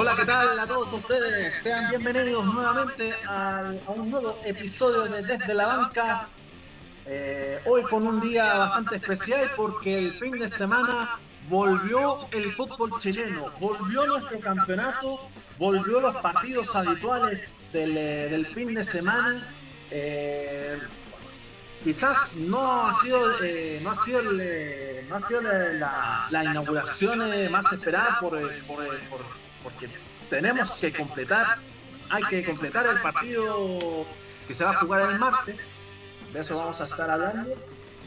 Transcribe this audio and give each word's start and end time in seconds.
Hola, 0.00 0.14
¿qué 0.14 0.24
tal 0.24 0.56
a 0.56 0.64
todos 0.64 0.92
ustedes? 0.92 1.56
Sean 1.60 1.90
bienvenidos 1.90 2.44
nuevamente 2.54 3.12
a, 3.26 3.72
un 3.88 4.08
nuevo 4.12 4.38
episodio 4.44 5.12
de 5.12 5.24
Desde 5.24 5.52
la 5.54 5.66
Banca. 5.66 6.28
Eh, 7.04 7.60
hoy 7.66 7.82
con 7.82 8.06
un 8.06 8.20
día 8.20 8.58
bastante 8.58 8.94
especial 8.94 9.50
porque 9.56 9.98
el 9.98 10.12
fin 10.12 10.30
de 10.38 10.48
semana 10.48 11.18
volvió 11.48 12.16
el 12.30 12.52
fútbol 12.52 12.92
chileno, 13.00 13.50
volvió 13.58 14.06
nuestro 14.06 14.38
campeonato, 14.38 15.18
volvió 15.58 16.00
los 16.00 16.14
partidos 16.20 16.76
habituales 16.76 17.66
del, 17.72 17.96
eh, 17.96 18.44
fin 18.54 18.74
de 18.74 18.84
semana. 18.84 19.52
Eh, 19.90 20.78
quizás 21.82 22.36
no 22.36 22.86
ha 22.86 22.94
sido, 23.02 23.18
no 23.80 23.90
ha 23.90 24.04
sido, 24.04 24.22
no 24.22 25.16
ha 25.16 25.20
sido 25.20 25.42
la, 26.30 26.44
inauguración 26.44 27.50
más 27.50 27.72
esperada 27.72 28.16
por, 28.20 28.38
por, 28.68 28.86
por 29.08 29.47
porque 29.68 29.88
tenemos 30.30 30.80
que 30.80 30.92
completar, 30.92 31.58
hay 32.10 32.22
que 32.24 32.44
completar 32.44 32.86
el 32.86 33.00
partido 33.00 34.06
que 34.46 34.54
se 34.54 34.64
va 34.64 34.70
a 34.70 34.74
jugar 34.74 35.10
el 35.10 35.18
martes, 35.18 35.56
de 36.32 36.40
eso 36.40 36.56
vamos 36.56 36.80
a 36.80 36.84
estar 36.84 37.10
hablando, 37.10 37.54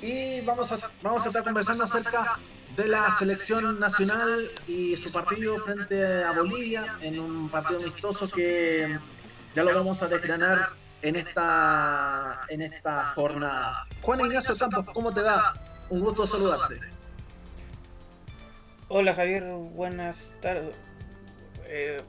y 0.01 0.41
vamos 0.41 0.71
a, 0.71 0.91
vamos 1.01 1.25
a 1.25 1.27
estar 1.27 1.43
conversando 1.43 1.83
acerca 1.83 2.39
de 2.75 2.87
la 2.87 3.11
selección 3.17 3.79
nacional 3.79 4.49
y 4.67 4.95
su 4.97 5.11
partido 5.11 5.59
frente 5.59 6.23
a 6.23 6.31
Bolivia 6.31 6.97
en 7.01 7.19
un 7.19 7.49
partido 7.49 7.79
amistoso 7.79 8.29
que 8.29 8.97
ya 9.55 9.63
lo 9.63 9.75
vamos 9.75 10.01
a 10.01 10.07
desgranar 10.07 10.69
en 11.01 11.15
esta 11.15 12.41
en 12.47 12.61
esta 12.61 13.13
jornada. 13.13 13.87
Juan 14.01 14.21
Ignacio 14.21 14.55
Campos, 14.57 14.87
¿cómo 14.93 15.11
te 15.11 15.21
va? 15.21 15.53
Un 15.89 15.99
gusto 15.99 16.25
saludarte. 16.25 16.79
Hola 18.87 19.13
Javier, 19.13 19.43
buenas 19.53 20.33
tardes. 20.41 20.75
Eh, 21.73 22.01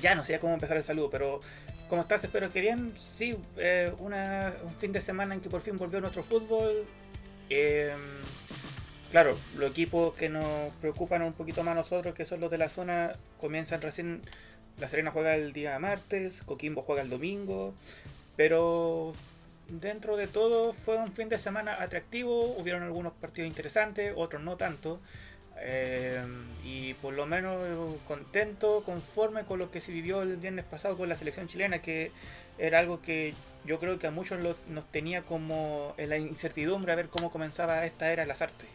ya 0.00 0.14
no 0.14 0.24
sé 0.24 0.38
cómo 0.38 0.54
empezar 0.54 0.78
el 0.78 0.82
saludo, 0.82 1.10
pero 1.10 1.40
¿cómo 1.88 2.00
estás? 2.00 2.24
Espero 2.24 2.48
que 2.48 2.62
bien. 2.62 2.96
Sí, 2.98 3.36
eh, 3.58 3.92
una, 3.98 4.54
un 4.62 4.74
fin 4.74 4.90
de 4.90 5.02
semana 5.02 5.34
en 5.34 5.42
que 5.42 5.50
por 5.50 5.60
fin 5.60 5.76
volvió 5.76 6.00
nuestro 6.00 6.22
fútbol. 6.22 6.86
Eh, 7.50 7.94
claro, 9.10 9.36
los 9.58 9.70
equipos 9.70 10.14
que 10.14 10.30
nos 10.30 10.72
preocupan 10.80 11.20
un 11.22 11.34
poquito 11.34 11.62
más 11.62 11.76
nosotros, 11.76 12.14
que 12.14 12.24
son 12.24 12.40
los 12.40 12.50
de 12.50 12.56
la 12.56 12.70
zona, 12.70 13.12
comienzan 13.38 13.82
recién. 13.82 14.22
La 14.78 14.88
Serena 14.88 15.10
juega 15.10 15.36
el 15.36 15.52
día 15.52 15.78
martes, 15.78 16.42
Coquimbo 16.42 16.80
juega 16.80 17.02
el 17.02 17.10
domingo, 17.10 17.74
pero 18.36 19.12
dentro 19.68 20.16
de 20.16 20.26
todo 20.26 20.72
fue 20.72 20.96
un 20.96 21.12
fin 21.12 21.28
de 21.28 21.36
semana 21.36 21.82
atractivo, 21.82 22.56
hubieron 22.58 22.82
algunos 22.82 23.12
partidos 23.12 23.48
interesantes, 23.48 24.14
otros 24.16 24.42
no 24.42 24.56
tanto. 24.56 24.98
Eh, 25.64 26.20
y 26.64 26.94
por 26.94 27.14
lo 27.14 27.24
menos 27.24 27.56
contento, 28.08 28.82
conforme 28.84 29.44
con 29.44 29.58
lo 29.58 29.70
que 29.70 29.80
se 29.80 29.92
vivió 29.92 30.22
el 30.22 30.36
viernes 30.36 30.64
pasado 30.64 30.96
con 30.96 31.08
la 31.08 31.16
selección 31.16 31.46
chilena, 31.46 31.80
que 31.80 32.10
era 32.58 32.80
algo 32.80 33.00
que 33.00 33.34
yo 33.64 33.78
creo 33.78 33.98
que 33.98 34.08
a 34.08 34.10
muchos 34.10 34.40
nos 34.68 34.84
tenía 34.90 35.22
como 35.22 35.94
en 35.98 36.08
la 36.08 36.18
incertidumbre 36.18 36.92
a 36.92 36.96
ver 36.96 37.08
cómo 37.08 37.30
comenzaba 37.30 37.86
esta 37.86 38.12
era 38.12 38.26
las 38.26 38.42
artes. 38.42 38.68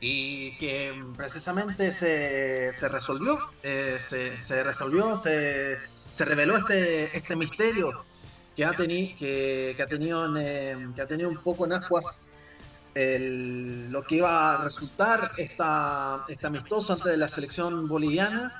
Y 0.00 0.56
que 0.58 0.94
precisamente 1.16 1.90
se, 1.90 2.72
se 2.72 2.88
resolvió, 2.88 3.38
eh, 3.62 3.98
se, 3.98 4.40
se, 4.40 4.62
resolvió, 4.62 5.16
se, 5.16 5.78
se 6.10 6.24
reveló 6.24 6.58
este, 6.58 7.16
este 7.16 7.34
misterio 7.34 8.04
que 8.54 8.64
ha, 8.64 8.72
tenido 8.72 9.18
que, 9.18 9.74
que, 9.76 9.82
ha 9.82 9.86
tenido 9.86 10.36
eh, 10.38 10.88
que 10.94 11.02
ha 11.02 11.06
tenido 11.06 11.28
un 11.28 11.38
poco 11.38 11.66
en 11.66 11.72
aguas 12.96 13.92
lo 13.92 14.02
que 14.02 14.16
iba 14.16 14.54
a 14.54 14.64
resultar 14.64 15.32
esta, 15.36 16.24
esta 16.28 16.46
amistosa 16.46 16.94
ante 16.94 17.16
la 17.16 17.28
selección 17.28 17.88
boliviana. 17.88 18.52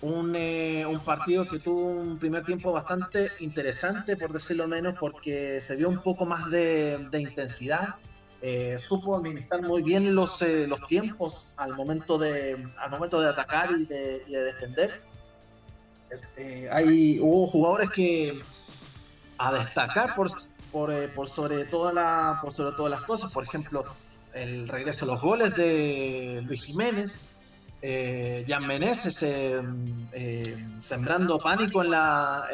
Un, 0.00 0.36
eh, 0.36 0.86
un, 0.86 1.00
partido 1.00 1.44
que 1.44 1.58
tuvo 1.58 1.86
un 1.86 2.18
primer 2.18 2.44
tiempo 2.44 2.70
bastante 2.70 3.32
interesante, 3.40 4.16
por 4.16 4.32
decirlo 4.32 4.68
menos, 4.68 4.94
porque 4.98 5.60
se 5.60 5.76
vio 5.76 5.88
un 5.88 5.98
poco 5.98 6.24
más 6.24 6.48
de, 6.50 7.08
intensidad. 7.18 7.96
Eh, 8.40 8.78
supo 8.80 9.16
administrar 9.16 9.62
muy 9.62 9.82
bien 9.82 10.14
los, 10.14 10.40
eh, 10.42 10.68
los 10.68 10.86
tiempos 10.86 11.54
al 11.56 11.74
momento, 11.74 12.16
de, 12.16 12.64
al 12.78 12.90
momento 12.90 13.20
de 13.20 13.28
atacar 13.28 13.72
y 13.72 13.86
de, 13.86 14.22
y 14.28 14.32
de 14.32 14.44
defender. 14.44 15.02
hay, 16.70 17.18
hubo 17.20 17.48
jugadores 17.48 17.90
que 17.90 18.40
a 19.38 19.52
destacar 19.52 20.14
por, 20.14 20.30
eh, 20.72 21.08
por, 21.14 21.28
sobre 21.28 21.64
toda 21.64 21.92
la, 21.92 22.38
por 22.42 22.52
sobre 22.52 22.76
todas 22.76 22.90
las 22.90 23.02
cosas. 23.02 23.32
Por 23.32 23.44
ejemplo, 23.44 23.84
el 24.34 24.68
regreso 24.68 25.04
a 25.04 25.08
los 25.08 25.20
goles 25.20 25.54
de 25.56 26.42
Luis 26.44 26.62
Jiménez, 26.64 27.30
eh, 27.80 28.44
Jan 28.48 28.66
Meneses 28.66 29.22
eh, 29.22 30.56
sembrando 30.78 31.38
pánico 31.38 31.82
en 31.82 31.92
la, 31.92 32.44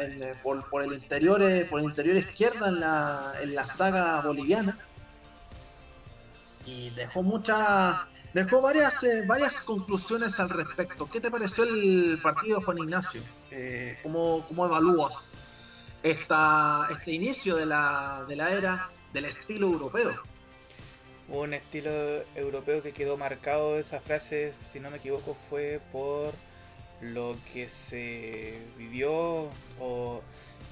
por, 0.43 0.83
el 0.83 0.93
interior 0.93 1.41
por 1.69 1.79
el 1.79 1.85
interior 1.85 2.15
izquierda 2.15 2.67
en 2.67 2.79
la, 2.79 3.33
en 3.41 3.55
la 3.55 3.65
saga 3.65 4.21
boliviana 4.21 4.77
y 6.67 6.91
dejó 6.91 7.23
mucha 7.23 8.07
dejó 8.35 8.61
varias 8.61 9.03
varias 9.27 9.61
conclusiones 9.61 10.39
al 10.39 10.49
respecto. 10.49 11.09
¿Qué 11.09 11.19
te 11.19 11.31
pareció 11.31 11.63
el 11.63 12.19
partido 12.21 12.61
Juan 12.61 12.77
Ignacio? 12.77 13.21
¿cómo, 14.03 14.45
¿Cómo 14.47 14.65
evalúas 14.65 15.39
esta, 16.05 16.87
este 16.91 17.13
inicio 17.13 17.55
de 17.55 17.65
la, 17.65 18.25
de 18.27 18.35
la 18.35 18.51
era 18.51 18.91
del 19.11 19.25
estilo 19.25 19.67
europeo. 19.67 20.13
Un 21.27 21.55
estilo 21.55 21.91
europeo 22.35 22.83
que 22.83 22.91
quedó 22.91 23.17
marcado, 23.17 23.79
esa 23.79 23.99
frase, 23.99 24.53
si 24.71 24.79
no 24.79 24.91
me 24.91 24.97
equivoco, 24.97 25.33
fue 25.33 25.81
por 25.91 26.33
lo 27.01 27.35
que 27.51 27.67
se 27.67 28.61
vivió 28.77 29.49
o 29.79 30.21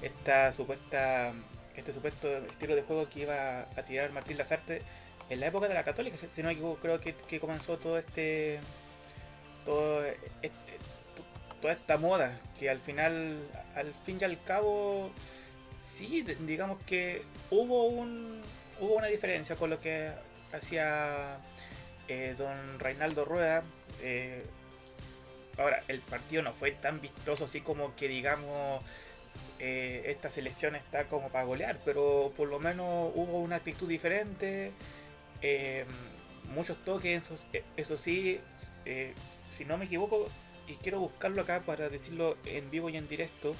esta 0.00 0.52
supuesta 0.52 1.32
este 1.74 1.92
supuesto 1.92 2.28
estilo 2.28 2.76
de 2.76 2.82
juego 2.82 3.08
que 3.10 3.22
iba 3.22 3.62
a 3.62 3.82
tirar 3.82 4.12
Martín 4.12 4.38
Lazarte 4.38 4.82
en 5.28 5.40
la 5.40 5.48
época 5.48 5.66
de 5.66 5.74
la 5.74 5.82
Católica, 5.82 6.16
si 6.16 6.42
no 6.42 6.48
me 6.48 6.52
equivoco, 6.52 6.78
creo 6.80 7.00
que, 7.00 7.14
que 7.14 7.40
comenzó 7.40 7.78
todo 7.78 7.98
este 7.98 8.60
todo 9.64 10.04
este, 10.04 10.78
toda 11.64 11.72
esta 11.72 11.96
moda 11.96 12.38
que 12.60 12.68
al 12.68 12.78
final, 12.78 13.38
al 13.74 13.94
fin 13.94 14.18
y 14.20 14.24
al 14.24 14.38
cabo, 14.42 15.10
sí, 15.70 16.20
digamos 16.40 16.78
que 16.82 17.22
hubo 17.48 17.86
un 17.86 18.42
hubo 18.82 18.96
una 18.96 19.06
diferencia 19.06 19.56
con 19.56 19.70
lo 19.70 19.80
que 19.80 20.10
hacía 20.52 21.38
eh, 22.06 22.34
don 22.36 22.78
Reinaldo 22.78 23.24
Rueda. 23.24 23.62
Eh, 24.02 24.44
ahora, 25.56 25.82
el 25.88 26.02
partido 26.02 26.42
no 26.42 26.52
fue 26.52 26.72
tan 26.72 27.00
vistoso 27.00 27.46
así 27.46 27.62
como 27.62 27.96
que 27.96 28.08
digamos 28.08 28.84
eh, 29.58 30.02
esta 30.08 30.28
selección 30.28 30.76
está 30.76 31.04
como 31.06 31.30
para 31.30 31.46
golear, 31.46 31.78
pero 31.82 32.30
por 32.36 32.46
lo 32.46 32.60
menos 32.60 33.10
hubo 33.14 33.40
una 33.40 33.56
actitud 33.56 33.88
diferente. 33.88 34.70
muchos 36.54 36.76
toques, 36.84 37.22
eso, 37.22 37.48
eso 37.78 37.96
sí, 37.96 38.38
si 39.50 39.64
no 39.64 39.78
me 39.78 39.86
equivoco, 39.86 40.28
y 40.66 40.74
quiero 40.74 41.00
buscarlo 41.00 41.42
acá 41.42 41.60
para 41.60 41.88
decirlo 41.88 42.36
en 42.46 42.70
vivo 42.70 42.88
y 42.88 42.96
en 42.96 43.08
directo, 43.08 43.54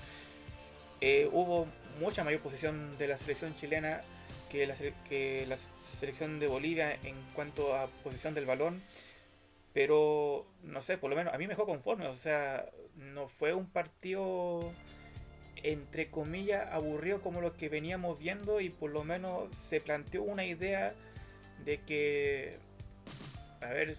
eh, 1.01 1.29
hubo 1.33 1.67
mucha 2.01 2.25
mayor 2.25 2.41
posición 2.41 2.97
de 2.99 3.09
la 3.09 3.19
selección 3.19 3.55
chilena 3.55 4.03
que 4.49 4.67
la, 5.47 5.57
selección 5.83 6.39
de 6.39 6.47
Bolivia 6.47 6.95
en 7.03 7.17
cuanto 7.35 7.75
a 7.75 7.89
posición 8.05 8.35
del 8.35 8.47
balón. 8.47 8.83
Pero, 9.73 10.47
no 10.63 10.81
sé, 10.81 10.99
por 10.99 11.11
lo 11.11 11.17
menos 11.17 11.35
a 11.35 11.39
mí 11.39 11.49
me 11.49 11.57
conforme. 11.57 12.07
O 12.07 12.17
sea, 12.17 12.67
no 12.95 13.27
fue 13.27 13.53
un 13.53 13.67
partido, 13.67 14.73
entre 15.65 16.07
comillas, 16.07 16.73
aburrido 16.73 17.21
como 17.21 17.41
lo 17.41 17.57
que 17.57 17.69
veníamos 17.69 18.21
viendo 18.21 18.61
y 18.61 18.71
por 18.71 18.91
lo 18.91 19.03
menos 19.03 19.57
se 19.57 19.81
planteó 19.81 20.23
una 20.23 20.45
idea 20.45 20.95
de 21.65 21.81
que, 21.81 22.59
a 23.61 23.67
ver, 23.67 23.97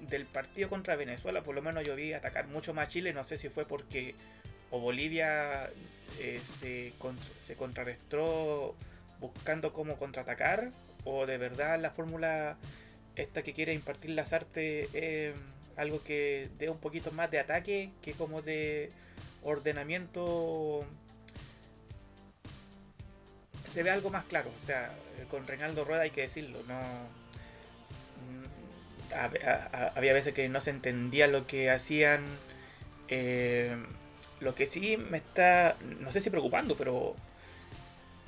del 0.00 0.26
partido 0.26 0.68
contra 0.68 0.96
Venezuela, 0.96 1.42
por 1.42 1.54
lo 1.54 1.62
menos 1.62 1.84
yo 1.84 1.94
vi 1.96 2.12
atacar 2.12 2.46
mucho 2.48 2.74
más 2.74 2.88
Chile. 2.88 3.12
No 3.12 3.24
sé 3.24 3.36
si 3.36 3.48
fue 3.48 3.64
porque 3.64 4.14
o 4.70 4.80
Bolivia 4.80 5.70
eh, 6.20 6.40
se, 6.60 6.92
se 7.40 7.56
contrarrestó 7.56 8.74
buscando 9.18 9.72
cómo 9.72 9.98
contraatacar, 9.98 10.70
o 11.04 11.26
de 11.26 11.38
verdad 11.38 11.78
la 11.80 11.90
fórmula 11.90 12.56
esta 13.16 13.42
que 13.42 13.52
quiere 13.52 13.74
impartir 13.74 14.10
las 14.10 14.32
artes 14.32 14.88
es 14.94 15.34
algo 15.76 16.02
que 16.02 16.48
dé 16.58 16.70
un 16.70 16.78
poquito 16.78 17.12
más 17.12 17.30
de 17.30 17.40
ataque 17.40 17.90
que 18.02 18.12
como 18.12 18.42
de 18.42 18.90
ordenamiento 19.42 20.84
se 23.64 23.82
ve 23.82 23.90
algo 23.90 24.10
más 24.10 24.24
claro. 24.24 24.50
O 24.60 24.66
sea, 24.66 24.92
con 25.30 25.46
Reinaldo 25.46 25.84
Rueda 25.84 26.02
hay 26.02 26.10
que 26.10 26.22
decirlo, 26.22 26.58
no 26.66 27.19
había 29.14 30.12
veces 30.12 30.34
que 30.34 30.48
no 30.48 30.60
se 30.60 30.70
entendía 30.70 31.26
lo 31.26 31.46
que 31.46 31.70
hacían. 31.70 32.20
Eh, 33.08 33.76
lo 34.40 34.54
que 34.54 34.66
sí 34.66 34.96
me 34.96 35.18
está, 35.18 35.76
no 36.00 36.12
sé 36.12 36.20
si 36.20 36.30
preocupando, 36.30 36.76
pero 36.76 37.14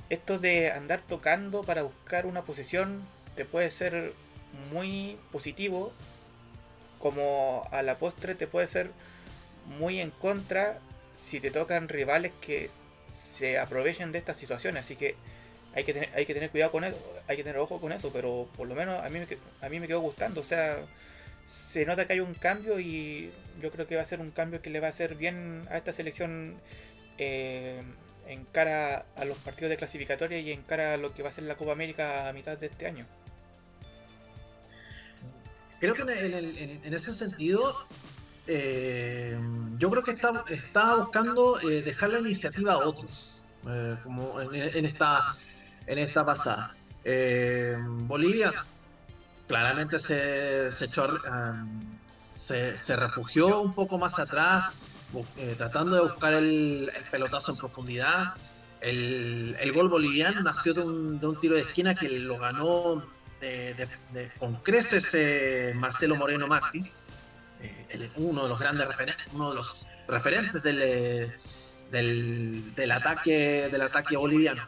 esto 0.09 0.37
de 0.37 0.71
andar 0.71 1.01
tocando 1.01 1.63
para 1.63 1.81
buscar 1.83 2.25
una 2.25 2.43
posición 2.43 3.01
te 3.35 3.45
puede 3.45 3.71
ser 3.71 4.13
muy 4.71 5.17
positivo 5.31 5.91
como 6.99 7.67
a 7.71 7.81
la 7.81 7.97
postre 7.97 8.35
te 8.35 8.47
puede 8.47 8.67
ser 8.67 8.91
muy 9.77 9.99
en 9.99 10.09
contra 10.11 10.79
si 11.15 11.39
te 11.39 11.51
tocan 11.51 11.89
rivales 11.89 12.31
que 12.39 12.69
se 13.11 13.59
aprovechen 13.59 14.11
de 14.11 14.19
esta 14.19 14.33
situación. 14.33 14.77
Así 14.77 14.95
que 14.95 15.15
hay 15.75 15.83
que 15.83 15.93
tener, 15.93 16.09
hay 16.15 16.25
que 16.25 16.33
tener 16.33 16.49
cuidado 16.49 16.71
con 16.71 16.83
eso, 16.83 17.01
hay 17.27 17.37
que 17.37 17.43
tener 17.43 17.59
ojo 17.59 17.81
con 17.81 17.91
eso, 17.91 18.11
pero 18.13 18.47
por 18.55 18.67
lo 18.67 18.75
menos 18.75 19.03
a 19.03 19.09
mí, 19.09 19.19
a 19.61 19.69
mí 19.69 19.79
me 19.79 19.87
quedó 19.87 20.01
gustando. 20.01 20.41
O 20.41 20.43
sea, 20.43 20.77
se 21.45 21.85
nota 21.85 22.05
que 22.05 22.13
hay 22.13 22.19
un 22.19 22.33
cambio 22.33 22.79
y 22.79 23.31
yo 23.61 23.71
creo 23.71 23.87
que 23.87 23.95
va 23.95 24.01
a 24.01 24.05
ser 24.05 24.19
un 24.19 24.31
cambio 24.31 24.61
que 24.61 24.69
le 24.69 24.79
va 24.79 24.87
a 24.87 24.89
hacer 24.91 25.15
bien 25.15 25.67
a 25.69 25.77
esta 25.77 25.93
selección 25.93 26.55
eh, 27.17 27.81
en 28.27 28.45
cara 28.45 29.05
a 29.15 29.25
los 29.25 29.37
partidos 29.37 29.69
de 29.69 29.77
clasificatoria 29.77 30.39
y 30.39 30.51
en 30.51 30.61
cara 30.61 30.93
a 30.93 30.97
lo 30.97 31.13
que 31.13 31.23
va 31.23 31.29
a 31.29 31.31
ser 31.31 31.43
la 31.43 31.55
Copa 31.55 31.73
América 31.73 32.29
a 32.29 32.33
mitad 32.33 32.57
de 32.57 32.67
este 32.67 32.87
año. 32.87 33.05
Creo 35.79 35.95
que 35.95 36.03
en, 36.03 36.93
ese 36.93 37.11
sentido, 37.11 37.75
eh, 38.47 39.37
yo 39.77 39.89
creo 39.89 40.01
que 40.01 40.11
está, 40.11 40.45
está 40.49 40.95
buscando 40.95 41.59
eh, 41.59 41.81
dejar 41.81 42.11
la 42.11 42.19
iniciativa 42.19 42.73
a 42.73 42.77
otros, 42.77 43.43
como 44.03 44.39
en, 44.39 44.85
esta, 44.85 45.35
en 45.87 45.99
esta 45.99 46.25
pasada. 46.25 46.73
Bolivia 48.07 48.51
claramente 49.47 49.99
se, 49.99 50.71
se, 50.71 50.87
se, 52.77 52.95
refugió 52.95 53.61
un 53.61 53.73
poco 53.73 53.97
más 53.97 54.19
atrás, 54.19 54.83
eh, 55.37 55.55
tratando 55.57 55.95
de 55.95 56.01
buscar 56.01 56.33
el, 56.33 56.91
pelotazo 57.11 57.51
en 57.51 57.57
profundidad. 57.57 58.35
El, 58.81 59.71
gol 59.73 59.89
boliviano 59.89 60.41
nació 60.41 60.73
de 60.73 60.81
un, 60.81 61.39
tiro 61.39 61.55
de 61.55 61.61
esquina 61.61 61.95
que 61.95 62.09
lo 62.19 62.37
ganó 62.37 63.03
con 64.39 64.55
creces 64.55 65.13
eh, 65.15 65.73
Marcelo 65.75 66.15
Moreno 66.15 66.47
Martins, 66.47 67.07
eh, 67.61 68.09
uno 68.15 68.43
de 68.43 68.49
los 68.49 68.59
grandes 68.59 68.87
referentes, 68.87 69.27
uno 69.33 69.49
de 69.49 69.55
los 69.55 69.85
referentes 70.07 70.63
del, 70.63 71.31
del, 71.91 72.91
ataque, 72.91 73.69
del 73.71 73.81
ataque 73.81 74.15
boliviano. 74.17 74.63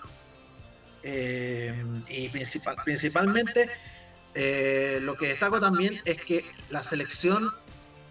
Y 1.05 2.29
principal, 2.29 2.75
principalmente 2.83 3.67
eh, 4.37 4.99
lo 5.01 5.15
que 5.15 5.29
destaco 5.29 5.61
también 5.61 6.01
es 6.03 6.23
que 6.23 6.43
la 6.69 6.83
selección, 6.83 7.51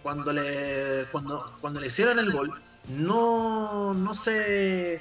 cuando 0.03 0.33
le, 0.33 1.05
cuando, 1.13 1.55
cuando 1.61 1.81
le 1.81 1.89
hicieron 1.89 2.19
el 2.19 2.33
gol, 2.33 2.51
no, 2.89 3.93
no 3.93 4.15
se 4.15 5.01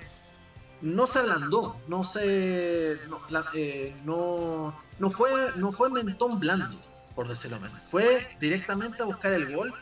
no 0.81 1.07
se 1.07 1.19
ablandó, 1.19 1.81
no 1.87 2.03
se 2.03 2.97
no, 3.07 3.21
eh, 3.53 3.95
no, 4.03 5.11
fue 5.11 5.31
no 5.55 5.71
fue 5.71 5.89
mentón 5.89 6.41
blando, 6.41 6.77
por 7.15 7.29
decirlo 7.29 7.61
menos. 7.61 7.79
Fue 7.89 8.27
directamente 8.41 9.01
a 9.01 9.05
buscar 9.05 9.31
el 9.31 9.55
gol 9.55 9.73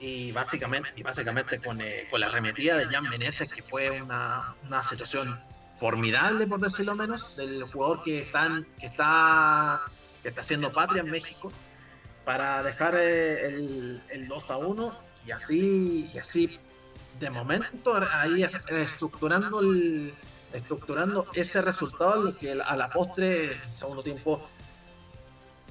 y 0.00 0.32
básicamente 0.32 0.90
y 0.96 1.04
básicamente 1.04 1.60
con, 1.60 1.80
eh, 1.80 2.08
con 2.10 2.20
la 2.20 2.26
arremetida 2.26 2.76
de 2.76 2.86
Jan 2.86 3.08
Meneses, 3.08 3.52
que 3.52 3.62
fue 3.62 3.92
una, 4.02 4.56
una 4.66 4.82
situación 4.82 5.40
formidable, 5.80 6.46
por 6.46 6.60
decirlo 6.60 6.94
menos, 6.94 7.36
del 7.36 7.64
jugador 7.64 8.02
que, 8.02 8.20
están, 8.20 8.66
que 8.78 8.86
está 8.86 9.82
que 10.22 10.28
está 10.28 10.42
haciendo 10.42 10.70
patria 10.72 11.00
en 11.00 11.10
México, 11.10 11.50
para 12.24 12.62
dejar 12.62 12.94
eh, 12.94 13.46
el, 13.46 14.02
el 14.10 14.28
2 14.28 14.50
a 14.50 14.58
1 14.58 14.92
y 15.26 15.30
así, 15.30 16.10
y 16.12 16.18
así 16.18 16.58
de 17.18 17.30
momento 17.30 17.94
ahí 18.12 18.46
estructurando 18.70 19.60
el, 19.60 20.14
estructurando 20.52 21.26
ese 21.34 21.60
resultado 21.60 22.36
que 22.36 22.52
a 22.52 22.76
la 22.76 22.88
postre 22.88 23.52
en 23.52 23.72
segundo 23.72 24.02
tiempo 24.02 24.48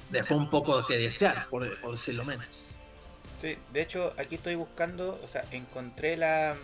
dejó 0.10 0.36
un 0.36 0.50
poco 0.50 0.86
que 0.86 0.98
desear 0.98 1.48
por, 1.50 1.68
decirlo 1.92 2.24
menos. 2.24 2.48
Sí 3.42 3.58
de 3.74 3.82
hecho 3.82 4.14
aquí 4.18 4.36
estoy 4.36 4.56
buscando 4.56 5.20
o 5.24 5.28
sea 5.28 5.44
encontré 5.52 6.18
la 6.18 6.56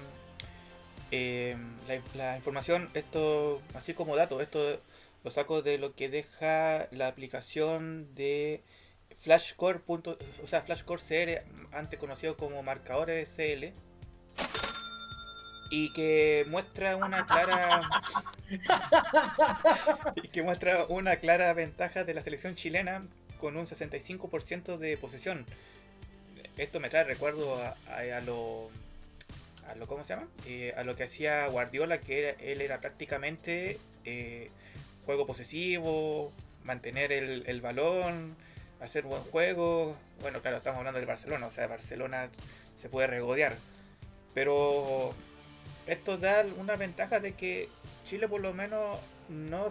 eh, 1.11 1.55
la, 1.87 2.01
la, 2.15 2.37
información 2.37 2.89
esto 2.93 3.61
así 3.73 3.93
como 3.93 4.15
dato 4.15 4.41
esto 4.41 4.79
lo 5.23 5.31
saco 5.31 5.61
de 5.61 5.77
lo 5.77 5.95
que 5.95 6.09
deja 6.09 6.87
la 6.91 7.07
aplicación 7.07 8.13
de 8.15 8.63
Flashcore. 9.19 9.81
O 9.87 10.47
sea, 10.47 10.61
Flashcore 10.61 11.01
CR, 11.01 11.75
antes 11.75 11.99
conocido 11.99 12.37
como 12.37 12.61
marcadores 12.63 13.35
CL. 13.35 13.73
Y 15.71 15.91
que 15.93 16.45
muestra 16.47 16.95
una 16.95 17.25
clara. 17.25 17.81
y 20.23 20.27
que 20.27 20.43
muestra 20.43 20.85
una 20.89 21.15
clara 21.17 21.51
ventaja 21.53 22.03
de 22.03 22.13
la 22.13 22.21
selección 22.21 22.53
chilena 22.55 23.01
con 23.39 23.57
un 23.57 23.65
65% 23.65 24.77
de 24.77 24.97
posesión. 24.97 25.45
Esto 26.57 26.79
me 26.79 26.89
trae 26.89 27.03
recuerdo 27.03 27.57
a, 27.87 28.21
lo. 28.21 28.69
A 29.67 29.75
lo 29.75 29.87
¿Cómo 29.87 30.03
se 30.03 30.13
llama? 30.13 30.27
Eh, 30.45 30.73
a 30.77 30.83
lo 30.83 30.95
que 30.95 31.03
hacía 31.03 31.47
Guardiola, 31.47 31.99
que 31.99 32.35
él 32.39 32.61
era 32.61 32.79
prácticamente. 32.79 33.79
Eh, 34.03 34.49
juego 35.05 35.25
posesivo, 35.25 36.31
mantener 36.63 37.11
el, 37.11 37.61
balón, 37.61 38.35
hacer 38.81 39.03
buen 39.03 39.21
juego. 39.23 39.95
Bueno, 40.21 40.41
claro, 40.41 40.57
estamos 40.57 40.79
hablando 40.79 40.99
del 40.99 41.07
Barcelona, 41.07 41.47
o 41.47 41.51
sea, 41.51 41.67
Barcelona 41.67 42.29
se 42.75 42.89
puede 42.89 43.07
regodear. 43.07 43.55
Pero 44.33 45.13
esto 45.87 46.17
da 46.17 46.43
una 46.57 46.75
ventaja 46.75 47.19
de 47.19 47.33
que 47.33 47.69
Chile 48.05 48.27
por 48.27 48.41
lo 48.41 48.53
menos 48.53 48.99
no, 49.29 49.67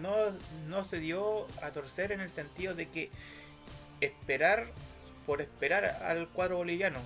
no, 0.00 0.14
no 0.68 0.84
se 0.84 1.00
dio 1.00 1.46
a 1.62 1.70
torcer 1.70 2.12
en 2.12 2.20
el 2.20 2.30
sentido 2.30 2.74
de 2.74 2.88
que 2.88 3.10
esperar 4.00 4.66
por 5.26 5.40
esperar 5.40 5.84
al 6.02 6.28
cuadro 6.28 6.56
boliviano. 6.58 7.00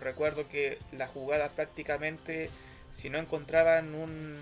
Recuerdo 0.00 0.48
que 0.48 0.78
las 0.92 1.10
jugadas 1.10 1.50
prácticamente, 1.52 2.50
si 2.94 3.10
no 3.10 3.18
encontraban 3.18 3.94
un, 3.94 4.36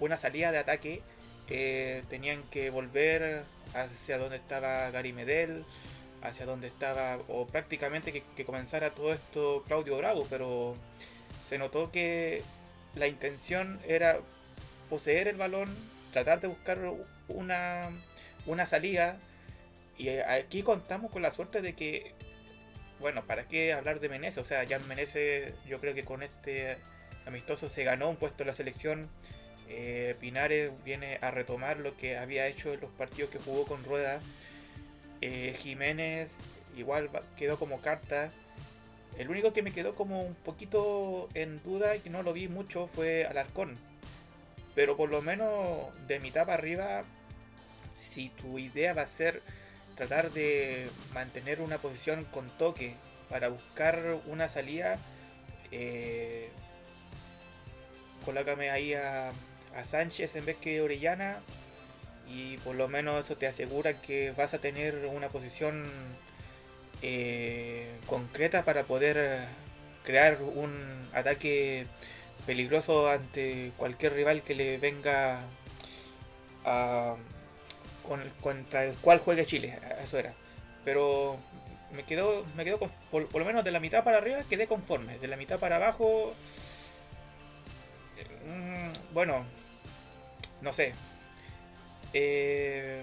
una 0.00 0.16
salida 0.16 0.50
de 0.52 0.58
ataque, 0.58 1.02
tenían 1.46 2.42
que 2.50 2.70
volver 2.70 3.44
hacia 3.74 4.18
donde 4.18 4.36
estaba 4.36 4.90
Gary 4.90 5.12
Medel, 5.12 5.64
hacia 6.22 6.46
donde 6.46 6.66
estaba, 6.66 7.18
o 7.28 7.46
prácticamente 7.46 8.12
que, 8.12 8.44
comenzara 8.44 8.90
todo 8.90 9.12
esto 9.12 9.62
Claudio 9.66 9.98
Bravo, 9.98 10.26
pero 10.30 10.74
se 11.46 11.58
notó 11.58 11.90
que 11.90 12.42
la 12.94 13.06
intención 13.06 13.78
era 13.86 14.20
poseer 14.88 15.28
el 15.28 15.36
balón, 15.36 15.74
tratar 16.12 16.40
de 16.40 16.48
buscar 16.48 16.78
una, 17.28 17.90
una 18.46 18.64
salida, 18.64 19.18
y 19.98 20.08
aquí 20.08 20.62
contamos 20.62 21.10
con 21.10 21.22
la 21.22 21.30
suerte 21.30 21.60
de 21.60 21.74
que, 21.74 22.14
bueno, 23.00 23.24
¿para 23.24 23.46
qué 23.46 23.72
hablar 23.72 24.00
de 24.00 24.08
Menezes? 24.08 24.38
O 24.38 24.46
sea, 24.46 24.66
Jan 24.68 24.86
Menezes 24.88 25.52
yo 25.66 25.80
creo 25.80 25.94
que 25.94 26.04
con 26.04 26.22
este 26.22 26.76
amistoso 27.26 27.68
se 27.68 27.84
ganó 27.84 28.08
un 28.08 28.16
puesto 28.16 28.42
en 28.42 28.48
la 28.48 28.54
selección 28.54 29.08
eh, 29.68 30.14
Pinares 30.20 30.72
viene 30.84 31.18
a 31.20 31.30
retomar 31.30 31.78
lo 31.78 31.96
que 31.96 32.18
había 32.18 32.46
hecho 32.46 32.72
en 32.72 32.80
los 32.80 32.90
partidos 32.90 33.30
que 33.30 33.38
jugó 33.38 33.64
con 33.64 33.84
Rueda. 33.84 34.20
Eh, 35.20 35.56
Jiménez 35.58 36.36
igual 36.76 37.10
quedó 37.36 37.58
como 37.58 37.80
carta. 37.80 38.30
El 39.18 39.30
único 39.30 39.52
que 39.52 39.62
me 39.62 39.72
quedó 39.72 39.94
como 39.94 40.22
un 40.22 40.34
poquito 40.34 41.28
en 41.34 41.62
duda 41.62 41.96
y 41.96 42.00
que 42.00 42.10
no 42.10 42.22
lo 42.22 42.32
vi 42.32 42.48
mucho 42.48 42.86
fue 42.86 43.24
Alarcón. 43.24 43.76
Pero 44.74 44.96
por 44.96 45.08
lo 45.10 45.22
menos 45.22 45.88
de 46.08 46.18
mitad 46.18 46.46
para 46.46 46.54
arriba, 46.54 47.02
si 47.92 48.28
tu 48.30 48.58
idea 48.58 48.92
va 48.92 49.02
a 49.02 49.06
ser 49.06 49.40
tratar 49.96 50.30
de 50.32 50.88
mantener 51.12 51.60
una 51.60 51.78
posición 51.78 52.24
con 52.24 52.48
toque 52.58 52.94
para 53.28 53.48
buscar 53.48 54.18
una 54.26 54.48
salida, 54.48 54.98
eh, 55.70 56.50
ahí 58.70 58.94
a, 58.94 59.30
a 59.76 59.84
Sánchez 59.84 60.36
en 60.36 60.46
vez 60.46 60.56
que 60.56 60.80
Orellana 60.80 61.38
y 62.28 62.56
por 62.58 62.74
lo 62.74 62.88
menos 62.88 63.24
eso 63.24 63.36
te 63.36 63.46
asegura 63.46 64.00
que 64.00 64.32
vas 64.32 64.54
a 64.54 64.58
tener 64.58 65.06
una 65.06 65.28
posición 65.28 65.84
eh, 67.02 67.86
concreta 68.06 68.64
para 68.64 68.84
poder 68.84 69.46
crear 70.04 70.40
un 70.40 70.72
ataque 71.12 71.86
peligroso 72.46 73.10
ante 73.10 73.72
cualquier 73.76 74.14
rival 74.14 74.42
que 74.42 74.54
le 74.54 74.78
venga 74.78 75.42
a, 76.64 77.16
contra 78.40 78.84
el 78.84 78.94
cual 78.96 79.18
juegue 79.18 79.46
Chile, 79.46 79.78
eso 80.02 80.18
era. 80.18 80.32
Pero 80.84 81.38
me 81.92 82.04
quedo, 82.04 82.44
me 82.56 82.64
quedo 82.64 82.78
por, 82.78 82.90
por, 83.28 83.40
lo 83.40 83.44
menos 83.44 83.64
de 83.64 83.70
la 83.70 83.80
mitad 83.80 84.04
para 84.04 84.18
arriba 84.18 84.42
quedé 84.48 84.66
conforme, 84.66 85.18
de 85.18 85.28
la 85.28 85.36
mitad 85.36 85.58
para 85.58 85.76
abajo, 85.76 86.34
mm, 88.46 89.14
bueno, 89.14 89.44
no 90.60 90.72
sé. 90.72 90.92
Eh, 92.12 93.02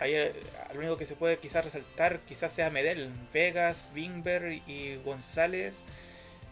eh, 0.00 0.32
lo 0.72 0.78
único 0.78 0.96
que 0.96 1.06
se 1.06 1.16
puede 1.16 1.38
quizás 1.38 1.64
resaltar 1.64 2.20
quizás 2.20 2.52
sea 2.52 2.70
Medel, 2.70 3.10
Vegas, 3.32 3.90
Bingber 3.94 4.60
y 4.66 4.96
González. 5.04 5.76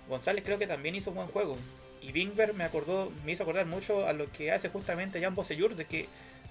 González 0.09 0.45
creo 0.45 0.59
que 0.59 0.67
también 0.67 0.95
hizo 0.95 1.11
un 1.11 1.17
buen 1.17 1.29
juego. 1.29 1.59
Y 2.03 2.13
Bingber 2.13 2.53
me 2.55 2.65
acordó, 2.65 3.11
me 3.25 3.33
hizo 3.33 3.43
acordar 3.45 3.67
mucho 3.67 4.07
a 4.07 4.13
lo 4.13 4.31
que 4.31 4.53
hace 4.53 4.69
justamente 4.69 5.23
Jan 5.23 5.35
Bosellur, 5.35 5.75
de 5.75 5.87
que 5.87 6.07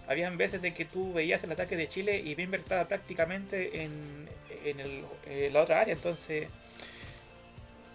habían 0.08 0.38
veces 0.38 0.62
de 0.62 0.74
que 0.74 0.86
tú 0.86 1.14
veías 1.14 1.44
el 1.44 1.52
ataque 1.52 1.78
de 1.78 1.88
Chile 1.88 2.22
y 2.24 2.36
Bingber 2.36 2.60
estaba 2.60 2.88
prácticamente 2.88 3.84
en, 3.84 4.28
en, 4.66 4.80
el, 4.80 5.54
la 5.54 5.62
otra 5.62 5.82
área. 5.82 5.94
Entonces, 5.94 6.48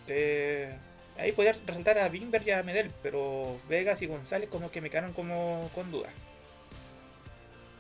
eh, 0.06 0.74
ahí 1.18 1.32
podría 1.32 1.54
resaltar 1.66 1.98
a 1.98 2.08
Bimber 2.08 2.42
y 2.46 2.50
a 2.50 2.62
Medel, 2.62 2.90
pero 3.02 3.58
Vegas 3.68 4.02
y 4.02 4.06
González 4.06 4.48
como 4.48 4.70
que 4.70 4.80
me 4.80 4.90
quedaron 4.90 5.12
como 5.12 5.70
con 5.74 5.90
dudas. 5.90 6.12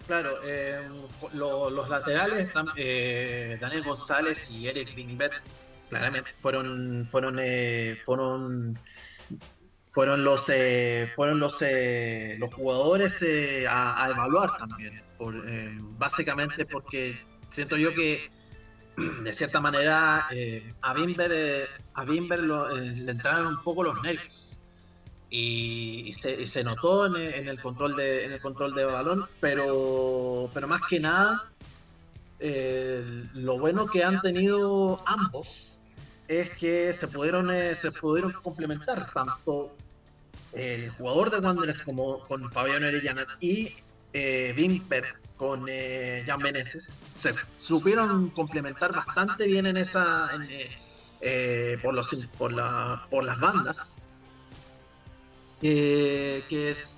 Claro, 0.06 0.38
eh, 0.46 0.88
los 1.34 1.88
laterales, 1.88 2.50
eh, 2.76 3.58
Daniel 3.60 3.82
González 3.82 4.50
y 4.52 4.66
Eric 4.66 4.94
Bimber, 4.94 5.30
claramente 5.90 6.30
fueron 6.40 7.06
fueron 7.06 7.38
fueron 8.06 8.78
fueron 9.88 10.24
los 10.24 10.50
fueron 11.14 11.40
los 11.40 11.58
los 12.38 12.54
jugadores 12.54 13.24
a, 13.68 14.10
evaluar 14.10 14.50
también 14.58 15.02
por, 15.16 15.34
básicamente 15.98 16.66
porque 16.66 17.16
siento 17.48 17.76
yo 17.76 17.92
que 17.94 18.30
de 19.22 19.32
cierta 19.32 19.60
manera 19.60 20.26
eh, 20.30 20.72
a 20.82 20.94
Bimber, 20.94 21.30
eh, 21.32 21.66
a 21.94 22.04
Bimber 22.04 22.40
eh, 22.40 22.80
le 22.96 23.12
entraron 23.12 23.46
un 23.46 23.62
poco 23.62 23.82
los 23.82 24.00
nervios 24.02 24.56
y, 25.30 26.10
se, 26.14 26.64
notó 26.64 27.14
en, 27.14 27.48
el 27.48 27.60
control 27.60 27.94
de 27.96 28.24
en 28.24 28.32
el 28.32 28.40
control 28.40 28.74
de 28.74 28.84
balón 28.86 29.26
pero 29.40 30.50
pero 30.54 30.66
más 30.66 30.80
que 30.88 31.00
nada 31.00 31.52
lo 33.34 33.58
bueno 33.58 33.86
que 33.86 34.02
han 34.02 34.22
tenido 34.22 35.02
ambos 35.04 35.77
es 36.28 36.56
que 36.56 36.92
se 36.92 37.08
pudieron 37.08 37.50
se 37.74 37.90
pudieron 37.92 38.32
complementar 38.32 39.10
tanto 39.12 39.74
el 40.52 40.90
jugador 40.90 41.30
de 41.30 41.38
Wanderers 41.38 41.82
como 41.82 42.20
con 42.20 42.50
Fabián 42.50 42.84
Orellana 42.84 43.26
y 43.40 43.74
Bimber 44.12 45.04
con 45.38 45.66
eh, 45.68 46.24
Jan 46.26 46.42
Meneses 46.42 47.04
se 47.14 47.30
supieron 47.60 48.28
complementar 48.30 48.92
bastante 48.92 49.46
bien 49.46 49.66
en 49.66 49.76
esa 49.76 50.28
eh, 50.50 50.68
eh, 51.20 51.78
por 51.80 51.94
los 51.94 52.28
por, 52.36 52.52
por 53.08 53.24
las 53.24 53.40
bandas. 53.40 53.96
Que, 55.60 56.44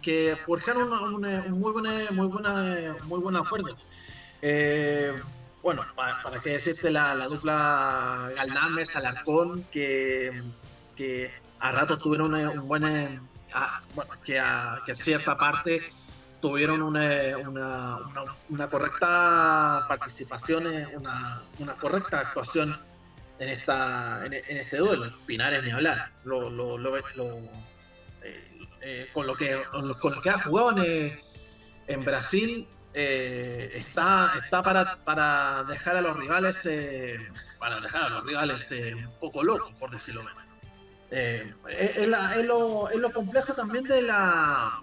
que 0.02 0.36
forjaron 0.44 0.92
un, 0.92 1.58
muy 1.58 1.72
buena 1.72 2.10
muy 2.10 2.26
buena 2.26 2.94
muy 3.04 3.20
buen 3.20 3.36
acuerdo 3.36 3.74
bueno 5.62 5.84
para, 5.94 6.40
que 6.40 6.50
decirte 6.50 6.90
la, 6.90 7.14
la 7.14 7.26
dupla 7.26 8.30
Galdames 8.34 8.96
Alarcón 8.96 9.64
que, 9.70 10.42
a 11.60 11.72
rato 11.72 11.98
tuvieron 11.98 12.34
un 12.34 12.68
buen 12.68 13.30
bueno, 13.94 14.12
que 14.24 14.38
a, 14.38 14.80
que 14.86 14.94
cierta 14.94 15.36
parte 15.36 15.82
tuvieron 16.40 16.82
una, 16.82 17.36
una, 18.48 18.68
correcta 18.68 19.84
participación, 19.88 20.66
una, 20.96 21.42
una, 21.58 21.74
correcta 21.74 22.20
actuación 22.20 22.78
en 23.38 23.48
esta 23.48 24.24
en, 24.24 24.32
este 24.34 24.78
duelo. 24.78 25.12
Pinares 25.26 25.62
ni 25.62 25.70
hablar. 25.70 26.10
Lo, 26.24 26.48
lo, 26.48 26.78
lo, 26.78 26.96
eh, 26.96 27.04
eh, 28.80 29.08
con, 29.12 29.26
lo 29.26 29.34
que, 29.34 29.58
con 29.70 30.14
lo 30.14 30.22
que 30.22 30.30
ha 30.30 30.38
jugado 30.40 30.82
en, 30.82 31.20
en 31.86 32.04
Brasil 32.04 32.66
eh, 32.94 33.70
está, 33.74 34.32
está 34.42 34.62
para, 34.62 34.96
para 35.04 35.64
dejar 35.64 35.96
a 35.96 36.00
los 36.00 36.16
rivales 36.16 36.68
para 37.58 37.80
dejar 37.80 38.04
a 38.04 38.08
los 38.08 38.24
rivales 38.24 38.70
un 38.94 39.12
poco 39.20 39.42
locos, 39.42 39.72
por 39.78 39.90
decirlo 39.90 40.22
menos. 40.24 40.44
es, 41.10 42.46
lo, 42.46 42.88
es 42.90 42.96
lo 42.96 43.12
complejo 43.12 43.54
también 43.54 43.84
de 43.84 44.02
la 44.02 44.82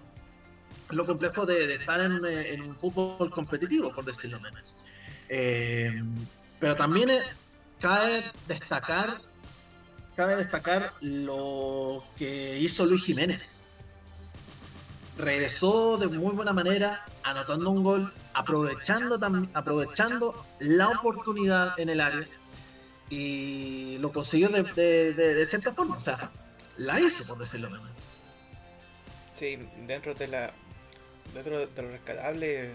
lo 0.92 1.06
complejo 1.06 1.46
de, 1.46 1.74
estar 1.74 2.00
en, 2.00 2.62
un 2.62 2.76
fútbol 2.76 3.30
competitivo, 3.30 3.94
por 3.94 4.06
decirlo 4.06 4.40
menos. 4.40 4.76
Eh, 5.30 6.02
pero 6.60 6.76
también 6.76 7.10
cabe 7.80 8.24
destacar, 8.48 9.18
cabe 10.16 10.38
destacar 10.38 10.92
lo 11.02 12.04
que 12.18 12.58
hizo 12.60 12.86
Luis 12.86 13.04
Jiménez. 13.04 13.72
Regresó 15.18 15.98
de 15.98 16.08
muy 16.08 16.34
buena 16.34 16.54
manera, 16.54 17.04
anotando 17.24 17.70
un 17.72 17.84
gol, 17.84 18.14
aprovechando, 18.34 19.20
aprovechando 19.54 20.46
la 20.60 20.90
oportunidad 20.90 21.80
en 21.80 21.90
el 21.90 22.02
área 22.02 22.28
y 23.10 23.98
lo 24.00 24.12
consiguió 24.12 24.50
de, 24.50 24.64
de 25.14 25.46
cierta 25.46 25.74
forma. 25.74 25.98
O 25.98 26.00
sea, 26.00 26.32
la 26.78 27.00
hizo, 27.00 27.28
por 27.28 27.40
decirlo 27.40 27.70
menos. 27.70 27.88
Sí, 29.36 29.58
dentro 29.86 30.14
de 30.14 30.28
la 30.28 30.54
dentro 31.34 31.68
de 31.68 31.82
lo 31.82 31.92
rescatable, 31.92 32.72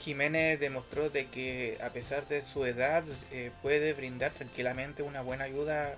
Jiménez 0.00 0.60
demostró 0.60 1.10
de 1.10 1.26
que 1.26 1.78
a 1.82 1.90
pesar 1.90 2.26
de 2.28 2.42
su 2.42 2.64
edad 2.64 3.04
eh, 3.32 3.50
puede 3.62 3.92
brindar 3.92 4.32
tranquilamente 4.32 5.02
una 5.02 5.22
buena 5.22 5.44
ayuda 5.44 5.96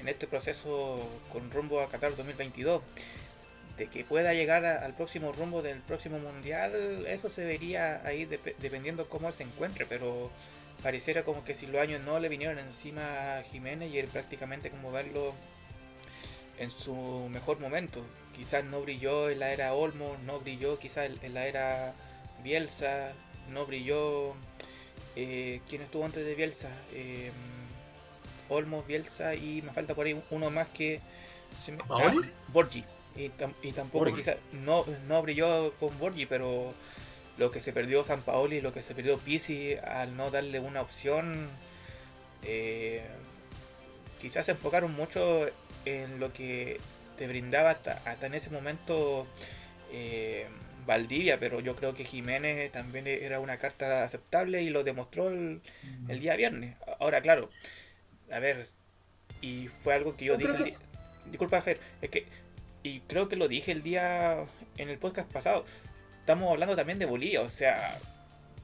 en 0.00 0.08
este 0.08 0.26
proceso 0.26 1.08
con 1.32 1.50
rumbo 1.50 1.80
a 1.80 1.88
Qatar 1.88 2.14
2022. 2.16 2.82
De 3.78 3.86
que 3.86 4.04
pueda 4.04 4.34
llegar 4.34 4.66
al 4.66 4.94
próximo 4.94 5.32
rumbo 5.32 5.62
del 5.62 5.80
próximo 5.80 6.18
mundial, 6.18 7.06
eso 7.06 7.30
se 7.30 7.44
vería 7.44 8.04
ahí 8.04 8.24
dependiendo 8.24 9.08
cómo 9.08 9.28
él 9.28 9.34
se 9.34 9.44
encuentre, 9.44 9.86
pero 9.86 10.30
pareciera 10.82 11.24
como 11.24 11.44
que 11.44 11.54
si 11.54 11.66
los 11.66 11.80
años 11.80 12.02
no 12.02 12.18
le 12.18 12.28
vinieron 12.28 12.58
encima 12.58 13.38
a 13.38 13.42
Jiménez 13.42 13.92
y 13.92 13.98
él 13.98 14.08
prácticamente 14.08 14.70
como 14.70 14.90
verlo 14.90 15.32
en 16.58 16.70
su 16.70 17.28
mejor 17.30 17.60
momento. 17.60 18.04
Quizás 18.34 18.64
no 18.64 18.82
brilló 18.82 19.30
en 19.30 19.40
la 19.40 19.52
era 19.52 19.74
Olmo, 19.74 20.16
no 20.24 20.40
brilló 20.40 20.78
quizás 20.78 21.10
en 21.22 21.34
la 21.34 21.46
era 21.46 21.94
Bielsa, 22.42 23.12
no 23.50 23.66
brilló. 23.66 24.34
Eh, 25.16 25.60
¿Quién 25.68 25.82
estuvo 25.82 26.04
antes 26.04 26.24
de 26.24 26.34
Bielsa? 26.34 26.68
Eh, 26.92 27.30
Olmo, 28.48 28.82
Bielsa 28.82 29.34
y 29.34 29.62
me 29.62 29.72
falta 29.72 29.94
por 29.94 30.06
ahí 30.06 30.20
uno 30.30 30.50
más 30.50 30.68
que. 30.68 31.00
Se 31.64 31.76
ah, 31.88 32.12
Borgi. 32.48 32.84
Y, 33.18 33.72
tampoco 33.72 34.14
quizás 34.14 34.36
no, 34.52 34.84
no 35.08 35.22
brilló 35.22 35.72
con 35.80 35.96
Borgi, 35.98 36.26
pero 36.26 36.72
lo 37.36 37.50
que 37.50 37.58
se 37.58 37.72
perdió 37.72 38.04
San 38.04 38.22
Paoli, 38.22 38.60
lo 38.60 38.72
que 38.72 38.80
se 38.80 38.94
perdió 38.94 39.18
Pisi 39.18 39.74
al 39.76 40.16
no 40.16 40.30
darle 40.30 40.60
una 40.60 40.82
opción. 40.82 41.48
Eh, 42.44 43.04
quizás 44.20 44.46
se 44.46 44.52
enfocaron 44.52 44.94
mucho 44.94 45.48
en 45.84 46.20
lo 46.20 46.32
que 46.32 46.80
te 47.16 47.26
brindaba 47.26 47.70
hasta, 47.70 48.26
en 48.26 48.34
ese 48.34 48.50
momento 48.50 49.26
eh, 49.92 50.46
Valdivia, 50.86 51.38
pero 51.40 51.60
yo 51.60 51.74
creo 51.76 51.94
que 51.94 52.04
Jiménez 52.04 52.70
también 52.70 53.06
era 53.06 53.40
una 53.40 53.58
carta 53.58 54.04
aceptable 54.04 54.62
y 54.62 54.70
lo 54.70 54.84
demostró 54.84 55.28
el, 55.28 55.60
día 56.20 56.36
viernes. 56.36 56.76
Ahora, 57.00 57.20
claro, 57.20 57.50
a 58.30 58.38
ver, 58.38 58.66
y 59.40 59.68
fue 59.68 59.94
algo 59.94 60.16
que 60.16 60.26
yo 60.26 60.36
dije. 60.36 60.74
disculpa, 61.26 61.60
Fer, 61.62 61.78
es 62.00 62.10
que, 62.10 62.26
y 62.82 63.00
creo 63.00 63.28
que 63.28 63.36
lo 63.36 63.48
dije 63.48 63.72
el 63.72 63.82
día 63.82 64.44
en 64.76 64.88
el 64.88 64.98
podcast 64.98 65.30
pasado. 65.30 65.64
Estamos 66.20 66.50
hablando 66.50 66.76
también 66.76 66.98
de 66.98 67.06
Bolivia, 67.06 67.40
o 67.40 67.48
sea, 67.48 67.98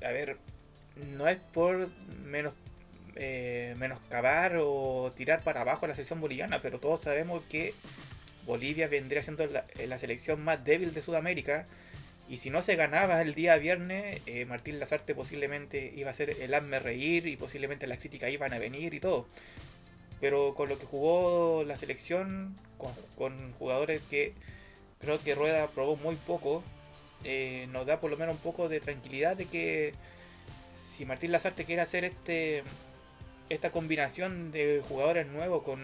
a 0.04 0.12
ver, 0.12 0.36
no 1.16 1.28
es 1.28 1.38
por 1.42 1.88
menos 2.24 2.54
eh, 3.16 3.74
menoscabar 3.78 4.56
o 4.58 5.12
tirar 5.16 5.42
para 5.42 5.60
abajo 5.60 5.86
la 5.86 5.94
selección 5.94 6.20
boliviana, 6.20 6.58
pero 6.60 6.80
todos 6.80 7.00
sabemos 7.00 7.42
que 7.48 7.72
Bolivia 8.44 8.88
vendría 8.88 9.22
siendo 9.22 9.46
la, 9.46 9.98
selección 9.98 10.42
más 10.42 10.64
débil 10.64 10.92
de 10.94 11.02
Sudamérica. 11.02 11.66
Y 12.28 12.38
si 12.38 12.50
no 12.50 12.62
se 12.62 12.74
ganaba 12.74 13.20
el 13.20 13.34
día 13.34 13.56
viernes, 13.56 14.20
eh, 14.26 14.46
Martín 14.46 14.80
Lazarte 14.80 15.14
posiblemente 15.14 15.92
iba 15.94 16.10
a 16.10 16.14
ser 16.14 16.30
el 16.30 16.54
hazme 16.54 16.78
reír 16.78 17.26
y 17.26 17.36
posiblemente 17.36 17.86
las 17.86 17.98
críticas 17.98 18.30
iban 18.30 18.52
a 18.52 18.58
venir 18.58 18.94
y 18.94 19.00
todo. 19.00 19.28
Pero 20.24 20.54
con 20.54 20.70
lo 20.70 20.78
que 20.78 20.86
jugó 20.86 21.64
la 21.64 21.76
selección, 21.76 22.56
con, 23.18 23.52
jugadores 23.58 24.00
que 24.08 24.32
creo 24.98 25.22
que 25.22 25.34
Rueda 25.34 25.68
probó 25.68 25.96
muy 25.96 26.16
poco, 26.16 26.62
eh, 27.24 27.68
nos 27.72 27.84
da 27.84 28.00
por 28.00 28.10
lo 28.10 28.16
menos 28.16 28.36
un 28.36 28.40
poco 28.40 28.70
de 28.70 28.80
tranquilidad 28.80 29.36
de 29.36 29.44
que 29.44 29.92
si 30.80 31.04
Martín 31.04 31.30
Lazarte 31.30 31.66
quiere 31.66 31.82
hacer 31.82 32.06
este 32.06 32.62
esta 33.50 33.68
combinación 33.70 34.50
de 34.50 34.82
jugadores 34.88 35.26
nuevos 35.26 35.62
con, 35.62 35.78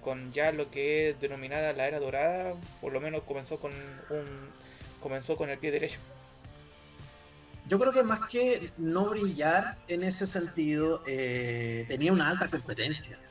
con 0.00 0.32
ya 0.32 0.52
lo 0.52 0.70
que 0.70 1.08
es 1.08 1.20
denominada 1.20 1.72
la 1.72 1.88
era 1.88 1.98
dorada, 1.98 2.54
por 2.80 2.92
lo 2.92 3.00
menos 3.00 3.22
comenzó 3.22 3.58
con 3.58 3.72
un 4.10 4.26
comenzó 5.00 5.36
con 5.36 5.50
el 5.50 5.58
pie 5.58 5.72
derecho. 5.72 5.98
Yo 7.68 7.80
creo 7.80 7.90
que 7.90 8.04
más 8.04 8.28
que 8.28 8.70
no 8.78 9.10
brillar 9.10 9.76
en 9.88 10.04
ese 10.04 10.28
sentido, 10.28 11.02
eh, 11.08 11.84
tenía 11.88 12.12
una 12.12 12.28
alta 12.28 12.48
competencia. 12.48 13.25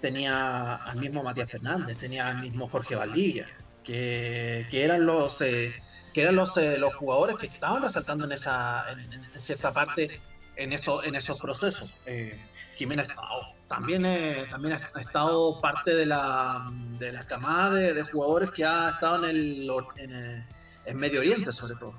Tenía 0.00 0.76
al 0.76 0.96
mismo 0.96 1.22
Matías 1.22 1.50
Fernández, 1.50 1.98
tenía 1.98 2.28
al 2.28 2.40
mismo 2.40 2.68
Jorge 2.68 2.94
Valdivia, 2.94 3.46
que, 3.84 4.66
que 4.70 4.84
eran 4.84 5.04
los 5.04 5.40
eh, 5.42 5.72
que 6.14 6.22
eran 6.22 6.36
los, 6.36 6.56
eh, 6.56 6.78
los 6.78 6.94
jugadores 6.94 7.36
que 7.36 7.46
estaban 7.46 7.82
resaltando 7.82 8.24
en 8.24 8.32
esa 8.32 8.84
en, 8.92 9.40
cierta 9.40 9.72
parte 9.72 10.20
en 10.56 10.72
eso 10.72 11.04
en 11.04 11.14
esos 11.14 11.40
procesos. 11.40 11.94
Jiménez 12.76 13.08
también, 13.68 14.06
eh, 14.06 14.46
también 14.50 14.72
ha 14.72 15.00
estado 15.00 15.60
parte 15.60 15.94
de 15.94 16.06
la, 16.06 16.72
de 16.98 17.12
la 17.12 17.24
camada 17.24 17.74
de, 17.74 18.02
jugadores 18.02 18.50
que 18.50 18.64
ha 18.64 18.90
estado 18.90 19.28
en 19.28 19.36
el, 19.36 19.70
en, 20.86 20.96
Medio 20.96 21.20
Oriente, 21.20 21.52
sobre 21.52 21.78
todo. 21.78 21.94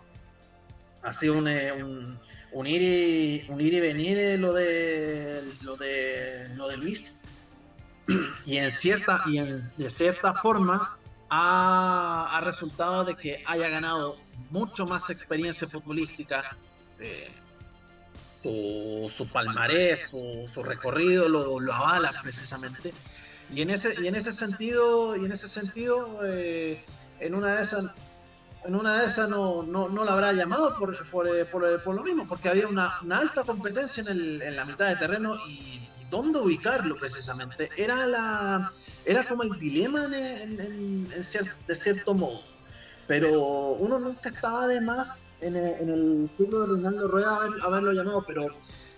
ha 1.04 1.14
sido 1.14 1.36
un, 1.36 1.48
un, 1.48 2.20
un, 2.52 2.68
ir 2.68 2.82
y, 2.82 3.46
un 3.50 3.62
ir 3.62 3.76
y 3.76 3.80
venir 3.80 4.40
lo 4.40 4.52
de 4.54 5.44
lo 5.62 5.78
de 5.78 6.50
lo 6.56 6.68
de 6.68 6.78
Luis 6.78 7.24
y 8.46 8.58
en 8.58 8.72
cierta 8.72 9.22
y 9.28 9.38
en, 9.38 9.62
de 9.78 9.90
cierta 9.90 10.34
forma 10.34 10.98
ha, 11.30 12.38
ha, 12.38 12.42
resultado 12.42 13.06
de 13.06 13.16
que 13.16 13.44
haya 13.46 13.70
ganado 13.70 14.16
mucho 14.50 14.86
más 14.86 15.10
experiencia 15.10 15.68
futbolística 15.68 16.58
eh, 17.00 17.32
su, 18.38 19.12
su, 19.16 19.32
palmarés 19.32 20.10
su, 20.12 20.50
su 20.52 20.64
recorrido 20.64 21.30
lo, 21.30 21.60
lo, 21.60 21.74
avala 21.74 22.12
precisamente. 22.22 22.94
Y 23.54 23.62
en 23.62 23.70
ese 23.70 24.02
y 24.02 24.08
en 24.08 24.16
ese 24.16 24.32
sentido 24.32 25.16
y 25.16 25.26
en 25.26 25.32
ese 25.32 25.48
sentido 25.48 26.20
eh, 26.24 26.84
en 27.20 27.36
una 27.36 27.56
de 27.56 27.62
esas 27.64 27.86
en 28.66 28.76
una 28.76 29.02
de 29.02 29.08
esas 29.08 29.30
no, 29.30 29.64
no, 29.64 29.90
no 29.90 30.06
la 30.06 30.14
habrá 30.14 30.34
llamado 30.34 30.78
por, 30.78 30.96
por, 31.10 31.28
por, 31.48 31.84
por, 31.84 31.96
lo 31.96 32.04
mismo, 32.04 32.28
porque 32.28 32.50
había 32.50 32.68
una, 32.68 33.00
una 33.02 33.18
alta 33.18 33.44
competencia 33.44 34.04
en, 34.04 34.10
el, 34.10 34.42
en, 34.42 34.56
la 34.56 34.66
mitad 34.66 34.88
de 34.88 34.96
terreno 34.98 35.36
y, 35.48 35.81
dónde 36.12 36.38
ubicarlo 36.38 36.96
precisamente. 36.98 37.70
Era 37.76 38.06
la 38.06 38.72
era 39.04 39.24
como 39.24 39.42
el 39.44 39.58
dilema 39.58 40.06
en, 40.06 40.60
en, 40.60 41.12
en 41.12 41.24
cier, 41.24 41.52
de 41.68 41.76
cierto 41.76 42.14
modo. 42.14 42.40
Pero 43.08 43.72
uno 43.72 44.00
nunca 44.00 44.30
estaba 44.30 44.68
de 44.68 44.80
más 44.82 45.34
en 45.42 45.56
el, 45.56 45.74
en 45.82 45.90
el 45.90 46.30
de 46.38 46.66
Reinaldo 46.66 47.08
Rueda 47.08 47.36
haber, 47.38 47.62
haberlo 47.64 47.94
llamado, 47.94 48.24
pero, 48.28 48.46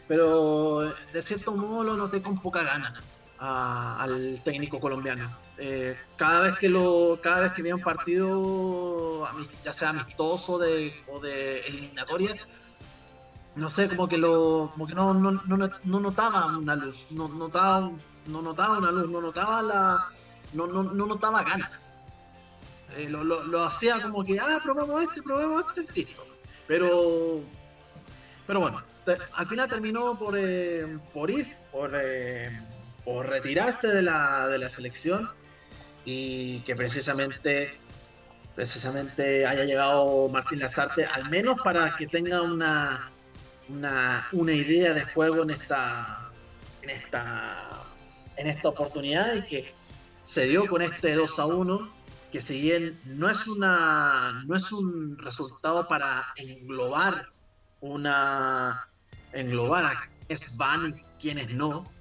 pero 0.07 0.93
de 1.13 1.21
cierto 1.21 1.55
modo 1.55 1.83
lo 1.85 1.95
noté 1.95 2.21
con 2.21 2.39
poca 2.39 2.63
gana 2.63 2.93
a, 3.39 4.03
al 4.03 4.41
técnico 4.43 4.79
colombiano. 4.79 5.31
Eh, 5.57 5.95
cada 6.17 6.41
vez 6.41 6.57
que 6.57 6.67
lo 6.67 7.19
cada 7.21 7.41
vez 7.41 7.53
que 7.53 7.61
había 7.61 7.75
un 7.75 7.81
partido 7.81 9.27
ya 9.63 9.71
sea 9.71 9.89
amistoso 9.89 10.57
de, 10.57 10.93
o 11.07 11.19
de 11.19 11.59
eliminatorias 11.67 12.47
no 13.55 13.69
sé 13.69 13.87
como 13.89 14.07
que 14.07 14.17
lo 14.17 14.69
como 14.71 14.87
que 14.87 14.95
no, 14.95 15.13
no, 15.13 15.31
no, 15.31 15.69
no 15.83 15.99
notaba 15.99 16.57
una 16.57 16.75
luz. 16.75 17.11
No 17.11 17.27
notaba 17.27 17.91
no 18.27 18.41
notaba 18.41 18.77
una 18.79 18.91
luz 18.91 19.09
no 19.09 19.21
notaba 19.21 19.61
la 19.61 20.07
no, 20.53 20.67
no, 20.67 20.83
no 20.83 21.05
notaba 21.05 21.43
ganas. 21.43 22.05
Eh, 22.95 23.09
lo, 23.09 23.23
lo, 23.23 23.43
lo, 23.43 23.63
hacía 23.63 23.99
como 24.01 24.23
que 24.23 24.39
ah 24.39 24.59
probamos 24.63 25.03
este 25.03 25.21
probamos 25.21 25.65
este 25.75 25.91
listo. 25.93 26.25
Pero 26.67 27.41
pero 28.47 28.59
bueno 28.59 28.81
te, 29.05 29.17
al 29.33 29.47
final 29.47 29.69
terminó 29.69 30.17
por 30.17 30.35
eh, 30.37 30.97
por 31.13 31.29
ir 31.29 31.45
por 31.71 31.91
eh, 31.95 32.49
por 33.03 33.27
retirarse 33.27 33.87
de 33.87 34.01
la, 34.01 34.47
de 34.47 34.57
la 34.57 34.69
selección 34.69 35.29
y 36.05 36.59
que 36.61 36.75
precisamente 36.75 37.71
precisamente 38.55 39.45
haya 39.45 39.65
llegado 39.65 40.29
Martín 40.29 40.59
Lazarte, 40.59 41.05
al 41.05 41.29
menos 41.29 41.61
para 41.63 41.95
que 41.95 42.07
tenga 42.07 42.41
una, 42.41 43.11
una, 43.69 44.27
una 44.31 44.53
idea 44.53 44.93
de 44.93 45.03
juego 45.05 45.43
en 45.43 45.51
esta, 45.51 46.31
en 46.81 46.89
esta 46.89 47.83
en 48.37 48.47
esta 48.47 48.69
oportunidad 48.69 49.35
y 49.35 49.41
que 49.41 49.73
se 50.23 50.47
dio 50.47 50.65
con 50.67 50.81
este 50.81 51.13
2 51.13 51.39
a 51.39 51.45
1 51.45 51.89
que 52.31 52.41
si 52.41 52.61
bien 52.61 52.99
no 53.05 53.29
es 53.29 53.47
una 53.47 54.43
no 54.45 54.55
es 54.55 54.71
un 54.71 55.17
resultado 55.19 55.87
para 55.87 56.25
englobar 56.35 57.29
una 57.81 58.87
englobar 59.33 59.85
a 59.85 60.09
quienes 60.27 60.57
van 60.57 60.95
y 60.97 61.21
quienes 61.21 61.53
no 61.53 61.91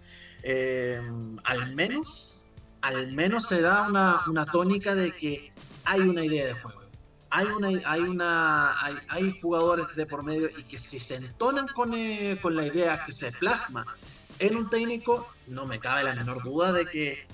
eh, 0.42 1.00
al 1.45 1.75
menos 1.75 2.47
al 2.81 3.12
menos 3.12 3.47
se 3.47 3.62
da 3.62 3.88
una, 3.88 4.23
una, 4.26 4.45
tónica 4.45 4.95
de 4.95 5.12
que 5.12 5.52
hay 5.85 6.00
una 6.00 6.25
idea 6.25 6.47
de 6.47 6.54
juego. 6.54 6.81
Hay 7.34 7.46
una, 7.46 7.90
hay 7.90 8.00
una, 8.00 8.76
jugadores 9.40 9.96
de 9.96 10.04
por 10.04 10.22
medio 10.22 10.50
y 10.57 10.62
que 10.64 10.78
si 10.78 10.98
se 10.98 11.16
entonan 11.16 11.66
con, 11.68 11.94
eh, 11.94 12.38
con 12.42 12.54
la 12.54 12.66
idea 12.66 13.04
que 13.07 13.12
se 13.12 13.33
plasma 13.33 13.87
en 14.38 14.54
un 14.54 14.68
técnico, 14.68 15.26
no 15.46 15.64
me 15.64 15.80
cabe 15.80 16.04
la 16.04 16.14
menor 16.14 16.42
duda 16.42 16.72
de 16.72 16.85
que 16.85 17.26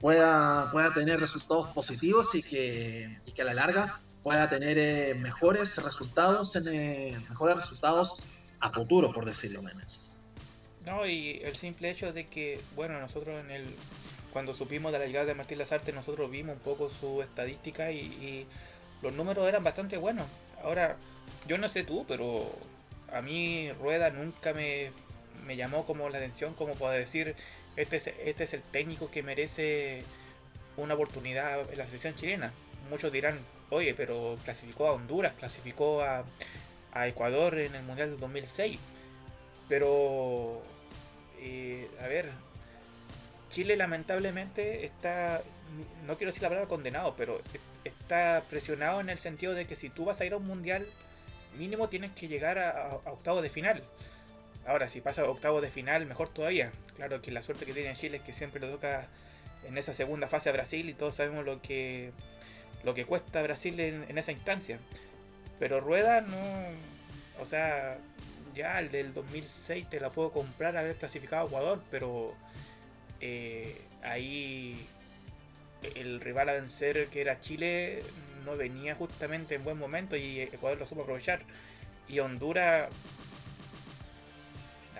pueda, 0.00 0.70
pueda 0.70 0.92
tener 0.92 1.18
resultados 1.18 1.68
positivos 1.68 2.34
y 2.34 2.42
que, 2.42 3.20
y 3.24 3.32
que 3.32 3.40
a 3.42 3.46
la 3.46 3.54
larga 3.54 4.00
pueda 4.22 4.50
tener 4.50 4.76
eh, 4.76 5.14
mejores 5.14 5.82
resultados 5.82 6.54
en, 6.56 6.68
eh, 6.68 7.18
mejores 7.30 7.56
resultados 7.56 8.26
a 8.60 8.70
futuro, 8.70 9.10
por 9.12 9.24
decirlo 9.24 9.62
menos. 9.62 10.14
No, 10.84 11.06
y 11.06 11.40
el 11.42 11.56
simple 11.56 11.90
hecho 11.90 12.12
de 12.12 12.26
que, 12.26 12.60
bueno, 12.76 13.00
nosotros 13.00 13.40
en 13.40 13.50
el 13.50 13.74
cuando 14.32 14.54
supimos 14.54 14.92
de 14.92 14.98
la 14.98 15.06
llegada 15.06 15.26
de 15.26 15.34
Martín 15.34 15.58
Lazarte, 15.58 15.92
nosotros 15.92 16.30
vimos 16.30 16.56
un 16.56 16.62
poco 16.62 16.88
su 16.88 17.22
estadística 17.22 17.90
y, 17.90 18.46
los 19.02 19.12
números 19.12 19.46
eran 19.48 19.64
bastante 19.64 19.96
buenos. 19.96 20.26
Ahora, 20.62 20.96
yo 21.46 21.58
no 21.58 21.68
sé 21.68 21.84
tú, 21.84 22.04
pero 22.06 22.50
a 23.12 23.22
mí 23.22 23.70
Rueda 23.72 24.10
nunca 24.10 24.52
me, 24.52 24.90
me 25.46 25.56
llamó 25.56 25.86
como 25.86 26.08
la 26.08 26.18
atención 26.18 26.54
como 26.54 26.74
para 26.74 26.92
decir, 26.92 27.34
este 27.76 27.96
es, 27.96 28.06
este 28.24 28.44
es 28.44 28.54
el 28.54 28.62
técnico 28.62 29.10
que 29.10 29.22
merece 29.22 30.02
una 30.76 30.94
oportunidad 30.94 31.70
en 31.70 31.78
la 31.78 31.86
selección 31.86 32.14
chilena. 32.16 32.52
Muchos 32.90 33.12
dirán, 33.12 33.38
oye, 33.70 33.94
pero 33.94 34.38
clasificó 34.44 34.88
a 34.88 34.92
Honduras, 34.92 35.34
clasificó 35.38 36.02
a, 36.02 36.24
Ecuador 37.06 37.56
en 37.58 37.76
el 37.76 37.84
Mundial 37.84 38.10
del 38.10 38.18
2006. 38.18 38.78
Pero, 39.68 40.60
eh, 41.38 41.88
a 42.02 42.08
ver, 42.08 42.30
Chile 43.50 43.76
lamentablemente 43.76 44.84
está, 44.84 45.42
no 46.06 46.16
quiero 46.16 46.30
decir 46.30 46.42
la 46.42 46.48
palabra 46.48 46.68
condenado, 46.68 47.14
pero 47.16 47.40
está 47.88 48.42
presionado 48.48 49.00
en 49.00 49.10
el 49.10 49.18
sentido 49.18 49.54
de 49.54 49.66
que 49.66 49.76
si 49.76 49.90
tú 49.90 50.04
vas 50.04 50.20
a 50.20 50.24
ir 50.24 50.32
a 50.32 50.36
un 50.36 50.46
mundial, 50.46 50.86
mínimo 51.56 51.88
tienes 51.88 52.12
que 52.12 52.28
llegar 52.28 52.58
a, 52.58 52.70
a, 52.70 52.90
a 52.92 53.12
octavo 53.12 53.42
de 53.42 53.50
final. 53.50 53.82
Ahora, 54.66 54.88
si 54.88 55.00
pasa 55.00 55.22
a 55.22 55.30
octavo 55.30 55.60
de 55.60 55.70
final, 55.70 56.06
mejor 56.06 56.28
todavía. 56.28 56.70
Claro 56.96 57.22
que 57.22 57.30
la 57.30 57.42
suerte 57.42 57.64
que 57.64 57.72
tiene 57.72 57.96
Chile 57.96 58.18
es 58.18 58.22
que 58.22 58.32
siempre 58.32 58.60
le 58.60 58.68
toca 58.68 59.08
en 59.66 59.78
esa 59.78 59.94
segunda 59.94 60.28
fase 60.28 60.48
a 60.48 60.52
Brasil 60.52 60.88
y 60.88 60.94
todos 60.94 61.16
sabemos 61.16 61.44
lo 61.44 61.60
que 61.60 62.12
lo 62.84 62.94
que 62.94 63.04
cuesta 63.04 63.42
Brasil 63.42 63.78
en, 63.80 64.04
en 64.08 64.18
esa 64.18 64.32
instancia. 64.32 64.78
Pero 65.58 65.80
Rueda 65.80 66.20
no, 66.20 66.36
o 67.40 67.44
sea, 67.44 67.98
ya 68.54 68.78
el 68.78 68.90
del 68.90 69.14
2006 69.14 69.88
te 69.88 70.00
la 70.00 70.10
puedo 70.10 70.30
comprar 70.32 70.76
haber 70.76 70.96
clasificado 70.96 71.44
a 71.44 71.46
Ecuador, 71.46 71.82
pero 71.90 72.34
eh, 73.20 73.80
ahí 74.02 74.86
el 75.82 76.20
rival 76.20 76.48
a 76.48 76.52
vencer 76.52 77.08
que 77.08 77.20
era 77.20 77.40
Chile 77.40 78.02
no 78.44 78.56
venía 78.56 78.94
justamente 78.94 79.54
en 79.54 79.64
buen 79.64 79.78
momento 79.78 80.16
y 80.16 80.40
Ecuador 80.40 80.78
lo 80.78 80.86
supo 80.86 81.02
aprovechar. 81.02 81.40
Y 82.08 82.20
Honduras, 82.20 82.88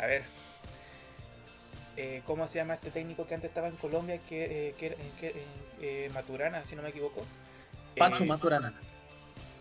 a 0.01 0.07
ver, 0.07 0.23
eh, 1.97 2.23
¿cómo 2.27 2.47
se 2.47 2.57
llama 2.57 2.75
este 2.75 2.91
técnico 2.91 3.27
que 3.27 3.35
antes 3.35 3.49
estaba 3.49 3.69
en 3.69 3.77
Colombia? 3.77 4.19
Que, 4.29 4.69
eh, 4.69 4.75
que, 4.79 4.97
que 5.19 5.45
eh, 5.81 6.11
Maturana, 6.13 6.65
si 6.65 6.77
no 6.77 6.83
me 6.83 6.91
equivoco. 6.91 7.25
Pacho 7.97 8.25
Maturana. 8.27 8.75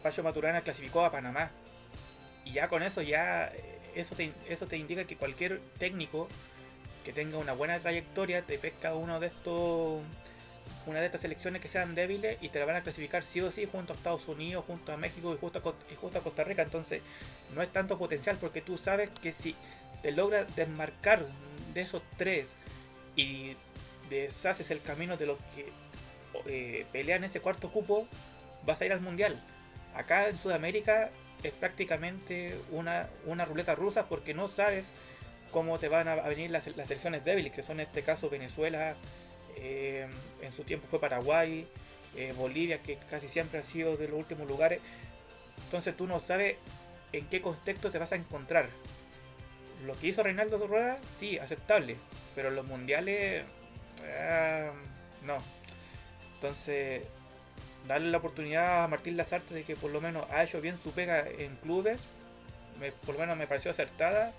Pacho 0.04 0.24
Maturana 0.24 0.62
clasificó 0.62 1.06
a 1.06 1.12
Panamá. 1.12 1.50
Y 2.46 2.54
ya 2.54 2.68
con 2.68 2.84
eso, 2.84 3.02
ya 3.02 3.52
eso 3.96 4.16
te, 4.16 4.32
eso 4.48 4.68
te 4.68 4.78
indica 4.78 5.06
que 5.06 5.18
cualquier 5.18 5.60
técnico 5.80 6.28
que 7.04 7.14
tenga 7.14 7.38
una 7.38 7.54
buena 7.54 7.80
trayectoria, 7.80 8.42
te 8.42 8.58
pesca 8.58 8.94
uno 8.94 9.20
de 9.20 9.28
estos 9.28 10.02
una 10.88 11.00
de 11.00 11.06
estas 11.06 11.22
selecciones 11.22 11.62
que 11.62 11.68
sean 11.68 11.96
débiles 11.96 12.38
y 12.42 12.50
te 12.50 12.60
la 12.60 12.66
van 12.66 12.78
a 12.78 12.82
clasificar 12.82 13.24
sí 13.24 13.42
o 13.42 13.52
sí 13.52 13.68
junto 13.70 13.94
a 13.94 13.96
Estados 13.96 14.28
Unidos, 14.28 14.64
junto 14.66 14.94
a 14.94 14.98
México 14.98 15.34
y 15.34 15.38
justo 15.38 15.60
a, 15.60 15.94
y 15.94 15.96
justo 15.96 16.20
a 16.20 16.24
Costa 16.24 16.44
Rica. 16.44 16.62
Entonces 16.62 17.02
no 17.54 17.62
es 17.62 17.72
tanto 17.72 17.98
potencial 17.98 18.38
porque 18.40 18.62
tú 18.62 18.78
sabes 18.78 19.10
que 19.22 19.32
si 19.32 19.56
te 20.02 20.12
logras 20.12 20.54
desmarcar 20.56 21.26
de 21.74 21.82
esos 21.82 22.02
tres 22.18 22.54
y 23.16 23.56
deshaces 24.10 24.72
el 24.72 24.82
camino 24.82 25.18
de 25.18 25.26
los 25.26 25.38
que 25.56 25.72
eh, 26.46 26.86
pelean 26.92 27.24
ese 27.24 27.42
cuarto 27.42 27.72
cupo, 27.72 28.08
vas 28.66 28.80
a 28.82 28.86
ir 28.86 28.94
al 28.94 29.02
mundial. 29.02 29.42
Acá 29.96 30.30
en 30.30 30.38
Sudamérica 30.38 31.10
es 31.44 31.52
prácticamente 31.54 32.58
una, 32.72 33.08
una 33.26 33.46
ruleta 33.46 33.76
rusa 33.76 34.08
porque 34.08 34.34
no 34.34 34.48
sabes 34.48 34.92
cómo 35.52 35.80
te 35.80 35.88
van 35.88 36.08
a 36.08 36.16
venir 36.16 36.52
las, 36.52 36.68
las 36.76 36.88
selecciones 36.88 37.24
débiles, 37.26 37.52
que 37.52 37.64
son 37.64 37.80
en 37.80 37.88
este 37.88 38.04
caso 38.04 38.30
Venezuela, 38.30 38.96
eh, 39.60 40.08
en 40.42 40.52
su 40.52 40.64
tiempo 40.64 40.88
fue 40.88 41.00
Paraguay, 41.00 41.68
eh, 42.16 42.34
Bolivia, 42.36 42.82
que 42.82 42.98
casi 43.10 43.30
siempre 43.30 43.60
ha 43.60 43.64
sido 43.64 43.98
de 43.98 44.08
los 44.08 44.18
últimos 44.18 44.48
lugares. 44.48 44.80
Entonces 45.66 45.96
tú 45.96 46.08
no 46.08 46.20
sabes 46.20 46.58
en 47.14 47.26
qué 47.28 47.42
contexto 47.42 47.92
te 47.92 48.00
vas 48.00 48.12
a 48.12 48.16
encontrar. 48.16 48.70
Lo 49.86 49.98
que 50.00 50.08
hizo 50.08 50.24
Reinaldo 50.24 50.66
Rueda, 50.68 50.98
sí, 51.18 51.38
aceptable, 51.38 51.96
pero 52.36 52.50
los 52.50 52.66
mundiales, 52.66 53.44
eh, 54.04 54.72
no. 55.24 55.38
Entonces, 56.36 57.04
darle 57.88 58.10
la 58.10 58.18
oportunidad 58.18 58.84
a 58.84 58.88
Martín 58.88 59.18
Lazarte 59.18 59.54
de 59.54 59.64
que 59.64 59.76
por 59.76 59.92
lo 59.92 60.02
menos 60.02 60.26
ha 60.32 60.44
hecho 60.44 60.62
bien 60.62 60.78
su 60.78 60.92
pega 60.92 61.28
en 61.28 61.56
clubes, 61.58 62.02
por 63.06 63.16
lo 63.16 63.22
menos 63.22 63.38
me 63.38 63.48
pareció 63.48 63.72
acertada 63.72 64.34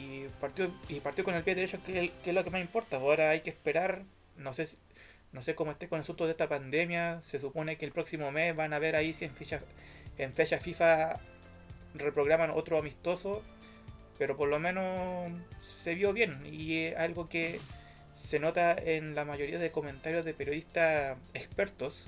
y 0.00 0.28
partió, 0.40 0.70
y 0.88 1.00
partió 1.00 1.24
con 1.24 1.34
el 1.34 1.42
pie 1.42 1.54
derecho, 1.54 1.82
que, 1.84 2.12
es 2.24 2.34
lo 2.34 2.44
que 2.44 2.50
más 2.50 2.60
importa. 2.60 2.96
Ahora 2.96 3.30
hay 3.30 3.40
que 3.40 3.50
esperar, 3.50 4.04
no 4.36 4.54
sé, 4.54 4.68
no 5.32 5.42
sé 5.42 5.54
cómo 5.54 5.70
esté 5.70 5.88
con 5.88 5.98
el 5.98 6.02
asunto 6.02 6.24
de 6.24 6.32
esta 6.32 6.48
pandemia. 6.48 7.20
Se 7.20 7.38
supone 7.38 7.76
que 7.76 7.84
el 7.84 7.92
próximo 7.92 8.30
mes 8.30 8.54
van 8.56 8.72
a 8.72 8.78
ver 8.78 8.96
ahí 8.96 9.12
si 9.12 9.24
en 9.24 9.34
fecha, 9.34 9.60
en 10.18 10.32
fecha 10.32 10.58
FIFA 10.58 11.20
reprograman 11.94 12.50
otro 12.50 12.78
amistoso, 12.78 13.42
pero 14.18 14.36
por 14.36 14.48
lo 14.48 14.58
menos 14.58 15.32
se 15.60 15.94
vio 15.94 16.12
bien 16.12 16.40
y 16.46 16.84
es 16.84 16.96
algo 16.96 17.28
que 17.28 17.60
se 18.14 18.38
nota 18.38 18.74
en 18.74 19.14
la 19.14 19.24
mayoría 19.24 19.58
de 19.58 19.70
comentarios 19.70 20.24
de 20.24 20.34
periodistas 20.34 21.16
expertos 21.34 22.06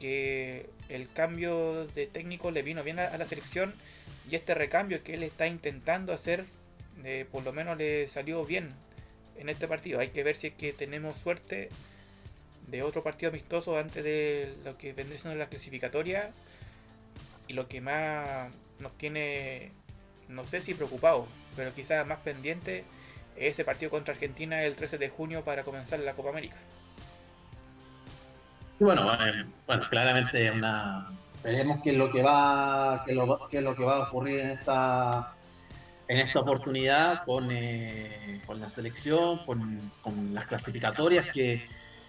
que 0.00 0.68
el 0.88 1.12
cambio 1.12 1.86
de 1.86 2.06
técnico 2.06 2.50
le 2.50 2.62
vino 2.62 2.82
bien 2.82 2.98
a, 2.98 3.16
la 3.16 3.26
selección 3.26 3.74
y 4.28 4.34
este 4.34 4.54
recambio 4.54 5.04
que 5.04 5.14
él 5.14 5.22
está 5.22 5.46
intentando 5.46 6.12
hacer 6.12 6.46
eh, 7.04 7.26
por 7.30 7.42
lo 7.44 7.52
menos 7.52 7.78
le 7.78 8.08
salió 8.08 8.44
bien 8.44 8.74
en 9.36 9.48
este 9.48 9.68
partido. 9.68 10.00
Hay 10.00 10.08
que 10.08 10.22
ver 10.22 10.36
si 10.36 10.48
es 10.48 10.54
que 10.54 10.72
tenemos 10.72 11.14
suerte 11.14 11.68
de 12.68 12.82
otro 12.82 13.02
partido 13.02 13.30
amistoso 13.30 13.78
antes 13.78 14.04
de 14.04 14.54
lo 14.64 14.78
que 14.78 14.92
vendría 14.92 15.18
siendo 15.18 15.38
la 15.38 15.48
clasificatoria 15.48 16.30
y 17.48 17.52
lo 17.54 17.66
que 17.68 17.80
más 17.80 18.50
nos 18.78 18.96
tiene, 18.96 19.72
no 20.28 20.44
sé 20.44 20.60
si 20.60 20.74
preocupado, 20.74 21.26
pero 21.56 21.74
quizás 21.74 22.06
más 22.06 22.20
pendiente 22.20 22.84
es 23.36 23.54
ese 23.54 23.64
partido 23.64 23.90
contra 23.90 24.14
Argentina 24.14 24.62
el 24.62 24.76
13 24.76 24.98
de 24.98 25.08
junio 25.08 25.42
para 25.42 25.64
comenzar 25.64 25.98
la 26.00 26.14
Copa 26.14 26.30
América. 26.30 26.56
Bueno, 28.78 29.12
eh, 29.14 29.44
bueno, 29.66 29.86
claramente 29.90 30.50
una 30.50 31.10
veremos 31.42 31.80
qué 31.82 31.90
es 31.90 31.96
lo 31.96 32.10
que 32.10 32.22
va 32.22 33.04
es 33.06 33.14
lo 33.14 33.74
que 33.74 33.84
va 33.84 33.96
a 33.96 34.08
ocurrir 34.08 34.40
en 34.40 34.50
esta 34.50 35.34
en 36.10 36.18
esta 36.18 36.40
oportunidad 36.40 37.24
con, 37.24 37.48
eh, 37.52 38.40
con 38.44 38.60
la 38.60 38.68
selección, 38.68 39.38
con, 39.46 39.80
con, 40.02 40.34
las 40.34 40.44
clasificatorias 40.46 41.30
que 41.30 41.64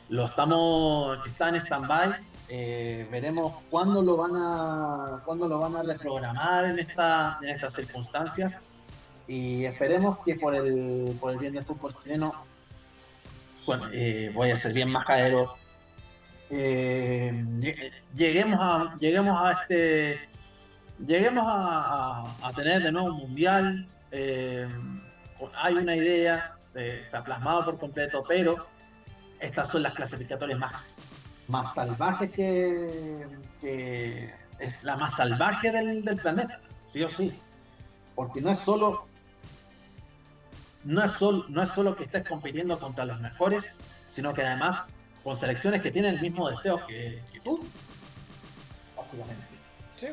lo 0.10 0.26
estamos 0.26 1.22
que 1.22 1.30
está 1.30 1.50
en 1.50 1.56
stand-by. 1.58 2.16
Eh, 2.50 3.08
veremos 3.12 3.54
cuándo 3.70 4.02
lo 4.02 4.18
van 4.18 4.32
a 4.36 5.22
cuándo 5.24 5.48
lo 5.48 5.60
van 5.60 5.76
a 5.76 5.84
reprogramar 5.84 6.66
en 6.66 6.80
esta 6.80 7.38
en 7.44 7.50
estas 7.50 7.76
circunstancias 7.76 8.72
y 9.28 9.66
esperemos 9.66 10.18
que 10.26 10.34
por 10.34 10.56
el 10.56 11.16
por 11.20 11.32
el 11.34 11.38
bien 11.38 11.54
del 11.54 11.64
fútbol 11.64 11.96
chileno 12.04 12.34
bueno, 13.68 13.86
eh, 13.94 14.32
voy 14.34 14.50
a 14.50 14.58
ser 14.58 14.74
bien 14.74 14.92
majadero 14.92 15.54
eh, 16.50 17.32
lleguemos 18.14 18.60
a 18.60 18.96
lleguemos 19.00 19.40
a 19.40 19.62
este 19.62 20.20
lleguemos 21.06 21.44
a, 21.48 22.52
tener 22.56 22.84
de 22.84 22.92
nuevo 22.92 23.08
un 23.08 23.18
mundial 23.18 23.88
eh, 24.12 24.68
hay 25.56 25.76
una 25.76 25.96
idea 25.96 26.54
se 26.58 27.02
ha 27.14 27.22
plasmado 27.22 27.66
por 27.66 27.80
completo 27.80 28.24
pero 28.28 28.68
estas 29.40 29.70
son 29.70 29.84
las 29.84 29.94
clasificatorias 29.94 30.60
más 30.60 30.98
más 31.48 31.74
salvajes 31.74 32.32
que, 32.32 33.26
es 34.60 34.84
la 34.84 34.98
más 34.98 35.16
salvaje 35.16 35.72
del, 35.72 36.04
planeta 36.18 36.60
sí 36.84 37.04
o 37.04 37.10
sí 37.10 37.34
porque 38.16 38.42
no 38.42 38.52
es 38.52 38.60
solo 38.60 39.08
no 40.84 41.04
es, 41.04 41.12
solo, 41.12 41.46
no 41.50 41.62
es 41.62 41.70
solo 41.70 41.96
que 41.96 42.06
estés 42.06 42.28
compitiendo 42.28 42.80
contra 42.80 43.06
los 43.06 43.20
mejores, 43.20 43.84
sino 44.08 44.34
que 44.34 44.44
además 44.44 44.96
con 45.24 45.38
selecciones 45.38 45.82
que 45.82 45.92
tienen 45.92 46.16
el 46.16 46.22
mismo 46.22 46.50
deseo 46.50 46.84
que, 46.88 47.22
tú. 47.44 47.64
Sí, 49.96 50.08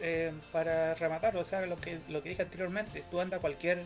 eh, 0.00 0.32
para 0.52 0.94
rematar, 0.94 1.36
o 1.36 1.44
sea, 1.44 1.66
lo 1.66 1.76
que, 1.76 1.98
lo 2.08 2.22
que 2.22 2.30
dije 2.30 2.42
anteriormente, 2.42 3.04
tú 3.10 3.20
anda 3.20 3.38
cualquier, 3.38 3.82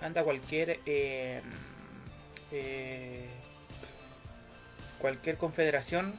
anda 0.00 0.22
cualquier, 0.22 0.80
eh, 0.86 1.40
eh, 2.52 3.28
cualquier 4.98 5.36
confederación, 5.36 6.14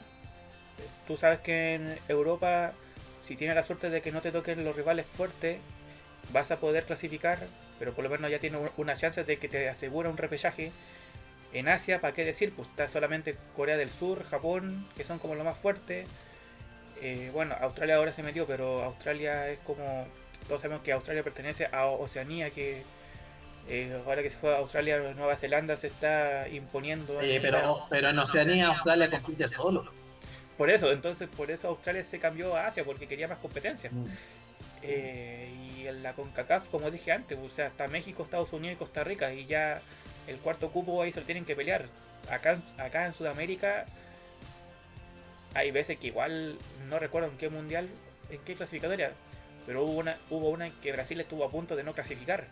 tú 1.08 1.17
sabes 1.17 1.39
que 1.39 1.75
en 1.75 1.97
Europa, 2.08 2.73
si 3.23 3.36
tienes 3.36 3.56
la 3.56 3.63
suerte 3.63 3.89
de 3.89 4.01
que 4.01 4.12
no 4.12 4.21
te 4.21 4.32
toquen 4.32 4.63
los 4.63 4.75
rivales 4.75 5.06
fuertes, 5.06 5.60
vas 6.32 6.51
a 6.51 6.60
poder 6.60 6.86
clasificar 6.86 7.39
pero 7.80 7.93
por 7.93 8.04
lo 8.04 8.10
menos 8.10 8.32
ya 8.32 8.39
tiene 8.39 8.58
una 8.78 8.95
chance 8.95 9.23
de 9.23 9.38
que 9.38 9.47
te 9.47 9.69
asegura 9.69 10.10
un 10.10 10.17
repechaje. 10.17 10.71
En 11.54 11.67
Asia, 11.67 12.01
¿para 12.01 12.13
qué 12.13 12.25
decir? 12.25 12.54
Pues 12.54 12.67
está 12.69 12.88
solamente 12.88 13.38
Corea 13.56 13.78
del 13.78 13.89
Sur, 13.89 14.25
Japón, 14.25 14.88
que 14.97 15.04
son 15.04 15.19
como 15.19 15.36
lo 15.36 15.43
más 15.43 15.58
fuerte. 15.58 16.06
Eh, 17.01 17.29
bueno, 17.34 17.55
Australia 17.60 17.95
ahora 17.95 18.13
se 18.13 18.23
metió, 18.23 18.45
pero 18.47 18.84
Australia 18.84 19.49
es 19.49 19.60
como. 19.60 20.08
Todos 20.47 20.62
sabemos 20.62 20.84
que 20.84 20.91
Australia 20.91 21.23
pertenece 21.23 21.67
a 21.71 21.86
Oceanía, 21.88 22.51
que 22.51 22.84
eh, 23.67 23.99
ahora 24.05 24.21
que 24.21 24.29
se 24.29 24.38
fue 24.38 24.53
a 24.53 24.60
Australia, 24.60 24.99
Nueva 25.15 25.36
Zelanda 25.36 25.75
se 25.75 25.88
está 25.88 26.47
imponiendo. 26.49 27.17
pero, 27.41 27.79
pero 27.89 28.10
en 28.10 28.19
Oceanía 28.19 28.67
Australia 28.67 29.10
compite 29.10 29.47
solo. 29.47 29.91
Por 30.58 30.69
eso, 30.69 30.91
entonces 30.91 31.27
por 31.36 31.51
eso 31.51 31.67
Australia 31.67 32.03
se 32.03 32.19
cambió 32.19 32.55
a 32.55 32.67
Asia, 32.67 32.84
porque 32.86 33.08
quería 33.08 33.27
más 33.27 33.39
competencia. 33.39 33.89
Mm. 33.91 34.05
Eh, 34.84 35.51
y 35.77 35.88
en 35.88 36.03
la 36.03 36.13
CONCACAF, 36.13 36.69
como 36.69 36.91
dije 36.91 37.12
antes, 37.12 37.38
o 37.43 37.49
sea, 37.49 37.67
hasta 37.67 37.88
México, 37.88 38.23
Estados 38.23 38.53
Unidos 38.53 38.75
y 38.75 38.77
Costa 38.77 39.03
Rica, 39.03 39.34
y 39.34 39.45
ya 39.45 39.81
el 40.27 40.38
cuarto 40.38 40.69
cupo 40.69 41.01
ahí 41.01 41.12
se 41.12 41.19
lo 41.19 41.25
tienen 41.25 41.43
que 41.43 41.55
pelear. 41.55 41.86
Acá, 42.29 42.60
acá 42.77 43.05
en 43.08 43.13
Sudamérica 43.13 43.86
hay 45.55 45.71
veces 45.71 45.97
que 45.97 46.07
igual 46.07 46.57
no 46.89 46.99
recuerdo 46.99 47.29
en 47.29 47.37
qué 47.37 47.49
mundial, 47.49 47.89
en 48.29 48.39
qué 48.41 48.53
clasificatoria, 48.53 49.13
pero 49.65 49.83
hubo 49.83 49.93
una, 49.93 50.17
hubo 50.29 50.49
una 50.49 50.67
en 50.67 50.73
que 50.73 50.91
Brasil 50.91 51.19
estuvo 51.19 51.43
a 51.43 51.49
punto 51.49 51.75
de 51.75 51.83
no 51.83 51.93
clasificar. 51.93 52.45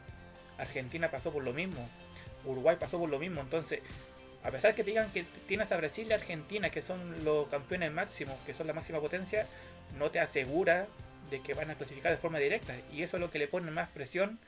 Argentina 0.58 1.12
pasó 1.12 1.32
por 1.32 1.44
lo 1.44 1.54
mismo, 1.54 1.88
Uruguay 2.46 2.78
pasó 2.80 2.98
por 2.98 3.10
lo 3.10 3.20
mismo, 3.20 3.42
entonces 3.42 3.82
a 4.44 4.52
pesar 4.52 4.76
que 4.76 4.84
te 4.84 4.92
digan 4.92 5.10
que 5.12 5.24
tienes 5.48 5.72
a 5.72 5.78
Brasil 5.78 6.08
y 6.10 6.14
Argentina, 6.14 6.70
que 6.70 6.82
son 6.82 7.24
los 7.24 7.48
campeones 7.48 7.92
máximos, 7.92 8.36
que 8.46 8.54
son 8.54 8.68
la 8.68 8.74
máxima 8.74 9.00
potencia, 9.00 9.48
no 9.98 10.12
te 10.12 10.20
asegura 10.20 10.88
de 11.30 11.42
que 11.42 11.54
van 11.54 11.72
a 11.72 11.76
clasificar 11.76 12.12
de 12.12 12.18
forma 12.18 12.40
directa. 12.40 12.76
Y 12.92 13.04
eso 13.04 13.18
es 13.18 13.22
lo 13.22 13.32
que 13.32 13.40
le 13.40 13.48
pone 13.48 13.72
más 13.72 13.90
presión 13.90 14.40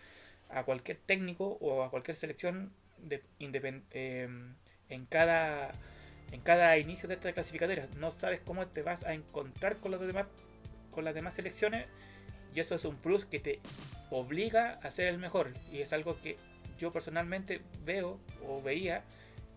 a 0.50 0.64
cualquier 0.64 0.98
técnico 0.98 1.58
o 1.62 1.84
a 1.84 1.90
cualquier 1.90 2.18
selección 2.18 2.74
de, 2.98 3.24
eh, 3.92 4.30
en, 4.90 5.06
cada, 5.06 5.72
en 6.36 6.42
cada 6.42 6.78
inicio 6.78 7.08
de 7.08 7.16
esta 7.16 7.32
clasificatoria. 7.32 7.88
No 7.98 8.12
sabes 8.12 8.42
cómo 8.44 8.68
te 8.68 8.82
vas 8.82 9.06
a 9.06 9.14
encontrar 9.14 9.78
con, 9.78 9.92
las 9.92 11.16
demás 11.16 11.34
selecciones. 11.34 11.88
Y 12.54 12.60
eso 12.60 12.76
es 12.76 12.84
un 12.84 12.98
plus 12.98 13.24
que 13.24 13.40
te 13.40 13.62
obliga 14.12 14.80
a 14.84 14.92
ser 14.92 15.08
el 15.08 15.18
mejor. 15.18 15.54
Y 15.72 15.80
es 15.80 15.94
algo 15.94 16.20
que 16.22 16.36
yo 16.78 16.92
personalmente 16.92 17.62
veo 17.86 18.20
o 18.46 18.62
veía 18.62 19.02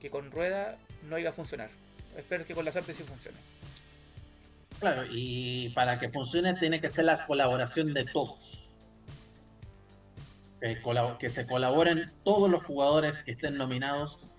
que 0.01 0.09
con 0.09 0.31
Rueda 0.31 0.79
no 1.03 1.19
iba 1.19 1.31
a 1.31 1.33
funcionar. 1.33 1.71
Espero 2.17 2.47
que 2.47 2.55
con 2.55 2.65
la 2.65 2.71
suerte 2.71 2.95
sí 2.95 3.03
funcione. 3.03 3.39
Claro, 4.79 5.03
y 5.11 5.71
para 5.71 5.99
que 5.99 6.09
funcione 6.09 6.55
tiene 6.55 6.81
que 6.81 6.89
ser 6.89 7.07
la 7.07 7.27
colaboración 7.27 7.93
de 7.93 8.05
todos. 8.05 8.85
Que, 10.61 11.31
se 11.31 11.47
colaboren 11.49 12.13
todos 12.23 12.49
los 12.49 12.63
jugadores 12.63 13.23
que 13.25 13.33
estén 13.33 13.57
nominados 13.57 14.31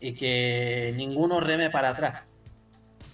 y 0.00 0.14
que 0.14 0.92
ninguno 0.96 1.40
reme 1.40 1.70
para 1.70 1.90
atrás. 1.90 2.44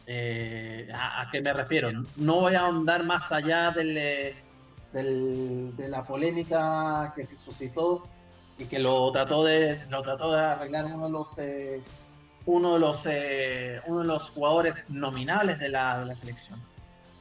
Eh, 0.07 0.88
¿a, 0.92 1.29
qué 1.31 1.40
me 1.40 1.53
refiero? 1.53 1.90
No 2.16 2.40
voy 2.40 2.55
a 2.55 2.61
ahondar 2.61 3.05
más 3.05 3.33
allá 3.33 3.70
del, 3.70 4.35
de 4.92 5.88
la 5.88 6.05
polémica 6.05 7.12
que 7.16 7.25
se 7.25 7.37
suscitó 7.37 8.09
y 8.59 8.66
que 8.66 8.79
lo 8.79 9.11
trató 9.12 9.44
de, 9.44 9.81
lo 9.88 10.03
trató 10.03 10.33
de 10.33 10.40
arreglar 10.40 10.85
uno 10.87 11.07
de 11.07 11.11
los 11.11 11.38
eh, 11.38 11.83
uno 12.47 12.75
de 12.75 12.79
los 12.79 13.07
eh, 13.07 13.81
uno 13.87 14.01
de 14.01 14.07
los 14.07 14.31
jugadores 14.31 14.90
nominables 14.90 15.59
de 15.59 15.70
la, 15.70 16.01
de 16.01 16.07
la 16.07 16.14
selección 16.14 16.61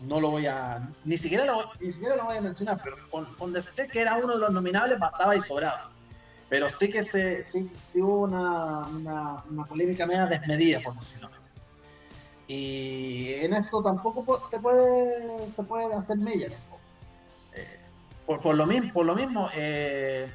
no 0.08 0.20
lo 0.20 0.32
voy 0.32 0.46
a. 0.48 0.82
Ni 1.06 1.18
siquiera 1.18 1.46
lo, 1.46 1.64
ni 1.80 1.92
siquiera 1.92 2.16
lo 2.16 2.26
voy 2.26 2.38
a 2.38 2.42
mencionar, 2.42 2.80
pero 2.84 2.98
con, 3.10 3.26
con 3.36 3.62
sé 3.62 3.86
que 3.86 4.02
era 4.02 4.16
uno 4.16 4.34
de 4.34 4.40
los 4.40 4.52
nominables, 4.52 5.00
bastaba 5.00 5.36
y 5.36 5.42
sobraba. 5.42 5.90
Pero 6.54 6.70
sí 6.70 6.92
que 6.92 7.02
se, 7.02 7.44
sí, 7.46 7.68
hubo 7.96 8.26
una, 8.26 8.86
una, 8.86 9.66
polémica 9.66 10.06
media 10.06 10.28
desmedida, 10.28 10.80
por 10.82 10.94
decirlo 10.94 11.32
Y 12.48 13.34
en 13.42 13.56
esto 13.56 13.82
tampoco 13.82 14.40
se 14.52 14.60
puede, 14.60 15.52
se 15.56 15.64
puede 15.64 15.92
hacer 15.96 16.18
mella. 16.18 16.50
Eh, 17.56 17.80
por, 18.28 18.40
por, 18.40 18.56
lo 18.56 18.68
mismo, 18.68 18.94
por 18.94 19.04
lo 19.04 19.16
mismo, 19.16 19.50
eh, 19.56 20.30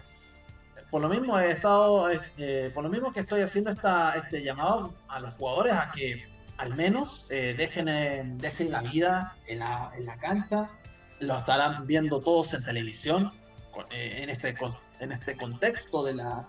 por 0.90 1.02
lo 1.02 1.08
mismo 1.08 1.38
he 1.38 1.52
estado, 1.52 2.10
eh, 2.10 2.72
por 2.74 2.82
lo 2.82 2.90
mismo 2.90 3.12
que 3.12 3.20
estoy 3.20 3.42
haciendo 3.42 3.70
esta, 3.70 4.14
este 4.16 4.42
llamado 4.42 4.92
a 5.06 5.20
los 5.20 5.34
jugadores 5.34 5.74
a 5.74 5.92
que 5.92 6.26
al 6.56 6.74
menos 6.74 7.30
eh, 7.30 7.54
dejen, 7.56 8.38
dejen 8.38 8.72
la 8.72 8.82
vida 8.82 9.36
en 9.46 9.60
la, 9.60 9.92
en 9.96 10.04
la 10.04 10.16
cancha, 10.16 10.68
lo 11.20 11.38
estarán 11.38 11.86
viendo 11.86 12.18
todos 12.18 12.54
en 12.54 12.64
televisión, 12.64 13.32
en, 13.90 14.30
este, 14.30 14.54
en 15.00 15.12
este 15.12 15.36
contexto 15.36 16.04
de 16.04 16.14
la, 16.14 16.46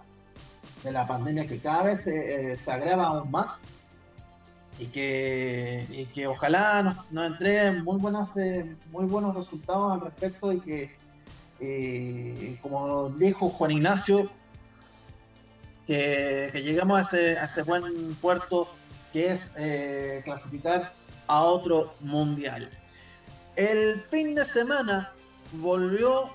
de 0.84 0.92
la 0.92 1.08
pandemia 1.08 1.48
que 1.48 1.60
cada 1.60 1.84
vez 1.84 2.08
eh, 2.08 2.58
se 2.58 2.72
agrava 2.72 3.08
aún 3.08 3.32
más 3.32 3.62
y 4.78 4.86
que, 4.88 6.08
que 6.14 6.28
ojalá 6.28 7.06
nos, 7.12 7.32
entreguen 7.32 7.84
muy, 7.84 7.98
buenas, 8.00 8.34
muy 8.92 9.06
buenos 9.06 9.36
resultados 9.36 9.94
al 9.94 10.02
respecto 10.02 10.54
y 10.54 10.60
que, 11.60 12.58
como 12.62 13.10
dijo 13.10 13.50
Juan 13.50 13.72
Ignacio, 13.72 14.30
que, 15.86 16.50
que 16.54 16.62
lleguemos 16.62 16.98
a 16.98 17.02
ese, 17.02 17.38
a 17.38 17.44
ese 17.44 17.64
buen 17.64 18.16
puerto 18.16 18.70
que 19.12 19.32
es 19.32 19.56
eh, 19.58 20.22
clasificar 20.24 20.94
a 21.28 21.44
otro 21.44 21.94
mundial. 22.00 22.70
El 23.56 24.02
fin 24.04 24.36
de 24.36 24.46
semana 24.46 25.12
volvió 25.54 26.30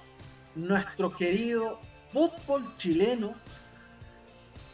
nuestro 0.55 1.12
querido 1.12 1.81
fútbol 2.12 2.75
chileno 2.77 3.35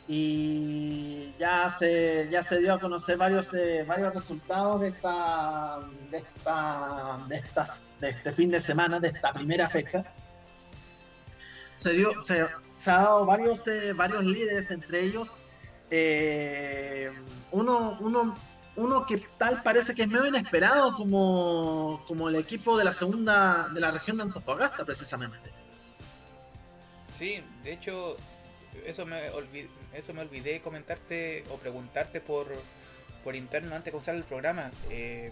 y 0.06 1.32
ya 1.38 1.70
se, 1.70 2.28
ya 2.30 2.42
se 2.42 2.58
dio 2.58 2.74
a 2.74 2.80
conocer 2.80 3.16
varios, 3.16 3.54
eh, 3.54 3.84
varios 3.86 4.12
resultados 4.12 4.80
de 4.80 4.88
esta, 4.88 5.78
de 6.10 6.18
esta, 6.18 7.18
de 7.28 7.36
estas, 7.36 8.00
de 8.00 8.10
este 8.10 8.32
fin 8.32 8.50
de 8.50 8.58
semana, 8.58 8.98
de 8.98 9.08
esta 9.08 9.32
primera 9.32 9.68
fecha. 9.68 10.02
Se 11.78 11.92
dio, 11.92 12.20
se, 12.22 12.46
se 12.76 12.90
ha 12.90 12.96
dado 12.96 13.24
varios, 13.24 13.66
eh, 13.68 13.92
varios 13.92 14.24
líderes, 14.24 14.70
entre 14.70 15.00
ellos 15.00 15.46
eh, 15.90 17.10
uno, 17.50 17.96
uno, 18.00 18.36
uno 18.76 19.06
que 19.06 19.18
tal 19.36 19.62
parece 19.62 19.94
que 19.94 20.02
es 20.02 20.08
medio 20.08 20.26
inesperado 20.26 20.94
como, 20.96 22.04
como 22.06 22.28
el 22.28 22.36
equipo 22.36 22.78
de 22.78 22.84
la 22.84 22.92
segunda 22.92 23.68
de 23.74 23.80
la 23.80 23.90
región 23.90 24.18
de 24.18 24.24
Antofagasta, 24.24 24.84
precisamente. 24.84 25.52
Sí, 27.20 27.42
de 27.62 27.74
hecho, 27.74 28.16
eso 28.86 29.04
me 29.04 29.28
olvidé, 29.28 29.68
eso 29.92 30.14
me 30.14 30.22
olvidé 30.22 30.62
comentarte 30.62 31.44
o 31.50 31.58
preguntarte 31.58 32.18
por, 32.18 32.46
por 33.22 33.36
interno 33.36 33.76
antes 33.76 33.84
de 33.84 33.90
comenzar 33.90 34.14
el 34.14 34.24
programa. 34.24 34.70
Eh, 34.88 35.30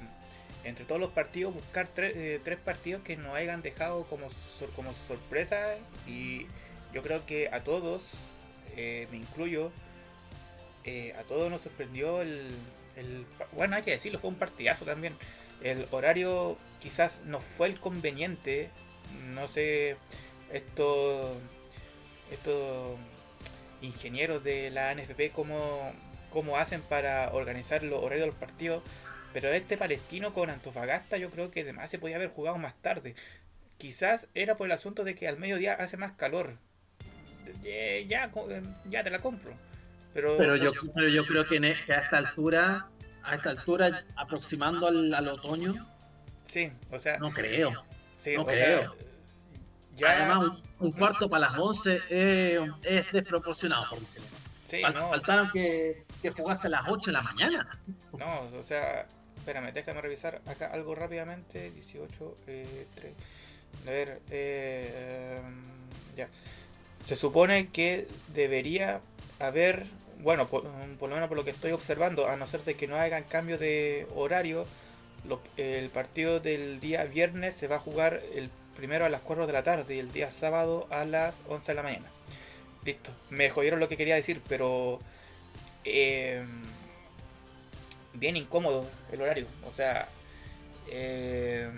entre 0.65 0.85
todos 0.85 1.01
los 1.01 1.13
partidos, 1.13 1.55
buscar 1.55 1.89
eh, 1.97 2.41
tres 2.45 2.59
partidos 2.59 3.03
que 3.03 3.17
nos 3.17 3.35
hayan 3.35 3.63
dejado 3.63 4.05
como, 4.05 4.27
como 4.77 4.93
sorpresa 4.93 5.77
y 6.07 6.47
yo 6.93 7.03
creo 7.03 7.25
que 7.25 7.49
a 7.49 7.65
todos, 7.65 8.13
eh, 8.77 9.09
me 9.11 9.17
incluyo, 9.17 9.73
a 11.19 11.23
todos 11.23 11.51
nos 11.51 11.63
sorprendió 11.63 12.21
el, 12.21 12.51
el, 12.97 13.25
Bueno, 13.53 13.77
hay 13.77 13.83
que 13.83 13.93
decirlo, 13.93 14.19
fue 14.19 14.29
un 14.29 14.37
partidazo 14.37 14.85
también. 14.85 15.17
El 15.63 15.87
horario 15.91 16.59
quizás 16.81 17.23
no 17.25 17.41
fue 17.41 17.69
el 17.69 17.81
conveniente, 17.81 18.69
no 19.33 19.49
sé, 19.49 19.97
esto... 20.53 21.35
Esto 22.31 22.97
ingenieros 23.81 24.43
de 24.43 24.71
la 24.71 24.95
NFP 24.95 25.33
cómo, 25.33 25.93
cómo 26.31 26.59
hacen 26.59 26.83
para 26.83 27.31
organizar 27.33 27.83
los 27.83 28.03
horarios 28.03 28.23
de 28.23 28.27
los 28.27 28.35
partidos. 28.35 28.83
Pero 29.33 29.49
este 29.51 29.77
palestino 29.77 30.33
con 30.33 30.51
Antofagasta 30.51 31.19
yo 31.19 31.31
creo 31.31 31.51
que 31.51 31.61
además 31.61 31.91
se 31.91 31.99
podía 31.99 32.17
haber 32.17 32.31
jugado 32.31 32.59
más 32.59 32.75
tarde. 32.81 33.15
Quizás 33.77 34.27
era 34.35 34.57
por 34.57 34.67
el 34.67 34.73
asunto 34.73 35.05
de 35.05 35.15
que 35.15 35.29
al 35.29 35.39
mediodía 35.39 35.75
hace 35.75 35.97
más 35.97 36.13
calor. 36.13 36.59
Ya, 37.63 38.31
ya, 38.89 39.03
te 39.03 39.11
la 39.11 39.21
compro. 39.21 39.53
Pero, 40.13 40.37
pero, 40.37 40.57
yo, 40.57 40.73
pero 40.95 41.09
yo 41.09 41.25
creo 41.25 41.45
que, 41.45 41.59
a 41.59 41.99
esta 41.99 42.19
altura, 42.19 42.89
a 43.23 43.35
esta 43.35 43.51
altura, 43.51 44.05
aproximando 44.17 44.89
al, 44.89 45.29
otoño. 45.29 45.75
Sí, 46.43 46.73
o 46.91 46.99
sea. 46.99 47.19
No 47.19 47.31
creo. 47.31 47.71
no 48.37 48.47
creo. 48.47 48.97
Además, 50.05 50.63
un, 50.81 50.93
cuarto 50.93 51.29
para 51.29 51.51
las 51.51 51.59
11 51.59 52.03
es 52.83 53.13
desproporcionado, 53.13 53.89
por 53.91 54.01
decirlo. 54.01 54.29
Sí, 54.65 54.83
Faltaron 54.83 55.51
que, 55.51 56.05
que 56.21 56.31
jugase 56.31 56.67
a 56.67 56.71
las 56.71 56.89
8 56.89 57.07
de 57.07 57.13
la 57.13 57.23
mañana. 57.23 57.67
No, 58.19 58.41
o 58.59 58.63
sea, 58.63 59.07
espérame, 59.39 59.73
déjame 59.73 60.03
revisar 60.03 60.43
acá 60.45 60.67
algo 60.67 60.95
rápidamente. 60.95 61.71
18, 61.71 62.37
eh, 62.47 62.87
3. 62.95 63.15
A 63.87 63.91
ver, 63.91 64.21
eh, 64.31 65.41
ya. 66.17 66.29
Se 67.03 67.17
supone 67.17 67.69
que 67.69 68.09
debería 68.35 69.01
haber, 69.39 69.87
bueno, 70.21 70.49
por, 70.49 70.65
lo 70.65 71.15
menos 71.15 71.29
por 71.29 71.39
lo 71.39 71.45
que 71.45 71.51
estoy 71.51 71.73
observando, 71.73 72.29
a 72.29 72.37
no 72.37 72.47
ser 72.47 72.63
de 72.65 72.75
que 72.75 72.87
no 72.87 72.97
hagan 72.97 73.25
cambio 73.25 73.57
de 73.57 74.07
horario, 74.15 74.67
el 75.57 75.89
partido 75.89 76.41
del 76.41 76.79
día 76.81 77.05
viernes 77.05 77.55
se 77.55 77.69
va 77.69 77.77
a 77.77 77.81
jugar 77.81 78.23
el 78.35 78.51
primero 78.79 79.05
a 79.05 79.09
las 79.09 79.23
4 79.23 79.49
de 79.49 79.53
la 79.53 79.65
tarde 79.65 79.97
y 79.97 79.99
el 79.99 80.13
día 80.13 80.31
sábado 80.31 80.87
a 80.91 81.05
las 81.05 81.35
11 81.49 81.73
de 81.73 81.75
la 81.75 81.83
mañana. 81.83 82.07
Listo. 82.85 83.11
Me 83.29 83.51
jodieron 83.51 83.81
lo 83.81 83.89
que 83.89 83.97
quería 83.97 84.15
decir, 84.15 84.41
pero... 84.49 85.01
Eh, 85.85 86.47
bien 88.15 88.37
incómodo 88.37 88.87
el 89.11 89.21
horario. 89.21 89.47
O 89.67 89.73
sea... 89.73 90.09
Eh, 90.91 91.69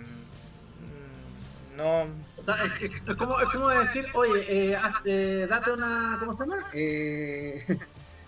no... 1.75 2.03
es, 2.03 3.17
como, 3.17 3.69
decir, 3.69 4.05
oye, 4.13 4.45
eh, 4.47 4.79
eh, 5.05 5.47
date 5.49 5.71
una... 5.71 6.17
¿Cómo 6.19 6.37
se 6.37 6.43
llama? 6.43 6.69
Eh, 6.71 7.77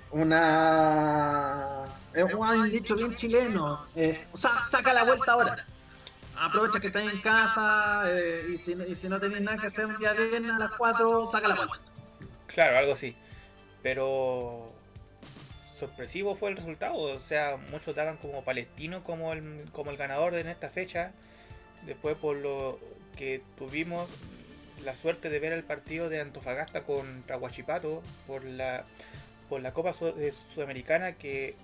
una... 0.09 1.85
Es 2.11 2.33
un 2.33 2.71
dicho 2.71 2.95
bien 2.95 3.13
chileno. 3.15 3.85
o 4.31 4.37
sea, 4.37 4.49
saca 4.49 4.93
la 4.95 5.03
vuelta 5.03 5.33
ahora 5.33 5.63
aprovecha 6.39 6.79
que 6.79 6.87
estás 6.87 7.11
en 7.11 7.19
casa 7.21 8.03
eh, 8.07 8.45
y, 8.49 8.57
si, 8.57 9.07
no 9.07 9.19
tenés 9.19 9.41
nada 9.41 9.57
que 9.57 9.67
hacer 9.67 9.85
un 9.85 9.97
día 9.97 10.11
a 10.11 10.59
las 10.59 10.71
4, 10.71 11.27
saca 11.31 11.47
la 11.47 11.55
vuelta. 11.55 11.75
Claro, 12.47 12.77
algo 12.77 12.93
así. 12.93 13.15
Pero 13.81 14.73
sorpresivo 15.75 16.35
fue 16.35 16.49
el 16.49 16.57
resultado. 16.57 16.95
O 16.95 17.19
sea, 17.19 17.57
muchos 17.71 17.95
daban 17.95 18.17
como 18.17 18.43
palestino 18.43 19.03
como 19.03 19.33
el, 19.33 19.65
como 19.71 19.91
el 19.91 19.97
ganador 19.97 20.35
en 20.35 20.47
esta 20.47 20.69
fecha. 20.69 21.11
Después 21.85 22.15
por 22.15 22.37
lo 22.37 22.79
que 23.17 23.41
tuvimos 23.57 24.09
la 24.83 24.95
suerte 24.95 25.29
de 25.29 25.39
ver 25.39 25.53
el 25.53 25.63
partido 25.63 26.09
de 26.09 26.21
Antofagasta 26.21 26.83
contra 26.83 27.37
Huachipato 27.37 28.01
por 28.27 28.43
la, 28.43 28.85
por 29.49 29.61
la 29.61 29.71
Copa 29.73 29.93
eh, 30.17 30.33
Sudamericana 30.53 31.13
que 31.13 31.55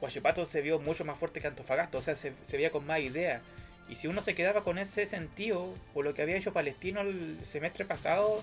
Huachipato 0.00 0.44
se 0.44 0.62
vio 0.62 0.78
mucho 0.78 1.04
más 1.04 1.18
fuerte 1.18 1.40
que 1.40 1.48
Antofagasta, 1.48 1.98
o 1.98 2.02
sea, 2.02 2.16
se, 2.16 2.32
se 2.42 2.56
veía 2.56 2.70
con 2.70 2.86
más 2.86 3.00
idea. 3.00 3.40
Y 3.88 3.96
si 3.96 4.06
uno 4.06 4.20
se 4.20 4.34
quedaba 4.34 4.62
con 4.62 4.78
ese 4.78 5.06
sentido, 5.06 5.74
por 5.94 6.04
lo 6.04 6.12
que 6.12 6.22
había 6.22 6.36
hecho 6.36 6.52
Palestino 6.52 7.00
el 7.00 7.38
semestre 7.44 7.84
pasado, 7.86 8.42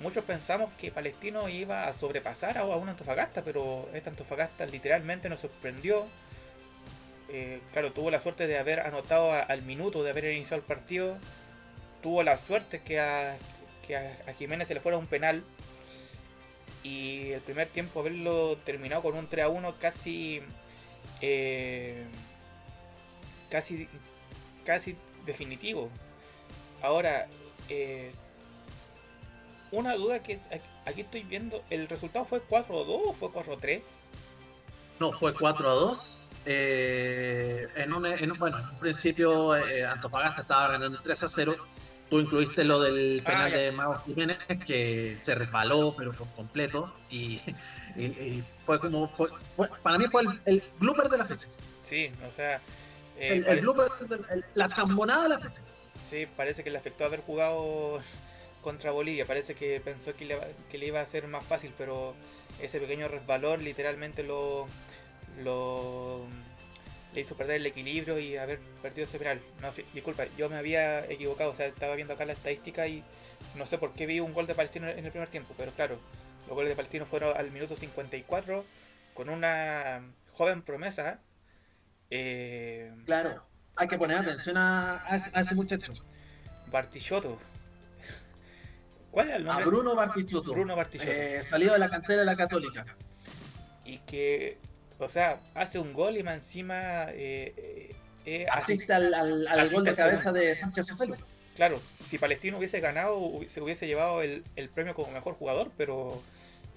muchos 0.00 0.24
pensamos 0.24 0.70
que 0.78 0.92
Palestino 0.92 1.48
iba 1.48 1.86
a 1.86 1.92
sobrepasar 1.92 2.58
a 2.58 2.64
un 2.64 2.88
Antofagasta, 2.88 3.42
pero 3.42 3.88
esta 3.92 4.10
Antofagasta 4.10 4.66
literalmente 4.66 5.28
nos 5.28 5.40
sorprendió. 5.40 6.06
Eh, 7.28 7.60
claro, 7.72 7.92
tuvo 7.92 8.10
la 8.10 8.20
suerte 8.20 8.46
de 8.46 8.58
haber 8.58 8.80
anotado 8.80 9.32
al 9.32 9.62
minuto 9.62 10.04
de 10.04 10.10
haber 10.10 10.24
iniciado 10.32 10.60
el 10.60 10.66
partido. 10.66 11.18
Tuvo 12.02 12.22
la 12.22 12.36
suerte 12.36 12.82
que 12.82 13.00
a, 13.00 13.36
que 13.86 13.96
a, 13.96 14.34
Jiménez 14.38 14.68
se 14.68 14.74
le 14.74 14.80
fuera 14.80 14.98
un 14.98 15.06
penal. 15.06 15.42
Y 16.84 17.30
el 17.30 17.40
primer 17.40 17.68
tiempo 17.68 18.00
haberlo 18.00 18.56
terminado 18.58 19.02
con 19.02 19.16
un 19.16 19.28
3 19.28 19.44
a 19.44 19.48
1 19.48 19.74
casi. 19.80 20.42
Eh, 21.20 22.04
casi 23.50 23.88
casi 24.64 24.96
definitivo. 25.26 25.90
Ahora, 26.82 27.28
eh, 27.68 28.12
una 29.70 29.94
duda 29.94 30.22
que 30.22 30.40
aquí 30.84 31.00
estoy 31.02 31.22
viendo, 31.22 31.62
¿el 31.70 31.88
resultado 31.88 32.24
fue 32.24 32.40
4 32.40 32.84
2 32.84 33.00
o 33.06 33.12
fue 33.12 33.30
4 33.30 33.56
3? 33.56 33.82
No, 35.00 35.12
fue 35.12 35.34
4 35.34 35.68
a 35.68 35.74
2. 35.74 36.18
Eh, 36.44 37.68
en, 37.76 37.92
un, 37.92 38.04
en, 38.04 38.32
bueno, 38.38 38.58
en 38.58 38.64
un 38.64 38.78
principio 38.78 39.56
eh, 39.56 39.84
Antofagasta 39.84 40.42
estaba 40.42 40.68
ganando 40.68 41.00
3 41.00 41.22
a 41.22 41.28
0. 41.28 41.56
Tú 42.10 42.20
incluiste 42.20 42.64
lo 42.64 42.80
del 42.80 43.22
ah, 43.24 43.28
penal 43.28 43.52
de 43.52 43.72
Mago 43.72 43.94
Jiménez, 44.04 44.38
que 44.66 45.16
se 45.16 45.34
resbaló, 45.34 45.94
pero 45.96 46.12
por 46.12 46.28
completo. 46.34 46.94
Y, 47.10 47.40
fue 48.66 48.78
como. 48.78 49.08
Fue, 49.08 49.28
para 49.82 49.98
mí 49.98 50.06
fue 50.10 50.22
el, 50.22 50.40
el 50.46 50.62
blooper 50.78 51.08
de 51.08 51.18
la 51.18 51.24
fecha. 51.24 51.46
Sí, 51.80 52.10
o 52.28 52.34
sea, 52.34 52.60
el, 53.18 53.44
eh, 53.46 53.62
la 54.54 54.68
chambonada 54.68 55.24
de 55.24 55.28
la 55.30 55.38
fecha. 55.38 55.62
Sí, 56.08 56.26
parece 56.36 56.64
que 56.64 56.70
le 56.70 56.78
afectó 56.78 57.04
haber 57.04 57.20
jugado 57.20 58.00
contra 58.62 58.90
Bolivia. 58.90 59.26
Parece 59.26 59.54
que 59.54 59.80
pensó 59.80 60.14
que 60.14 60.24
le, 60.24 60.38
que 60.70 60.78
le 60.78 60.86
iba 60.86 61.00
a 61.00 61.06
ser 61.06 61.26
más 61.28 61.44
fácil, 61.44 61.72
pero 61.76 62.14
ese 62.60 62.80
pequeño 62.80 63.08
resbalón 63.08 63.64
literalmente 63.64 64.22
lo, 64.22 64.66
lo 65.42 66.26
le 67.14 67.20
hizo 67.20 67.36
perder 67.36 67.56
el 67.56 67.66
equilibrio 67.66 68.18
y 68.18 68.36
haber 68.36 68.58
perdido 68.80 69.04
ese 69.04 69.18
penal. 69.18 69.40
No, 69.60 69.72
sí, 69.72 69.84
disculpa, 69.92 70.24
yo 70.36 70.48
me 70.48 70.56
había 70.56 71.04
equivocado, 71.06 71.50
o 71.50 71.54
sea, 71.54 71.66
estaba 71.66 71.94
viendo 71.94 72.14
acá 72.14 72.24
la 72.24 72.32
estadística 72.32 72.86
y 72.86 73.02
no 73.56 73.66
sé 73.66 73.78
por 73.78 73.92
qué 73.92 74.06
vi 74.06 74.20
un 74.20 74.32
gol 74.32 74.46
de 74.46 74.54
Palestino 74.54 74.88
en 74.88 75.04
el 75.04 75.10
primer 75.10 75.28
tiempo, 75.28 75.54
pero 75.58 75.72
claro, 75.72 75.98
los 76.46 76.54
goles 76.54 76.70
de 76.70 76.76
Palestino 76.76 77.06
fueron 77.06 77.36
al 77.36 77.50
minuto 77.50 77.76
54 77.76 78.64
con 79.14 79.28
una 79.28 80.02
joven 80.32 80.62
promesa 80.62 81.20
eh, 82.14 82.92
claro, 83.06 83.42
hay 83.74 83.88
que 83.88 83.96
poner 83.96 84.18
atención 84.18 84.56
a, 84.58 85.02
ese, 85.14 85.54
muchacho. 85.54 85.94
Bartichotto. 86.70 87.38
¿Cuál 89.10 89.30
es 89.30 89.36
el 89.36 89.44
nombre? 89.44 89.64
A 89.64 89.66
Bruno 89.66 89.94
Bartichotto. 89.94 90.52
Bruno 90.52 90.76
Bartichotto. 90.76 91.10
Eh, 91.10 91.42
salido 91.42 91.72
de 91.72 91.78
la 91.78 91.88
cantera 91.88 92.20
de 92.20 92.26
la 92.26 92.36
Católica. 92.36 92.84
Y 93.86 93.98
que, 94.00 94.58
o 94.98 95.08
sea, 95.08 95.40
hace 95.54 95.78
un 95.78 95.94
gol 95.94 96.18
y 96.18 96.22
más 96.22 96.34
encima 96.34 97.06
eh, 97.08 97.96
eh 98.26 98.46
asiste 98.50 98.92
al, 98.92 99.14
al, 99.14 99.70
gol 99.70 99.84
de 99.84 99.94
cabeza 99.94 100.32
de 100.32 100.54
Sánchez 100.54 100.88
Sofelo. 100.88 101.16
Claro, 101.56 101.80
si 101.94 102.18
Palestino 102.18 102.58
hubiese 102.58 102.80
ganado, 102.80 103.40
se 103.46 103.62
hubiese 103.62 103.86
llevado 103.86 104.20
el, 104.20 104.44
el 104.56 104.68
premio 104.68 104.94
como 104.94 105.12
mejor 105.12 105.32
jugador, 105.32 105.70
pero 105.78 106.22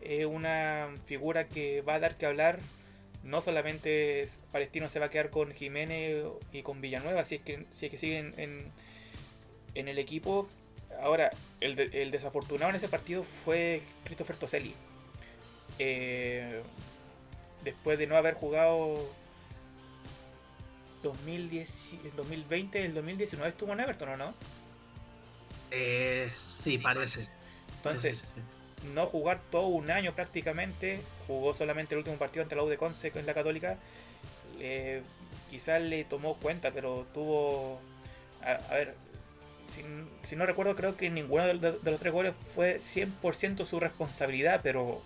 es 0.01 0.25
una 0.25 0.87
figura 1.05 1.49
que 1.49 1.81
va 1.81 1.95
a 1.95 1.99
dar 1.99 2.15
que 2.15 2.25
hablar 2.25 2.59
no 3.25 3.41
solamente 3.41 4.29
Palestino 4.51 4.88
se 4.88 4.99
va 4.99 5.07
a 5.07 5.09
quedar 5.09 5.29
con 5.29 5.53
Jiménez 5.53 6.23
y 6.53 6.61
con 6.61 6.79
Villanueva, 6.79 7.25
si 7.25 7.35
es 7.35 7.41
que, 7.41 7.65
si 7.71 7.88
es 7.88 7.91
que 7.91 7.97
siguen 7.97 8.33
en, 8.38 8.71
en 9.73 9.88
el 9.88 9.97
equipo, 9.99 10.49
Ahora, 11.01 11.31
el, 11.59 11.79
el 11.79 12.11
desafortunado 12.11 12.69
en 12.69 12.77
ese 12.77 12.88
partido 12.88 13.23
fue 13.23 13.81
Christopher 14.03 14.38
Toselli. 14.38 14.73
Eh, 15.77 16.61
después 17.63 17.97
de 17.99 18.07
no 18.07 18.15
haber 18.15 18.33
jugado 18.35 19.09
2010, 21.03 22.15
2020, 22.15 22.85
el 22.85 22.93
2019 22.93 23.49
estuvo 23.49 23.73
en 23.73 23.79
Everton, 23.81 24.09
¿o 24.09 24.17
no? 24.17 24.33
Eh, 25.71 26.27
sí, 26.29 26.77
parece. 26.77 27.29
Entonces, 27.77 28.35
no 28.93 29.05
jugar 29.07 29.39
todo 29.51 29.67
un 29.67 29.91
año 29.91 30.13
prácticamente, 30.13 31.01
jugó 31.27 31.53
solamente 31.53 31.95
el 31.95 31.99
último 31.99 32.17
partido 32.17 32.43
ante 32.43 32.55
la 32.55 32.63
U 32.63 32.67
de 32.67 32.77
Conce 32.77 33.11
en 33.13 33.25
la 33.25 33.33
Católica, 33.33 33.77
quizás 35.49 35.81
le 35.81 36.03
tomó 36.03 36.35
cuenta, 36.35 36.71
pero 36.71 37.05
tuvo. 37.13 37.79
A, 38.41 38.73
ver, 38.73 38.95
si, 40.21 40.35
no 40.35 40.45
recuerdo, 40.45 40.75
creo 40.75 40.95
que 40.97 41.09
ninguno 41.09 41.47
de, 41.47 41.53
los 41.53 41.99
tres 41.99 42.13
goles 42.13 42.35
fue 42.35 42.77
100% 42.79 43.65
su 43.65 43.79
responsabilidad, 43.79 44.59
pero 44.61 45.01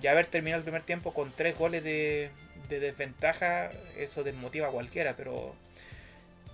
ya 0.00 0.12
haber 0.12 0.26
terminado 0.26 0.58
el 0.58 0.64
primer 0.64 0.82
tiempo 0.82 1.14
con 1.14 1.32
tres 1.32 1.56
goles 1.56 1.82
de, 1.82 2.30
desventaja, 2.68 3.70
eso 3.96 4.24
desmotiva 4.24 4.68
a 4.68 4.70
cualquiera, 4.70 5.16
pero 5.16 5.54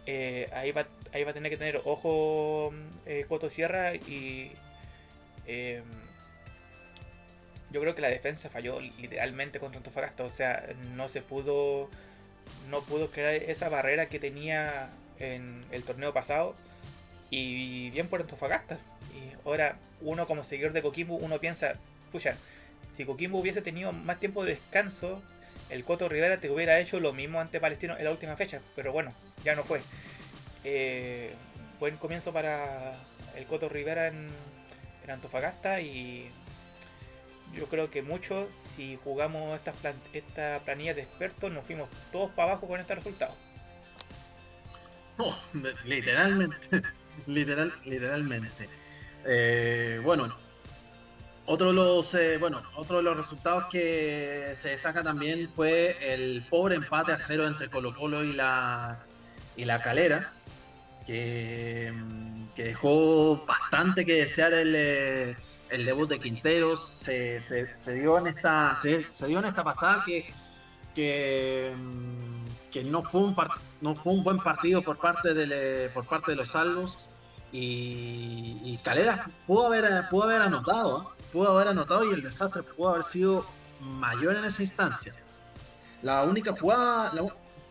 eh, 0.07 0.49
ahí, 0.53 0.71
va, 0.71 0.87
ahí 1.13 1.25
va 1.25 1.33
a 1.33 1.35
tener 1.35 1.51
que 1.51 1.57
tener 1.57 1.81
ojo 1.85 2.73
eh, 3.07 3.25
Coto 3.29 3.49
Sierra 3.49 3.95
y 3.95 4.53
eh, 5.47 5.83
yo 7.75 7.81
creo 7.81 7.93
que 7.97 8.01
la 8.01 8.09
defensa 8.09 8.49
falló 8.49 8.81
literalmente 8.81 9.59
contra 9.59 9.79
Antofagasta, 9.79 10.23
o 10.23 10.29
sea, 10.29 10.65
no 10.95 11.09
se 11.09 11.23
pudo 11.23 11.91
no 12.71 12.83
pudo 12.83 13.11
crear 13.11 13.35
esa 13.35 13.69
barrera 13.69 14.09
que 14.09 14.21
tenía 14.21 14.91
en 15.19 15.65
el 15.73 15.83
torneo 15.83 16.13
pasado 16.13 16.55
y 17.31 17.91
bien 17.91 18.07
por 18.07 18.21
Antofagasta. 18.21 18.79
Y 19.13 19.45
ahora 19.45 19.75
uno 20.03 20.25
como 20.29 20.45
seguidor 20.45 20.73
de 20.73 20.83
Coquimbo, 20.83 21.17
uno 21.17 21.41
piensa, 21.41 21.73
pucha, 22.13 22.37
si 22.97 23.05
Coquimbo 23.05 23.41
hubiese 23.41 23.61
tenido 23.61 23.93
más 23.93 24.21
tiempo 24.21 24.45
de 24.45 24.53
descanso, 24.53 25.21
el 25.69 25.83
Coto 25.83 26.09
Rivera 26.09 26.39
te 26.39 26.51
hubiera 26.51 26.79
hecho 26.79 27.01
lo 27.01 27.13
mismo 27.13 27.41
ante 27.41 27.59
Palestino 27.59 27.99
en 27.99 28.05
la 28.05 28.13
última 28.13 28.37
fecha, 28.37 28.61
pero 28.77 28.93
bueno, 28.93 29.13
ya 29.43 29.57
no 29.57 29.65
fue. 29.65 29.83
Eh, 30.63 31.35
buen 31.81 31.97
comienzo 31.97 32.33
para 32.33 32.97
el 33.35 33.47
Coto 33.47 33.69
Rivera 33.69 34.07
en, 34.07 34.29
en 35.03 35.11
Antofagasta 35.11 35.81
y 35.81 36.31
yo 37.55 37.67
creo 37.67 37.91
que 37.91 38.03
muchos, 38.03 38.49
si 38.77 38.99
jugamos 39.03 39.55
estas 39.55 39.75
esta 40.13 40.61
planilla 40.65 40.95
de 40.95 41.03
expertos, 41.03 41.51
nos 41.51 41.65
fuimos 41.65 41.89
todos 42.13 42.31
para 42.31 42.53
abajo 42.53 42.69
con 42.69 42.81
este 42.81 42.95
resultado. 42.95 43.35
No, 45.19 45.37
literalmente, 45.85 46.57
literal, 47.27 47.73
literalmente. 47.85 48.69
Eh, 49.25 50.01
bueno, 50.03 50.37
otro 51.47 51.69
de 51.69 51.75
los, 51.75 52.15
eh, 52.15 52.39
bueno, 52.39 52.63
otro 52.77 52.99
de 52.99 53.03
los 53.05 53.17
resultados 53.17 53.67
que 53.71 54.53
se 54.55 54.71
destaca 54.71 55.03
también 55.03 55.51
fue 55.55 55.97
el 56.13 56.43
pobre 56.49 56.77
empate 56.77 57.13
a 57.13 57.19
cero 57.19 57.47
entre 57.47 57.69
Colo 57.69 57.95
Colo 57.95 58.25
y 58.25 58.33
la 58.33 58.99
y 59.57 59.65
la 59.65 59.81
Calera, 59.81 60.33
que, 61.07 61.93
que 62.57 62.65
dejó 62.65 63.45
bastante 63.47 64.05
que 64.05 64.15
desear 64.15 64.53
el, 64.53 64.75
eh, 64.77 65.37
el 65.75 65.85
debut 65.85 66.09
de 66.09 66.21
Quinteros 66.21 66.81
se, 66.81 67.41
se, 67.41 67.93
dio 67.95 68.17
en 68.19 68.29
esta 68.29 68.77
se, 68.77 69.05
dio 69.27 69.41
en 69.41 69.47
esta 69.47 69.65
pasada 69.65 70.03
que 70.07 70.33
que, 70.95 71.75
que 72.71 72.85
no 72.85 73.03
fue 73.03 73.23
un 73.23 73.37
no 73.81 73.95
fue 73.97 74.13
un 74.13 74.23
buen 74.23 74.39
partido 74.39 74.83
por 74.83 74.99
parte 74.99 75.35
de 75.35 75.91
por 75.93 76.07
parte 76.07 76.31
de 76.31 76.37
los 76.37 76.51
salvos 76.51 77.11
y, 77.51 78.79
Calera 78.85 79.29
pudo 79.47 79.67
haber 79.67 80.09
pudo 80.11 80.25
haber 80.25 80.43
anotado 80.43 81.03
¿eh? 81.03 81.23
pudo 81.33 81.57
haber 81.57 81.69
anotado 81.69 82.09
y 82.09 82.15
el 82.15 82.23
desastre 82.23 82.63
pudo 82.63 82.91
haber 82.91 83.05
sido 83.05 83.45
mayor 83.81 84.37
en 84.37 84.45
esa 84.45 84.63
instancia 84.63 85.15
la 86.03 86.23
única 86.23 86.53
jugada 86.53 87.13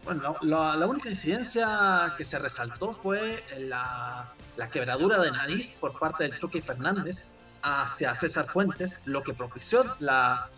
bueno, 0.04 0.36
la, 0.42 0.86
única 0.86 1.10
incidencia 1.10 2.14
que 2.18 2.26
se 2.26 2.38
resaltó 2.38 2.94
fue 2.94 3.42
la, 3.58 4.34
la 4.58 4.68
quebradura 4.68 5.22
de 5.22 5.32
nariz 5.32 5.78
por 5.80 5.98
parte 5.98 6.26
del 6.26 6.38
Chucky 6.38 6.60
Fernández 6.60 7.33
hacia 7.64 8.14
César 8.16 8.46
Fuentes, 8.46 9.08
lo 9.08 9.24
que 9.24 9.34
propició 9.34 9.84
la, 10.00 10.50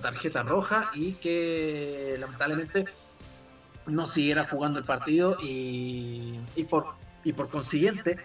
tarjeta 0.00 0.42
roja 0.42 0.90
y 0.94 1.12
que 1.14 2.16
lamentablemente 2.18 2.86
no 3.84 4.06
siguiera 4.06 4.44
jugando 4.44 4.78
el 4.78 4.86
partido 4.86 5.36
y, 5.42 6.38
por, 6.70 6.94
y 7.24 7.34
por 7.34 7.50
consiguiente 7.50 8.16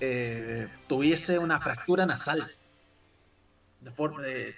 eh, 0.00 0.66
tuviese 0.88 1.38
una 1.38 1.60
fractura 1.60 2.06
nasal. 2.06 2.50
De 3.82 3.90
forma 3.90 4.22
eh, 4.24 4.54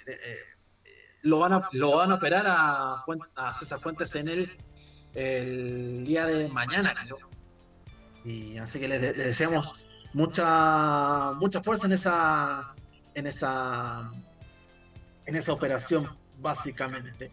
lo, 1.23 1.41
van 1.41 1.55
a, 1.55 1.69
lo 1.73 1.97
van 1.97 2.13
a 2.13 2.15
operar 2.15 2.45
a, 2.47 3.55
César 3.59 3.81
Fuentes 3.81 4.15
en 4.15 4.29
el, 4.29 4.57
el 5.15 6.05
día 6.05 6.27
de 6.27 6.49
mañana, 6.49 6.95
Y 8.25 8.57
así 8.59 8.79
que 8.79 8.87
le, 8.87 9.01
le 9.01 9.13
deseamos 9.15 9.85
mucha, 10.13 11.33
mucha 11.41 11.61
fuerza 11.61 11.87
en 11.87 11.95
esa 11.95 12.73
en 13.15 13.27
esa, 13.27 14.11
en 15.27 15.37
esa 15.37 15.53
operación, 15.53 16.09
básicamente. 16.39 17.31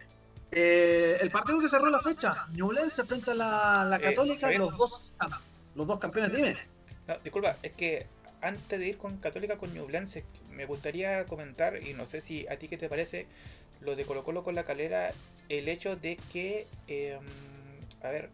Eh, 0.52 1.18
el 1.20 1.30
partido 1.30 1.60
que 1.60 1.68
cerró 1.68 1.90
la 1.90 2.00
fecha, 2.00 2.46
Ñublense 2.52 3.04
frente 3.04 3.30
a 3.30 3.34
la, 3.34 3.84
la 3.84 3.96
eh, 3.96 4.00
Católica, 4.00 4.50
los, 4.50 4.76
dos, 4.76 5.12
los 5.74 5.86
dos 5.86 5.98
campeones, 6.00 6.32
dime. 6.32 6.56
disculpa, 7.22 7.56
es 7.62 7.72
que 7.72 8.06
antes 8.42 8.78
de 8.78 8.88
ir 8.88 8.98
con 8.98 9.18
Católica 9.18 9.58
con 9.58 9.72
Ñublense, 9.72 10.24
me 10.50 10.66
gustaría 10.66 11.24
comentar, 11.26 11.82
y 11.82 11.94
no 11.94 12.06
sé 12.06 12.20
si 12.20 12.48
a 12.48 12.56
ti 12.56 12.68
qué 12.68 12.78
te 12.78 12.88
parece, 12.88 13.26
lo 13.80 13.96
de 13.96 14.04
Colo 14.04 14.24
Colo 14.24 14.42
con 14.42 14.54
la 14.54 14.64
calera, 14.64 15.12
el 15.48 15.68
hecho 15.68 15.96
de 15.96 16.16
que, 16.32 16.66
em, 16.88 17.24
a 18.02 18.08
ver, 18.10 18.30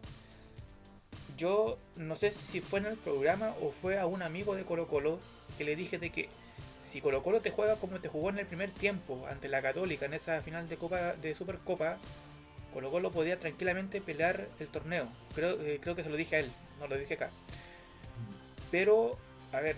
yo 1.37 1.77
no 1.95 2.15
sé 2.15 2.31
si 2.31 2.61
fue 2.61 2.79
en 2.79 2.87
el 2.87 2.97
programa 2.97 3.53
o 3.61 3.71
fue 3.71 3.99
a 3.99 4.07
un 4.07 4.23
amigo 4.23 4.55
de 4.55 4.63
Colo 4.63 4.87
Colo 4.87 5.19
que 5.57 5.63
le 5.63 5.75
dije 5.75 5.99
de 5.99 6.09
que 6.09 6.29
si 6.97 7.01
Colo 7.01 7.21
Colo 7.21 7.41
te 7.41 7.51
juega 7.51 7.75
como 7.75 7.99
te 7.99 8.07
jugó 8.07 8.31
en 8.31 8.39
el 8.39 8.47
primer 8.47 8.71
tiempo 8.71 9.27
ante 9.29 9.47
la 9.47 9.61
Católica 9.61 10.07
en 10.07 10.15
esa 10.15 10.41
final 10.41 10.67
de 10.67 10.77
Copa 10.77 11.13
de 11.13 11.35
Supercopa, 11.35 11.99
Colo 12.73 12.89
Colo 12.89 13.11
podía 13.11 13.37
tranquilamente 13.37 14.01
pelear 14.01 14.47
el 14.59 14.67
torneo. 14.67 15.07
Creo, 15.35 15.61
eh, 15.61 15.79
creo 15.79 15.95
que 15.95 16.01
se 16.01 16.09
lo 16.09 16.15
dije 16.15 16.37
a 16.37 16.39
él, 16.39 16.51
no 16.79 16.87
lo 16.87 16.97
dije 16.97 17.13
acá. 17.13 17.29
Pero, 18.71 19.15
a 19.53 19.59
ver, 19.59 19.75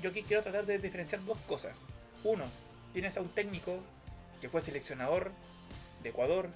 yo 0.00 0.10
aquí 0.10 0.22
quiero 0.22 0.44
tratar 0.44 0.66
de 0.66 0.78
diferenciar 0.78 1.24
dos 1.24 1.36
cosas. 1.48 1.80
Uno, 2.22 2.44
tienes 2.92 3.16
a 3.16 3.22
un 3.22 3.28
técnico 3.28 3.80
que 4.40 4.48
fue 4.48 4.60
seleccionador 4.60 5.32
de 6.04 6.10
Ecuador, 6.10 6.48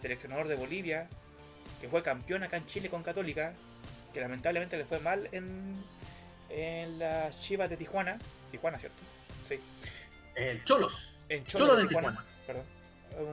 seleccionador 0.00 0.48
de 0.48 0.56
Bolivia, 0.56 1.08
que 1.80 1.88
fue 1.88 2.02
campeón 2.02 2.42
acá 2.42 2.56
en 2.56 2.66
Chile 2.66 2.88
con 2.90 3.04
Católica, 3.04 3.54
que 4.12 4.20
lamentablemente 4.20 4.76
le 4.76 4.84
fue 4.84 4.98
mal 4.98 5.28
en, 5.30 5.76
en 6.50 6.98
las 6.98 7.40
Chivas 7.40 7.70
de 7.70 7.76
Tijuana, 7.76 8.18
Tijuana, 8.56 8.78
¿cierto? 8.78 8.98
Sí. 9.48 9.58
En 10.36 10.62
Cholos. 10.64 11.24
En 11.28 11.44
Cholos, 11.44 11.78
de 11.78 11.86
Tijuana, 11.86 12.24
Perdón. 12.46 12.64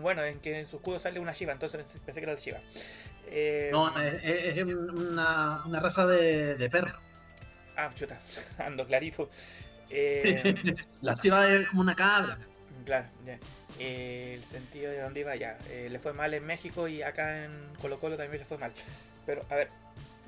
Bueno, 0.02 0.24
en 0.24 0.40
que 0.40 0.60
en 0.60 0.68
su 0.68 0.78
escudo 0.78 1.00
sale 1.00 1.20
una 1.20 1.34
Shiva, 1.34 1.54
entonces 1.54 1.84
pensé 2.06 2.20
que 2.20 2.26
era 2.26 2.34
el 2.34 2.40
Shiva. 2.40 2.60
Eh, 3.28 3.70
no, 3.72 3.98
es, 4.00 4.64
una, 4.64 5.64
una, 5.66 5.80
raza 5.80 6.06
de, 6.06 6.56
de, 6.56 6.70
perro. 6.70 7.00
Ah, 7.76 7.90
chuta, 7.96 8.20
ando 8.60 8.86
clarito. 8.86 9.30
Eh, 9.94 10.56
la 11.02 11.16
Shiva 11.16 11.50
es 11.50 11.68
como 11.68 11.82
una 11.82 11.94
cabra. 11.94 12.38
Claro, 12.86 13.08
ya. 13.26 13.38
Eh, 13.78 14.36
el 14.36 14.44
sentido 14.46 14.90
de 14.90 15.02
dónde 15.02 15.20
iba 15.20 15.36
ya. 15.36 15.58
Eh, 15.70 15.90
le 15.92 16.00
fue 16.00 16.14
mal 16.14 16.34
en 16.34 16.46
México 16.46 16.88
y 16.88 17.02
acá 17.02 17.44
en 17.44 17.52
Colo 17.82 18.00
Colo 18.00 18.16
también 18.16 18.40
le 18.40 18.46
fue 18.46 18.58
mal. 18.58 18.72
Pero, 19.26 19.46
a 19.50 19.56
ver, 19.56 19.68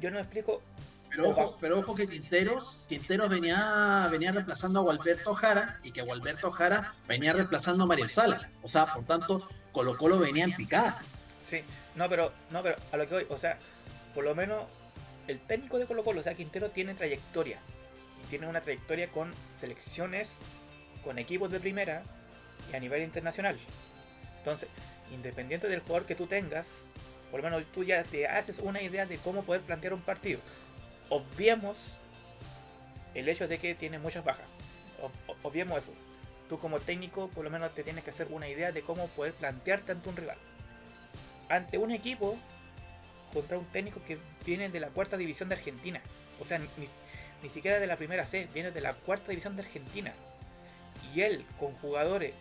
yo 0.01 0.09
no 0.11 0.15
me 0.15 0.21
explico 0.21 0.61
pero 1.16 1.30
ojo, 1.30 1.57
pero 1.61 1.80
ojo 1.80 1.95
que 1.95 2.07
Quinteros, 2.07 2.86
Quinteros 2.89 3.30
venía, 3.30 4.07
venía 4.11 4.32
reemplazando 4.32 4.80
a 4.80 4.84
Gualberto 4.84 5.36
Jara 5.36 5.80
y 5.84 5.91
que 5.91 6.01
Gualberto 6.01 6.49
Jara 6.51 6.95
venía 7.07 7.34
reemplazando 7.34 7.84
a 7.84 7.86
Mario 7.86 8.09
Salas. 8.09 8.61
O 8.64 8.68
sea, 8.68 8.88
por 8.88 9.05
tanto, 9.05 9.47
Colo 9.72 9.95
Colo 9.95 10.18
venía 10.18 10.45
en 10.45 10.53
picada. 10.53 10.99
Sí, 11.45 11.61
no, 11.95 12.09
pero, 12.09 12.32
no, 12.49 12.64
pero 12.64 12.78
a 12.91 12.97
lo 12.97 13.07
que 13.07 13.14
voy, 13.14 13.26
o 13.30 13.38
sea, 13.38 13.59
por 14.16 14.24
lo 14.24 14.34
menos 14.34 14.64
el 15.28 15.39
técnico 15.39 15.78
de 15.78 15.86
Colo 15.86 16.03
Colo, 16.03 16.22
o 16.22 16.24
sea, 16.24 16.34
Quintero 16.34 16.70
tiene 16.70 16.95
trayectoria. 16.95 17.59
Y 18.26 18.30
tiene 18.30 18.47
una 18.47 18.61
trayectoria 18.61 19.09
con 19.09 19.32
selecciones, 19.55 20.34
con 21.03 21.20
equipos 21.20 21.51
de 21.51 21.59
primera 21.59 22.01
y 22.72 22.76
a 22.76 22.80
nivel 22.80 23.03
internacional. 23.03 23.57
Entonces, 24.39 24.68
independiente 25.11 25.68
del 25.68 25.82
jugador 25.82 26.07
que 26.07 26.16
tú 26.16 26.26
tengas, 26.26 26.86
por 27.30 27.41
lo 27.43 27.49
menos 27.49 27.64
tú 27.72 27.84
ya 27.84 28.03
te 28.03 28.28
haces 28.28 28.59
una 28.59 28.82
idea 28.82 29.05
de 29.05 29.18
cómo 29.18 29.43
poder 29.43 29.61
plantear 29.61 29.93
un 29.93 30.01
partido 30.01 30.39
obviemos 31.09 31.97
el 33.13 33.29
hecho 33.29 33.47
de 33.47 33.59
que 33.59 33.75
tiene 33.75 33.99
muchas 33.99 34.23
bajas. 34.23 34.45
obviemos 35.43 35.77
eso. 35.79 35.93
Tú 36.49 36.59
como 36.59 36.79
técnico 36.79 37.29
por 37.29 37.43
lo 37.43 37.49
menos 37.49 37.73
te 37.73 37.83
tienes 37.83 38.03
que 38.03 38.09
hacer 38.09 38.27
una 38.29 38.47
idea 38.47 38.71
de 38.71 38.81
cómo 38.81 39.07
poder 39.07 39.33
plantearte 39.33 39.91
ante 39.91 40.09
un 40.09 40.15
rival. 40.15 40.37
Ante 41.49 41.77
un 41.77 41.91
equipo 41.91 42.37
contra 43.33 43.57
un 43.57 43.65
técnico 43.65 44.01
que 44.05 44.17
viene 44.45 44.69
de 44.69 44.79
la 44.79 44.89
cuarta 44.89 45.17
división 45.17 45.49
de 45.49 45.55
Argentina. 45.55 46.01
O 46.39 46.45
sea, 46.45 46.59
ni 47.41 47.49
siquiera 47.49 47.79
de 47.79 47.87
la 47.87 47.97
primera 47.97 48.25
C, 48.25 48.47
viene 48.53 48.71
de 48.71 48.81
la 48.81 48.93
cuarta 48.93 49.29
división 49.29 49.55
de 49.55 49.63
Argentina. 49.63 50.13
Y 51.13 51.21
él, 51.21 51.45
con 51.59 51.73
jugadores 51.73 52.33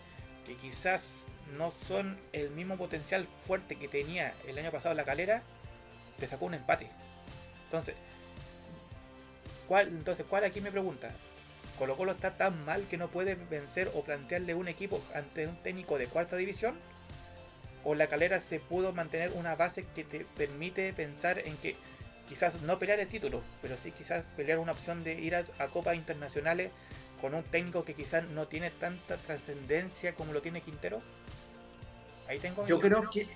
que 0.46 0.56
quizás 0.56 1.26
no 1.56 1.70
son 1.70 2.18
el 2.32 2.50
mismo 2.50 2.76
potencial 2.76 3.26
fuerte 3.26 3.76
que 3.76 3.88
tenía 3.88 4.34
el 4.46 4.58
año 4.58 4.70
pasado 4.70 4.92
en 4.92 4.96
la 4.96 5.04
calera, 5.04 5.42
te 6.18 6.26
sacó 6.26 6.46
un 6.46 6.54
empate. 6.54 6.88
Entonces, 7.64 7.94
¿cuál, 9.73 9.89
entonces, 9.89 10.27
¿cuál 10.29 10.45
aquí 10.45 10.61
me 10.61 10.70
pregunta? 10.70 11.09
Colo 11.79 11.97
Colo 11.97 12.12
está 12.12 12.37
tan 12.37 12.62
mal 12.66 12.87
que 12.91 12.99
no 12.99 13.09
puede 13.09 13.37
vencer 13.37 13.91
o 13.95 14.05
plantearle 14.05 14.55
un 14.55 14.68
equipo 14.68 15.03
ante 15.14 15.47
un 15.47 15.57
técnico 15.62 15.97
de 15.97 16.09
cuarta 16.09 16.37
división? 16.37 16.75
¿O 17.83 17.95
la 17.95 18.07
calera 18.07 18.39
se 18.39 18.61
pudo 18.61 18.93
mantener 18.93 19.33
una 19.35 19.57
base 19.57 19.87
que 19.95 20.05
te 20.05 20.27
permite 20.37 20.93
pensar 20.93 21.39
en 21.39 21.57
que 21.57 21.75
quizás 22.29 22.61
no 22.61 22.79
pelear 22.79 23.01
el 23.01 23.09
título, 23.09 23.43
pero 23.62 23.79
sí 23.79 23.93
quizás 23.93 24.27
pelear 24.37 24.59
una 24.59 24.73
opción 24.73 25.05
de 25.05 25.14
ir 25.14 25.35
a, 25.37 25.45
copas 25.68 25.97
internacionales 25.97 26.70
con 27.23 27.35
un 27.35 27.43
técnico 27.43 27.83
que 27.83 27.95
quizás 27.95 28.25
no 28.25 28.49
tiene 28.49 28.70
tanta 28.73 29.16
trascendencia 29.16 30.14
como 30.14 30.35
lo 30.35 30.43
tiene 30.43 30.61
Quintero? 30.61 31.01
Ahí 32.29 32.39
tengo 32.41 32.66
Yo 32.66 32.79
creo 32.79 33.09
que, 33.09 33.27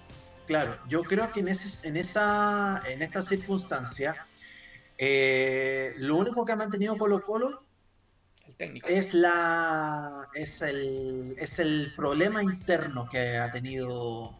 claro, 0.47 0.76
yo 0.87 1.03
creo 1.03 1.32
que 1.32 1.41
en, 1.41 1.49
ese, 1.49 1.89
en, 1.89 1.97
esa, 1.97 2.82
en 2.87 3.01
esta 3.01 3.22
circunstancia, 3.22 4.26
eh, 4.99 5.94
lo 5.99 6.16
único 6.16 6.44
que 6.44 6.53
ha 6.53 6.57
mantenido 6.57 6.97
Colo 6.97 7.20
Colo 7.20 7.62
es 8.59 9.12
la 9.12 10.24
es 10.34 10.62
el, 10.62 11.34
es 11.38 11.59
el 11.59 11.92
problema 11.94 12.42
interno 12.42 13.07
que 13.11 13.36
ha 13.36 13.53
tenido 13.53 14.34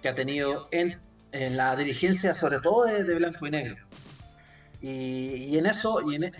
que 0.00 0.08
ha 0.08 0.14
tenido 0.14 0.68
en, 0.70 0.98
en 1.32 1.56
la 1.56 1.76
dirigencia 1.76 2.32
sobre 2.32 2.60
todo 2.60 2.84
de, 2.84 3.14
blanco 3.14 3.46
y 3.46 3.50
negro. 3.50 3.76
Y, 4.82 5.58
en 5.58 5.66
eso 5.66 6.00
y 6.10 6.14
en, 6.14 6.32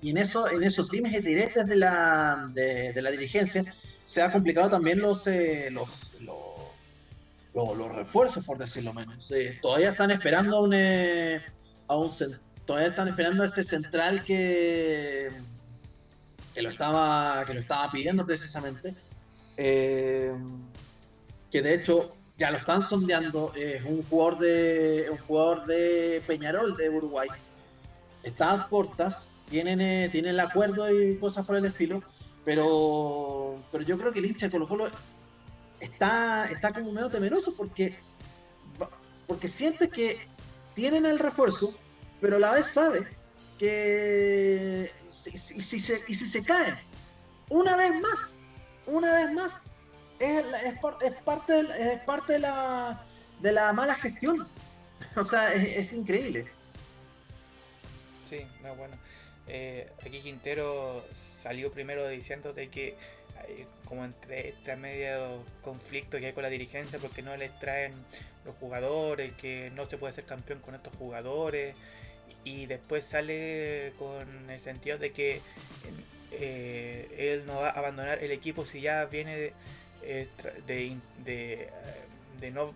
y 0.00 0.10
en, 0.10 0.16
eso 0.16 0.48
en 0.48 0.62
esos 0.62 0.90
dimes 0.90 1.12
y 1.12 1.20
de 1.20 1.76
la 1.76 2.48
de, 2.54 3.02
la 3.02 3.10
dirigencia 3.10 3.62
se 4.04 4.22
ha 4.22 4.30
complicado 4.30 4.70
también 4.70 5.00
los 5.00 5.26
eh, 5.26 5.70
los, 5.72 6.20
los, 7.52 7.94
refuerzos 7.96 8.46
por 8.46 8.58
decirlo 8.58 8.94
menos. 8.94 9.28
Eh, 9.32 9.58
todavía 9.60 9.90
están 9.90 10.12
esperando 10.12 10.62
un, 10.62 10.72
eh, 10.72 11.42
a 11.88 11.96
un 11.96 12.10
todavía 12.70 12.90
están 12.90 13.08
esperando 13.08 13.42
a 13.42 13.46
ese 13.46 13.64
central 13.64 14.22
que 14.22 15.28
que 16.54 16.62
lo 16.62 16.70
estaba, 16.70 17.44
que 17.44 17.54
lo 17.54 17.60
estaba 17.60 17.90
pidiendo 17.90 18.24
precisamente. 18.24 18.94
Eh, 19.56 20.32
que 21.50 21.62
de 21.62 21.74
hecho 21.74 22.14
ya 22.38 22.52
lo 22.52 22.58
están 22.58 22.80
sondeando. 22.82 23.52
Es 23.56 23.84
un 23.84 24.04
jugador 24.04 24.38
de 24.38 25.08
un 25.10 25.18
jugador 25.18 25.66
de 25.66 26.22
Peñarol 26.28 26.76
de 26.76 26.90
Uruguay. 26.90 27.28
Están 28.22 28.68
cortas, 28.68 29.40
tienen, 29.50 29.80
eh, 29.80 30.08
tienen 30.12 30.34
el 30.34 30.40
acuerdo 30.40 30.88
y 30.94 31.16
cosas 31.16 31.44
por 31.46 31.56
el 31.56 31.64
estilo. 31.64 32.04
Pero, 32.44 33.56
pero 33.72 33.82
yo 33.82 33.98
creo 33.98 34.12
que 34.12 34.20
el 34.20 34.26
hincha 34.26 34.46
de 34.46 34.52
Colo 34.52 34.68
Colo 34.68 34.88
está, 35.80 36.46
está 36.46 36.72
como 36.72 36.92
medio 36.92 37.08
temeroso 37.08 37.52
porque, 37.56 37.96
porque 39.26 39.48
siente 39.48 39.88
que 39.88 40.16
tienen 40.76 41.04
el 41.04 41.18
refuerzo, 41.18 41.74
pero 42.20 42.36
a 42.36 42.40
la 42.40 42.52
vez 42.52 42.66
sabe 42.66 43.06
que 43.58 44.90
si, 45.08 45.62
se, 45.62 46.04
y 46.08 46.14
si 46.14 46.26
se 46.26 46.44
cae 46.44 46.74
una 47.50 47.76
vez 47.76 48.00
más, 48.00 48.46
una 48.86 49.12
vez 49.12 49.32
más, 49.34 49.72
es, 50.18 50.44
es, 50.64 50.78
parte, 51.22 51.52
de, 51.52 51.92
es 51.92 52.00
parte 52.02 52.34
de 52.34 52.38
la, 52.38 53.04
de 53.40 53.52
la 53.52 53.72
mala 53.72 53.94
gestión. 53.94 54.46
O 55.16 55.24
sea, 55.24 55.52
es, 55.52 55.92
increíble. 55.92 56.46
Sí, 58.28 58.46
no, 58.62 58.74
bueno. 58.76 58.96
Eh, 59.48 59.90
aquí 60.06 60.20
Quintero 60.20 61.04
salió 61.42 61.72
primero 61.72 62.06
diciendo 62.06 62.52
de 62.52 62.68
que 62.68 62.96
como 63.86 64.04
entre 64.04 64.50
este 64.50 64.76
medio 64.76 65.42
conflicto 65.62 66.20
que 66.20 66.26
hay 66.26 66.32
con 66.32 66.44
la 66.44 66.50
dirigencia 66.50 67.00
porque 67.00 67.22
no 67.22 67.36
les 67.36 67.58
traen 67.58 67.92
los 68.44 68.54
jugadores, 68.56 69.32
que 69.32 69.72
no 69.74 69.86
se 69.86 69.98
puede 69.98 70.12
ser 70.12 70.24
campeón 70.24 70.60
con 70.60 70.76
estos 70.76 70.94
jugadores 70.94 71.74
y 72.44 72.66
después 72.66 73.04
sale 73.04 73.92
con 73.98 74.50
el 74.50 74.60
sentido 74.60 74.98
de 74.98 75.12
que 75.12 75.40
eh, 76.32 77.08
él 77.18 77.46
no 77.46 77.60
va 77.60 77.68
a 77.68 77.78
abandonar 77.78 78.22
el 78.22 78.30
equipo 78.30 78.64
si 78.64 78.80
ya 78.80 79.04
viene 79.06 79.52
eh, 80.02 80.28
de, 80.66 80.96
de, 82.40 82.50
no, 82.50 82.72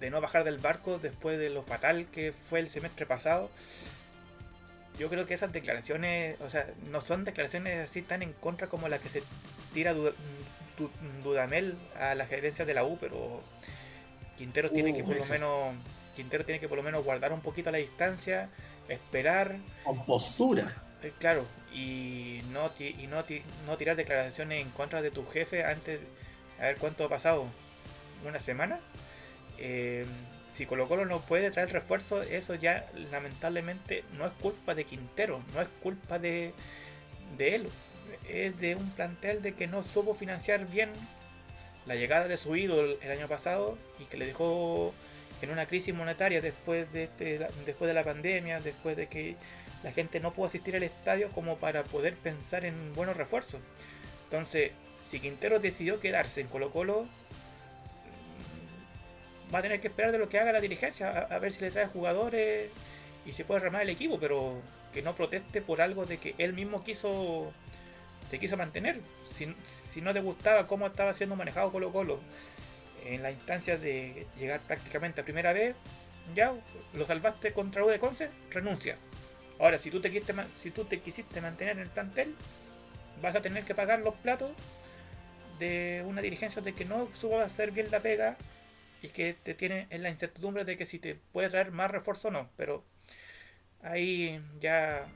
de 0.00 0.10
no 0.10 0.20
bajar 0.20 0.44
del 0.44 0.58
barco 0.58 0.98
después 0.98 1.38
de 1.38 1.50
lo 1.50 1.62
fatal 1.62 2.06
que 2.06 2.32
fue 2.32 2.60
el 2.60 2.68
semestre 2.68 3.06
pasado. 3.06 3.50
Yo 4.98 5.10
creo 5.10 5.26
que 5.26 5.34
esas 5.34 5.52
declaraciones, 5.52 6.40
o 6.40 6.48
sea, 6.48 6.66
no 6.90 7.02
son 7.02 7.24
declaraciones 7.24 7.90
así 7.90 8.00
tan 8.00 8.22
en 8.22 8.32
contra 8.32 8.66
como 8.66 8.88
la 8.88 8.98
que 8.98 9.10
se 9.10 9.22
tira 9.74 9.94
Dudamel 11.22 11.76
a 11.98 12.14
la 12.14 12.26
gerencia 12.26 12.64
de 12.64 12.72
la 12.72 12.84
U, 12.84 12.96
pero 12.98 13.42
Quintero 14.38 14.70
tiene 14.70 14.94
que 14.94 15.02
uh, 15.02 15.06
por 15.06 15.16
lo 15.16 15.24
menos 15.26 15.74
Quintero 16.14 16.46
tiene 16.46 16.60
que 16.60 16.68
por 16.68 16.78
lo 16.78 16.82
menos 16.82 17.04
guardar 17.04 17.32
un 17.32 17.42
poquito 17.42 17.70
la 17.70 17.78
distancia 17.78 18.48
esperar. 18.88 19.56
Con 19.84 20.04
postura. 20.04 20.70
Eh, 21.02 21.12
claro, 21.18 21.44
y 21.72 22.40
no, 22.52 22.70
y 22.78 23.06
no, 23.06 23.22
no 23.66 23.76
tirar 23.76 23.96
declaraciones 23.96 24.62
en 24.62 24.70
contra 24.70 25.02
de 25.02 25.10
tu 25.10 25.26
jefe 25.26 25.64
antes, 25.64 26.00
a 26.58 26.64
ver 26.64 26.76
cuánto 26.78 27.04
ha 27.04 27.08
pasado, 27.08 27.46
una 28.26 28.40
semana. 28.40 28.78
Eh, 29.58 30.06
si 30.50 30.64
Colo 30.64 30.88
Colo 30.88 31.04
no 31.04 31.20
puede 31.20 31.50
traer 31.50 31.72
refuerzo, 31.72 32.22
eso 32.22 32.54
ya 32.54 32.86
lamentablemente 33.10 34.04
no 34.16 34.26
es 34.26 34.32
culpa 34.32 34.74
de 34.74 34.84
Quintero, 34.84 35.42
no 35.54 35.60
es 35.60 35.68
culpa 35.82 36.18
de, 36.18 36.54
de 37.36 37.54
él. 37.54 37.68
Es 38.28 38.58
de 38.58 38.74
un 38.74 38.90
plantel 38.90 39.42
de 39.42 39.54
que 39.54 39.66
no 39.66 39.82
supo 39.82 40.14
financiar 40.14 40.66
bien 40.66 40.90
la 41.86 41.94
llegada 41.94 42.26
de 42.26 42.36
su 42.36 42.56
ídolo 42.56 42.96
el 43.00 43.10
año 43.10 43.28
pasado 43.28 43.76
y 44.00 44.04
que 44.04 44.16
le 44.16 44.26
dejó 44.26 44.94
en 45.42 45.50
una 45.50 45.66
crisis 45.66 45.94
monetaria 45.94 46.40
después 46.40 46.92
de, 46.92 47.04
este, 47.04 47.38
después 47.64 47.88
de 47.88 47.94
la 47.94 48.04
pandemia, 48.04 48.60
después 48.60 48.96
de 48.96 49.06
que 49.06 49.36
la 49.82 49.92
gente 49.92 50.20
no 50.20 50.32
pudo 50.32 50.46
asistir 50.46 50.74
al 50.76 50.82
estadio 50.82 51.30
como 51.30 51.58
para 51.58 51.84
poder 51.84 52.14
pensar 52.14 52.64
en 52.64 52.94
buenos 52.94 53.16
refuerzos. 53.16 53.60
Entonces, 54.24 54.72
si 55.08 55.20
Quintero 55.20 55.60
decidió 55.60 56.00
quedarse 56.00 56.40
en 56.40 56.48
Colo 56.48 56.70
Colo, 56.70 57.06
mm, 59.50 59.54
va 59.54 59.58
a 59.60 59.62
tener 59.62 59.80
que 59.80 59.88
esperar 59.88 60.12
de 60.12 60.18
lo 60.18 60.28
que 60.28 60.38
haga 60.38 60.52
la 60.52 60.60
dirigencia, 60.60 61.10
a, 61.10 61.38
ver 61.38 61.52
si 61.52 61.60
le 61.60 61.70
trae 61.70 61.86
jugadores 61.86 62.70
y 63.24 63.32
se 63.32 63.44
puede 63.44 63.64
armar 63.64 63.82
el 63.82 63.90
equipo, 63.90 64.18
pero 64.18 64.60
que 64.92 65.02
no 65.02 65.14
proteste 65.14 65.60
por 65.62 65.82
algo 65.82 66.06
de 66.06 66.18
que 66.18 66.34
él 66.38 66.54
mismo 66.54 66.82
quiso 66.82 67.52
se 68.30 68.38
quiso 68.40 68.56
mantener. 68.56 69.00
Si, 69.32 69.54
si 69.92 70.00
no 70.00 70.12
te 70.12 70.20
gustaba 70.20 70.66
cómo 70.66 70.86
estaba 70.86 71.14
siendo 71.14 71.36
manejado 71.36 71.70
Colo 71.70 71.92
Colo, 71.92 72.18
en 73.14 73.22
la 73.22 73.30
instancia 73.30 73.78
de 73.78 74.26
llegar 74.38 74.60
prácticamente 74.60 75.20
a 75.20 75.24
primera 75.24 75.52
vez, 75.52 75.76
ya 76.34 76.52
lo 76.94 77.06
salvaste 77.06 77.52
contra 77.52 77.84
U 77.84 77.88
de 77.88 77.98
Conce, 77.98 78.30
renuncia. 78.50 78.96
Ahora, 79.58 79.78
si 79.78 79.90
tú 79.90 80.00
te 80.00 80.10
quisiste, 80.10 80.34
si 80.60 80.70
tú 80.70 80.84
te 80.84 81.00
quisiste 81.00 81.40
mantener 81.40 81.76
en 81.76 81.82
el 81.82 81.88
plantel, 81.88 82.34
vas 83.22 83.34
a 83.34 83.42
tener 83.42 83.64
que 83.64 83.74
pagar 83.74 84.00
los 84.00 84.14
platos 84.16 84.52
de 85.58 86.04
una 86.06 86.20
dirigencia 86.20 86.60
de 86.60 86.74
que 86.74 86.84
no 86.84 87.08
suba 87.14 87.42
a 87.42 87.46
hacer 87.46 87.70
bien 87.70 87.90
la 87.90 88.00
pega 88.00 88.36
y 89.02 89.08
que 89.08 89.34
te 89.34 89.54
tiene 89.54 89.86
en 89.90 90.02
la 90.02 90.10
incertidumbre 90.10 90.64
de 90.64 90.76
que 90.76 90.86
si 90.86 90.98
te 90.98 91.14
puede 91.14 91.48
traer 91.48 91.70
más 91.70 91.90
refuerzo 91.90 92.28
o 92.28 92.30
no. 92.30 92.50
Pero 92.56 92.84
ahí 93.82 94.40
ya 94.60 95.06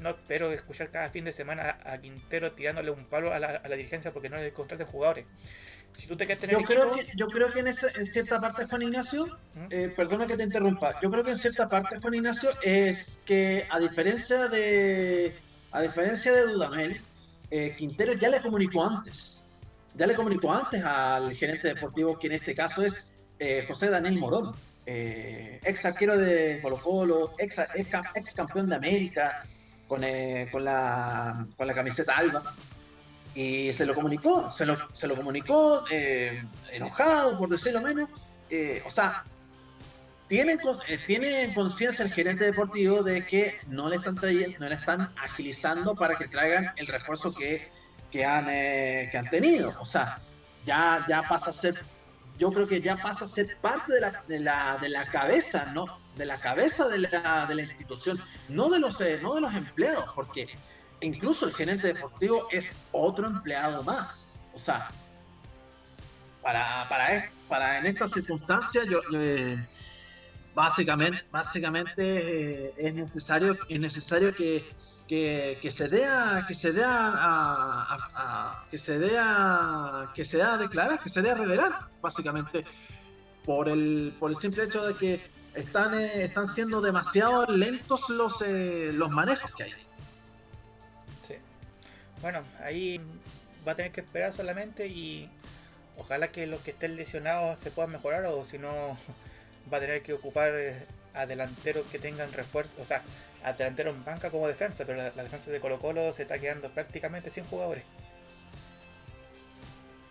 no 0.00 0.10
espero 0.10 0.52
escuchar 0.52 0.90
cada 0.90 1.08
fin 1.10 1.24
de 1.24 1.32
semana 1.32 1.78
a 1.84 1.98
Quintero 1.98 2.52
tirándole 2.52 2.90
un 2.90 3.04
palo 3.06 3.32
a 3.32 3.38
la, 3.38 3.76
dirigencia 3.76 4.12
porque 4.12 4.28
no 4.28 4.36
le 4.36 4.52
contrate 4.52 4.84
jugadores. 4.84 5.26
Si 5.96 6.06
tú 6.06 6.16
te 6.16 6.26
quieres 6.26 6.40
tener 6.40 6.58
yo, 6.58 6.64
creo 6.64 6.92
que, 6.92 7.06
yo 7.16 7.26
creo 7.28 7.50
que 7.50 7.60
en, 7.60 7.68
en 7.68 8.06
cierta 8.06 8.40
parte, 8.40 8.66
Juan 8.66 8.82
Ignacio, 8.82 9.26
¿Mm? 9.54 9.66
eh, 9.70 9.92
perdona 9.96 10.26
que 10.26 10.36
te 10.36 10.42
interrumpa, 10.42 11.00
yo 11.00 11.10
creo 11.10 11.24
que 11.24 11.30
en 11.30 11.38
cierta 11.38 11.68
parte, 11.68 11.98
Juan 12.00 12.14
Ignacio, 12.14 12.50
es 12.62 13.24
que 13.26 13.66
a 13.70 13.78
diferencia 13.78 14.48
de 14.48 15.34
a 15.72 15.82
diferencia 15.82 16.32
de 16.32 16.42
Dudamel, 16.46 17.00
eh, 17.50 17.74
Quintero 17.76 18.12
ya 18.14 18.28
le 18.28 18.40
comunicó 18.40 18.84
antes. 18.86 19.44
Ya 19.94 20.06
le 20.06 20.14
comunicó 20.14 20.52
antes 20.52 20.82
al 20.84 21.34
gerente 21.34 21.68
deportivo, 21.68 22.18
que 22.18 22.26
en 22.26 22.34
este 22.34 22.54
caso 22.54 22.82
es 22.82 23.14
eh, 23.38 23.64
José 23.66 23.88
Daniel 23.88 24.18
Morón 24.18 24.54
ex 24.86 25.84
arquero 25.84 26.16
de 26.16 26.60
Colo 26.62 26.76
Colo, 26.76 27.34
ex, 27.38 27.58
ex, 27.74 28.34
campeón 28.34 28.68
de 28.68 28.76
América 28.76 29.44
con, 29.88 30.00
con, 30.52 30.64
la, 30.64 31.44
con 31.56 31.66
la 31.66 31.74
camiseta 31.74 32.16
alba. 32.16 32.54
Y 33.36 33.72
se 33.72 33.86
lo 33.86 33.94
comunicó, 33.94 34.50
se 34.50 34.66
lo, 34.66 34.76
se 34.92 35.06
lo 35.06 35.14
comunicó 35.14 35.84
eh, 35.90 36.42
enojado, 36.72 37.38
por 37.38 37.48
decirlo 37.48 37.82
menos. 37.82 38.08
Eh, 38.50 38.82
o 38.84 38.90
sea, 38.90 39.22
tiene, 40.26 40.58
tiene 41.06 41.52
conciencia 41.54 42.04
el 42.04 42.12
gerente 42.12 42.44
deportivo 42.44 43.02
de 43.02 43.24
que 43.24 43.54
no 43.68 43.88
le 43.88 43.96
están 43.96 44.16
trayendo, 44.16 44.58
no 44.58 44.68
le 44.68 44.74
están 44.74 45.08
agilizando 45.22 45.94
para 45.94 46.16
que 46.16 46.26
traigan 46.26 46.72
el 46.76 46.88
refuerzo 46.88 47.32
que, 47.34 47.70
que, 48.10 48.24
han, 48.24 48.46
que 48.46 49.16
han 49.16 49.30
tenido. 49.30 49.70
O 49.80 49.86
sea, 49.86 50.18
ya, 50.64 51.04
ya 51.06 51.22
pasa 51.22 51.50
a 51.50 51.52
ser 51.52 51.74
yo 52.38 52.50
creo 52.52 52.66
que 52.66 52.80
ya 52.80 52.96
pasa 52.96 53.24
a 53.24 53.28
ser 53.28 53.56
parte 53.60 53.92
de 53.94 54.00
la, 54.00 54.24
de 54.28 54.40
la, 54.40 54.78
de 54.80 54.88
la 54.88 55.04
cabeza, 55.06 55.72
¿no? 55.72 55.86
De 56.16 56.26
la 56.26 56.38
cabeza 56.38 56.88
de 56.88 56.98
la, 56.98 57.46
de 57.46 57.54
la 57.54 57.62
institución, 57.62 58.20
no 58.48 58.68
de, 58.68 58.78
los, 58.78 59.00
eh, 59.00 59.18
no 59.22 59.34
de 59.34 59.40
los 59.40 59.54
empleados, 59.54 60.12
porque 60.14 60.48
incluso 61.00 61.46
el 61.46 61.54
gerente 61.54 61.88
deportivo 61.88 62.46
es 62.50 62.86
otro 62.92 63.26
empleado 63.26 63.82
más. 63.82 64.40
O 64.54 64.58
sea, 64.58 64.90
para, 66.42 66.88
para, 67.48 67.78
en 67.78 67.86
estas 67.86 68.12
circunstancias, 68.12 68.86
yo, 68.88 69.00
eh, 69.14 69.58
básicamente, 70.54 71.24
básicamente 71.30 72.02
eh, 72.68 72.74
es 72.78 72.94
necesario, 72.94 73.56
es 73.68 73.80
necesario 73.80 74.34
que 74.34 74.64
que, 75.06 75.70
se 75.70 75.88
dé 75.88 76.04
a, 76.04 76.44
que 76.46 76.54
se 76.54 76.72
dé 76.72 76.84
que 78.70 78.78
se 78.78 78.98
dé 78.98 79.10
que 80.14 80.24
se 80.24 80.36
dé 80.36 80.42
a 80.42 80.56
declarar, 80.58 81.00
que 81.00 81.08
se 81.08 81.22
dé 81.22 81.30
a 81.30 81.34
revelar, 81.34 81.72
básicamente, 82.00 82.64
por 83.44 83.68
el, 83.68 84.14
por 84.18 84.30
el 84.30 84.36
simple 84.36 84.64
hecho 84.64 84.84
de 84.84 84.94
que 84.94 85.20
están, 85.54 85.94
eh, 85.94 86.24
están 86.24 86.48
siendo 86.48 86.80
demasiado 86.80 87.46
lentos 87.46 88.08
los, 88.10 88.42
eh, 88.42 88.90
los 88.92 89.10
manejos 89.10 89.54
que 89.54 89.64
hay. 89.64 89.72
Bueno, 92.26 92.42
ahí 92.64 93.00
va 93.64 93.70
a 93.70 93.74
tener 93.76 93.92
que 93.92 94.00
esperar 94.00 94.32
solamente 94.32 94.88
y 94.88 95.30
ojalá 95.96 96.32
que 96.32 96.48
los 96.48 96.60
que 96.60 96.72
estén 96.72 96.96
lesionados 96.96 97.56
se 97.60 97.70
puedan 97.70 97.92
mejorar 97.92 98.24
o 98.24 98.44
si 98.44 98.58
no 98.58 98.68
va 99.72 99.76
a 99.76 99.80
tener 99.80 100.02
que 100.02 100.12
ocupar 100.12 100.50
eh, 100.56 100.74
a 101.14 101.24
delanteros 101.26 101.86
que 101.86 102.00
tengan 102.00 102.32
refuerzo, 102.32 102.72
o 102.82 102.84
sea, 102.84 103.00
a 103.44 103.52
delantero 103.52 103.90
en 103.90 104.04
banca 104.04 104.30
como 104.30 104.48
defensa, 104.48 104.84
pero 104.84 104.98
la, 104.98 105.10
defensa 105.10 105.52
de 105.52 105.60
Colo 105.60 105.78
Colo 105.78 106.12
se 106.12 106.22
está 106.22 106.40
quedando 106.40 106.68
prácticamente 106.68 107.30
sin 107.30 107.44
jugadores. 107.44 107.84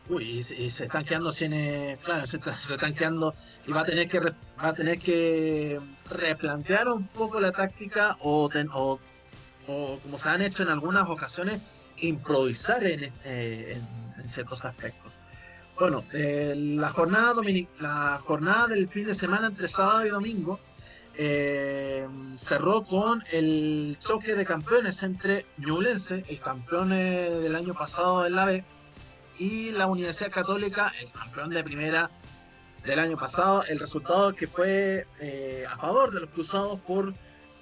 Uy, 0.08 0.38
y, 0.38 0.42
se 0.42 0.86
están 0.86 1.04
quedando 1.04 1.34
sin, 1.34 1.52
eh, 1.52 1.98
claro, 2.02 2.26
se, 2.26 2.38
están 2.38 2.94
quedando 2.94 3.36
y 3.68 3.74
va 3.74 3.82
a 3.82 3.86
tener 3.86 4.08
que 4.08 4.22
va 4.22 4.32
a 4.70 4.74
tener 4.74 5.00
que 5.00 5.82
replantear 6.10 6.88
un 6.88 7.08
poco 7.08 7.42
la 7.42 7.52
táctica 7.52 8.16
o, 8.22 8.50
o, 8.72 9.00
como 10.00 10.18
se 10.18 10.30
han 10.30 10.42
hecho 10.42 10.64
en 10.64 10.70
algunas 10.70 11.10
ocasiones 11.10 11.60
improvisar 11.98 12.84
en, 12.84 13.12
eh, 13.26 13.82
ciertos 14.24 14.66
aspectos. 14.66 15.14
Bueno, 15.80 16.04
eh, 16.14 16.54
la 16.56 16.90
jornada 16.90 17.36
la 17.80 18.22
jornada 18.24 18.68
del 18.68 18.88
fin 18.88 19.06
de 19.06 19.14
semana 19.16 19.48
entre 19.48 19.68
sábado 19.68 20.06
y 20.06 20.10
domingo 20.10 20.60
eh, 21.18 22.08
cerró 22.34 22.84
con 22.84 23.24
el 23.32 23.98
choque 24.00 24.36
de 24.36 24.46
campeones 24.46 25.02
entre 25.04 25.46
Ñublense, 25.58 26.26
el 26.28 26.40
campeón 26.40 26.92
eh, 26.92 27.30
del 27.30 27.56
año 27.56 27.74
pasado 27.74 28.26
en 28.26 28.36
la 28.36 28.46
B, 28.46 28.64
y 29.40 29.72
la 29.72 29.88
Universidad 29.88 30.32
Católica, 30.32 30.92
el 31.02 31.10
campeón 31.12 31.50
de 31.52 31.64
primera 31.64 32.10
del 32.86 33.00
año 33.00 33.18
pasado. 33.18 33.64
El 33.64 33.80
resultado 33.80 34.34
que 34.34 34.48
fue 34.48 35.08
eh, 35.22 35.66
a 35.70 35.78
favor 35.78 36.14
de 36.14 36.22
los 36.22 36.30
cruzados 36.30 36.80
por 36.82 37.14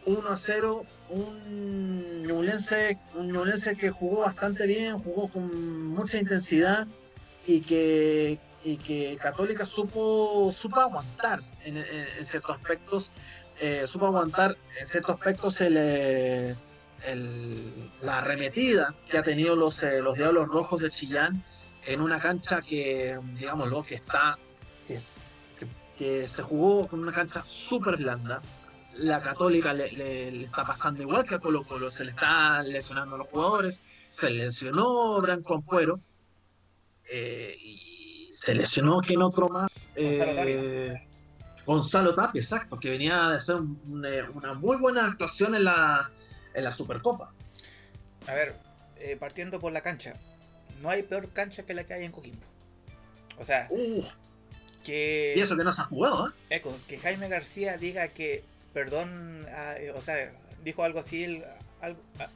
1 0.05 0.29
a 0.29 0.35
0. 0.35 0.85
Un 1.09 2.23
Ñublense, 2.23 2.97
un 3.15 3.77
que 3.79 3.89
jugó 3.91 4.21
bastante 4.21 4.65
bien, 4.65 4.97
jugó 4.97 5.27
con 5.27 5.87
mucha 5.87 6.17
intensidad 6.17 6.87
y 7.45 7.61
que, 7.61 8.39
y 8.63 8.77
que 8.77 9.17
Católica 9.21 9.65
supo, 9.65 10.51
supo 10.51 10.79
aguantar 10.79 11.41
en 11.65 11.83
ciertos 12.23 12.55
aspectos 12.55 13.11
eh, 13.61 13.85
supo 13.87 14.07
aguantar 14.07 14.57
en 14.79 14.85
ciertos 14.85 15.15
aspectos 15.15 15.61
el, 15.61 16.57
la 18.01 18.17
arremetida 18.17 18.95
que 19.09 19.17
ha 19.17 19.23
tenido 19.23 19.55
los, 19.55 19.83
eh, 19.83 20.01
los 20.01 20.17
Diablos 20.17 20.47
Rojos 20.47 20.81
de 20.81 20.89
Chillán 20.89 21.43
en 21.85 22.01
una 22.01 22.19
cancha 22.19 22.61
que, 22.61 23.19
digamos, 23.35 23.69
lo 23.69 23.83
que 23.83 23.95
está, 23.95 24.37
que, 24.87 24.99
que, 25.97 26.27
se 26.27 26.41
jugó 26.41 26.87
con 26.87 27.01
una 27.01 27.11
cancha 27.11 27.45
súper 27.45 27.97
blanda. 27.97 28.41
La 28.97 29.21
Católica 29.21 29.73
le, 29.73 30.43
está 30.43 30.65
pasando 30.65 31.01
igual 31.01 31.27
que 31.27 31.35
a 31.35 31.39
Colo 31.39 31.63
Colo, 31.63 31.89
se 31.89 32.05
le 32.05 32.11
están 32.11 32.69
lesionando 32.69 33.15
a 33.15 33.17
los 33.19 33.27
jugadores, 33.27 33.81
se 34.05 34.29
lesionó 34.29 35.19
Branco 35.21 35.55
Ampuero, 35.55 35.99
eh, 37.11 37.57
y 37.59 38.29
se 38.31 38.53
lesionó 38.53 39.01
que 39.01 39.13
en 39.13 39.21
otro 39.21 39.49
más. 39.49 39.93
Eh, 39.95 40.93
Gonzalo 41.65 42.13
Tapia, 42.13 42.41
exacto, 42.41 42.79
que 42.79 42.89
venía 42.89 43.29
de 43.29 43.37
hacer 43.37 43.57
eh, 44.05 44.23
una 44.33 44.53
muy 44.53 44.77
buena 44.77 45.05
actuación 45.07 45.55
en 45.55 45.63
la, 45.63 46.11
en 46.53 46.63
la 46.63 46.71
Supercopa. 46.71 47.31
A 48.27 48.33
ver, 48.33 48.53
eh, 48.97 49.15
partiendo 49.17 49.59
por 49.59 49.71
la 49.71 49.81
cancha, 49.81 50.13
no 50.81 50.89
hay 50.89 51.03
peor 51.03 51.29
cancha 51.29 51.63
que 51.63 51.73
la 51.73 51.85
que 51.85 51.93
hay 51.93 52.05
en 52.05 52.11
Coquimbo. 52.11 52.45
O 53.39 53.45
sea, 53.45 53.69
que. 54.83 55.33
Y 55.35 55.39
eso 55.39 55.55
que 55.55 55.63
no 55.63 55.71
se 55.71 55.81
ha 55.81 55.85
jugado, 55.85 56.27
¿eh? 56.27 56.31
Eco, 56.49 56.77
que 56.87 56.97
Jaime 56.97 57.29
García 57.29 57.77
diga 57.77 58.09
que, 58.09 58.43
perdón, 58.73 59.45
o 59.95 60.01
sea, 60.01 60.31
dijo 60.63 60.83
algo 60.83 60.99
así 60.99 61.41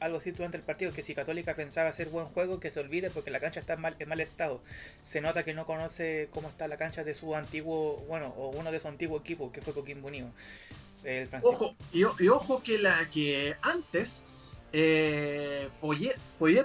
así 0.00 0.30
durante 0.32 0.56
el 0.56 0.62
partido, 0.62 0.92
que 0.92 1.02
si 1.02 1.14
Católica 1.14 1.54
pensaba 1.54 1.88
hacer 1.88 2.08
buen 2.08 2.26
juego, 2.26 2.60
que 2.60 2.70
se 2.70 2.80
olvide 2.80 3.10
porque 3.10 3.30
la 3.30 3.40
cancha 3.40 3.60
está 3.60 3.74
en 3.74 3.80
mal, 3.80 3.96
en 3.98 4.08
mal 4.08 4.20
estado. 4.20 4.60
Se 5.02 5.20
nota 5.20 5.44
que 5.44 5.54
no 5.54 5.64
conoce 5.64 6.28
cómo 6.32 6.48
está 6.48 6.68
la 6.68 6.76
cancha 6.76 7.04
de 7.04 7.14
su 7.14 7.34
antiguo, 7.34 8.04
bueno, 8.08 8.28
o 8.36 8.50
uno 8.50 8.70
de 8.70 8.80
su 8.80 8.88
antiguo 8.88 9.18
equipo, 9.18 9.50
que 9.52 9.62
fue 9.62 9.72
Coquimbo 9.72 10.08
Unido. 10.08 10.30
El 11.04 11.28
ojo, 11.42 11.76
y, 11.92 12.04
ojo 12.04 12.62
que 12.62 12.78
la 12.78 13.08
que 13.12 13.54
antes 13.62 14.26
eh, 14.72 15.68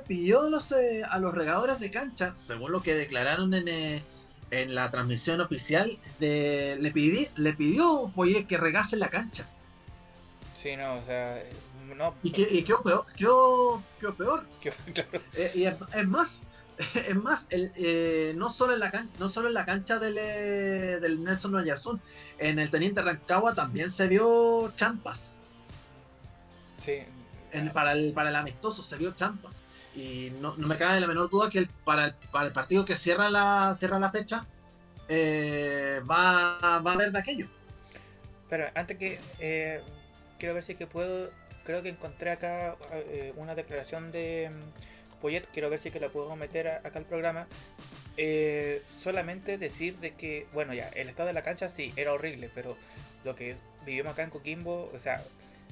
pidió 0.07 0.41
a 0.41 0.49
los, 0.49 0.71
eh, 0.71 1.03
a 1.07 1.19
los 1.19 1.33
regadores 1.33 1.79
de 1.79 1.91
cancha, 1.91 2.33
según 2.35 2.71
lo 2.71 2.81
que 2.81 2.95
declararon 2.95 3.53
en, 3.53 3.67
eh, 3.67 4.03
en 4.51 4.75
la 4.75 4.89
transmisión 4.89 5.39
oficial, 5.39 5.97
de, 6.19 6.77
le, 6.81 6.91
pidi, 6.91 7.27
le 7.35 7.53
pidió 7.53 8.11
Poyet 8.15 8.45
que 8.45 8.57
regase 8.57 8.97
la 8.97 9.09
cancha. 9.09 9.47
Sí, 10.63 10.77
no, 10.77 10.93
o 10.93 11.03
sea, 11.03 11.43
¿Y 12.23 12.31
qué, 12.31 12.47
y 12.49 12.63
qué 12.63 12.73
peor? 12.81 13.05
¿Qué, 13.99 14.11
peor? 14.13 14.45
Eh, 15.35 15.51
y 15.55 15.63
es, 15.65 16.07
más, 16.07 16.43
es 16.95 17.15
más, 17.17 17.47
el, 17.49 17.73
eh, 17.75 18.33
no, 18.37 18.49
solo 18.49 18.71
en 18.71 18.79
la 18.79 19.05
no 19.19 19.27
solo 19.27 19.49
en 19.49 19.55
la 19.55 19.65
cancha 19.65 19.99
del, 19.99 20.17
eh, 20.17 20.99
del 21.01 21.21
Nelson 21.21 21.53
Oyarzún, 21.55 21.99
en 22.37 22.59
el 22.59 22.71
Teniente 22.71 23.01
Rancagua 23.01 23.53
también 23.53 23.91
se 23.91 24.07
vio 24.07 24.71
champas. 24.77 25.41
Sí. 26.77 26.99
para, 27.73 27.91
el, 27.91 28.13
para 28.13 28.29
el 28.29 28.35
amistoso 28.37 28.83
se 28.83 28.95
vio 28.95 29.11
champas. 29.11 29.65
Y 29.97 30.31
no, 30.39 30.55
me 30.55 30.77
cabe 30.77 31.01
la 31.01 31.07
menor 31.07 31.29
duda 31.29 31.49
que 31.49 31.67
para, 31.83 32.05
el, 32.05 32.13
para 32.31 32.47
el 32.47 32.53
partido 32.53 32.85
que 32.85 32.95
cierra 32.95 33.29
la, 33.29 33.75
cierra 33.77 33.99
la 33.99 34.11
fecha 34.11 34.45
va, 35.09 36.79
va 36.79 36.91
a 36.91 36.93
haber 36.93 37.11
de 37.11 37.19
aquello. 37.19 37.47
Pero 38.49 38.67
antes 38.73 38.97
que 38.97 39.19
quiero 40.43 40.55
ver 40.55 40.65
si 40.65 40.75
que 40.75 40.87
puedo 40.87 41.31
creo 41.63 41.81
que 41.81 41.87
encontré 41.87 42.29
acá 42.29 42.75
eh, 42.91 43.31
una 43.37 43.55
declaración 43.55 44.11
de 44.11 44.51
mm, 44.51 45.21
Poyet, 45.21 45.47
quiero 45.53 45.69
ver 45.69 45.79
si 45.79 45.89
que 45.89 46.01
la 46.01 46.09
puedo 46.09 46.35
meter 46.35 46.67
acá 46.67 46.99
al 46.99 47.05
programa. 47.05 47.47
Eh, 48.17 48.81
solamente 48.99 49.57
decir 49.57 49.95
de 49.99 50.11
que, 50.15 50.45
bueno, 50.51 50.73
ya, 50.73 50.89
el 50.89 51.07
estado 51.07 51.27
de 51.27 51.33
la 51.33 51.43
cancha 51.43 51.69
sí, 51.69 51.93
era 51.95 52.11
horrible, 52.11 52.49
pero 52.53 52.75
lo 53.23 53.37
que 53.37 53.55
vivimos 53.85 54.11
acá 54.11 54.23
en 54.23 54.31
Coquimbo, 54.31 54.91
o 54.93 54.99
sea, 54.99 55.23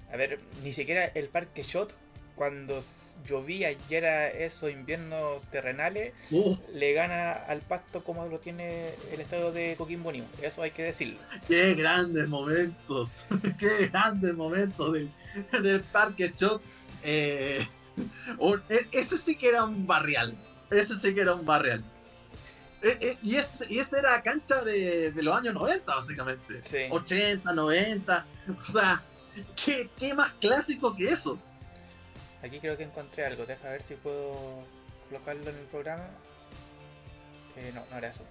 a 0.09 0.15
ver, 0.15 0.39
ni 0.63 0.71
siquiera 0.71 1.03
el 1.03 1.27
parque 1.27 1.63
Shot 1.63 1.93
cuando 2.41 2.81
llovía 3.27 3.71
y 3.71 3.77
era 3.91 4.27
eso 4.27 4.67
inviernos 4.67 5.43
terrenales, 5.51 6.15
uh. 6.31 6.57
le 6.73 6.91
gana 6.93 7.33
al 7.33 7.59
pasto 7.59 8.03
como 8.03 8.25
lo 8.25 8.39
tiene 8.39 8.95
el 9.13 9.21
estado 9.21 9.51
de 9.51 9.75
Coquimbo 9.77 10.09
Unido. 10.09 10.25
Eso 10.41 10.63
hay 10.63 10.71
que 10.71 10.81
decirlo. 10.81 11.19
Qué 11.47 11.75
grandes 11.75 12.27
momentos, 12.27 13.27
qué 13.59 13.89
grandes 13.89 14.33
momentos 14.33 14.91
del, 14.91 15.83
parque 15.91 16.33
Shot. 16.35 16.63
Eh, 17.03 17.63
e, 18.69 18.87
ese 18.91 19.19
sí 19.19 19.35
que 19.35 19.49
era 19.49 19.63
un 19.63 19.85
barrial. 19.85 20.35
Ese 20.71 20.97
sí 20.97 21.13
que 21.13 21.21
era 21.21 21.35
un 21.35 21.45
barrial. 21.45 21.83
Eh, 22.81 22.97
eh, 23.01 23.17
y, 23.21 23.35
ese, 23.35 23.71
y 23.71 23.77
esa 23.77 23.99
era 23.99 24.19
cancha 24.23 24.63
de, 24.63 25.13
los 25.17 25.37
años 25.37 25.53
90, 25.53 25.95
básicamente. 25.95 26.89
80, 26.89 27.53
90. 27.53 28.25
O 28.49 28.65
sea, 28.65 28.99
¿qué, 29.63 29.87
¿qué 29.99 30.15
más 30.15 30.33
clásico 30.41 30.95
que 30.95 31.11
eso? 31.11 31.37
Aquí 32.43 32.59
creo 32.59 32.77
que 32.77 32.83
encontré 32.83 33.25
algo, 33.25 33.45
deja 33.45 33.69
ver 33.69 33.83
si 33.83 33.95
puedo 33.95 34.65
colocarlo 35.09 35.49
en 35.49 35.57
el 35.57 35.65
programa. 35.65 36.05
Eh, 37.55 37.71
no, 37.73 37.85
no 37.89 37.97
era 37.97 38.09
eso. 38.09 38.23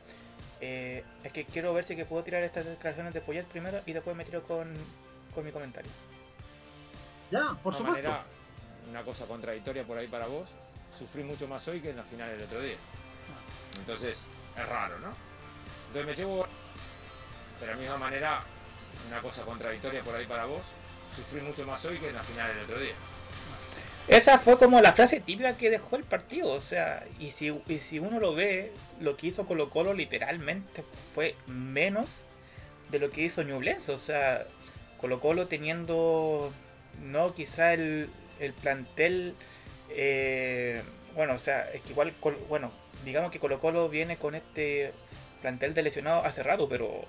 Eh, 0.60 1.04
es 1.24 1.32
que 1.32 1.44
quiero 1.44 1.72
ver 1.72 1.84
si 1.84 1.96
que 1.96 2.04
puedo 2.04 2.22
tirar 2.22 2.42
estas 2.42 2.66
declaraciones 2.66 3.14
de 3.14 3.20
Poyet 3.20 3.44
primero 3.46 3.80
y 3.86 3.92
después 3.92 4.14
me 4.16 4.24
tiro 4.24 4.42
con, 4.42 4.72
mi 5.42 5.52
comentario. 5.52 5.90
Ya, 7.30 7.54
por 7.62 7.72
supuesto. 7.72 8.10
Manera, 8.10 8.24
una 8.90 9.02
cosa 9.02 9.26
contradictoria 9.26 9.84
por 9.84 9.96
ahí 9.96 10.06
para 10.06 10.26
vos. 10.26 10.50
Sufrí 10.98 11.22
mucho 11.22 11.46
más 11.46 11.66
hoy 11.68 11.80
que 11.80 11.90
en 11.90 11.96
la 11.96 12.02
final 12.02 12.30
del 12.30 12.42
otro 12.42 12.60
día. 12.60 12.76
Entonces, 13.78 14.26
es 14.56 14.68
raro, 14.68 14.98
¿no? 14.98 15.12
Entonces 15.88 16.06
me 16.06 16.14
llevo. 16.14 16.46
Pero 17.58 17.72
de 17.72 17.76
la 17.76 17.82
misma 17.82 17.98
manera, 17.98 18.40
una 19.08 19.20
cosa 19.20 19.44
contradictoria 19.44 20.02
por 20.02 20.14
ahí 20.14 20.26
para 20.26 20.46
vos. 20.46 20.62
Sufrí 21.14 21.40
mucho 21.40 21.64
más 21.66 21.84
hoy 21.86 21.98
que 21.98 22.08
en 22.08 22.14
la 22.14 22.22
final 22.22 22.48
del 22.48 22.64
otro 22.64 22.78
día. 22.80 22.94
Esa 24.08 24.38
fue 24.38 24.58
como 24.58 24.80
la 24.80 24.92
frase 24.92 25.20
típica 25.20 25.56
que 25.56 25.70
dejó 25.70 25.96
el 25.96 26.04
partido. 26.04 26.50
O 26.50 26.60
sea, 26.60 27.06
y 27.18 27.30
si, 27.30 27.54
y 27.68 27.78
si 27.78 27.98
uno 27.98 28.18
lo 28.18 28.34
ve, 28.34 28.72
lo 29.00 29.16
que 29.16 29.28
hizo 29.28 29.46
Colo 29.46 29.70
Colo 29.70 29.94
literalmente 29.94 30.82
fue 30.82 31.36
menos 31.46 32.18
de 32.90 32.98
lo 32.98 33.10
que 33.10 33.22
hizo 33.22 33.42
Ñublense. 33.42 33.92
O 33.92 33.98
sea, 33.98 34.46
Colo 35.00 35.20
Colo 35.20 35.46
teniendo, 35.46 36.52
no 37.02 37.34
quizá 37.34 37.72
el, 37.72 38.08
el 38.40 38.52
plantel, 38.52 39.34
eh, 39.90 40.82
bueno, 41.14 41.34
o 41.34 41.38
sea, 41.38 41.70
es 41.72 41.80
que 41.82 41.90
igual, 41.90 42.12
bueno, 42.48 42.72
digamos 43.04 43.30
que 43.30 43.38
Colo 43.38 43.60
Colo 43.60 43.88
viene 43.88 44.16
con 44.16 44.34
este 44.34 44.92
plantel 45.40 45.72
de 45.74 45.82
lesionados 45.82 46.26
hace 46.26 46.42
rato, 46.42 46.68
pero 46.68 47.02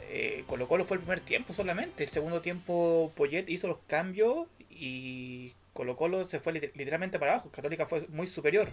eh, 0.00 0.44
Colo 0.46 0.68
Colo 0.68 0.84
fue 0.84 0.96
el 0.96 1.02
primer 1.02 1.20
tiempo 1.20 1.52
solamente. 1.52 2.04
El 2.04 2.10
segundo 2.10 2.40
tiempo 2.40 3.12
Poyet 3.16 3.48
hizo 3.48 3.68
los 3.68 3.78
cambios 3.86 4.46
y 4.68 5.52
Colo 5.72 5.96
Colo 5.96 6.24
se 6.24 6.40
fue 6.40 6.52
literalmente 6.52 7.18
para 7.18 7.32
abajo. 7.32 7.50
Católica 7.50 7.86
fue 7.86 8.06
muy 8.08 8.26
superior. 8.26 8.68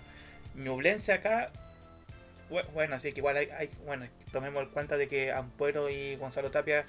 Ñublense 0.55 1.13
acá. 1.13 1.51
Bueno, 2.73 2.95
así 2.95 3.11
que 3.11 3.19
igual 3.19 3.37
hay, 3.37 3.69
Bueno, 3.85 4.07
tomemos 4.31 4.63
en 4.63 4.69
cuenta 4.69 4.97
de 4.97 5.07
que 5.07 5.31
Ampuero 5.31 5.89
y 5.89 6.15
Gonzalo 6.15 6.49
Tapia, 6.49 6.85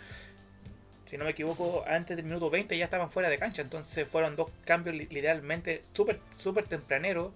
si 1.06 1.18
no 1.18 1.24
me 1.24 1.32
equivoco, 1.32 1.84
antes 1.86 2.16
del 2.16 2.24
minuto 2.24 2.48
20 2.48 2.78
ya 2.78 2.84
estaban 2.84 3.11
fuera 3.11 3.28
de 3.28 3.38
cancha. 3.38 3.62
Entonces 3.62 4.09
fueron 4.09 4.36
dos 4.36 4.50
cambios 4.64 4.96
literalmente 4.96 5.82
súper 5.92 6.20
super 6.36 6.64
tempraneros 6.64 7.32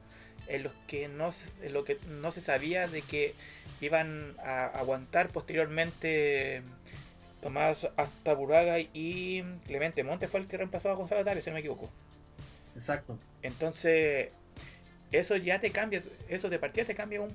en 0.48 0.62
los 0.62 0.72
que 0.86 1.08
no, 1.08 1.30
en 1.62 1.72
lo 1.72 1.84
que 1.84 1.98
no 2.08 2.32
se 2.32 2.40
sabía 2.40 2.86
de 2.86 3.02
que 3.02 3.34
iban 3.80 4.34
a 4.38 4.66
aguantar 4.66 5.28
posteriormente 5.28 6.62
Tomás 7.42 7.88
hasta 7.96 8.34
Buraga 8.34 8.78
y 8.78 9.42
Clemente 9.66 10.04
Monte 10.04 10.28
fue 10.28 10.40
el 10.40 10.46
que 10.46 10.56
reemplazó 10.56 10.90
a 10.90 10.94
Gonzalo 10.94 11.24
Tapia, 11.24 11.42
si 11.42 11.50
no 11.50 11.54
me 11.54 11.60
equivoco. 11.60 11.90
Exacto. 12.74 13.18
Entonces, 13.42 14.32
eso 15.10 15.36
ya 15.36 15.60
te 15.60 15.70
cambia, 15.70 16.02
eso 16.28 16.48
de 16.48 16.58
partida 16.58 16.84
te 16.86 16.94
cambia 16.94 17.20
un, 17.20 17.34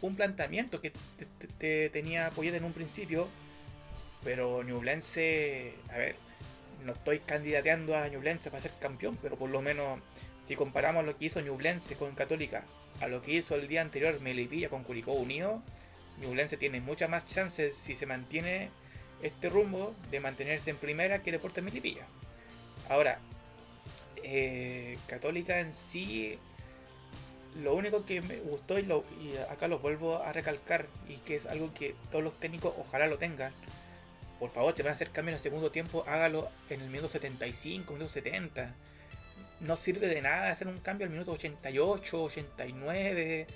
un, 0.00 0.16
planteamiento 0.16 0.80
que 0.80 0.92
te, 1.58 1.88
tenía 1.90 2.26
apoyado 2.26 2.56
en 2.56 2.64
un 2.64 2.72
principio, 2.72 3.28
pero 4.24 4.62
Ñublense, 4.62 5.74
a 5.90 5.98
ver, 5.98 6.16
no 6.84 6.92
estoy 6.92 7.20
candidateando 7.20 7.96
a 7.96 8.08
Ñublense 8.08 8.50
para 8.50 8.62
ser 8.62 8.72
campeón, 8.80 9.16
pero 9.22 9.36
por 9.36 9.48
lo 9.48 9.62
menos 9.62 10.00
si 10.44 10.56
comparamos 10.56 11.04
lo 11.04 11.16
que 11.16 11.26
hizo 11.26 11.40
Ñublense 11.40 11.94
con 11.94 12.14
Católica 12.14 12.64
a 13.00 13.08
lo 13.08 13.22
que 13.22 13.32
hizo 13.32 13.54
el 13.54 13.68
día 13.68 13.80
anterior 13.80 14.20
Melipilla 14.20 14.68
con 14.68 14.82
Curicó 14.82 15.12
Unido, 15.12 15.62
Ñublense 16.20 16.56
tiene 16.56 16.80
muchas 16.80 17.08
más 17.08 17.26
chances 17.26 17.76
si 17.76 17.94
se 17.94 18.06
mantiene 18.06 18.70
este 19.22 19.48
rumbo 19.48 19.94
de 20.10 20.20
mantenerse 20.20 20.70
en 20.70 20.76
primera 20.76 21.22
que 21.22 21.32
Deportes 21.32 21.62
Melipilla. 21.62 22.06
Ahora, 22.88 23.20
eh, 24.24 24.98
Católica 25.06 25.60
en 25.60 25.70
sí, 25.72 26.38
lo 27.62 27.74
único 27.74 28.04
que 28.06 28.22
me 28.22 28.36
gustó 28.38 28.78
y, 28.78 28.82
lo, 28.82 29.04
y 29.20 29.36
acá 29.50 29.68
lo 29.68 29.78
vuelvo 29.78 30.16
a 30.16 30.32
recalcar 30.32 30.86
y 31.08 31.16
que 31.18 31.36
es 31.36 31.46
algo 31.46 31.72
que 31.74 31.94
todos 32.10 32.24
los 32.24 32.34
técnicos 32.40 32.74
ojalá 32.78 33.06
lo 33.06 33.18
tengan. 33.18 33.52
Por 34.40 34.50
favor, 34.50 34.74
si 34.74 34.82
van 34.82 34.92
a 34.92 34.94
hacer 34.94 35.10
cambios 35.10 35.34
en 35.34 35.36
el 35.36 35.42
segundo 35.42 35.70
tiempo, 35.70 36.04
hágalo 36.08 36.50
en 36.70 36.80
el 36.80 36.88
minuto 36.88 37.08
75, 37.08 37.92
minuto 37.92 38.10
70. 38.10 38.74
No 39.60 39.76
sirve 39.76 40.08
de 40.08 40.22
nada 40.22 40.50
hacer 40.50 40.68
un 40.68 40.78
cambio 40.78 41.06
al 41.06 41.12
minuto 41.12 41.32
88, 41.32 42.24
89, 42.24 43.46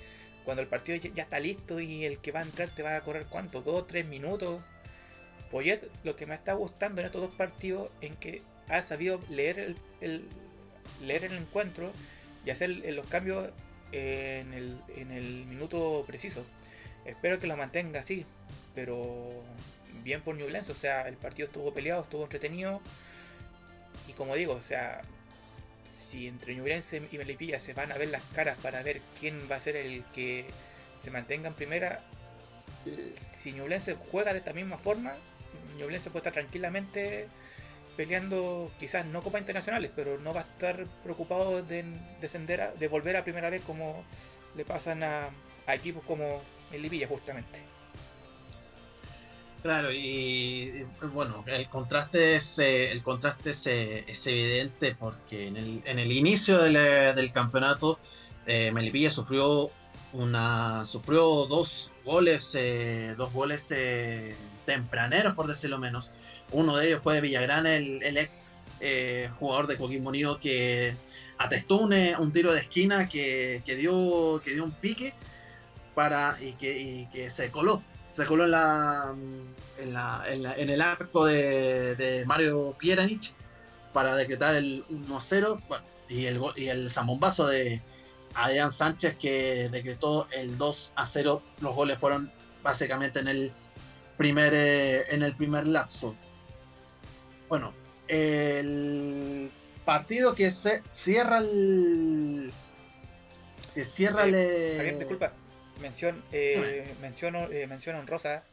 cuando 0.45 0.61
el 0.61 0.67
partido 0.67 0.97
ya 0.97 1.23
está 1.23 1.39
listo 1.39 1.79
y 1.79 2.05
el 2.05 2.19
que 2.19 2.31
va 2.31 2.39
a 2.41 2.43
entrar 2.43 2.69
te 2.69 2.83
va 2.83 2.95
a 2.95 3.01
correr 3.01 3.25
cuánto, 3.27 3.61
2, 3.61 3.87
3 3.87 4.05
minutos. 4.07 4.61
Poyet, 5.51 5.81
lo 6.03 6.15
que 6.15 6.27
me 6.27 6.35
está 6.35 6.53
gustando 6.53 7.01
en 7.01 7.07
estos 7.07 7.21
dos 7.21 7.33
partidos 7.33 7.89
en 8.01 8.15
que 8.15 8.43
ha 8.67 8.83
sabido 8.83 9.19
leer 9.29 9.75
el 9.99 10.23
leer 11.01 11.25
el 11.25 11.33
encuentro 11.33 11.91
y 12.45 12.49
hacer 12.49 12.69
los 12.69 13.05
cambios 13.07 13.49
en 13.91 14.53
el, 14.53 14.77
en 14.95 15.11
el 15.11 15.45
minuto 15.45 16.03
preciso. 16.05 16.45
Espero 17.05 17.39
que 17.39 17.47
lo 17.47 17.57
mantenga 17.57 17.99
así, 17.99 18.25
pero 18.75 19.29
bien 20.03 20.21
por 20.21 20.35
Newlands, 20.35 20.69
o 20.69 20.75
sea, 20.75 21.07
el 21.07 21.15
partido 21.15 21.47
estuvo 21.47 21.73
peleado, 21.73 22.03
estuvo 22.03 22.23
entretenido. 22.23 22.81
Y 24.07 24.13
como 24.13 24.35
digo, 24.35 24.53
o 24.53 24.61
sea, 24.61 25.01
si 25.89 26.27
entre 26.27 26.55
Newlands 26.55 26.93
y 26.93 27.17
Melipilla 27.17 27.59
se 27.59 27.73
van 27.73 27.91
a 27.91 27.97
ver 27.97 28.09
las 28.09 28.23
caras 28.35 28.57
para 28.61 28.81
ver 28.83 29.01
quién 29.19 29.47
va 29.49 29.55
a 29.57 29.59
ser 29.59 29.75
el 29.75 30.03
que 30.13 30.45
se 31.01 31.11
mantenga 31.11 31.47
en 31.47 31.53
primera, 31.53 32.03
si 33.15 33.51
Newlands 33.51 33.89
juega 34.11 34.33
de 34.33 34.39
esta 34.39 34.53
misma 34.53 34.77
forma, 34.77 35.15
Newlands 35.77 36.05
puede 36.05 36.17
estar 36.19 36.33
tranquilamente 36.33 37.27
peleando 37.99 38.71
quizás 38.79 39.05
no 39.07 39.21
copas 39.21 39.41
internacionales, 39.41 39.91
pero 39.93 40.17
no 40.19 40.33
va 40.33 40.39
a 40.39 40.43
estar 40.43 40.85
preocupado 41.03 41.61
de 41.61 41.83
descender, 42.21 42.73
de 42.79 42.87
volver 42.87 43.17
a 43.17 43.25
primera 43.25 43.49
vez 43.49 43.61
como 43.61 44.05
le 44.55 44.63
pasan 44.63 45.03
a, 45.03 45.31
equipos 45.67 46.01
como 46.05 46.41
el 46.71 46.81
Libilla 46.81 47.09
justamente. 47.09 47.59
Claro, 49.61 49.91
y, 49.91 50.85
bueno, 51.13 51.43
el 51.45 51.67
contraste 51.67 52.37
es, 52.37 52.59
eh, 52.59 52.89
el 52.89 53.03
contraste 53.03 53.49
es, 53.49 53.67
eh, 53.67 54.05
es, 54.07 54.25
evidente 54.27 54.95
porque 54.97 55.47
en 55.47 55.57
el, 55.57 55.81
en 55.83 55.99
el 55.99 56.13
inicio 56.13 56.59
del, 56.59 56.75
del 57.17 57.33
campeonato 57.33 57.99
eh, 58.45 58.71
Melipilla 58.71 59.11
sufrió 59.11 59.71
una 60.13 60.85
sufrió 60.87 61.45
dos 61.47 61.91
goles 62.03 62.57
dos 63.15 63.31
goles 63.31 63.71
tempraneros 64.65 65.35
por 65.35 65.45
decirlo 65.45 65.77
menos 65.77 66.13
uno 66.51 66.77
de 66.77 66.87
ellos 66.87 67.03
fue 67.03 67.21
Villagrana, 67.21 67.75
el, 67.75 68.17
ex 68.17 68.55
eh, 68.79 69.29
jugador 69.39 69.67
de 69.67 69.77
Coquimbo 69.77 70.09
Unido 70.09 70.39
que 70.39 70.95
atestó 71.37 71.77
un, 71.77 71.93
eh, 71.93 72.15
un 72.17 72.31
tiro 72.31 72.53
de 72.53 72.59
esquina 72.59 73.07
que, 73.07 73.61
que, 73.65 73.75
dio, 73.75 74.41
que 74.43 74.51
dio 74.51 74.63
un 74.63 74.71
pique 74.71 75.13
para, 75.95 76.37
y, 76.41 76.53
que, 76.53 77.07
que 77.11 77.29
se 77.29 77.51
coló. 77.51 77.83
Se 78.09 78.25
coló 78.25 78.45
en, 78.45 78.51
la, 78.51 79.15
en, 79.77 79.93
la, 79.93 80.23
en, 80.27 80.43
la, 80.43 80.55
en 80.55 80.69
el 80.69 80.81
arco 80.81 81.25
de, 81.25 81.95
de 81.95 82.25
Mario 82.25 82.75
Pieranich 82.79 83.33
para 83.93 84.15
decretar 84.15 84.55
el 84.55 84.83
1-0 84.87 85.61
bueno, 85.67 85.85
y 86.09 86.25
el, 86.25 86.41
y 86.55 86.67
el 86.67 86.89
zambombazo 86.89 87.47
de 87.47 87.81
Adrián 88.33 88.71
Sánchez 88.71 89.17
que 89.17 89.69
decretó 89.69 90.27
el 90.31 90.57
2-0. 90.57 91.41
Los 91.61 91.75
goles 91.75 91.99
fueron 91.99 92.31
básicamente 92.63 93.19
en 93.19 93.27
el 93.27 93.51
primer, 94.17 94.53
eh, 94.53 95.13
en 95.13 95.23
el 95.23 95.35
primer 95.35 95.67
lapso. 95.67 96.15
Bueno, 97.49 97.73
el 98.07 99.51
partido 99.83 100.35
que 100.35 100.51
se 100.51 100.83
cierra 100.91 101.39
el. 101.39 102.53
Que 103.73 103.83
cierra 103.83 104.25
el. 104.25 104.35
Eh, 104.35 104.95
disculpa. 104.97 105.33
Mención, 105.81 106.23
eh, 106.31 106.93
menciono, 107.01 107.49
eh, 107.51 107.65
menciono 107.65 107.99
honrosa 107.99 108.43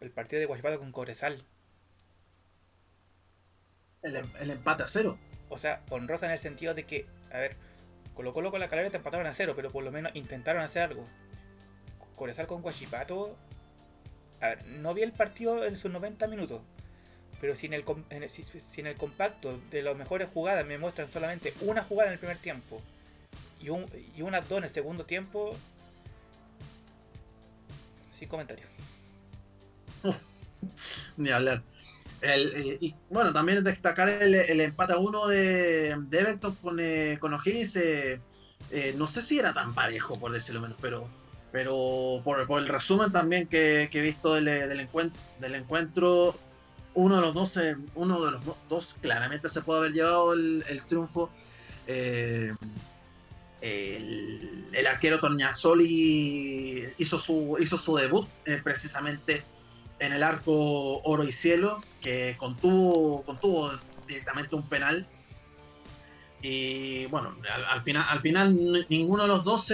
el 0.00 0.10
partido 0.10 0.40
de 0.40 0.46
Guachipato 0.46 0.78
con 0.78 0.92
Cobresal. 0.92 1.44
El, 4.02 4.16
el, 4.16 4.50
empate 4.50 4.84
a 4.84 4.88
cero. 4.88 5.18
O 5.48 5.58
sea, 5.58 5.82
honrosa 5.90 6.26
en 6.26 6.32
el 6.32 6.38
sentido 6.38 6.74
de 6.74 6.84
que, 6.84 7.06
a 7.32 7.38
ver, 7.38 7.56
Colo 8.14 8.32
Colo 8.32 8.50
con 8.50 8.60
la 8.60 8.68
calera 8.68 8.90
te 8.90 8.98
empataron 8.98 9.26
a 9.26 9.34
cero, 9.34 9.54
pero 9.56 9.70
por 9.70 9.82
lo 9.82 9.90
menos 9.90 10.14
intentaron 10.14 10.62
hacer 10.62 10.82
algo. 10.82 11.04
Cobresal 12.14 12.46
con 12.46 12.62
Guachipato. 12.62 13.36
A 14.40 14.48
ver, 14.48 14.66
no 14.66 14.94
vi 14.94 15.02
el 15.02 15.12
partido 15.12 15.64
en 15.64 15.76
sus 15.76 15.90
90 15.90 16.26
minutos, 16.26 16.62
pero 17.42 17.56
si 17.56 17.66
en, 17.66 17.74
el, 17.74 17.84
si, 18.30 18.80
en 18.80 18.86
el 18.86 18.94
compacto 18.94 19.60
de 19.72 19.82
las 19.82 19.96
mejores 19.96 20.28
jugadas 20.32 20.64
me 20.64 20.78
muestran 20.78 21.10
solamente 21.10 21.52
una 21.62 21.82
jugada 21.82 22.10
en 22.10 22.12
el 22.12 22.20
primer 22.20 22.38
tiempo 22.38 22.80
y, 23.60 23.68
un, 23.68 23.84
y 24.16 24.22
una 24.22 24.40
dos 24.42 24.58
en 24.58 24.64
el 24.64 24.70
segundo 24.70 25.04
tiempo, 25.04 25.56
sin 28.12 28.28
comentarios. 28.28 28.68
Ni 31.16 31.30
hablar. 31.30 31.64
Eh, 32.20 32.78
y 32.80 32.94
bueno, 33.10 33.32
también 33.32 33.64
destacar 33.64 34.08
el, 34.08 34.60
empate 34.60 34.92
a 34.92 34.98
uno 34.98 35.26
de, 35.26 35.96
de 35.98 36.18
Everton 36.20 36.54
con, 36.54 36.78
eh, 36.78 37.16
con 37.18 37.34
O'Higgins. 37.34 37.74
Eh, 37.74 38.20
no 38.96 39.08
sé 39.08 39.20
si 39.20 39.40
era 39.40 39.52
tan 39.52 39.74
parejo, 39.74 40.16
por 40.20 40.30
decirlo 40.30 40.60
menos, 40.60 40.78
pero 40.80 41.08
pero 41.50 42.22
por, 42.24 42.46
por 42.46 42.62
el 42.62 42.68
resumen 42.68 43.10
también 43.12 43.48
que, 43.48 43.88
que 43.90 43.98
he 43.98 44.02
visto 44.02 44.32
del, 44.32 44.44
del, 44.44 44.80
encuentro, 44.80 45.20
del 45.38 45.54
encuentro, 45.56 46.38
uno 46.94 47.16
de 47.16 47.22
los 47.22 47.34
dos, 47.34 47.58
uno 47.94 48.24
de 48.24 48.30
los 48.32 48.42
dos 48.68 48.96
claramente 49.00 49.48
se 49.48 49.62
puede 49.62 49.80
haber 49.80 49.92
llevado 49.92 50.32
el, 50.32 50.82
triunfo. 50.88 51.30
Eh, 51.86 52.54
el, 53.60 54.86
arquero 54.86 55.18
Torñasoli 55.18 56.88
hizo 56.98 57.20
su, 57.20 57.56
hizo 57.60 57.78
su 57.78 57.96
debut 57.96 58.28
eh, 58.44 58.60
precisamente 58.62 59.42
en 60.00 60.12
el 60.12 60.22
arco 60.22 61.00
Oro 61.04 61.24
y 61.24 61.32
Cielo, 61.32 61.82
que 62.00 62.34
contuvo, 62.38 63.22
contuvo 63.22 63.70
directamente 64.06 64.54
un 64.54 64.68
penal. 64.68 65.06
Y 66.42 67.06
bueno, 67.06 67.34
al, 67.70 67.82
final, 67.82 68.04
al 68.08 68.20
final 68.20 68.86
ninguno 68.88 69.22
de 69.22 69.28
los 69.28 69.44
dos 69.44 69.70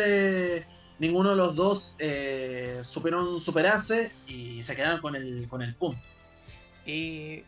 ninguno 0.99 1.31
de 1.31 1.37
los 1.37 1.55
dos 1.55 1.97
eh, 1.99 2.81
supieron 2.85 3.41
superarse 3.41 4.13
y 4.27 4.63
se 4.63 4.77
quedaron 4.77 5.01
con 5.01 5.17
el, 5.17 5.49
con 5.49 5.63
el 5.63 5.75
punto. 5.75 6.01
Y 6.89 7.45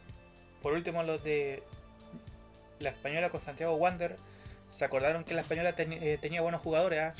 por 0.60 0.74
último, 0.74 1.02
los 1.02 1.24
de 1.24 1.62
la 2.78 2.90
española 2.90 3.30
con 3.30 3.40
Santiago 3.40 3.74
Wander 3.74 4.16
se 4.70 4.84
acordaron 4.84 5.24
que 5.24 5.32
la 5.32 5.40
española 5.40 5.74
eh, 5.78 6.18
tenía 6.20 6.42
buenos 6.42 6.60
jugadores. 6.60 7.00
¿ah? 7.00 7.14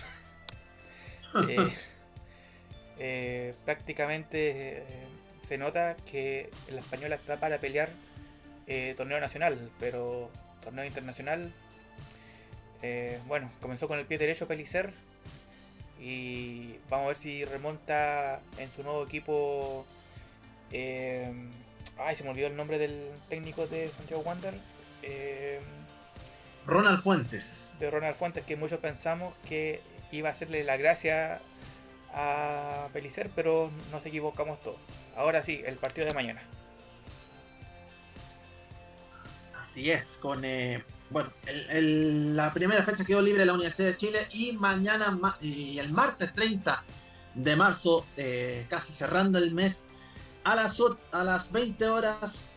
Eh, 3.02 3.54
prácticamente 3.64 4.84
se 5.42 5.56
nota 5.56 5.96
que 6.10 6.50
la 6.70 6.80
española 6.80 7.14
está 7.14 7.38
para 7.38 7.56
pelear 7.56 7.88
torneo 8.94 9.18
nacional, 9.18 9.70
pero 9.80 10.30
torneo 10.62 10.84
internacional. 10.84 11.50
bueno, 13.26 13.50
comenzó 13.62 13.88
con 13.88 13.98
el 13.98 14.04
pie 14.04 14.18
derecho 14.18 14.46
Pelicer 14.46 14.92
y 15.98 16.76
vamos 16.90 17.06
a 17.06 17.08
ver 17.08 17.16
si 17.16 17.46
remonta 17.46 18.42
en 18.58 18.70
su 18.70 18.82
nuevo 18.82 19.02
equipo. 19.02 19.86
Ay, 22.00 22.16
se 22.16 22.24
me 22.24 22.30
olvidó 22.30 22.46
el 22.46 22.56
nombre 22.56 22.78
del 22.78 23.10
técnico 23.28 23.66
de 23.66 23.90
Santiago 23.90 24.22
Wander. 24.22 24.54
Ronald 26.66 27.02
Fuentes. 27.02 27.76
De 27.80 27.90
Ronald 27.90 28.14
Fuentes, 28.14 28.44
que 28.44 28.56
muchos 28.56 28.78
pensamos 28.78 29.34
que 29.48 29.80
iba 30.12 30.28
a 30.28 30.32
hacerle 30.32 30.64
la 30.64 30.76
gracia 30.76 31.40
a 32.12 32.88
Pelicer, 32.92 33.30
pero 33.34 33.70
nos 33.90 34.04
equivocamos 34.06 34.60
todos. 34.62 34.78
Ahora 35.16 35.42
sí, 35.42 35.62
el 35.64 35.76
partido 35.76 36.06
de 36.06 36.14
mañana. 36.14 36.42
Así 39.60 39.90
es, 39.90 40.18
con 40.20 40.44
eh, 40.44 40.82
bueno, 41.10 41.30
la 41.78 42.52
primera 42.52 42.82
fecha 42.82 43.04
quedó 43.04 43.22
libre 43.22 43.44
la 43.44 43.52
Universidad 43.52 43.88
de 43.88 43.96
Chile 43.96 44.26
y 44.32 44.56
mañana 44.56 45.18
y 45.40 45.78
el 45.78 45.92
martes 45.92 46.32
30 46.32 46.82
de 47.34 47.56
marzo, 47.56 48.04
eh, 48.16 48.66
casi 48.68 48.92
cerrando 48.92 49.38
el 49.38 49.54
mes, 49.54 49.90
a 50.44 50.54
las, 50.54 50.80
a 51.12 51.24
las 51.24 51.52
20 51.52 51.86
horas 51.86 52.48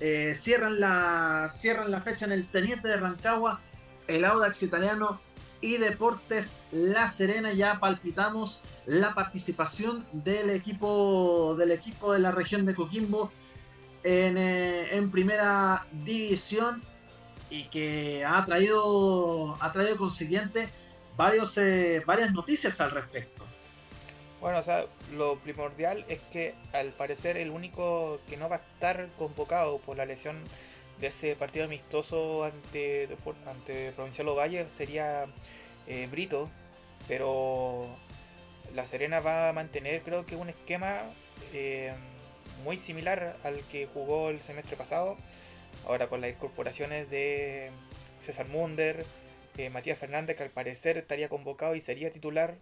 eh, 0.00 0.34
cierran, 0.38 0.80
la, 0.80 1.50
cierran 1.52 1.90
la 1.90 2.00
fecha 2.00 2.24
en 2.24 2.32
el 2.32 2.48
Teniente 2.48 2.88
de 2.88 2.96
Rancagua, 2.96 3.60
el 4.06 4.24
Audax 4.24 4.62
italiano 4.62 5.20
y 5.60 5.76
Deportes 5.78 6.60
La 6.70 7.08
Serena. 7.08 7.52
Ya 7.52 7.80
palpitamos 7.80 8.62
la 8.86 9.14
participación 9.14 10.06
del 10.12 10.50
equipo, 10.50 11.56
del 11.58 11.72
equipo 11.72 12.12
de 12.12 12.20
la 12.20 12.30
región 12.30 12.64
de 12.64 12.74
Coquimbo 12.74 13.32
en, 14.04 14.36
eh, 14.38 15.08
primera 15.10 15.84
división 15.90 16.82
y 17.50 17.64
que 17.64 18.24
ha 18.24 18.44
traído, 18.44 19.56
ha 19.60 19.72
traído 19.72 19.96
consiguiente 19.96 20.68
varios, 21.16 21.58
eh, 21.58 22.02
varias 22.06 22.32
noticias 22.32 22.80
al 22.80 22.92
respecto. 22.92 23.37
Bueno, 24.40 24.60
o 24.60 24.62
sea, 24.62 24.86
lo 25.16 25.36
primordial 25.40 26.04
es 26.08 26.20
que 26.30 26.54
al 26.72 26.90
parecer 26.90 27.36
el 27.36 27.50
único 27.50 28.20
que 28.28 28.36
no 28.36 28.48
va 28.48 28.56
a 28.56 28.60
estar 28.60 29.08
convocado 29.18 29.78
por 29.78 29.96
la 29.96 30.06
lesión 30.06 30.36
de 31.00 31.08
ese 31.08 31.34
partido 31.34 31.64
amistoso 31.64 32.44
ante, 32.44 33.08
ante 33.46 33.92
Provincial 33.92 34.28
Ovalle 34.28 34.68
sería 34.68 35.26
eh, 35.88 36.06
Brito, 36.10 36.50
pero 37.08 37.86
La 38.74 38.86
Serena 38.86 39.18
va 39.18 39.48
a 39.48 39.52
mantener 39.52 40.02
creo 40.02 40.24
que 40.24 40.36
un 40.36 40.50
esquema 40.50 41.02
eh, 41.52 41.92
muy 42.64 42.76
similar 42.76 43.36
al 43.42 43.60
que 43.70 43.86
jugó 43.86 44.30
el 44.30 44.40
semestre 44.42 44.76
pasado, 44.76 45.16
ahora 45.86 46.08
con 46.08 46.20
las 46.20 46.30
incorporaciones 46.30 47.10
de 47.10 47.70
César 48.24 48.46
Munder, 48.48 49.04
eh, 49.56 49.70
Matías 49.70 49.98
Fernández 49.98 50.36
que 50.36 50.44
al 50.44 50.50
parecer 50.50 50.96
estaría 50.98 51.28
convocado 51.28 51.74
y 51.74 51.80
sería 51.80 52.10
titular, 52.10 52.54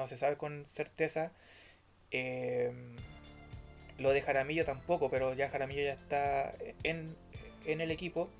no 0.00 0.08
se 0.08 0.16
sabe 0.16 0.36
con 0.36 0.64
certeza. 0.64 1.32
Em, 2.10 2.96
lo 3.98 4.10
de 4.10 4.22
Jaramillo 4.22 4.64
tampoco, 4.64 5.10
pero 5.10 5.34
ya 5.34 5.50
Jaramillo 5.50 5.82
ya 5.82 5.92
está 5.92 6.54
en, 6.82 7.16
el 7.66 7.90
equipo. 7.90 8.30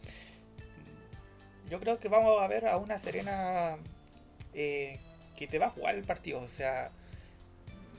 Yo 1.69 1.79
creo 1.79 1.99
que 1.99 2.09
vamos 2.09 2.41
a 2.43 2.49
ver 2.49 2.67
a 2.67 2.79
una 2.79 2.99
Serena 2.99 3.77
eh, 4.55 4.99
que 5.37 5.47
te 5.47 5.59
va 5.59 5.67
a 5.67 5.71
jugar 5.71 5.95
el 5.95 6.05
partido. 6.05 6.41
O 6.41 6.49
sea, 6.49 6.91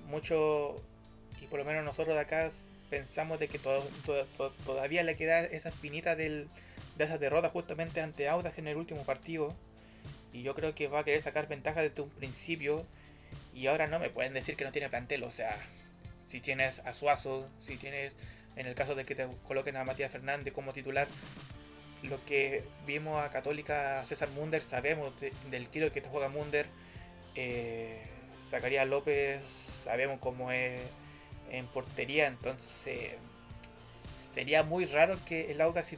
mucho, 0.07 0.75
y 1.39 1.45
por 1.45 1.59
lo 1.59 1.65
menos 1.65 1.85
nosotros 1.85 2.15
de 2.15 2.21
acá 2.21 2.49
pensamos 2.89 3.39
de 3.39 3.47
que 3.47 3.59
todavía 4.65 5.03
le 5.03 5.15
queda 5.15 5.41
esa 5.41 5.69
espinita 5.69 6.15
del, 6.15 6.49
de 6.97 7.05
esa 7.05 7.17
derrota 7.17 7.49
justamente 7.49 8.01
ante 8.01 8.27
Audax 8.27 8.57
en 8.57 8.67
el 8.67 8.77
último 8.77 9.03
partido. 9.03 9.55
Y 10.33 10.41
yo 10.43 10.55
creo 10.55 10.73
que 10.73 10.87
va 10.87 11.01
a 11.01 11.03
querer 11.03 11.21
sacar 11.21 11.47
ventaja 11.47 11.81
desde 11.81 12.01
un 12.01 12.09
principio 12.09 12.85
y 13.53 13.67
ahora 13.67 13.87
no 13.87 13.99
me 13.99 14.09
pueden 14.09 14.33
decir 14.33 14.55
que 14.55 14.63
no 14.63 14.71
tiene 14.71 14.89
plantel. 14.89 15.23
O 15.23 15.31
sea, 15.31 15.55
si 16.25 16.39
tienes 16.39 16.79
a 16.79 16.93
Suazo, 16.93 17.49
si 17.59 17.77
tienes, 17.77 18.13
en 18.55 18.67
el 18.67 18.75
caso 18.75 18.95
de 18.95 19.05
que 19.05 19.15
te 19.15 19.27
coloquen 19.47 19.77
a 19.77 19.83
Matías 19.83 20.11
Fernández 20.11 20.53
como 20.53 20.73
titular, 20.73 21.07
lo 22.03 22.23
que 22.25 22.63
vimos 22.85 23.23
a 23.23 23.29
Católica 23.29 24.03
César 24.05 24.29
Munder, 24.29 24.61
sabemos 24.61 25.13
del 25.49 25.67
kilo 25.67 25.91
que 25.91 26.01
te 26.01 26.09
juega 26.09 26.29
Munder. 26.29 26.65
Eh, 27.35 28.01
Zacarías 28.49 28.87
López, 28.87 29.43
sabemos 29.45 30.19
cómo 30.19 30.51
es 30.51 30.81
en 31.51 31.65
portería, 31.67 32.27
entonces 32.27 33.11
sería 34.33 34.63
muy 34.63 34.85
raro 34.85 35.17
que 35.25 35.51
el 35.51 35.61
Audax, 35.61 35.95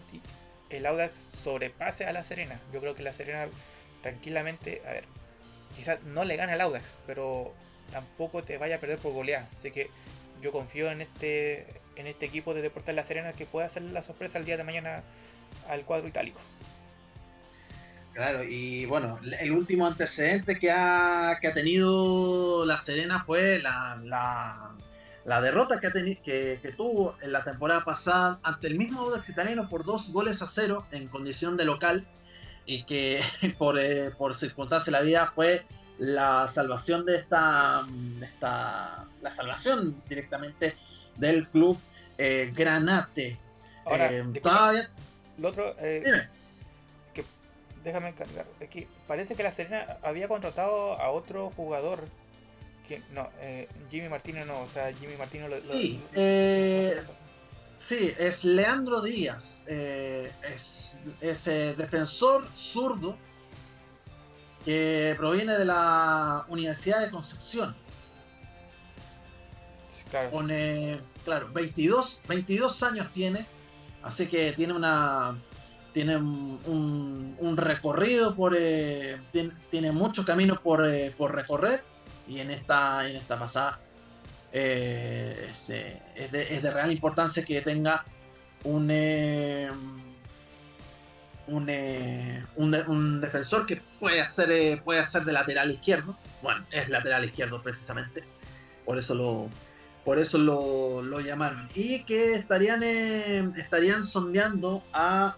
el 0.69 0.85
Audax 0.85 1.15
sobrepase 1.15 2.05
a 2.05 2.13
la 2.13 2.23
Serena. 2.23 2.59
Yo 2.71 2.79
creo 2.79 2.95
que 2.95 3.03
la 3.03 3.13
Serena 3.13 3.47
tranquilamente, 4.01 4.81
a 4.85 4.91
ver, 4.91 5.05
quizás 5.75 6.01
no 6.03 6.23
le 6.23 6.35
gane 6.35 6.53
al 6.53 6.61
Audax, 6.61 6.85
pero 7.05 7.53
tampoco 7.91 8.43
te 8.43 8.57
vaya 8.57 8.77
a 8.77 8.79
perder 8.79 8.97
por 8.99 9.13
golear. 9.13 9.47
Así 9.53 9.71
que 9.71 9.89
yo 10.41 10.51
confío 10.51 10.91
en 10.91 11.01
este 11.01 11.67
en 11.95 12.07
este 12.07 12.25
equipo 12.25 12.53
de 12.53 12.61
Deportes 12.61 12.95
La 12.95 13.03
Serena 13.03 13.33
que 13.33 13.45
pueda 13.45 13.67
hacer 13.67 13.83
la 13.83 14.01
sorpresa 14.01 14.39
el 14.39 14.45
día 14.45 14.57
de 14.57 14.63
mañana 14.63 15.03
al 15.69 15.83
cuadro 15.83 16.07
itálico. 16.07 16.39
Claro, 18.13 18.43
y 18.43 18.85
bueno, 18.85 19.19
el 19.39 19.51
último 19.51 19.87
antecedente 19.87 20.55
que 20.55 20.69
ha, 20.69 21.37
que 21.41 21.47
ha 21.47 21.53
tenido 21.53 22.63
La 22.63 22.77
Serena 22.77 23.23
fue 23.23 23.59
la, 23.59 23.99
la, 25.25 25.41
derrota 25.41 25.79
que, 25.79 25.87
ha 25.87 25.91
que, 25.91 26.59
que, 26.61 26.71
tuvo 26.77 27.15
en 27.21 27.31
la 27.31 27.43
temporada 27.43 27.83
pasada 27.83 28.39
ante 28.43 28.67
el 28.67 28.77
mismo 28.77 29.01
Audax 29.01 29.29
italiano 29.29 29.67
por 29.67 29.83
dos 29.83 30.13
goles 30.13 30.43
a 30.43 30.47
cero 30.47 30.85
en 30.91 31.07
condición 31.07 31.57
de 31.57 31.65
local 31.65 32.07
y 32.65 32.83
que 32.83 33.21
por, 33.57 33.79
eh, 33.79 34.11
por 34.17 34.35
circunstancia 34.35 34.91
de 34.91 34.99
la 34.99 35.03
vida 35.03 35.25
fue 35.27 35.63
la 35.99 36.47
salvación 36.47 37.05
de 37.05 37.17
esta, 37.17 37.85
esta 38.21 39.05
la 39.21 39.31
salvación 39.31 40.01
directamente 40.07 40.75
del 41.15 41.47
club 41.47 41.79
eh, 42.17 42.51
Granate. 42.53 43.37
Ahora, 43.85 44.11
eh, 44.11 44.23
lo 45.37 45.49
otro, 45.49 45.75
eh, 45.79 46.03
que 47.13 47.23
déjame 47.83 48.09
encargar 48.09 48.45
aquí. 48.61 48.87
Parece 49.07 49.35
que 49.35 49.43
la 49.43 49.51
Serena 49.51 49.97
había 50.03 50.27
contratado 50.27 50.99
a 50.99 51.09
otro 51.09 51.51
jugador. 51.51 52.03
Que, 52.87 53.01
no, 53.13 53.29
Jimmy 53.89 54.09
Martínez 54.09 54.45
no, 54.45 54.59
o 54.61 54.67
sea, 54.67 54.91
Jimmy 54.93 55.15
Martínez 55.15 55.49
lo, 55.49 55.73
sí, 55.73 56.03
sí, 57.79 58.13
es 58.19 58.43
Leandro 58.43 59.01
Díaz. 59.01 59.65
es 59.67 60.92
ese 61.21 61.73
defensor 61.75 62.47
zurdo 62.55 63.17
que 64.65 65.15
proviene 65.17 65.57
de 65.57 65.65
la 65.65 66.45
Universidad 66.47 67.01
de 67.01 67.11
Concepción. 67.11 67.75
claro. 70.09 70.31
claro, 71.25 71.49
22, 71.53 72.23
22 72.27 72.83
años 72.83 73.11
tiene, 73.13 73.45
así 74.03 74.27
que 74.27 74.53
tiene 74.53 74.73
una 74.73 75.35
tiene 75.93 76.17
un, 76.17 77.53
recorrido 77.55 78.35
por 78.35 78.55
eh, 78.57 79.19
tiene, 79.69 79.91
muchos 79.91 80.25
caminos 80.25 80.59
por, 80.59 80.85
eh, 80.87 81.13
por, 81.15 81.35
recorrer 81.35 81.83
y 82.27 82.39
en 82.39 82.49
esta 82.49 83.07
en 83.07 83.15
esta 83.15 83.37
pasada 83.37 83.79
eh, 84.51 85.49
es, 85.51 85.69
es, 85.69 86.31
de, 86.31 86.55
es, 86.55 86.63
de, 86.63 86.71
real 86.71 86.91
importancia 86.91 87.45
que 87.45 87.61
tenga 87.61 88.03
un 88.63 88.89
eh, 91.47 92.45
un, 92.55 92.73
un, 92.87 93.21
defensor 93.21 93.65
que 93.65 93.81
puede 93.99 94.21
hacer, 94.21 94.51
eh, 94.51 94.81
puede 94.83 94.99
hacer 94.99 95.25
de 95.25 95.33
lateral 95.33 95.71
izquierdo. 95.71 96.17
Bueno, 96.41 96.65
es 96.71 96.89
lateral 96.89 97.25
izquierdo 97.25 97.61
precisamente. 97.61 98.23
Por 98.85 98.97
eso 98.97 99.13
lo, 99.13 99.49
por 100.05 100.19
eso 100.19 100.37
lo, 100.37 101.19
llamaron. 101.19 101.67
Y 101.75 102.03
que 102.03 102.33
estarían, 102.33 102.81
eh, 102.83 103.49
estarían 103.57 104.03
sondeando 104.03 104.83
a, 104.93 105.35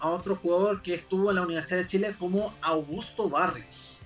a, 0.00 0.08
otro 0.08 0.36
jugador 0.36 0.82
que 0.82 0.94
estuvo 0.94 1.30
en 1.30 1.36
la 1.36 1.42
Universidad 1.42 1.78
de 1.78 1.86
Chile 1.86 2.14
como 2.18 2.54
Augusto 2.60 3.30
Barrios. 3.30 4.00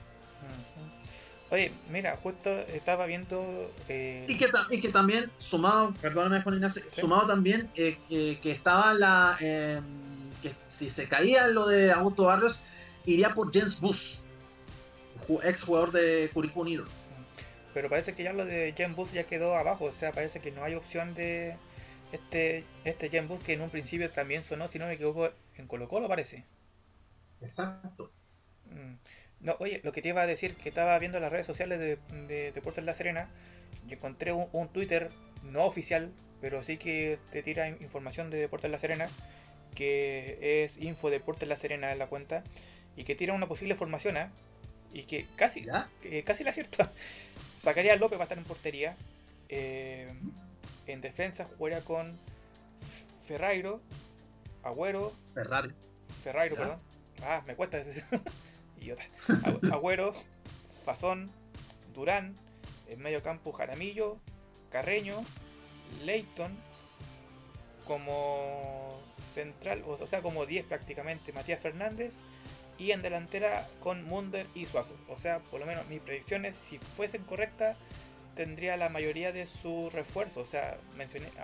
Oye, 1.51 1.73
mira, 1.91 2.17
justo 2.23 2.49
estaba 2.49 3.07
viendo... 3.07 3.73
Y, 3.89 4.39
que, 4.39 4.49
y, 4.71 4.81
que, 4.81 4.89
también, 4.89 5.33
sumado, 5.37 5.93
perdóname 6.01 6.43
Juan 6.43 6.55
Ignacio, 6.55 6.85
sumado 6.89 7.27
también 7.27 7.69
que 7.75 8.39
estaba 8.45 8.95
la 8.95 9.37
que 10.41 10.53
si 10.67 10.91
se 10.91 11.09
caía 11.09 11.47
lo 11.49 11.67
de 11.67 11.93
Augusto 11.93 12.25
Barrios, 12.25 12.65
iría 13.05 13.31
por 13.31 13.53
James 13.53 13.81
Bus, 13.81 14.23
ex 15.45 15.63
jugador 15.63 15.93
de 15.93 16.31
Curicó 16.33 16.61
Unido. 16.61 16.87
Pero 17.73 17.89
parece 17.89 18.15
que 18.15 18.25
ya 18.25 18.33
lo 18.33 18.45
de 18.45 18.75
James 18.77 18.97
Bus 18.97 19.13
ya 19.13 19.25
quedó 19.25 19.57
abajo, 19.57 19.85
o 19.85 19.93
sea, 19.93 20.13
parece 20.13 20.41
que 20.41 20.51
no 20.51 20.65
hay 20.65 20.75
opción 20.75 21.15
de 21.15 21.57
este, 22.13 22.65
este 22.85 23.09
James 23.09 23.29
Bus 23.29 23.41
que 23.41 23.53
en 23.53 23.61
un 23.61 23.71
principio 23.71 24.11
también 24.11 24.43
sonó, 24.43 24.69
si 24.69 24.79
no 24.79 24.87
me 24.87 24.95
equivoco, 24.95 25.31
en 25.57 25.67
Colo 25.67 25.89
Colo 25.89 26.09
parece. 26.09 26.45
Exacto. 27.41 28.11
Mm. 28.67 28.95
No, 29.41 29.57
oye, 29.59 29.81
lo 29.85 29.93
que 29.93 30.03
te 30.03 30.09
iba 30.09 30.21
a 30.21 30.27
decir, 30.27 30.55
que 30.57 30.69
estaba 30.69 30.99
viendo 30.99 31.19
las 31.19 31.33
redes 31.33 31.47
sociales 31.47 31.79
de, 31.79 31.99
de 32.27 32.53
Deportes 32.53 32.85
La 32.85 32.93
Serena 32.93 33.31
y 33.89 33.95
encontré 33.95 34.33
un, 34.33 34.69
Twitter 34.69 35.11
no 35.45 35.65
oficial, 35.65 36.13
pero 36.41 36.63
sí 36.63 36.77
que 36.77 37.19
te 37.31 37.43
tira 37.43 37.69
información 37.69 38.31
de 38.31 38.39
Deportes 38.39 38.71
La 38.71 38.79
Serena, 38.79 39.09
que 39.75 40.65
es 40.65 40.77
Info 40.79 41.11
Deportes 41.11 41.49
La 41.49 41.57
Serena 41.57 41.93
en 41.93 41.99
la 41.99 42.09
cuenta, 42.09 42.45
y 42.97 43.05
que 43.05 43.15
tira 43.15 43.35
una 43.35 43.49
posible 43.49 43.75
formación, 43.75 44.17
¿eh? 44.17 44.31
y 44.93 45.05
que 45.05 45.27
casi, 45.37 45.67
que 46.03 46.25
casi 46.25 46.45
la 46.45 46.51
acierta. 46.51 46.93
Zacarías 47.61 48.01
López 48.01 48.19
va 48.19 48.23
a 48.23 48.25
estar 48.25 48.39
en 48.39 48.45
portería. 48.45 48.97
Eh, 49.49 50.13
en 50.87 51.01
defensa 51.01 51.45
jugaría 51.45 51.83
con 51.83 52.19
Ferrairo, 53.25 53.81
Agüero. 54.63 55.13
Ferrari. 55.35 55.73
Ferrairo, 56.23 56.57
perdón. 56.57 56.81
Ah, 57.23 57.43
me 57.47 57.55
cuesta 57.55 57.83
decir. 57.83 58.05
Idiota. 58.81 59.03
Agüero, 59.73 60.15
Fazón, 60.85 61.31
Durán, 61.95 62.35
en 62.89 63.01
medio 63.01 63.23
campo 63.23 63.53
Jaramillo, 63.53 64.19
Carreño, 64.71 65.25
Leighton, 66.05 66.57
como 67.87 68.99
central, 69.33 69.83
o 69.87 70.07
sea, 70.07 70.23
como 70.23 70.47
10 70.47 70.67
prácticamente, 70.67 71.33
Matías 71.33 71.61
Fernández, 71.61 72.15
y 72.81 72.93
en 72.93 73.03
delantera 73.03 73.69
con 73.81 74.05
Munder 74.05 74.47
y 74.55 74.65
Suazo. 74.67 74.97
O 75.09 75.19
sea, 75.19 75.39
por 75.39 75.61
lo 75.61 75.67
menos 75.67 75.87
mis 75.89 76.01
predicciones, 76.01 76.57
si 76.57 76.79
fuesen 76.79 77.23
correctas, 77.25 77.77
tendría 78.35 78.79
la 78.79 78.89
mayoría 78.89 79.33
de 79.33 79.47
su 79.47 79.91
refuerzo. 79.91 80.41
O 80.41 80.45
sea, 80.47 80.79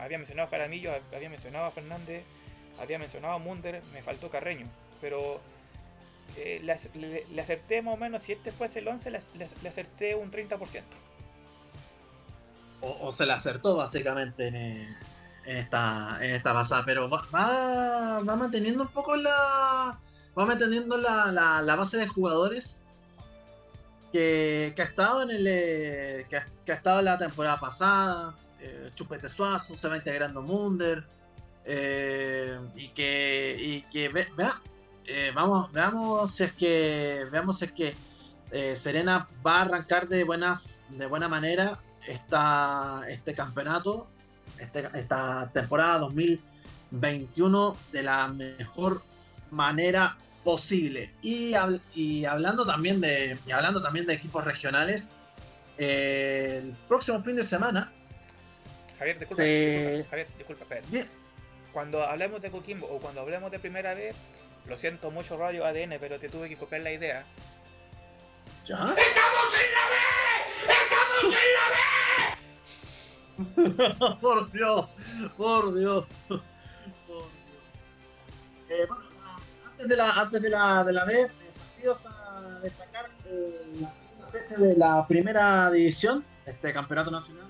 había 0.00 0.16
mencionado 0.16 0.48
a 0.48 0.50
Jaramillo, 0.50 0.92
había 1.14 1.28
mencionado 1.28 1.66
a 1.66 1.70
Fernández, 1.70 2.24
había 2.80 2.98
mencionado 2.98 3.34
a 3.34 3.38
Munder, 3.38 3.82
me 3.92 4.02
faltó 4.02 4.30
Carreño. 4.30 4.66
Pero 5.02 5.40
eh, 6.38 6.62
le, 6.62 7.40
acerté 7.40 7.82
más 7.82 7.94
o 7.94 7.98
menos, 7.98 8.22
si 8.22 8.32
este 8.32 8.50
fuese 8.50 8.78
el 8.78 8.88
11, 8.88 9.10
le, 9.10 9.68
acerté 9.68 10.14
un 10.14 10.30
30%. 10.30 10.82
O, 12.80 13.06
o, 13.06 13.12
se 13.12 13.26
le 13.26 13.32
acertó 13.34 13.76
básicamente 13.76 14.48
en, 14.48 14.96
esta, 15.46 16.18
en 16.20 16.34
esta 16.34 16.52
pasada, 16.52 16.82
pero 16.84 17.08
va, 17.08 17.26
va, 17.32 18.36
manteniendo 18.36 18.82
un 18.82 18.88
poco 18.88 19.16
la... 19.16 19.98
Va 20.38 20.44
manteniendo 20.44 20.98
la, 20.98 21.32
la, 21.32 21.76
base 21.76 21.96
de 21.96 22.06
jugadores 22.06 22.82
que, 24.12 24.74
que, 24.76 24.82
ha 24.82 24.84
estado 24.84 25.22
en 25.22 25.30
el 25.30 25.46
eh, 25.46 26.26
que, 26.28 26.72
estado 26.72 26.98
en 26.98 27.06
la 27.06 27.16
temporada 27.16 27.58
pasada. 27.58 28.34
Eh, 28.60 28.90
Chupete 28.94 29.30
Suazo, 29.30 29.78
se 29.78 29.88
va 29.88 29.96
integrando 29.96 30.42
Munder. 30.42 31.04
y 31.64 32.88
que, 32.88 33.56
y 33.58 33.82
que 33.90 34.08
vea, 34.10 34.60
eh, 35.08 35.30
vamos, 35.34 35.70
veamos 35.72 36.32
si 36.32 36.44
es 36.44 36.52
que, 36.52 37.26
veamos 37.30 37.58
si 37.58 37.66
es 37.66 37.72
que 37.72 37.94
eh, 38.50 38.74
Serena 38.74 39.28
va 39.46 39.58
a 39.58 39.62
arrancar 39.62 40.08
de 40.08 40.24
buenas, 40.24 40.86
de 40.90 41.06
buena 41.06 41.28
manera 41.28 41.78
esta, 42.08 43.02
este 43.08 43.32
campeonato, 43.34 44.08
este, 44.60 44.88
esta 44.94 45.50
temporada 45.52 45.98
2021 45.98 47.76
de 47.92 48.02
la 48.02 48.28
mejor 48.28 49.02
manera 49.50 50.16
posible. 50.44 51.10
Y, 51.22 51.54
y 51.94 52.24
hablando 52.24 52.64
también 52.64 53.00
de, 53.00 53.36
y 53.46 53.50
hablando 53.52 53.82
también 53.82 54.06
de 54.06 54.14
equipos 54.14 54.44
regionales, 54.44 55.16
eh, 55.78 56.60
el 56.62 56.72
próximo 56.88 57.22
fin 57.22 57.36
de 57.36 57.44
semana. 57.44 57.92
Javier, 58.98 59.18
disculpa, 59.18 59.42
disculpa 59.42 60.10
Javier, 60.10 60.28
disculpa, 60.38 60.64
Cuando 61.72 62.04
hablemos 62.04 62.40
de 62.40 62.50
Coquimbo 62.50 62.86
o 62.86 62.98
cuando 62.98 63.20
hablemos 63.20 63.50
de 63.50 63.58
primera 63.58 63.92
vez, 63.94 64.14
lo 64.66 64.76
siento 64.76 65.10
mucho 65.10 65.36
Radio 65.36 65.66
ADN, 65.66 65.96
pero 66.00 66.18
te 66.18 66.28
tuve 66.28 66.48
que 66.48 66.56
copiar 66.56 66.80
la 66.80 66.92
idea. 66.92 67.24
¿Ya? 68.64 68.76
¡Estamos 68.76 68.96
en 68.96 69.72
la 69.72 69.88
B! 69.90 70.72
¡Estamos 70.72 71.24
en 71.24 71.30
la 71.30 71.68
B! 71.70 71.95
Por 74.20 74.50
Dios, 74.52 74.88
por 75.36 75.74
Dios. 75.74 76.06
Por 76.28 76.38
Dios. 76.38 77.26
Eh, 78.68 78.86
bueno, 78.88 79.04
antes 79.64 79.88
de 79.88 79.96
la, 79.96 80.10
antes 80.12 80.42
de 80.42 80.50
la, 80.50 80.84
de 80.84 80.92
la 80.92 81.04
B, 81.04 81.20
eh, 81.20 81.30
partidos 81.56 82.06
a 82.06 82.60
destacar 82.62 83.10
eh, 83.26 83.62
la 83.80 83.92
de 84.56 84.76
la 84.76 85.06
primera 85.06 85.70
división, 85.70 86.24
este 86.44 86.72
campeonato 86.72 87.10
nacional 87.10 87.46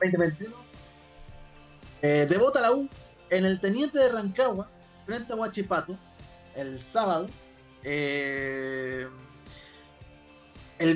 2021. 0.00 0.54
Eh, 2.02 2.26
debota 2.28 2.60
la 2.60 2.72
U 2.72 2.88
en 3.30 3.44
el 3.44 3.60
Teniente 3.60 3.98
de 3.98 4.10
Rancagua 4.10 4.68
frente 5.06 5.32
a 5.32 5.36
Huachipato 5.36 5.96
el 6.54 6.78
sábado. 6.78 7.28
El 7.82 9.08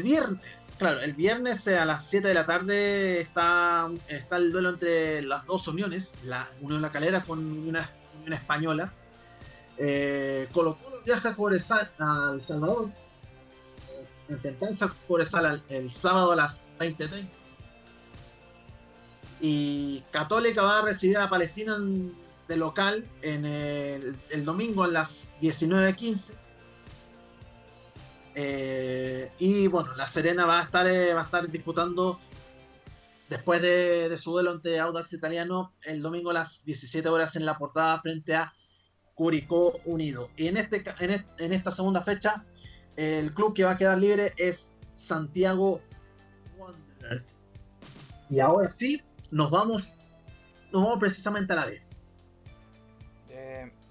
viernes, 0.02 0.40
claro, 0.78 1.00
el 1.00 1.12
viernes 1.14 1.66
a 1.68 1.84
las 1.84 2.04
7 2.08 2.28
de 2.28 2.34
la 2.34 2.46
tarde 2.46 3.20
está, 3.20 3.90
está 4.08 4.36
el 4.36 4.52
duelo 4.52 4.70
entre 4.70 5.22
las 5.22 5.46
dos 5.46 5.68
uniones, 5.68 6.14
la 6.24 6.48
Unión 6.60 6.82
La 6.82 6.90
Calera 6.90 7.22
con 7.22 7.38
una 7.38 7.90
Unión 8.18 8.32
Española. 8.32 8.92
Eh, 9.76 10.48
Colo 10.52 10.76
Colo 10.76 11.02
viaja 11.04 11.30
a 11.30 11.36
Cobresal, 11.36 11.90
al 11.98 12.42
Salvador. 12.42 12.90
Intentanza 14.28 14.92
Cobresal 15.06 15.62
el 15.68 15.90
sábado 15.90 16.32
a 16.32 16.36
las 16.36 16.78
20.30. 16.78 17.28
Y 19.40 20.02
Católica 20.10 20.62
va 20.62 20.78
a 20.78 20.82
recibir 20.82 21.18
a 21.18 21.28
Palestina 21.28 21.76
de 22.48 22.56
local 22.56 23.04
en 23.22 23.44
el, 23.44 24.44
domingo 24.44 24.84
a 24.84 24.88
las 24.88 25.34
19.15. 25.40 26.36
Eh, 28.34 29.30
y 29.38 29.66
bueno, 29.68 29.94
La 29.94 30.06
Serena 30.06 30.46
va 30.46 30.60
a 30.60 30.64
estar, 30.64 30.86
eh, 30.86 31.14
va 31.14 31.22
a 31.22 31.24
estar 31.24 31.48
disputando 31.50 32.18
después 33.28 33.62
de, 33.62 34.16
su 34.18 34.32
duelo 34.32 34.50
ante 34.50 34.78
Audax 34.80 35.12
Italiano 35.12 35.72
el 35.82 36.02
domingo 36.02 36.30
a 36.30 36.34
las 36.34 36.64
17 36.64 37.08
horas 37.08 37.36
en 37.36 37.46
la 37.46 37.56
portada 37.56 38.00
frente 38.00 38.34
a 38.34 38.52
Curicó 39.14 39.78
Unido. 39.84 40.30
Y 40.36 40.48
en, 40.48 40.56
este, 40.56 40.82
en, 40.98 41.52
esta 41.52 41.70
segunda 41.70 42.02
fecha, 42.02 42.44
el 42.96 43.32
club 43.32 43.54
que 43.54 43.64
va 43.64 43.72
a 43.72 43.76
quedar 43.76 43.98
libre 43.98 44.32
es 44.36 44.74
Santiago 44.92 45.80
Wanderers. 46.58 47.24
Y 48.30 48.40
ahora 48.40 48.74
sí, 48.76 49.02
nos 49.30 49.50
vamos, 49.50 49.98
nos 50.72 50.82
vamos 50.84 50.98
precisamente 50.98 51.52
a 51.52 51.56
la 51.56 51.66
D 51.66 51.84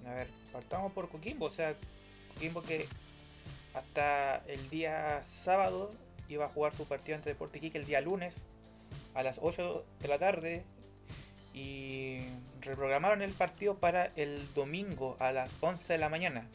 a 0.06 0.14
ver, 0.14 0.28
partamos 0.52 0.92
por 0.92 1.10
Coquimbo, 1.10 1.46
o 1.46 1.50
sea, 1.50 1.76
Coquimbo 2.34 2.62
que 2.62 2.88
hasta 3.74 4.38
el 4.48 4.70
día 4.70 5.22
sábado 5.24 5.92
iba 6.30 6.46
a 6.46 6.50
jugar 6.50 6.74
su 6.74 6.86
partido 6.86 7.18
ante 7.18 7.30
Deporte 7.30 7.58
Iquique 7.58 7.78
el 7.78 7.86
día 7.86 8.02
lunes 8.02 8.42
a 9.14 9.24
las 9.24 9.40
8 9.42 9.86
de 10.00 10.08
la 10.08 10.20
tarde 10.20 10.64
y 11.54 12.20
reprogramaron 12.62 13.22
el 13.22 13.32
partido 13.32 13.76
para 13.76 14.06
el 14.16 14.52
domingo 14.54 15.16
a 15.20 15.32
las 15.32 15.56
11 15.62 15.94
de 15.94 16.00
la 16.00 16.10
mañana. 16.10 16.48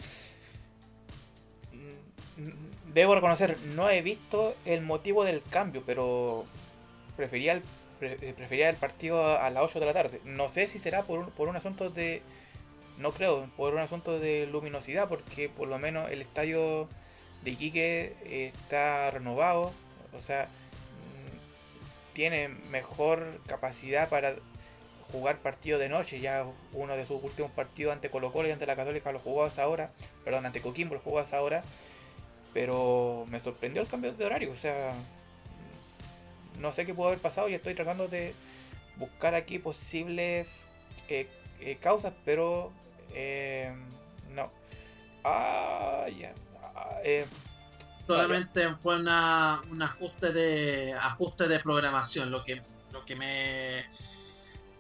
Mm, 1.73 2.93
debo 2.93 3.15
reconocer, 3.15 3.57
no 3.75 3.91
he 3.91 4.03
visto 4.03 4.57
el 4.65 4.81
motivo 4.81 5.25
del 5.25 5.43
cambio, 5.43 5.83
pero 5.87 6.47
prefería 7.17 7.53
el, 7.53 7.63
prefería 7.99 8.69
el 8.69 8.77
partido 8.77 9.39
a 9.39 9.51
las 9.51 9.63
8 9.63 9.81
de 9.81 9.87
la 9.87 9.93
tarde. 9.93 10.21
No 10.25 10.49
sé 10.49 10.67
si 10.67 10.79
será 10.79 11.03
por 11.03 11.21
un, 11.21 11.31
por 11.31 11.49
un 11.49 11.57
asunto 11.57 11.91
de 11.91 12.23
no 12.99 13.13
creo, 13.13 13.49
por 13.57 13.75
un 13.75 13.81
asunto 13.81 14.19
de 14.19 14.49
luminosidad, 14.51 15.09
porque 15.09 15.49
por 15.49 15.69
lo 15.69 15.79
menos 15.79 16.11
el 16.11 16.21
estadio 16.21 16.89
de 17.43 17.51
Iquique 17.51 18.17
está 18.25 19.11
renovado, 19.11 19.73
o 20.13 20.21
sea, 20.21 20.45
mm, 20.45 22.15
tiene 22.15 22.49
mejor 22.71 23.41
capacidad 23.47 24.09
para 24.09 24.35
jugar 25.13 25.39
partido 25.39 25.79
de 25.79 25.89
noche. 25.89 26.21
Ya 26.21 26.47
uno 26.73 26.97
de 26.97 27.07
sus 27.07 27.23
últimos 27.23 27.51
partidos 27.51 27.93
ante 27.93 28.11
Colo 28.11 28.33
Colo 28.33 28.49
y 28.49 28.53
ante 28.53 28.67
la 28.67 28.77
Católica 28.77 29.13
lo 29.13 29.19
jugó 29.19 29.45
a 29.45 29.49
esa 29.49 29.69
hora, 29.69 29.91
perdón, 30.25 30.47
ante 30.47 30.61
Coquimbo 30.61 30.95
lo 30.95 31.01
jugó 31.01 31.19
a 31.21 31.23
esa 31.23 31.41
hora, 31.43 31.63
pero 32.55 33.27
me 33.29 33.41
sorprendió 33.41 33.83
el 33.83 33.89
cambio 33.89 34.13
de 34.13 34.25
horario, 34.25 34.51
o 34.51 34.57
sea, 34.57 34.95
no 36.59 36.73
sé 36.73 36.87
qué 36.87 36.95
pudo 36.95 37.09
haber 37.09 37.21
pasado 37.21 37.49
y 37.49 37.55
estoy 37.55 37.75
tratando 37.75 38.09
de 38.09 38.35
buscar 38.97 39.35
aquí 39.35 39.59
posibles 39.59 40.67
eh, 41.09 41.29
eh, 41.61 41.77
causas, 41.77 42.13
pero 42.25 42.73
eh, 43.15 43.73
no. 44.35 44.51
Ah, 45.25 46.07
ya. 46.19 46.33
Eh, 47.05 47.27
Solamente 48.07 48.67
fue 48.77 48.99
una, 48.99 49.61
un 49.71 49.83
ajuste 49.83 50.33
de 50.33 50.95
ajuste 50.95 51.47
de 51.47 51.59
programación, 51.59 52.31
lo 52.31 52.43
que 52.43 52.63
lo 52.93 53.05
que 53.05 53.17
me 53.17 53.85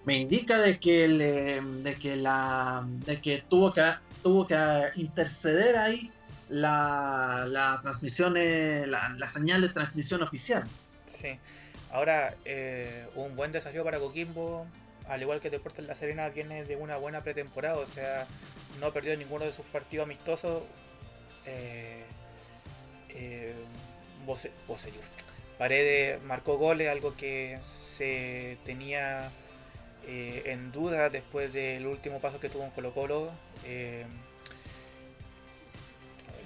me 0.04 0.16
indica 0.16 0.58
de 0.58 0.80
que 0.80 1.08
de 1.08 1.94
que 1.96 2.16
la 2.16 2.86
de 2.86 3.20
que 3.20 3.42
tuvo 3.42 3.74
que 3.74 3.84
tuvo 4.22 4.46
que 4.46 4.56
interceder 4.94 5.76
ahí 5.76 6.10
la, 6.48 7.44
la 7.46 7.80
transmisión 7.82 8.34
eh, 8.38 8.86
la, 8.86 9.10
la, 9.18 9.28
señal 9.28 9.60
de 9.60 9.68
transmisión 9.68 10.22
oficial. 10.22 10.66
Sí. 11.04 11.38
Ahora 11.92 12.34
un 13.14 13.36
buen 13.36 13.52
desafío 13.52 13.84
para 13.84 13.98
Coquimbo 13.98 14.66
al 15.08 15.22
igual 15.22 15.40
que 15.40 15.50
Deportes 15.50 15.86
La 15.86 15.94
Serena, 15.94 16.28
viene 16.28 16.64
de 16.64 16.76
una 16.76 16.96
buena 16.96 17.22
pretemporada, 17.22 17.78
o 17.78 17.86
sea, 17.86 18.26
no 18.80 18.86
ha 18.86 18.92
perdido 18.92 19.16
ninguno 19.16 19.44
de 19.44 19.52
sus 19.52 19.64
partidos 19.66 20.04
amistosos. 20.04 20.62
Eh, 21.48 22.04
eh, 23.10 23.54
Paredes 25.58 26.22
marcó 26.22 26.56
goles, 26.56 26.88
algo 26.88 27.16
que 27.16 27.58
se 27.76 28.58
tenía 28.64 29.30
eh, 30.06 30.42
en 30.46 30.70
duda 30.70 31.10
después 31.10 31.52
del 31.52 31.86
último 31.86 32.20
paso 32.20 32.38
que 32.38 32.48
tuvo 32.48 32.64
en 32.64 32.70
Colo 32.70 32.92
Colo. 32.92 33.30
Eh, 33.64 34.04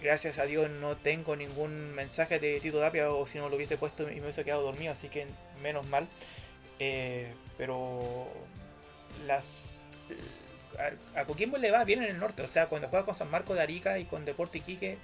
gracias 0.02 0.38
a 0.38 0.44
Dios 0.44 0.70
no 0.70 0.96
tengo 0.96 1.36
ningún 1.36 1.94
mensaje 1.94 2.38
de 2.38 2.58
Tito 2.60 2.80
Tapia 2.80 3.10
o 3.10 3.26
si 3.26 3.38
no 3.38 3.48
lo 3.48 3.56
hubiese 3.56 3.76
puesto 3.76 4.10
y 4.10 4.16
me 4.16 4.22
hubiese 4.22 4.44
quedado 4.44 4.62
dormido, 4.62 4.92
así 4.92 5.08
que 5.08 5.26
menos 5.62 5.86
mal. 5.86 6.08
Eh, 6.78 7.32
pero 7.58 8.26
las 9.26 9.84
a, 11.14 11.24
Coquimbo 11.24 11.58
le 11.58 11.70
va 11.70 11.84
bien 11.84 12.02
en 12.02 12.10
el 12.10 12.18
norte, 12.18 12.42
o 12.42 12.48
sea, 12.48 12.66
cuando 12.68 12.88
juega 12.88 13.04
con 13.04 13.14
San 13.14 13.30
Marcos 13.30 13.56
de 13.56 13.62
Arica 13.62 13.98
y 13.98 14.04
con 14.04 14.24
Deporte 14.24 14.58
Iquique 14.58 14.98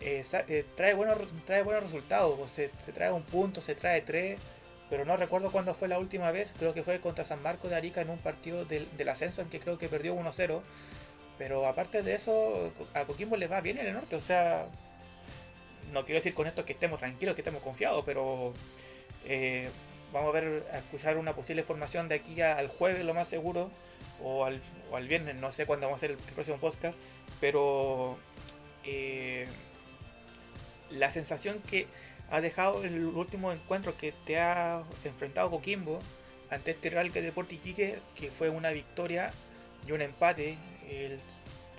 eh, 0.00 0.24
eh, 0.48 0.64
trae, 0.76 0.94
buenos, 0.94 1.18
trae 1.44 1.62
buenos 1.62 1.84
resultados, 1.84 2.38
se, 2.50 2.68
trae 2.92 3.10
un 3.10 3.22
punto, 3.22 3.60
se 3.60 3.74
trae 3.74 4.00
tres, 4.00 4.38
pero 4.90 5.04
no 5.04 5.16
recuerdo 5.16 5.50
cuándo 5.50 5.74
fue 5.74 5.88
la 5.88 5.98
última 5.98 6.30
vez, 6.30 6.54
creo 6.56 6.72
que 6.72 6.84
fue 6.84 7.00
contra 7.00 7.24
San 7.24 7.42
Marcos 7.42 7.70
de 7.70 7.76
Arica 7.76 8.00
en 8.00 8.10
un 8.10 8.18
partido 8.18 8.64
del, 8.64 9.08
ascenso 9.08 9.42
en 9.42 9.48
que 9.48 9.60
creo 9.60 9.78
que 9.78 9.88
perdió 9.88 10.14
1-0, 10.14 10.60
pero 11.36 11.66
aparte 11.66 12.02
de 12.02 12.14
eso, 12.14 12.72
a 12.94 13.04
Coquimbo 13.04 13.36
le 13.36 13.48
va 13.48 13.60
bien 13.60 13.78
en 13.78 13.86
el 13.86 13.94
norte, 13.94 14.16
o 14.16 14.20
sea, 14.20 14.66
no 15.92 16.04
quiero 16.04 16.18
decir 16.18 16.34
con 16.34 16.46
esto 16.46 16.64
que 16.64 16.72
estemos 16.74 17.00
tranquilos, 17.00 17.34
que 17.34 17.40
estemos 17.40 17.62
confiados, 17.62 18.04
pero 18.04 18.54
eh, 19.24 19.68
vamos 20.12 20.30
a 20.30 20.40
ver, 20.40 20.64
a 20.72 20.78
escuchar 20.78 21.16
una 21.18 21.34
posible 21.34 21.62
formación 21.62 22.08
de 22.08 22.16
aquí 22.16 22.40
al 22.40 22.68
jueves, 22.68 23.04
lo 23.04 23.14
más 23.14 23.28
seguro, 23.28 23.70
o 24.22 24.44
al, 24.44 24.60
viernes, 25.08 25.36
no 25.36 25.52
sé 25.52 25.66
cuándo 25.66 25.86
vamos 25.86 26.02
a 26.02 26.06
hacer 26.06 26.10
el, 26.12 26.34
próximo 26.34 26.58
podcast, 26.58 26.98
pero 27.40 28.18
la 30.90 31.10
sensación 31.10 31.60
que 31.60 31.86
ha 32.30 32.40
dejado 32.40 32.84
el 32.84 33.04
último 33.04 33.52
encuentro 33.52 33.96
que 33.96 34.12
te 34.26 34.38
ha 34.38 34.82
enfrentado 35.04 35.50
Coquimbo 35.50 36.00
ante 36.50 36.70
este 36.72 36.90
Real 36.90 37.12
que 37.12 37.22
Deporte 37.22 37.54
Iquique, 37.56 37.98
que 38.14 38.30
fue 38.30 38.48
una 38.48 38.70
victoria 38.70 39.32
y 39.86 39.92
un 39.92 40.02
empate 40.02 40.56
el 40.88 41.20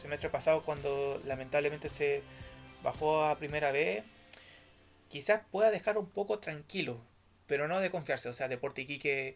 semestre 0.01 0.29
pasado 0.29 0.61
cuando 0.63 1.21
lamentablemente 1.25 1.89
se 1.89 2.21
bajó 2.83 3.25
a 3.25 3.37
primera 3.37 3.71
vez, 3.71 4.03
quizás 5.09 5.41
pueda 5.51 5.71
dejar 5.71 5.97
un 5.97 6.07
poco 6.07 6.39
tranquilo, 6.39 7.01
pero 7.47 7.67
no 7.67 7.79
de 7.79 7.89
confiarse. 7.89 8.29
O 8.29 8.33
sea, 8.33 8.47
Deporte 8.47 8.81
Iquique 8.81 9.35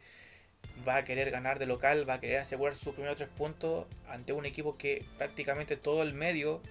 va 0.87 0.97
a 0.97 1.03
querer 1.05 1.31
ganar 1.31 1.59
de 1.59 1.65
local, 1.65 2.07
va 2.07 2.15
a 2.15 2.19
querer 2.19 2.39
asegurar 2.39 2.75
sus 2.75 2.93
primeros 2.93 3.17
tres 3.17 3.29
puntos 3.29 3.85
ante 4.09 4.33
un 4.33 4.45
equipo 4.45 4.77
que 4.77 5.05
prácticamente 5.17 5.77
todo 5.77 6.03
el 6.03 6.13
medio 6.13 6.61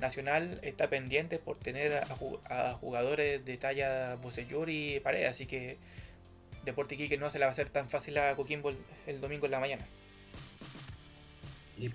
Nacional 0.00 0.58
está 0.62 0.88
pendiente 0.88 1.38
por 1.38 1.58
tener 1.58 1.92
a, 2.48 2.72
jugadores 2.74 3.44
de 3.44 3.56
talla 3.56 4.16
Bocellur 4.16 4.68
y 4.68 4.98
Paredes, 5.00 5.30
así 5.30 5.46
que 5.46 5.78
Deporte 6.64 6.96
que 6.96 7.18
no 7.18 7.30
se 7.30 7.38
le 7.38 7.44
va 7.44 7.50
a 7.50 7.52
hacer 7.52 7.70
tan 7.70 7.88
fácil 7.88 8.18
a 8.18 8.36
Coquimbo 8.36 8.72
el, 9.06 9.20
domingo 9.20 9.46
en 9.46 9.52
la 9.52 9.60
mañana. 9.60 9.84
Y 11.76 11.88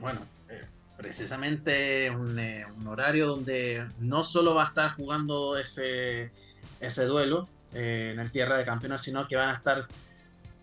bueno, 0.00 0.26
eh, 0.48 0.64
precisamente 0.96 2.10
un, 2.10 2.38
eh, 2.38 2.64
un, 2.76 2.86
horario 2.88 3.26
donde 3.28 3.86
no 4.00 4.24
solo 4.24 4.54
va 4.54 4.64
a 4.64 4.68
estar 4.68 4.90
jugando 4.92 5.56
ese, 5.56 6.32
ese 6.80 7.04
duelo 7.04 7.48
eh, 7.74 8.10
en 8.12 8.18
el 8.18 8.32
Tierra 8.32 8.58
de 8.58 8.64
Campeones, 8.64 9.02
sino 9.02 9.28
que 9.28 9.36
van 9.36 9.50
a 9.50 9.56
estar 9.56 9.86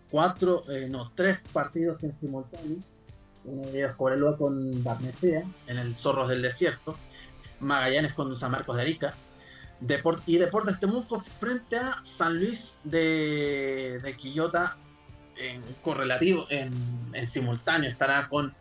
cuatro, 0.10 0.64
no, 0.90 1.12
tres 1.16 1.48
partidos 1.52 2.04
en 2.04 2.14
simultáneo. 2.14 2.78
Uno 3.46 3.68
de 3.70 3.80
ellos 3.80 3.96
Cobreloa 3.96 4.38
con 4.38 4.84
Barnecea 4.84 5.44
en 5.68 5.78
el 5.78 5.96
Zorros 5.96 6.30
del 6.30 6.42
Desierto, 6.42 6.98
Magallanes 7.60 8.14
con 8.14 8.36
San 8.36 8.52
Marcos 8.52 8.76
de 8.76 8.82
Arica, 8.82 9.14
y 10.26 10.38
Deportes 10.38 10.80
Temuco 10.80 11.20
frente 11.20 11.78
a 11.78 12.00
San 12.04 12.40
Luis 12.40 12.80
de, 12.84 14.00
de 14.04 14.18
Quillota 14.18 14.78
en 15.38 15.62
correlativo, 15.84 16.46
en, 16.50 16.72
simultáneo, 17.28 17.90
estará 17.90 18.28
con, 18.30 18.54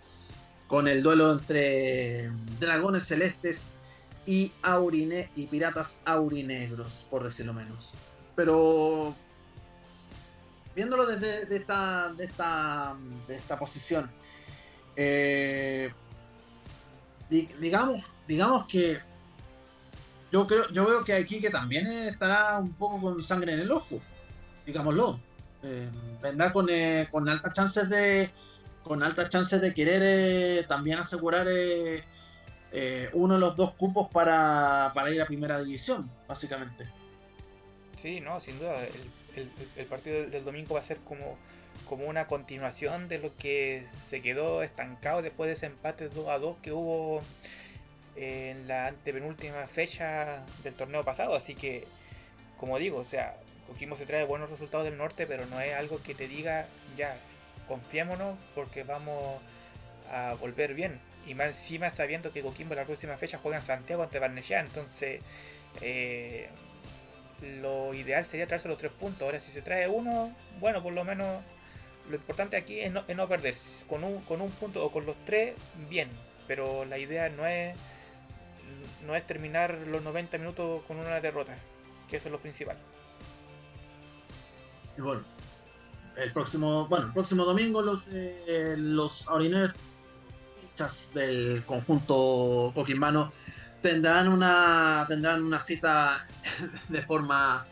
con 0.66 0.88
el 0.88 1.02
duelo 1.02 1.32
entre 1.32 2.30
Dragones 2.60 3.04
Celestes 3.04 3.74
y 4.26 4.52
Aurine 4.62 5.30
y 5.36 5.46
Piratas 5.46 6.02
Aurinegros, 6.04 7.06
por 7.10 7.22
decirlo 7.24 7.52
menos. 7.52 7.92
Pero 8.34 9.14
viéndolo 10.74 11.06
desde 11.06 11.54
esta, 11.54 12.12
de 12.12 12.24
esta, 12.24 12.96
de 13.26 13.36
esta 13.36 13.58
posición, 13.58 14.10
eh, 14.96 15.92
digamos, 17.28 18.04
digamos 18.26 18.66
que 18.66 18.98
yo 20.34 20.46
creo, 20.46 20.68
yo 20.70 20.84
veo 20.84 21.04
que 21.04 21.12
aquí 21.12 21.40
que 21.40 21.50
también 21.50 21.86
estará 21.86 22.58
un 22.58 22.72
poco 22.72 23.00
con 23.00 23.22
sangre 23.22 23.54
en 23.54 23.60
el 23.60 23.70
ojo, 23.70 24.00
digámoslo. 24.66 25.20
Eh, 25.62 25.88
vendrá 26.20 26.52
con, 26.52 26.68
eh, 26.68 27.06
con 27.10 27.28
altas 27.28 27.54
chances 27.54 27.88
de 27.88 28.28
con 28.82 29.02
altas 29.02 29.30
chances 29.30 29.60
de 29.62 29.72
querer 29.72 30.02
eh, 30.04 30.64
también 30.68 30.98
asegurar 30.98 31.46
uno 33.14 33.34
de 33.34 33.40
los 33.40 33.56
dos 33.56 33.72
cupos 33.74 34.10
para, 34.10 34.90
para, 34.92 35.10
ir 35.10 35.22
a 35.22 35.26
primera 35.26 35.58
división, 35.58 36.10
básicamente. 36.28 36.86
Sí, 37.96 38.20
no, 38.20 38.40
sin 38.40 38.58
duda. 38.58 38.84
El, 38.84 38.92
el, 39.36 39.86
partido 39.86 40.26
del 40.26 40.44
domingo 40.44 40.74
va 40.74 40.80
a 40.80 40.84
ser 40.84 40.98
como 40.98 41.36
como 41.88 42.06
una 42.06 42.26
continuación 42.26 43.08
de 43.08 43.18
lo 43.18 43.36
que 43.36 43.84
se 44.08 44.22
quedó 44.22 44.62
estancado 44.62 45.22
después 45.22 45.48
de 45.48 45.54
ese 45.54 45.66
empate 45.66 46.08
2 46.08 46.28
a 46.28 46.38
2 46.38 46.56
que 46.62 46.72
hubo 46.72 47.22
en 48.16 48.68
la 48.68 48.88
antepenúltima 48.88 49.66
fecha 49.66 50.44
del 50.62 50.74
torneo 50.74 51.04
pasado. 51.04 51.34
Así 51.34 51.54
que, 51.54 51.84
como 52.58 52.78
digo, 52.78 52.98
o 52.98 53.04
sea, 53.04 53.36
Coquimbo 53.66 53.96
se 53.96 54.06
trae 54.06 54.24
buenos 54.24 54.50
resultados 54.50 54.84
del 54.84 54.96
norte, 54.96 55.26
pero 55.26 55.46
no 55.46 55.60
es 55.60 55.74
algo 55.74 56.02
que 56.02 56.14
te 56.14 56.28
diga, 56.28 56.66
ya, 56.96 57.16
confiémonos 57.68 58.38
porque 58.54 58.82
vamos 58.84 59.40
a 60.10 60.34
volver 60.34 60.74
bien. 60.74 61.00
Y 61.26 61.34
más 61.34 61.48
encima 61.48 61.90
sabiendo 61.90 62.32
que 62.32 62.42
Coquimbo 62.42 62.74
la 62.74 62.84
próxima 62.84 63.16
fecha 63.16 63.38
juega 63.38 63.58
en 63.58 63.64
Santiago 63.64 64.02
ante 64.02 64.18
Barnechea, 64.18 64.60
entonces 64.60 65.20
eh, 65.80 66.48
lo 67.60 67.94
ideal 67.94 68.24
sería 68.26 68.46
traerse 68.46 68.68
los 68.68 68.78
tres 68.78 68.92
puntos. 68.92 69.22
Ahora 69.22 69.40
si 69.40 69.50
se 69.50 69.62
trae 69.62 69.88
uno, 69.88 70.32
bueno, 70.60 70.82
por 70.82 70.92
lo 70.92 71.04
menos 71.04 71.42
lo 72.08 72.16
importante 72.16 72.56
aquí 72.56 72.80
es 72.80 72.92
no, 72.92 73.28
perder. 73.28 73.54
Con 73.88 74.04
un, 74.04 74.20
con 74.22 74.40
un 74.40 74.50
punto 74.50 74.84
o 74.84 74.92
con 74.92 75.06
los 75.06 75.16
tres, 75.24 75.54
bien. 75.88 76.08
Pero 76.46 76.84
la 76.84 76.98
idea 76.98 77.28
no 77.30 77.46
es, 77.46 77.74
no 79.06 79.14
es 79.14 79.26
terminar 79.26 79.76
los 79.88 80.02
90 80.02 80.38
minutos 80.38 80.82
con 80.86 80.98
una 80.98 81.20
derrota, 81.20 81.56
que 82.10 82.18
eso 82.18 82.28
es 82.28 82.32
lo 82.32 82.40
principal. 82.40 82.76
Y 84.96 85.00
bueno, 85.00 85.22
el 86.16 86.32
próximo, 86.32 86.86
bueno, 86.88 87.06
el 87.06 87.12
próximo 87.12 87.44
domingo 87.44 87.82
los, 87.82 88.06
eh, 88.10 88.74
los 88.76 89.26
del 91.14 91.62
conjunto 91.64 92.72
coquimbano 92.74 93.32
tendrán 93.84 94.28
una 94.28 95.04
tendrán 95.06 95.42
una 95.42 95.60
cita 95.60 96.26
de 96.88 97.02
forma 97.02 97.66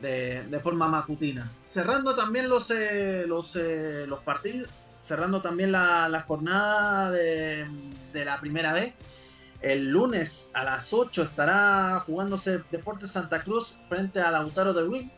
de, 0.00 0.44
de 0.44 0.60
forma 0.60 0.86
matutina 0.88 1.50
cerrando 1.74 2.14
también 2.14 2.48
los, 2.48 2.70
eh, 2.70 3.24
los, 3.26 3.56
eh, 3.56 4.06
los 4.06 4.20
partidos, 4.20 4.70
cerrando 5.02 5.42
también 5.42 5.72
la, 5.72 6.24
jornada 6.26 7.10
de, 7.10 7.66
la 8.12 8.40
primera 8.40 8.72
vez. 8.72 8.94
El 9.60 9.90
lunes 9.90 10.52
a 10.54 10.62
las 10.62 10.92
8 10.92 11.22
estará 11.22 12.00
jugándose 12.06 12.60
Deportes 12.70 13.10
Santa 13.10 13.42
Cruz 13.42 13.80
frente 13.88 14.20
a 14.20 14.30
Lautaro 14.30 14.72
de 14.72 14.86
Win. 14.86 15.12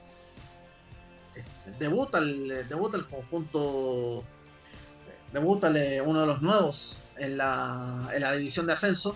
Debuta 1.78 2.18
el, 2.18 2.66
debuta 2.68 2.96
el 2.96 3.06
conjunto, 3.06 4.24
debuta 5.32 5.68
uno 6.04 6.20
de 6.20 6.26
los 6.26 6.40
nuevos 6.40 6.96
en 7.18 7.36
la, 7.36 8.08
en 8.14 8.22
la 8.22 8.32
división 8.32 8.66
de 8.66 8.72
ascenso. 8.72 9.14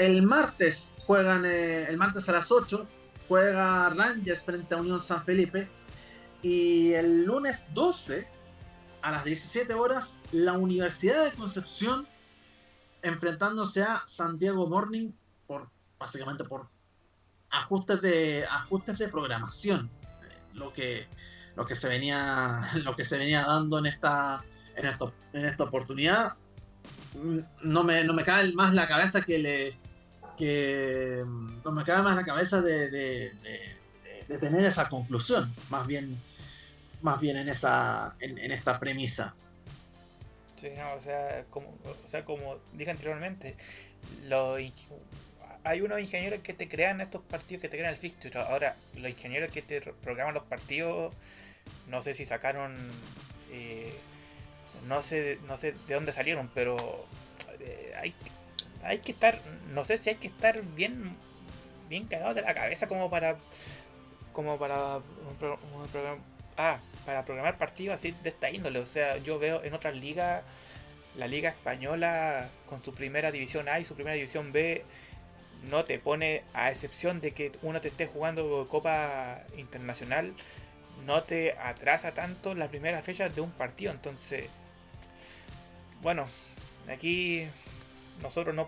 El 0.00 0.22
martes 0.22 0.94
juegan, 1.06 1.44
eh, 1.44 1.84
el 1.86 1.98
martes 1.98 2.26
a 2.30 2.32
las 2.32 2.50
8 2.50 2.88
juega 3.28 3.90
Rangers 3.90 4.40
frente 4.40 4.74
a 4.74 4.78
Unión 4.78 4.98
San 5.02 5.22
Felipe 5.26 5.68
y 6.42 6.94
el 6.94 7.26
lunes 7.26 7.68
12, 7.74 8.26
a 9.02 9.10
las 9.10 9.24
17 9.26 9.74
horas, 9.74 10.20
la 10.32 10.54
Universidad 10.54 11.30
de 11.30 11.36
Concepción 11.36 12.08
enfrentándose 13.02 13.82
a 13.82 14.00
Santiago 14.06 14.66
Morning 14.66 15.12
por 15.46 15.68
básicamente 15.98 16.44
por 16.44 16.70
ajustes 17.50 18.00
de 18.00 18.46
ajustes 18.50 18.96
de 18.96 19.08
programación 19.08 19.90
lo 20.54 20.72
que 20.72 21.06
lo 21.56 21.66
que 21.66 21.74
se 21.74 21.90
venía 21.90 22.70
lo 22.84 22.96
que 22.96 23.04
se 23.04 23.18
venía 23.18 23.44
dando 23.44 23.78
en 23.78 23.84
esta 23.84 24.42
en, 24.76 24.86
esto, 24.86 25.12
en 25.34 25.44
esta 25.44 25.64
oportunidad. 25.64 26.32
No 27.62 27.84
me, 27.84 28.02
no 28.04 28.14
me 28.14 28.24
cae 28.24 28.50
más 28.54 28.72
la 28.72 28.88
cabeza 28.88 29.20
que 29.20 29.38
le 29.38 29.89
que 30.40 31.22
no 31.62 31.70
me 31.70 31.84
cae 31.84 32.02
más 32.02 32.16
la 32.16 32.24
cabeza 32.24 32.62
de, 32.62 32.90
de, 32.90 33.30
tener 34.40 34.64
esa 34.64 34.88
conclusión 34.88 35.54
más 35.68 35.86
bien 35.86 36.16
más 37.02 37.20
bien 37.20 37.36
en 37.36 37.48
esa 37.48 38.14
en, 38.20 38.38
esta 38.50 38.80
premisa. 38.80 39.34
Sí, 40.56 40.70
no, 40.76 40.94
o 40.94 41.00
sea, 41.00 41.44
como, 41.50 41.68
o 41.68 42.08
sea, 42.08 42.24
como 42.24 42.58
dije 42.72 42.90
anteriormente, 42.90 43.56
lo, 44.28 44.56
hay 45.64 45.80
unos 45.80 46.00
ingenieros 46.00 46.40
que 46.40 46.54
te 46.54 46.68
crean 46.68 47.00
estos 47.00 47.22
partidos, 47.22 47.62
que 47.62 47.68
te 47.68 47.76
crean 47.76 47.92
el 47.92 47.98
fixture. 47.98 48.38
Ahora, 48.40 48.76
los 48.94 49.10
ingenieros 49.10 49.50
que 49.50 49.62
te 49.62 49.80
programan 49.80 50.34
los 50.34 50.44
partidos, 50.44 51.14
no 51.88 52.02
sé 52.02 52.14
si 52.14 52.24
sacaron, 52.24 52.76
eh, 53.50 53.92
no 54.86 55.02
sé, 55.02 55.38
no 55.46 55.56
sé 55.56 55.72
de 55.86 55.94
dónde 55.94 56.12
salieron, 56.12 56.50
pero 56.54 56.76
eh, 57.60 57.92
hay, 57.98 58.14
hay 58.82 58.98
que 58.98 59.12
estar, 59.12 59.38
no 59.70 59.84
sé 59.84 59.98
si 59.98 60.10
hay 60.10 60.16
que 60.16 60.28
estar 60.28 60.62
bien, 60.62 61.16
bien 61.88 62.06
cagado 62.06 62.34
de 62.34 62.42
la 62.42 62.54
cabeza 62.54 62.88
como 62.88 63.10
para, 63.10 63.36
como 64.32 64.58
para 64.58 64.96
un, 64.96 66.22
ah, 66.56 66.78
para 67.06 67.24
programar 67.24 67.58
partidos 67.58 67.94
así 67.94 68.14
de 68.22 68.30
esta 68.30 68.50
índole. 68.50 68.78
O 68.78 68.84
sea, 68.84 69.18
yo 69.18 69.38
veo 69.38 69.62
en 69.64 69.74
otras 69.74 69.96
ligas 69.96 70.42
la 71.16 71.26
liga 71.26 71.50
española 71.50 72.48
con 72.66 72.82
su 72.84 72.94
primera 72.94 73.32
división 73.32 73.68
A 73.68 73.80
y 73.80 73.84
su 73.84 73.94
primera 73.94 74.14
división 74.14 74.52
B 74.52 74.84
no 75.68 75.84
te 75.84 75.98
pone, 75.98 76.42
a 76.54 76.70
excepción 76.70 77.20
de 77.20 77.32
que 77.32 77.52
uno 77.62 77.80
te 77.80 77.88
esté 77.88 78.06
jugando 78.06 78.66
Copa 78.70 79.42
Internacional, 79.56 80.32
no 81.06 81.22
te 81.22 81.52
atrasa 81.58 82.12
tanto 82.12 82.54
las 82.54 82.68
primeras 82.68 83.04
fechas 83.04 83.34
de 83.34 83.40
un 83.40 83.50
partido. 83.50 83.92
Entonces, 83.92 84.48
bueno, 86.02 86.26
aquí 86.88 87.46
nosotros 88.22 88.54
no 88.54 88.66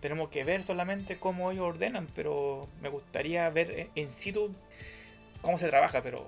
tenemos 0.00 0.30
que 0.30 0.44
ver 0.44 0.62
solamente 0.62 1.18
cómo 1.18 1.50
ellos 1.50 1.64
ordenan, 1.64 2.06
pero 2.14 2.66
me 2.80 2.88
gustaría 2.88 3.48
ver 3.50 3.90
en 3.94 4.12
situ 4.12 4.54
cómo 5.42 5.58
se 5.58 5.68
trabaja, 5.68 6.02
pero 6.02 6.26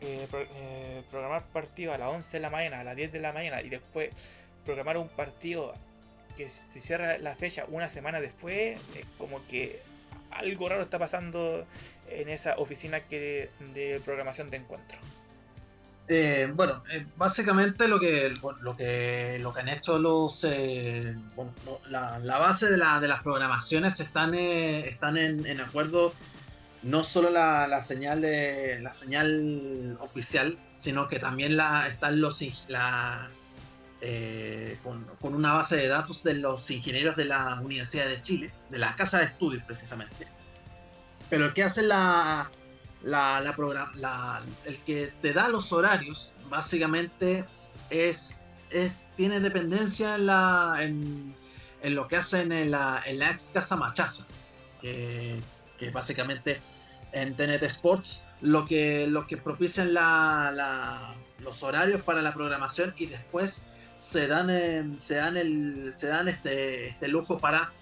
eh, 0.00 0.26
eh, 0.32 1.02
programar 1.10 1.44
partido 1.44 1.92
a 1.92 1.98
las 1.98 2.08
11 2.08 2.30
de 2.30 2.40
la 2.40 2.50
mañana, 2.50 2.80
a 2.80 2.84
las 2.84 2.96
10 2.96 3.12
de 3.12 3.20
la 3.20 3.32
mañana 3.32 3.62
y 3.62 3.68
después 3.68 4.10
programar 4.64 4.98
un 4.98 5.08
partido 5.08 5.74
que 6.36 6.48
se 6.48 6.80
cierra 6.80 7.18
la 7.18 7.34
fecha 7.34 7.64
una 7.68 7.88
semana 7.88 8.20
después, 8.20 8.78
es 8.94 9.06
como 9.18 9.46
que 9.46 9.80
algo 10.30 10.68
raro 10.68 10.82
está 10.82 10.98
pasando 10.98 11.66
en 12.08 12.28
esa 12.28 12.56
oficina 12.58 13.00
que, 13.00 13.50
de 13.74 14.00
programación 14.04 14.50
de 14.50 14.58
encuentro. 14.58 14.98
Eh, 16.08 16.52
bueno, 16.54 16.84
básicamente 17.16 17.88
lo 17.88 17.98
que, 17.98 18.32
lo 18.60 18.76
que 18.76 19.38
lo 19.40 19.52
que 19.52 19.60
han 19.60 19.68
hecho 19.68 19.98
los 19.98 20.46
la, 21.90 22.38
base 22.38 22.70
de, 22.70 22.76
la, 22.76 23.00
de, 23.00 23.08
las 23.08 23.22
programaciones 23.22 23.98
están, 23.98 24.34
están 24.34 25.16
en, 25.16 25.60
acuerdo 25.60 26.14
no 26.84 27.02
solo 27.02 27.30
la, 27.30 27.82
señal 27.82 28.20
de 28.20 28.78
la 28.80 28.92
señal 28.92 29.98
oficial, 30.00 30.58
sino 30.76 31.08
que 31.08 31.18
también 31.18 31.56
la, 31.56 31.88
están 31.88 32.20
los 32.20 32.40
la, 32.68 33.28
eh, 34.00 34.78
con, 34.84 35.34
una 35.34 35.54
base 35.54 35.76
de 35.76 35.88
datos 35.88 36.22
de 36.22 36.34
los 36.34 36.70
ingenieros 36.70 37.16
de 37.16 37.24
la 37.24 37.60
Universidad 37.62 38.06
de 38.06 38.22
Chile, 38.22 38.52
de 38.70 38.78
la 38.78 38.94
Casa 38.94 39.18
de 39.18 39.24
Estudios 39.24 39.64
precisamente. 39.64 40.28
Pero 41.28 41.46
el 41.46 41.52
que 41.52 41.64
hace 41.64 41.82
la, 41.82 42.48
la, 43.06 43.40
la, 43.94 44.42
el 44.64 44.76
que 44.78 45.12
te 45.22 45.32
da 45.32 45.48
los 45.48 45.72
horarios, 45.72 46.32
básicamente 46.50 47.44
es, 47.88 48.42
es 48.70 48.94
tiene 49.16 49.40
dependencia 49.40 50.16
en, 50.16 50.26
la, 50.26 50.76
en, 50.80 51.34
en 51.82 51.94
lo 51.94 52.08
que 52.08 52.16
hacen 52.16 52.50
en 52.50 52.72
la, 52.72 53.02
en 53.06 53.20
la 53.20 53.30
ex 53.30 53.52
Casa 53.54 53.76
Machaza, 53.76 54.26
que, 54.80 55.40
que 55.78 55.90
básicamente 55.90 56.60
en 57.12 57.34
TNT 57.36 57.62
Sports 57.62 58.24
lo 58.40 58.66
que, 58.66 59.06
lo 59.06 59.26
que 59.26 59.36
propician 59.36 59.94
la, 59.94 61.14
los 61.38 61.62
horarios 61.62 62.02
para 62.02 62.22
la 62.22 62.34
programación 62.34 62.92
y 62.98 63.06
después 63.06 63.66
se 63.96 64.26
dan, 64.26 64.98
se 64.98 65.14
dan, 65.14 65.36
el, 65.36 65.92
se 65.92 66.08
dan 66.08 66.28
este, 66.28 66.88
este 66.88 67.06
lujo 67.06 67.38
para 67.38 67.72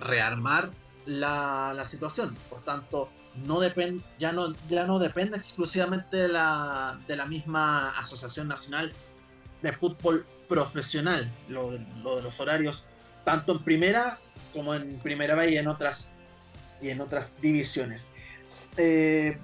rearmar 0.00 0.70
la, 1.06 1.72
la 1.74 1.86
situación. 1.86 2.36
Por 2.50 2.62
tanto, 2.62 3.10
no 3.44 3.60
depende, 3.60 4.02
ya, 4.18 4.32
no, 4.32 4.54
ya 4.68 4.86
no 4.86 4.98
depende 4.98 5.36
exclusivamente 5.36 6.16
de 6.16 6.28
la, 6.28 6.98
de 7.06 7.16
la 7.16 7.26
misma 7.26 7.90
Asociación 7.98 8.48
Nacional 8.48 8.92
de 9.62 9.72
Fútbol 9.72 10.26
Profesional, 10.48 11.30
lo, 11.48 11.72
lo 12.02 12.16
de 12.16 12.22
los 12.22 12.40
horarios, 12.40 12.88
tanto 13.24 13.52
en 13.52 13.64
primera 13.64 14.18
como 14.52 14.74
en 14.74 14.98
primera 15.00 15.34
B 15.34 15.50
y 15.50 15.58
en 15.58 15.66
otras, 15.66 16.12
y 16.80 16.88
en 16.88 17.00
otras 17.00 17.40
divisiones. 17.40 18.12
Eh, 18.76 19.36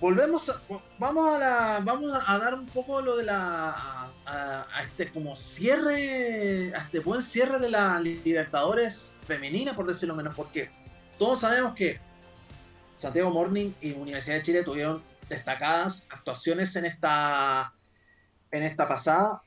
volvemos 0.00 0.50
vamos 0.98 1.34
a 1.34 1.38
la, 1.38 1.80
vamos 1.84 2.12
a 2.26 2.38
dar 2.38 2.54
un 2.54 2.66
poco 2.66 3.00
lo 3.00 3.16
de 3.16 3.24
la 3.24 4.10
a, 4.26 4.66
este 4.82 5.10
como 5.10 5.36
cierre 5.36 6.74
a 6.74 6.78
este 6.78 7.00
buen 7.00 7.22
cierre 7.22 7.58
de 7.58 7.70
la 7.70 8.00
Libertadores 8.00 9.16
femenina 9.26 9.74
por 9.74 9.86
decirlo 9.86 10.14
menos 10.14 10.34
porque 10.34 10.70
todos 11.18 11.40
sabemos 11.40 11.74
que 11.74 11.98
Santiago 12.96 13.30
Morning 13.30 13.72
y 13.80 13.92
Universidad 13.92 14.36
de 14.36 14.42
Chile 14.42 14.62
tuvieron 14.62 15.02
destacadas 15.28 16.06
actuaciones 16.10 16.74
en 16.76 16.86
esta 16.86 17.72
en 18.52 18.62
esta 18.62 18.86
pasada 18.88 19.42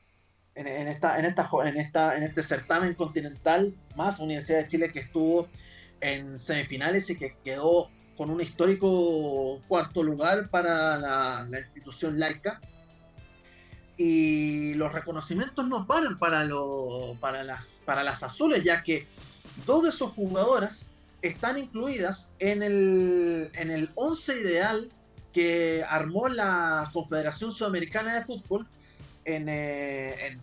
en, 0.56 0.88
esta 0.88 1.20
en 1.20 1.26
esta 1.26 1.50
en 1.66 1.78
esta 1.78 2.18
en 2.18 2.24
este 2.24 2.44
certamen 2.44 2.94
continental 2.94 3.74
más 3.96 4.20
Universidad 4.20 4.60
de 4.60 4.68
Chile 4.68 4.92
que 4.92 5.00
estuvo 5.00 5.48
en 6.02 6.38
semifinales 6.38 7.10
y 7.10 7.18
que 7.18 7.36
quedó 7.44 7.90
con 8.20 8.30
un 8.30 8.42
histórico 8.42 9.62
cuarto 9.70 10.04
lugar 10.04 10.50
para 10.50 10.98
la, 10.98 11.58
institución 11.58 12.20
laica. 12.20 12.60
Y 13.96 14.74
los 14.74 14.92
reconocimientos 14.92 15.70
nos 15.70 15.88
valen 15.88 16.18
para, 16.18 16.44
lo, 16.44 17.16
para, 17.22 17.46
las, 17.46 17.84
para 17.86 18.04
las 18.04 18.22
azules, 18.24 18.62
ya 18.66 18.84
que 18.84 19.08
dos 19.66 19.84
de 19.84 19.94
sus 19.94 20.12
jugadoras 20.12 20.92
están 21.22 21.58
incluidas 21.58 22.34
en 22.40 22.64
el, 22.64 23.52
en 23.54 23.72
el 23.72 23.90
once 23.96 24.40
ideal 24.40 24.90
que 25.34 25.86
armó 25.88 26.30
la 26.30 26.90
Confederación 26.94 27.52
Sudamericana 27.52 28.16
de 28.16 28.26
Fútbol 28.26 28.68
en, 29.26 29.48
eh, 29.50 30.38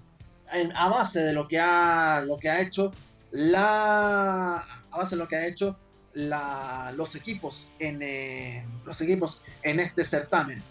a 0.74 0.88
base 0.88 1.22
de 1.22 1.32
lo 1.32 1.48
que 1.48 1.58
ha, 1.58 2.22
lo 2.26 2.36
que 2.36 2.48
ha 2.48 2.60
hecho 2.60 2.92
la 3.32 4.56
a 4.90 4.96
base 4.96 5.16
de 5.16 5.22
lo 5.22 5.28
que 5.28 5.36
ha 5.36 5.46
hecho 5.46 5.78
los 6.14 7.14
equipos 7.14 7.72
en 7.78 8.00
eh, 8.00 8.64
los 8.86 9.00
equipos 9.00 9.42
en 9.62 9.80
este 9.80 10.04
certamen. 10.04 10.62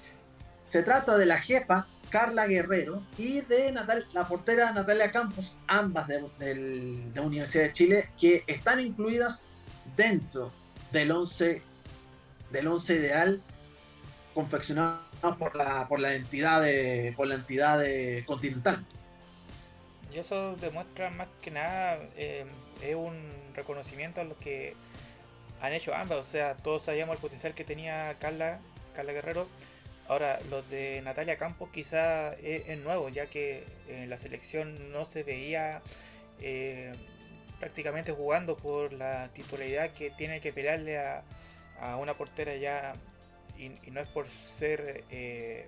Se 0.64 0.82
trata 0.82 1.18
de 1.18 1.28
la 1.28 1.38
jefa 1.38 1.86
Carla 2.10 2.48
Guerrero 2.48 3.04
y 3.18 3.42
de 3.42 3.74
la 4.14 4.28
portera 4.28 4.72
Natalia 4.72 5.12
Campos, 5.12 5.60
ambas 5.68 6.08
de, 6.08 7.12
la 7.14 7.22
Universidad 7.22 7.66
de 7.66 7.74
Chile, 7.74 8.10
que 8.20 8.44
están 8.48 8.80
incluidas 8.80 9.46
dentro 9.96 10.52
del 10.92 11.12
11 11.12 11.62
del 12.52 12.68
once 12.68 12.96
ideal 12.96 13.42
confeccionado 14.34 15.00
por 15.40 15.56
la 15.56 15.88
por 15.88 16.00
la 16.00 16.14
entidad 16.14 16.62
de 16.62 17.14
por 17.16 17.28
la 17.28 17.36
entidad 17.36 17.80
de 17.80 18.24
continental. 18.26 18.84
Y 20.14 20.20
eso 20.20 20.56
demuestra 20.58 21.10
más 21.10 21.28
que 21.42 21.52
nada 21.52 22.00
eh, 22.16 22.46
es 22.82 22.96
un 22.96 23.16
reconocimiento 23.54 24.22
a 24.22 24.24
lo 24.24 24.38
que 24.38 24.74
han 25.62 25.74
hecho 25.74 25.94
ambas. 25.94 26.20
O 26.20 26.24
sea, 26.24 26.56
todos 26.56 26.84
sabíamos 26.84 27.16
el 27.16 27.22
potencial 27.22 27.54
que 27.54 27.64
tenía 27.64 28.16
Carla, 28.20 28.60
Carla 28.96 29.12
Guerrero. 29.12 29.48
Ahora, 30.08 30.40
los 30.50 30.70
de 30.70 31.02
Natalia 31.04 31.38
Campos 31.38 31.70
quizá 31.74 32.34
es, 32.36 32.78
nuevo, 32.80 33.10
ya 33.10 33.26
que 33.26 33.66
en 33.90 34.10
la 34.10 34.18
selección 34.18 34.92
no 34.92 35.04
se 35.04 35.24
veía 35.24 35.82
eh, 36.42 36.94
prácticamente 37.60 38.12
jugando 38.12 38.58
por 38.58 38.94
la 38.94 39.30
titularidad 39.30 39.92
que 39.92 40.12
tiene 40.12 40.42
que 40.42 40.54
pelearle 40.54 41.00
a, 41.00 41.24
una 41.98 42.14
portera 42.14 42.56
ya. 42.56 42.94
Y, 43.58 43.70
no 43.92 44.02
es 44.02 44.08
por 44.10 44.28
ser. 44.28 45.04
Eh, 45.10 45.66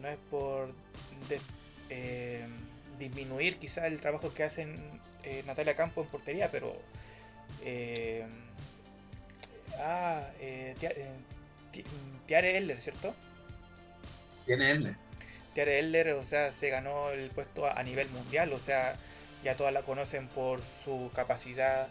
no 0.00 0.08
es 0.08 0.18
por 0.30 0.72
disminuir 2.98 3.56
quizá 3.58 3.86
el 3.86 4.00
trabajo 4.00 4.32
que 4.32 4.44
hacen 4.44 4.76
eh, 5.24 5.42
Natalia 5.46 5.74
Campo 5.74 6.02
en 6.02 6.08
portería, 6.08 6.50
pero... 6.50 6.76
Eh, 7.64 8.24
ah, 9.78 10.22
eh, 10.40 10.74
Tiare 12.26 12.56
Eller, 12.56 12.80
¿cierto? 12.80 13.14
Tiene 14.46 14.70
Eller. 14.70 14.96
Tiare 15.54 15.78
Eller, 15.78 16.12
o 16.12 16.22
sea, 16.22 16.52
se 16.52 16.68
ganó 16.68 17.10
el 17.10 17.30
puesto 17.30 17.66
a, 17.66 17.82
nivel 17.82 18.08
mundial, 18.10 18.52
o 18.52 18.58
sea, 18.58 18.96
ya 19.44 19.54
todas 19.56 19.72
la 19.72 19.82
conocen 19.82 20.26
por 20.28 20.62
su 20.62 21.10
capacidad 21.14 21.88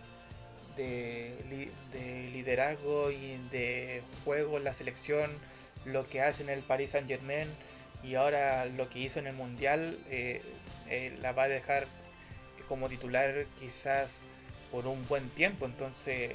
de, 0.76 1.70
de, 1.94 2.30
liderazgo 2.34 3.12
y 3.12 3.38
de 3.52 4.02
juego 4.26 4.58
en 4.58 4.64
la 4.64 4.74
selección, 4.74 5.30
lo 5.86 6.08
que 6.08 6.22
hace 6.22 6.44
en 6.44 6.50
el 6.50 6.62
Paris 6.62 6.92
Saint 6.92 7.08
Germain 7.08 7.48
y 8.04 8.16
ahora 8.16 8.66
lo 8.66 8.90
que 8.90 9.00
hizo 9.00 9.20
en 9.20 9.28
el 9.28 9.34
mundial 9.34 10.00
eh, 10.10 10.42
eh, 10.90 11.16
la 11.22 11.32
va 11.32 11.44
a 11.44 11.48
dejar 11.48 11.86
como 12.68 12.90
titular 12.90 13.46
quizás 13.60 14.22
por 14.72 14.88
un 14.88 15.08
buen 15.08 15.30
tiempo. 15.30 15.66
Entonces, 15.66 16.32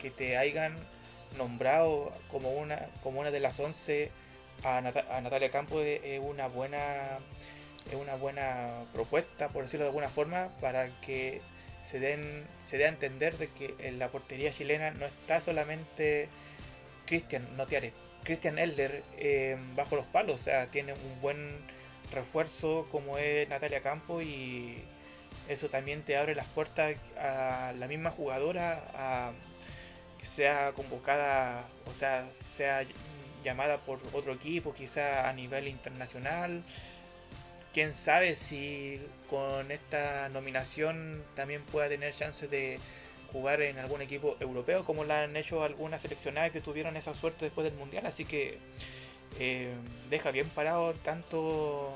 que 0.00 0.10
te 0.10 0.38
hayan 0.38 0.76
nombrado 1.36 2.12
como 2.30 2.52
una, 2.52 2.86
como 3.02 3.20
una 3.20 3.30
de 3.30 3.40
las 3.40 3.58
11 3.58 4.10
a, 4.62 4.80
Natalia 4.80 5.50
Campos 5.50 5.82
es 5.84 6.20
una 6.22 6.46
buena 6.46 7.18
es 7.90 7.96
una 7.96 8.14
buena 8.16 8.84
propuesta, 8.92 9.48
por 9.48 9.62
decirlo 9.62 9.84
de 9.84 9.90
alguna 9.90 10.08
forma, 10.08 10.48
para 10.60 10.88
que 11.00 11.40
se 11.84 11.98
den 11.98 12.46
se 12.60 12.78
dé 12.78 12.86
a 12.86 12.88
entender 12.88 13.36
de 13.36 13.48
que 13.48 13.74
en 13.78 13.98
la 13.98 14.08
portería 14.08 14.50
chilena 14.50 14.90
no 14.92 15.06
está 15.06 15.40
solamente 15.40 16.28
Cristian 17.06 17.56
Notiare, 17.56 17.92
Cristian 18.22 18.58
Elder 18.58 19.02
eh, 19.18 19.58
bajo 19.74 19.96
los 19.96 20.06
palos, 20.06 20.40
o 20.40 20.44
sea, 20.44 20.66
tiene 20.66 20.94
un 20.94 21.20
buen 21.20 21.58
refuerzo 22.12 22.86
como 22.90 23.18
es 23.18 23.48
Natalia 23.48 23.80
Campo 23.82 24.22
y 24.22 24.82
eso 25.48 25.68
también 25.68 26.02
te 26.02 26.16
abre 26.16 26.34
las 26.34 26.46
puertas 26.46 26.96
a 27.18 27.74
la 27.78 27.86
misma 27.86 28.10
jugadora 28.10 28.82
a 28.94 29.32
que 30.18 30.26
sea 30.26 30.72
convocada, 30.72 31.66
o 31.86 31.92
sea, 31.92 32.26
sea 32.32 32.84
llamada 33.42 33.78
por 33.78 34.00
otro 34.14 34.32
equipo, 34.32 34.72
quizá 34.72 35.28
a 35.28 35.32
nivel 35.34 35.68
internacional. 35.68 36.64
Quién 37.74 37.92
sabe 37.92 38.36
si 38.36 39.00
con 39.28 39.72
esta 39.72 40.28
nominación 40.28 41.22
también 41.34 41.60
pueda 41.62 41.88
tener 41.88 42.14
chances 42.14 42.48
de 42.48 42.78
jugar 43.32 43.62
en 43.62 43.78
algún 43.80 44.00
equipo 44.00 44.36
europeo, 44.38 44.84
como 44.84 45.02
la 45.02 45.24
han 45.24 45.36
hecho 45.36 45.64
algunas 45.64 46.00
seleccionadas 46.02 46.52
que 46.52 46.60
tuvieron 46.60 46.96
esa 46.96 47.14
suerte 47.14 47.46
después 47.46 47.64
del 47.64 47.76
mundial. 47.76 48.06
Así 48.06 48.24
que 48.24 48.60
eh, 49.40 49.72
deja 50.08 50.30
bien 50.30 50.48
parado 50.50 50.94
tanto, 50.94 51.92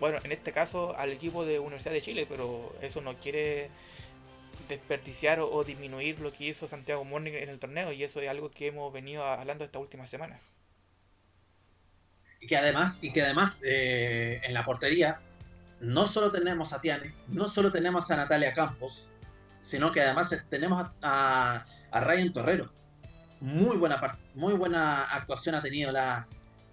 bueno, 0.00 0.18
en 0.22 0.32
este 0.32 0.52
caso 0.52 0.94
al 0.98 1.12
equipo 1.12 1.46
de 1.46 1.58
Universidad 1.58 1.94
de 1.94 2.02
Chile, 2.02 2.26
pero 2.28 2.76
eso 2.82 3.00
no 3.00 3.14
quiere 3.14 3.70
desperdiciar 4.68 5.40
o, 5.40 5.64
disminuir 5.64 6.20
lo 6.20 6.30
que 6.30 6.44
hizo 6.44 6.68
Santiago 6.68 7.04
Morning 7.04 7.32
en 7.32 7.48
el 7.48 7.58
torneo 7.58 7.90
y 7.92 8.04
eso 8.04 8.20
es 8.20 8.28
algo 8.28 8.50
que 8.50 8.66
hemos 8.66 8.92
venido 8.92 9.24
hablando 9.24 9.64
esta 9.64 9.78
última 9.78 10.06
semana. 10.06 10.38
Y 12.42 12.46
que 12.48 12.56
además, 12.58 13.02
y 13.02 13.12
que 13.12 13.22
además 13.22 13.62
eh, 13.64 14.40
en 14.42 14.52
la 14.52 14.64
portería 14.64 15.20
no 15.80 16.06
solo 16.06 16.30
tenemos 16.30 16.72
a 16.72 16.80
Tiane, 16.80 17.14
no 17.28 17.48
solo 17.48 17.72
tenemos 17.72 18.10
a 18.10 18.16
Natalia 18.16 18.52
Campos, 18.52 19.08
sino 19.60 19.92
que 19.92 20.02
además 20.02 20.36
tenemos 20.50 20.88
a, 21.00 21.64
a 21.90 22.00
Ryan 22.00 22.32
Torrero. 22.32 22.72
Muy 23.40 23.76
buena, 23.76 24.18
muy 24.34 24.54
buena 24.54 25.04
actuación 25.04 25.54
ha 25.54 25.62
tenido 25.62 25.92
la, 25.92 26.26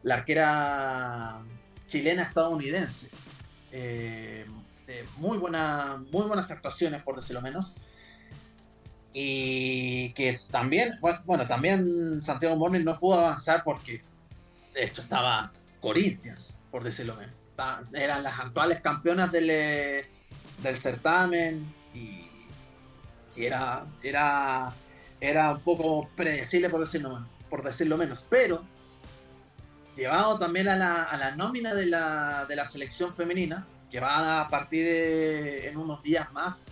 la 0.04 0.16
arquera 0.16 1.42
chilena 1.88 2.24
estadounidense. 2.24 3.10
Eh, 3.72 4.46
muy, 5.18 5.38
buena, 5.38 6.04
muy 6.12 6.24
buenas 6.24 6.50
actuaciones, 6.50 7.04
por 7.04 7.16
decirlo 7.16 7.42
menos. 7.42 7.76
Y 9.14 10.14
que 10.14 10.36
también, 10.52 11.00
bueno, 11.26 11.48
también 11.48 12.22
Santiago 12.22 12.56
Morning 12.56 12.84
no 12.84 12.98
pudo 12.98 13.20
avanzar 13.20 13.64
porque 13.64 14.04
de 14.74 14.84
hecho 14.84 15.02
estaba 15.02 15.52
Corinthians, 15.82 16.62
por 16.72 16.84
decirlo 16.84 17.16
menos. 17.16 17.36
Eran 17.94 18.24
las 18.24 18.40
actuales 18.40 18.82
campeonas 18.82 19.32
del, 19.32 19.50
eh, 19.50 20.06
del 20.64 20.76
certamen 20.78 21.74
y, 21.94 22.26
era, 23.36 23.86
era, 24.04 24.74
era 25.20 25.52
un 25.54 25.62
poco 25.62 26.10
predecible, 26.16 26.70
por 26.70 26.82
decirlo, 26.82 27.26
por 27.50 27.64
decirlo 27.64 27.98
menos. 27.98 28.28
Pero 28.30 28.64
llevado 29.96 30.40
también 30.40 30.68
a 30.70 30.76
la, 30.76 31.04
a 31.04 31.18
la 31.18 31.36
nómina 31.36 31.74
de 31.74 31.86
la, 31.86 32.46
de 32.48 32.56
la, 32.56 32.66
selección 32.66 33.14
femenina, 33.14 33.66
que 33.92 34.00
va 34.00 34.42
a 34.42 34.48
partir 34.50 34.88
en 34.88 35.78
unos 35.78 36.02
días 36.04 36.32
más 36.32 36.68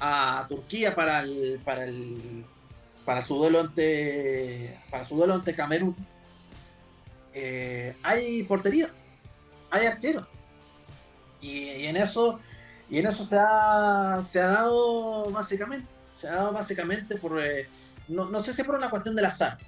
a 0.00 0.46
Turquía 0.48 0.94
para 0.94 1.20
el, 1.20 1.60
para 1.64 1.84
el 1.84 2.44
para 3.04 3.22
su 3.22 3.36
duelo 3.36 3.60
ante 3.60 4.78
para 4.90 5.04
su 5.04 5.16
duelo 5.16 5.34
ante 5.34 5.54
Camerún 5.54 5.96
eh, 7.34 7.94
hay 8.02 8.42
portería 8.44 8.88
hay 9.70 9.86
arquero 9.86 10.26
y, 11.40 11.86
en 11.86 11.96
eso 11.96 12.40
y 12.88 12.98
en 12.98 13.06
eso 13.06 13.24
se 13.24 13.38
ha, 13.38 14.20
se 14.22 14.40
ha 14.40 14.48
dado 14.48 15.30
básicamente 15.30 15.86
se 16.14 16.28
ha 16.28 16.34
dado 16.34 16.52
básicamente 16.52 17.16
por 17.16 17.42
eh, 17.42 17.68
no, 18.08 18.26
no 18.26 18.40
sé 18.40 18.52
si 18.52 18.62
por 18.62 18.74
una 18.74 18.90
cuestión 18.90 19.14
del 19.14 19.26
azar 19.26 19.58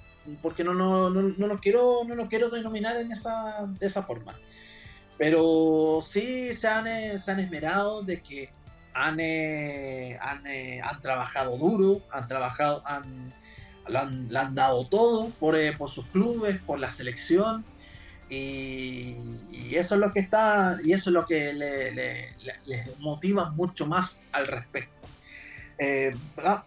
porque 0.41 0.63
no, 0.63 0.73
no, 0.73 1.09
no, 1.09 1.21
no 1.21 1.47
los 1.47 1.59
quiero, 1.59 2.01
no 2.07 2.15
los 2.15 2.29
quiero 2.29 2.49
denominar 2.49 2.97
en 2.97 3.11
esa, 3.11 3.65
de 3.67 3.85
esa 3.85 4.03
forma. 4.03 4.33
Pero 5.17 6.01
sí 6.05 6.53
se 6.53 6.67
han, 6.67 6.87
eh, 6.87 7.17
se 7.17 7.31
han 7.31 7.39
esmerado 7.39 8.03
de 8.03 8.21
que 8.21 8.49
han, 8.93 9.19
eh, 9.19 10.17
han, 10.21 10.45
eh, 10.47 10.81
han, 10.81 11.01
trabajado 11.01 11.57
duro, 11.57 12.01
han 12.11 12.27
trabajado, 12.27 12.81
han, 12.85 13.33
lo 13.87 13.99
han, 13.99 14.55
dado 14.55 14.87
todo 14.87 15.29
por, 15.39 15.55
por, 15.77 15.89
sus 15.89 16.05
clubes, 16.07 16.61
por 16.61 16.79
la 16.79 16.89
selección. 16.89 17.65
Y, 18.29 19.15
eso 19.71 19.95
es 19.95 20.01
lo 20.01 20.11
que 20.11 20.19
está, 20.19 20.77
y 20.83 20.93
eso 20.93 21.09
es 21.09 21.13
lo 21.13 21.25
que 21.25 21.51
le, 21.53 21.91
le, 21.91 22.35
les 22.65 22.99
motiva 22.99 23.49
mucho 23.51 23.87
más 23.87 24.21
al 24.31 24.47
respecto. 24.47 25.07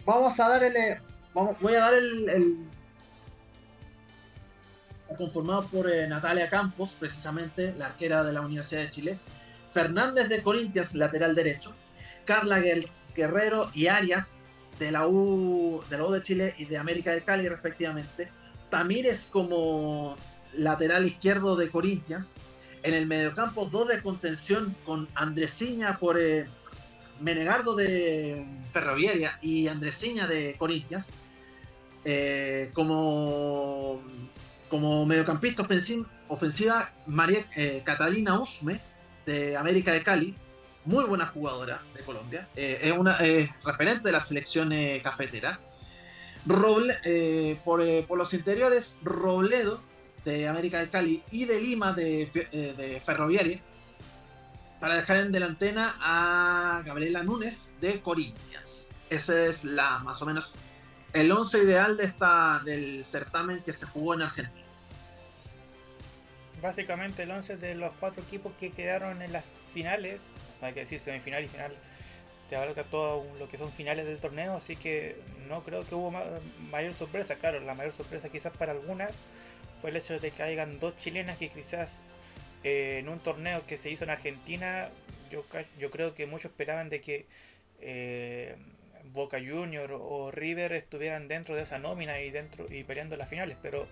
vamos 0.05 0.40
a 0.40 0.48
dar 0.48 0.64
el, 0.64 0.74
vamos, 1.32 1.56
voy 1.60 1.74
a 1.74 1.80
dar 1.80 1.94
el 1.94 2.66
conformado 5.16 5.66
por 5.66 5.90
eh, 5.90 6.06
Natalia 6.09 6.48
Campos, 6.48 6.97
precisamente 6.98 7.74
la 7.78 7.86
arquera 7.86 8.24
de 8.24 8.32
la 8.32 8.40
Universidad 8.40 8.82
de 8.82 8.90
Chile, 8.90 9.18
Fernández 9.72 10.28
de 10.28 10.43
Corintias, 10.43 10.94
lateral 10.94 11.34
derecho, 11.34 11.74
Carla 12.24 12.60
Guerrero 13.14 13.70
y 13.74 13.86
Arias 13.86 14.43
de 14.78 14.90
la 14.90 15.07
U 15.07 15.82
de 15.90 15.97
de 15.97 16.23
Chile 16.23 16.55
y 16.59 16.66
de 16.66 16.78
América 16.78 17.12
de 17.12 17.23
Cali 17.23 17.48
respectivamente, 17.48 18.28
Tamírez 18.70 19.31
como 19.31 20.16
lateral 20.55 21.07
izquierdo 21.07 21.57
de 21.57 21.70
Corintias, 21.70 22.36
en 22.82 22.94
el 22.94 23.07
mediocampo 23.07 23.66
dos 23.66 23.89
de 23.89 24.03
contención 24.03 24.77
con 24.85 25.09
Andresiña 25.15 25.98
por 25.98 26.20
eh, 26.20 26.47
Menegardo 27.20 27.74
de 27.74 28.47
Ferroviaria 28.73 29.39
y 29.43 29.69
Andresiña 29.69 30.27
de 30.27 30.55
Corintias, 30.59 31.11
eh, 32.05 32.70
como 32.74 34.03
como 34.69 35.07
mediocampista 35.07 35.62
ofensiva, 36.28 36.93
María 37.07 37.44
eh, 37.55 37.82
Catalina 37.85 38.40
Usme, 38.40 38.81
de 39.24 39.57
América 39.57 39.93
de 39.93 40.03
Cali, 40.03 40.35
muy 40.86 41.04
buena 41.04 41.26
jugadora 41.26 41.80
de 41.94 42.02
Colombia, 42.02 42.48
eh, 42.56 42.80
es 42.82 42.92
una 42.92 43.18
referente 43.64 44.04
de 44.04 44.12
la 44.12 44.20
selección 44.20 44.72
eh, 44.72 45.00
cafetera. 45.02 45.60
por, 47.64 48.16
los 48.16 48.34
interiores, 48.34 48.98
Robledo, 49.02 49.82
de 50.24 50.48
América 50.48 50.80
de 50.80 50.88
Cali, 50.88 51.22
y 51.30 51.44
de 51.44 51.60
Lima, 51.60 51.92
de, 51.92 52.30
de 52.76 53.02
Ferroviaria, 53.04 53.60
para 54.80 54.96
dejar 54.96 55.18
en 55.18 55.32
delantera 55.32 55.96
a 56.00 56.82
Gabriela 56.84 57.22
Núñez, 57.22 57.74
de 57.80 58.00
Corinthians. 58.00 58.94
Ese 59.10 59.48
es 59.48 59.64
la, 59.64 60.00
más 60.00 60.20
o 60.22 60.26
menos, 60.26 60.56
el 61.12 61.30
once 61.32 61.58
ideal 61.58 61.96
de 61.96 62.04
esta, 62.04 62.60
del 62.64 63.04
certamen 63.04 63.60
que 63.60 63.72
se 63.72 63.86
jugó 63.86 64.14
en 64.14 64.22
Argentina. 64.22 64.64
Básicamente 66.60 67.22
el 67.22 67.30
once 67.30 67.56
de 67.56 67.74
los 67.74 67.92
cuatro 68.00 68.22
equipos 68.22 68.52
que 68.58 68.70
quedaron 68.70 69.22
en 69.22 69.32
las 69.32 69.44
finales, 69.72 70.20
hay 70.61 70.73
que 70.73 70.81
decir 70.81 71.01
semifinal 71.01 71.45
y 71.45 71.49
final, 71.49 71.73
te 72.49 72.57
abarca 72.57 72.85
todo 72.85 73.24
lo 73.39 73.49
que 73.49 73.59
son 73.59 73.73
finales 73.73 74.07
del 74.07 74.19
torneo, 74.19 74.55
así 74.55 74.77
que 74.77 75.16
no 75.49 75.65
creo 75.65 75.85
que 75.85 75.95
hubo 75.95 76.12
mayor 76.70 76.95
sorpresa. 76.95 77.37
Claro, 77.37 77.61
la 77.61 77.74
mayor 77.74 77.93
sorpresa 77.93 78.28
quizás 78.28 78.57
para 78.57 78.73
algunas 78.73 79.16
fue 79.81 79.91
el 79.91 79.97
hecho 79.97 80.19
de 80.19 80.31
que 80.31 80.43
hayan 80.43 80.78
dos 80.78 80.97
chilenas 80.99 81.39
que 81.39 81.49
quizás 81.49 82.05
eh, 82.62 82.99
en 83.01 83.09
un 83.09 83.19
torneo 83.19 83.66
que 83.66 83.77
se 83.77 83.91
hizo 83.91 84.05
en 84.05 84.11
Argentina, 84.11 84.91
yo, 85.31 85.45
yo 85.78 85.91
creo 85.91 86.15
que 86.15 86.27
muchos 86.27 86.51
esperaban 86.53 86.89
de 86.89 87.01
que 87.01 87.27
eh, 87.81 88.57
Boca 89.12 89.39
Junior 89.39 89.91
o 89.93 90.31
River 90.31 90.73
estuvieran 90.73 91.28
dentro 91.28 91.55
de 91.55 91.62
esa 91.62 91.78
nómina 91.78 92.20
y 92.20 92.31
dentro 92.31 92.66
y 92.70 92.85
peleando 92.85 93.16
las 93.16 93.28
finales, 93.28 93.57
pero 93.61 93.87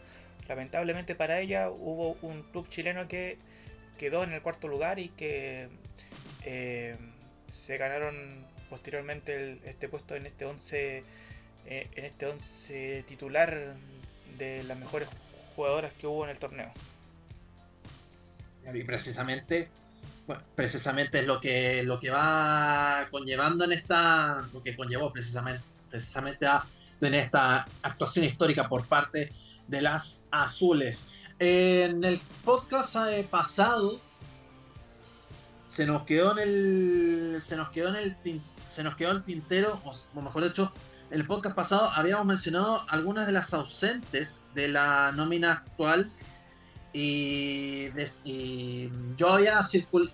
lamentablemente 0.49 1.15
para 1.15 1.41
ella 1.41 1.70
hubo 1.70 2.16
un 2.23 2.43
club 2.43 2.69
chileno 2.69 3.09
que 3.09 3.39
quedó 3.99 4.24
en 4.24 4.32
el 4.32 4.43
cuarto 4.43 4.69
lugar 4.69 4.99
y 4.99 5.09
que 5.09 5.69
eh, 6.44 6.96
se 7.50 7.76
ganaron 7.76 8.46
posteriormente 8.70 9.60
este 9.64 9.88
puesto 9.88 10.14
en 10.14 10.26
este 10.26 10.44
11 10.44 11.04
eh, 11.66 11.88
en 11.94 12.04
este 12.04 12.26
11 12.26 13.04
titular 13.08 13.74
de 14.36 14.62
las 14.64 14.78
mejores 14.78 15.08
jugadoras 15.56 15.92
que 15.92 16.06
hubo 16.06 16.24
en 16.24 16.30
el 16.30 16.38
torneo. 16.38 16.70
Y 18.72 18.82
precisamente 18.84 19.68
precisamente 20.54 21.20
es 21.20 21.26
lo 21.26 21.40
que, 21.40 21.82
lo 21.82 22.00
que 22.00 22.10
va 22.10 23.06
conllevando 23.10 23.64
en 23.64 23.72
esta, 23.72 24.46
lo 24.52 24.62
que 24.62 24.76
conllevó 24.76 25.12
precisamente, 25.12 25.62
precisamente 25.90 26.46
a 26.46 26.64
tener 26.98 27.24
esta 27.24 27.66
actuación 27.82 28.24
histórica 28.24 28.68
por 28.68 28.86
parte 28.86 29.30
de 29.68 29.82
las 29.82 30.22
azules. 30.30 31.10
En 31.38 32.04
el 32.04 32.20
podcast 32.44 32.96
eh, 33.08 33.26
pasado 33.28 34.00
se 35.74 35.86
nos 35.86 36.05
quedó 36.05 36.38
en 36.38 36.48
el 36.48 37.42
se 37.42 37.56
nos 37.56 37.70
quedó 37.70 37.88
en 37.88 37.96
el 37.96 38.16
se 38.70 38.84
nos 38.84 38.96
quedó 38.96 39.10
el 39.10 39.24
tintero, 39.24 39.80
o 39.84 40.22
mejor 40.22 40.44
dicho, 40.44 40.72
en 41.10 41.20
el 41.20 41.26
podcast 41.26 41.56
pasado 41.56 41.90
habíamos 41.90 42.26
mencionado 42.26 42.82
algunas 42.88 43.26
de 43.26 43.32
las 43.32 43.52
ausentes 43.55 44.46
de 44.55 44.68
la 44.68 45.10
nómina 45.12 45.52
actual 45.52 46.09
y, 46.92 47.88
yo, 49.16 49.28
había 49.28 49.60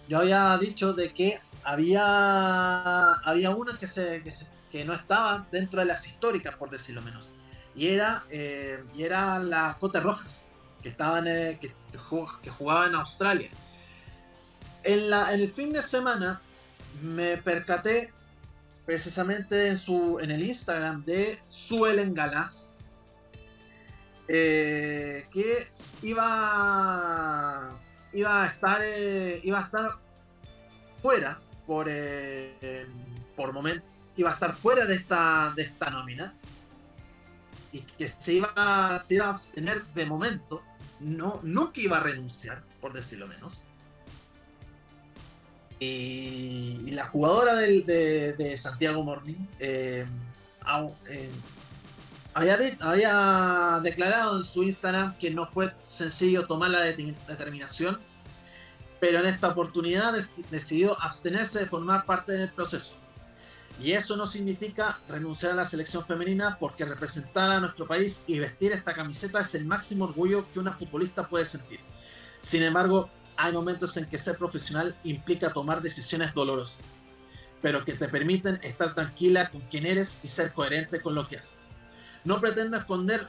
yo 0.09 0.19
había 0.19 0.57
dicho 0.57 0.95
de 0.95 1.13
que 1.13 1.39
había, 1.63 3.13
había 3.13 3.51
una 3.51 3.77
que, 3.79 3.87
se, 3.87 4.23
que, 4.71 4.85
no 4.87 4.95
estaba 4.95 5.47
dentro 5.53 5.81
de 5.81 5.87
las 5.87 6.07
históricas, 6.07 6.57
por 6.57 6.71
decirlo 6.71 7.03
menos. 7.03 7.35
Y 7.77 7.89
era, 7.89 8.25
eh, 8.31 8.83
y 8.97 9.03
era 9.03 9.39
las 9.39 9.77
Cotes 9.77 10.03
Rojas, 10.03 10.51
que, 10.83 10.89
estaban, 10.89 11.27
eh, 11.29 11.59
que, 11.61 11.75
que 12.43 12.51
jugaban 12.51 12.91
en 12.91 12.95
Australia. 12.95 13.51
En, 14.83 15.13
el 15.13 15.51
fin 15.51 15.73
de 15.73 15.83
semana 15.83 16.41
me 17.03 17.37
percaté 17.37 18.13
precisamente 18.87 19.69
en, 19.69 20.31
el 20.31 20.43
Instagram 20.43 21.05
de 21.05 21.39
Suelen 21.49 22.15
Galás, 22.15 22.77
eh, 24.29 25.27
que 25.33 25.69
iba, 26.03 27.79
iba 28.13 28.45
a 28.45 28.47
estar 28.47 28.81
iba 29.43 29.59
a 29.61 29.65
estar 29.65 29.91
fuera 31.03 31.41
por, 31.67 31.87
eh, 31.89 32.87
por 33.37 33.53
momento 33.53 33.91
iba 34.21 34.31
a 34.31 34.35
estar 34.35 34.55
fuera 34.55 34.85
de 34.85 34.95
esta, 34.95 35.53
de 35.57 35.63
esta 35.63 35.91
nómina 35.91 36.35
y 37.73 37.81
que 37.81 38.09
se 38.09 38.35
iba, 38.35 38.99
se 38.99 39.15
iba 39.15 39.27
a 39.27 39.31
abstener 39.31 39.85
de 39.95 40.07
momento, 40.07 40.63
no, 41.01 41.73
que 41.73 41.83
iba 41.83 41.99
a 41.99 42.01
renunciar, 42.01 42.63
por 42.81 42.93
decirlo 42.93 43.27
menos. 43.29 43.67
Y, 45.81 46.91
la 46.91 47.07
jugadora 47.07 47.57
de, 47.57 48.55
Santiago 48.59 49.03
Morning 49.03 49.47
eh, 49.59 50.05
eh, 51.09 51.31
había, 52.35 52.59
había, 52.81 53.81
declarado 53.83 54.37
en 54.37 54.45
su 54.45 54.63
Instagram 54.63 55.17
que 55.19 55.31
no 55.31 55.47
fue 55.47 55.73
sencillo 55.87 56.47
tomar 56.47 56.71
la 56.71 56.83
determinación 56.83 57.99
pero 59.01 59.19
en 59.21 59.27
esta 59.27 59.49
oportunidad 59.49 60.13
decidió 60.51 61.01
abstenerse 61.03 61.61
de 61.61 61.67
formar 61.67 62.05
parte 62.05 62.33
del 62.33 62.51
proceso. 62.51 62.99
Y 63.83 63.93
eso 63.93 64.15
no 64.17 64.27
significa 64.27 65.01
renunciar 65.09 65.53
a 65.53 65.57
la 65.57 65.65
selección 65.65 66.05
femenina 66.05 66.59
porque 66.61 66.85
representar 66.85 67.51
a 67.51 67.61
nuestro 67.61 67.87
país 67.87 68.25
y 68.27 68.39
vestir 68.39 68.73
esta 68.73 68.93
camiseta 68.93 69.41
es 69.41 69.55
el 69.55 69.65
máximo 69.65 70.05
orgullo 70.05 70.47
que 70.53 70.59
una 70.59 70.75
futbolista 70.75 71.27
puede 71.27 71.47
sentir. 71.47 71.81
Sin 72.43 72.63
embargo, 72.63 73.09
hay 73.43 73.53
momentos 73.53 73.97
en 73.97 74.07
que 74.07 74.19
ser 74.19 74.37
profesional 74.37 74.97
implica 75.05 75.53
tomar 75.53 75.83
decisiones 75.83 76.35
dolorosas, 76.35 77.01
pero 77.63 77.85
que 77.85 77.95
te 77.95 78.09
permiten 78.09 78.59
estar 78.63 78.95
tranquila 78.95 79.49
con 79.51 79.61
quien 79.63 79.87
eres 79.87 80.21
y 80.23 80.29
ser 80.29 80.53
coherente 80.53 81.01
con 81.01 81.15
lo 81.15 81.27
que 81.27 81.37
haces. 81.37 81.77
No 82.25 82.41
pretendo 82.41 82.77
esconder 82.77 83.29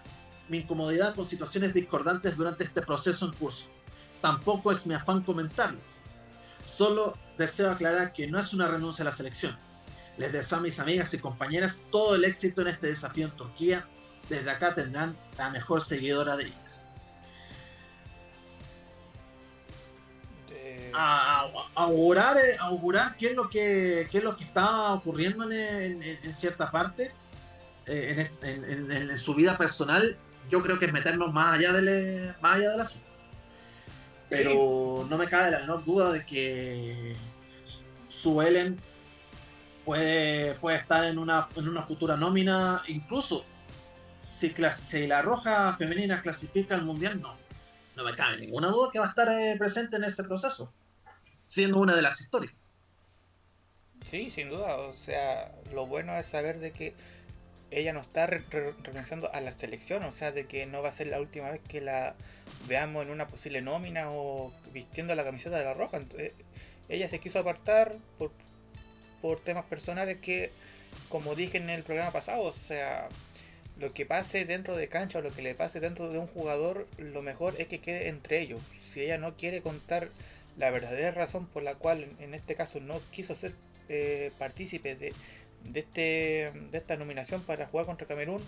mi 0.50 0.60
incomodidad 0.60 1.16
con 1.16 1.26
situaciones 1.26 1.74
discordantes 1.74 2.38
durante 2.38 2.64
este 2.64 2.82
proceso 2.82 3.26
en 3.26 3.34
curso 3.34 3.72
tampoco 4.22 4.72
es 4.72 4.88
mi 4.88 4.94
afán 4.94 5.22
comentarles. 5.22 6.04
Solo 6.64 7.18
deseo 7.38 7.72
aclarar 7.72 8.14
que 8.14 8.28
no 8.28 8.40
es 8.40 8.54
una 8.54 8.68
renuncia 8.68 9.02
a 9.02 9.06
la 9.06 9.12
selección. 9.12 9.58
Les 10.18 10.32
deseo 10.32 10.60
a 10.60 10.62
mis 10.62 10.80
amigas 10.80 11.14
y 11.14 11.20
compañeras 11.20 11.88
todo 11.92 12.16
el 12.16 12.24
éxito 12.24 12.62
en 12.62 12.68
este 12.68 12.88
desafío 12.88 13.26
en 13.26 13.32
Turquía. 13.32 13.88
Desde 14.30 14.52
acá 14.52 14.76
tendrán 14.76 15.18
la 15.38 15.50
mejor 15.50 15.82
seguidora 15.82 16.38
de 16.38 16.46
ellas. 16.46 16.91
A, 20.94 21.48
augurar, 21.76 22.38
eh, 22.38 22.58
augurar 22.60 23.16
qué 23.18 23.28
es 23.28 23.36
lo 23.36 23.50
que 23.50 24.08
qué 24.12 24.18
es 24.20 24.24
lo 24.24 24.36
que 24.36 24.44
está 24.44 24.94
ocurriendo 24.94 25.50
en, 25.52 26.34
cierta 26.34 26.72
parte 26.72 27.12
eh, 27.86 28.30
en, 28.42 29.18
su 29.18 29.36
vida 29.36 29.58
personal. 29.58 30.18
Yo 30.50 30.62
creo 30.62 30.78
que 30.80 30.86
es 30.86 30.94
meternos 30.94 31.34
más 31.34 31.58
allá 31.58 31.74
del 31.74 32.36
más 32.42 32.56
allá 32.56 32.72
del 32.72 32.82
asunto. 32.82 33.08
Pero 34.30 35.06
no 35.10 35.18
me 35.18 35.28
cabe 35.28 35.52
la 35.52 35.60
menor 35.60 35.84
duda 35.84 36.12
de 36.14 36.26
que 36.26 37.16
Suelen 38.08 38.80
puede, 39.84 40.54
puede 40.56 40.78
estar 40.78 41.04
en 41.06 41.18
una, 41.18 41.48
en 41.56 41.68
una 41.68 41.84
futura 41.84 42.16
nómina, 42.16 42.84
incluso 42.88 43.44
si, 44.24 44.54
si 44.74 45.08
la 45.08 45.22
Roja 45.22 45.76
Femenina 45.76 46.22
clasifica 46.22 46.76
al 46.76 46.86
Mundial, 46.86 47.20
no. 47.20 47.36
No 47.96 48.04
me 48.06 48.16
cabe 48.16 48.38
ninguna 48.38 48.70
duda 48.70 48.90
que 48.92 49.00
va 49.00 49.06
a 49.06 49.10
estar 49.10 49.30
eh, 49.30 49.56
presente 49.58 49.98
en 49.98 50.06
ese 50.06 50.24
proceso, 50.24 50.72
siendo 51.52 51.80
una 51.80 51.94
de 51.94 52.02
las 52.02 52.22
historias. 52.22 52.56
Sí, 54.06 54.32
sin 54.32 54.50
duda. 54.50 54.78
O 54.78 54.94
sea, 54.94 55.54
lo 55.74 55.86
bueno 55.86 56.16
es 56.16 56.26
saber 56.26 56.60
de 56.60 56.72
que 56.72 56.94
ella 57.72 57.92
no 57.92 58.00
está 58.00 58.26
renunciando 58.26 59.30
a 59.34 59.42
la 59.42 59.52
selección, 59.52 60.04
o 60.06 60.14
sea, 60.14 60.32
de 60.32 60.46
que 60.46 60.66
no 60.66 60.82
va 60.82 60.90
a 60.90 60.94
ser 60.94 61.08
la 61.08 61.20
última 61.20 61.52
vez 61.52 61.60
que 61.68 61.82
la 61.82 62.16
veamos 62.68 63.04
en 63.04 63.12
una 63.12 63.28
posible 63.28 63.62
nómina 63.62 64.12
o 64.12 64.54
vistiendo 64.72 65.14
la 65.14 65.26
camiseta 65.26 65.58
de 65.58 65.66
la 65.66 65.74
roja. 65.74 65.98
Entonces, 65.98 66.32
ella 66.88 67.10
se 67.10 67.20
quiso 67.20 67.40
apartar 67.40 67.98
por, 68.18 68.32
por 69.22 69.42
temas 69.42 69.66
personales 69.66 70.20
que, 70.22 70.52
como 71.10 71.36
dije 71.36 71.58
en 71.58 71.70
el 71.70 71.84
programa 71.84 72.12
pasado, 72.12 72.44
o 72.44 72.54
sea, 72.54 73.10
lo 73.78 73.92
que 73.92 74.06
pase 74.06 74.46
dentro 74.46 74.78
de 74.78 74.88
cancha 74.88 75.20
o 75.20 75.22
lo 75.22 75.34
que 75.34 75.42
le 75.42 75.54
pase 75.54 75.82
dentro 75.82 76.10
de 76.10 76.18
un 76.18 76.28
jugador, 76.28 76.88
lo 76.98 77.22
mejor 77.22 77.56
es 77.60 77.68
que 77.68 77.80
quede 77.80 78.08
entre 78.08 78.40
ellos. 78.40 78.62
Si 78.74 79.02
ella 79.02 79.18
no 79.18 79.36
quiere 79.36 79.62
contar 79.62 80.08
la 80.58 80.70
verdadera 80.70 81.12
razón 81.12 81.48
por 81.48 81.64
la 81.64 81.76
cual 81.76 82.08
en 82.20 82.34
este 82.34 82.56
caso 82.56 82.80
no 82.80 83.00
quiso 83.12 83.36
ser 83.36 83.54
eh, 83.90 84.32
partícipe 84.38 84.96
de 84.96 85.14
de, 85.64 85.80
este, 85.80 86.52
de 86.72 86.78
esta 86.78 86.98
nominación 86.98 87.42
para 87.42 87.68
jugar 87.68 87.86
contra 87.86 88.08
Camerún 88.08 88.42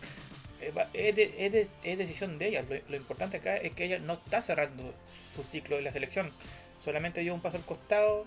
eh, 0.93 1.69
es, 1.83 1.97
decisión 1.97 2.37
de 2.37 2.47
ella. 2.47 2.63
Lo, 2.87 2.95
importante 2.95 3.37
acá 3.37 3.57
es 3.57 3.73
que 3.73 3.85
ella 3.85 3.99
no 3.99 4.13
está 4.13 4.41
cerrando 4.41 4.93
su 5.35 5.43
ciclo 5.43 5.75
de 5.75 5.81
la 5.81 5.91
selección. 5.91 6.31
Solamente 6.79 7.19
dio 7.21 7.33
un 7.33 7.41
paso 7.41 7.57
al 7.57 7.63
costado. 7.63 8.25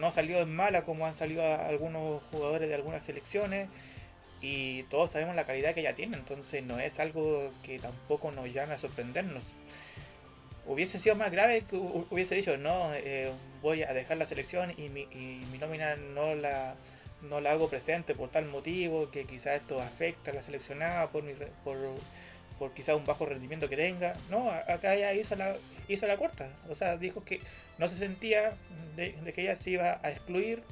No 0.00 0.10
salió 0.10 0.40
en 0.40 0.54
mala 0.54 0.82
como 0.82 1.06
han 1.06 1.14
salido 1.14 1.44
algunos 1.44 2.22
jugadores 2.32 2.68
de 2.68 2.74
algunas 2.74 3.04
selecciones. 3.04 3.68
Y 4.40 4.82
todos 4.84 5.12
sabemos 5.12 5.36
la 5.36 5.44
calidad 5.44 5.74
que 5.74 5.80
ella 5.80 5.94
tiene. 5.94 6.16
Entonces 6.16 6.64
no 6.64 6.80
es 6.80 6.98
algo 6.98 7.52
que 7.62 7.78
tampoco 7.78 8.32
nos 8.32 8.52
llame 8.52 8.74
a 8.74 8.78
sorprendernos. 8.78 9.52
Hubiese 10.66 10.98
sido 10.98 11.14
más 11.14 11.30
grave 11.30 11.62
que 11.62 11.76
hubiese 11.76 12.34
dicho, 12.34 12.56
no, 12.56 12.92
eh, 12.94 13.30
voy 13.62 13.82
a 13.82 13.92
dejar 13.92 14.16
la 14.16 14.26
selección 14.26 14.72
y 14.76 14.88
mi, 14.88 15.06
mi 15.06 15.58
nómina 15.58 15.96
no 15.96 16.34
la 16.34 16.74
no 17.22 17.40
la 17.40 17.52
hago 17.52 17.68
presente 17.68 18.14
por 18.14 18.30
tal 18.30 18.46
motivo, 18.46 19.10
que 19.10 19.24
quizás 19.24 19.60
esto 19.60 19.80
afecta 19.80 20.30
a 20.30 20.34
la 20.34 20.42
seleccionada 20.42 21.08
por, 21.08 21.22
mi, 21.22 21.32
por, 21.64 21.76
por 22.58 22.72
quizás 22.72 22.96
un 22.96 23.06
bajo 23.06 23.26
rendimiento 23.26 23.68
que 23.68 23.76
tenga. 23.76 24.14
No, 24.30 24.50
acá 24.50 24.94
ella 24.94 25.12
hizo 25.12 25.36
la, 25.36 25.56
hizo 25.88 26.06
la 26.06 26.16
corta. 26.16 26.48
O 26.68 26.74
sea, 26.74 26.96
dijo 26.96 27.24
que 27.24 27.40
no 27.78 27.88
se 27.88 27.96
sentía 27.96 28.52
de, 28.96 29.14
que 29.34 29.42
ella 29.42 29.54
se 29.56 29.70
iba 29.70 30.00
a 30.02 30.10
excluir, 30.10 30.62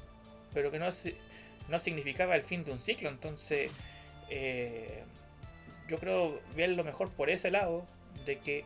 pero 0.53 0.71
que 0.71 0.79
no, 0.79 0.89
no 1.69 1.79
significaba 1.79 2.37
el 2.37 2.43
fin 2.43 2.65
de 2.65 2.73
un 2.73 2.79
ciclo. 2.79 3.09
Entonces, 3.09 3.71
eh, 4.31 5.03
yo 5.89 5.99
creo 5.99 6.41
ver 6.57 6.71
lo 6.71 6.85
mejor 6.85 7.11
por 7.11 7.31
ese 7.31 7.51
lado, 7.51 7.87
de 8.27 8.39
que 8.39 8.65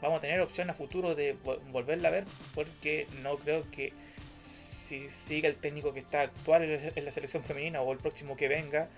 vamos 0.00 0.18
a 0.18 0.20
tener 0.20 0.40
opción 0.40 0.70
a 0.70 0.74
futuro 0.74 1.14
de 1.14 1.36
volverla 1.72 2.08
a 2.08 2.12
ver, 2.12 2.24
porque 2.54 3.06
no 3.22 3.36
creo 3.38 3.68
que 3.70 3.92
si 4.36 5.08
sigue 5.08 5.48
el 5.48 5.56
técnico 5.56 5.92
que 5.92 6.00
está 6.00 6.22
actual 6.22 6.62
en 6.62 7.04
la 7.04 7.10
selección 7.10 7.42
femenina 7.42 7.82
o 7.82 7.92
el 7.92 7.98
próximo 7.98 8.36
que 8.36 8.48
venga, 8.48 8.88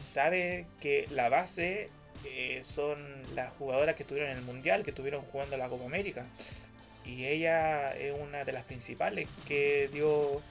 sabe 0.00 0.66
que 0.80 1.06
la 1.10 1.28
base 1.28 1.88
eh, 2.24 2.62
son 2.64 2.98
las 3.34 3.52
jugadoras 3.54 3.96
que 3.96 4.02
estuvieron 4.02 4.30
en 4.30 4.38
el 4.38 4.44
Mundial, 4.44 4.82
que 4.82 4.90
estuvieron 4.90 5.22
jugando 5.22 5.56
la 5.56 5.68
Copa 5.68 5.84
América. 5.84 6.24
Y 7.04 7.26
ella 7.26 7.92
es 7.96 8.14
una 8.18 8.44
de 8.44 8.52
las 8.52 8.64
principales 8.64 9.28
que 9.46 9.88
dio 9.92 10.42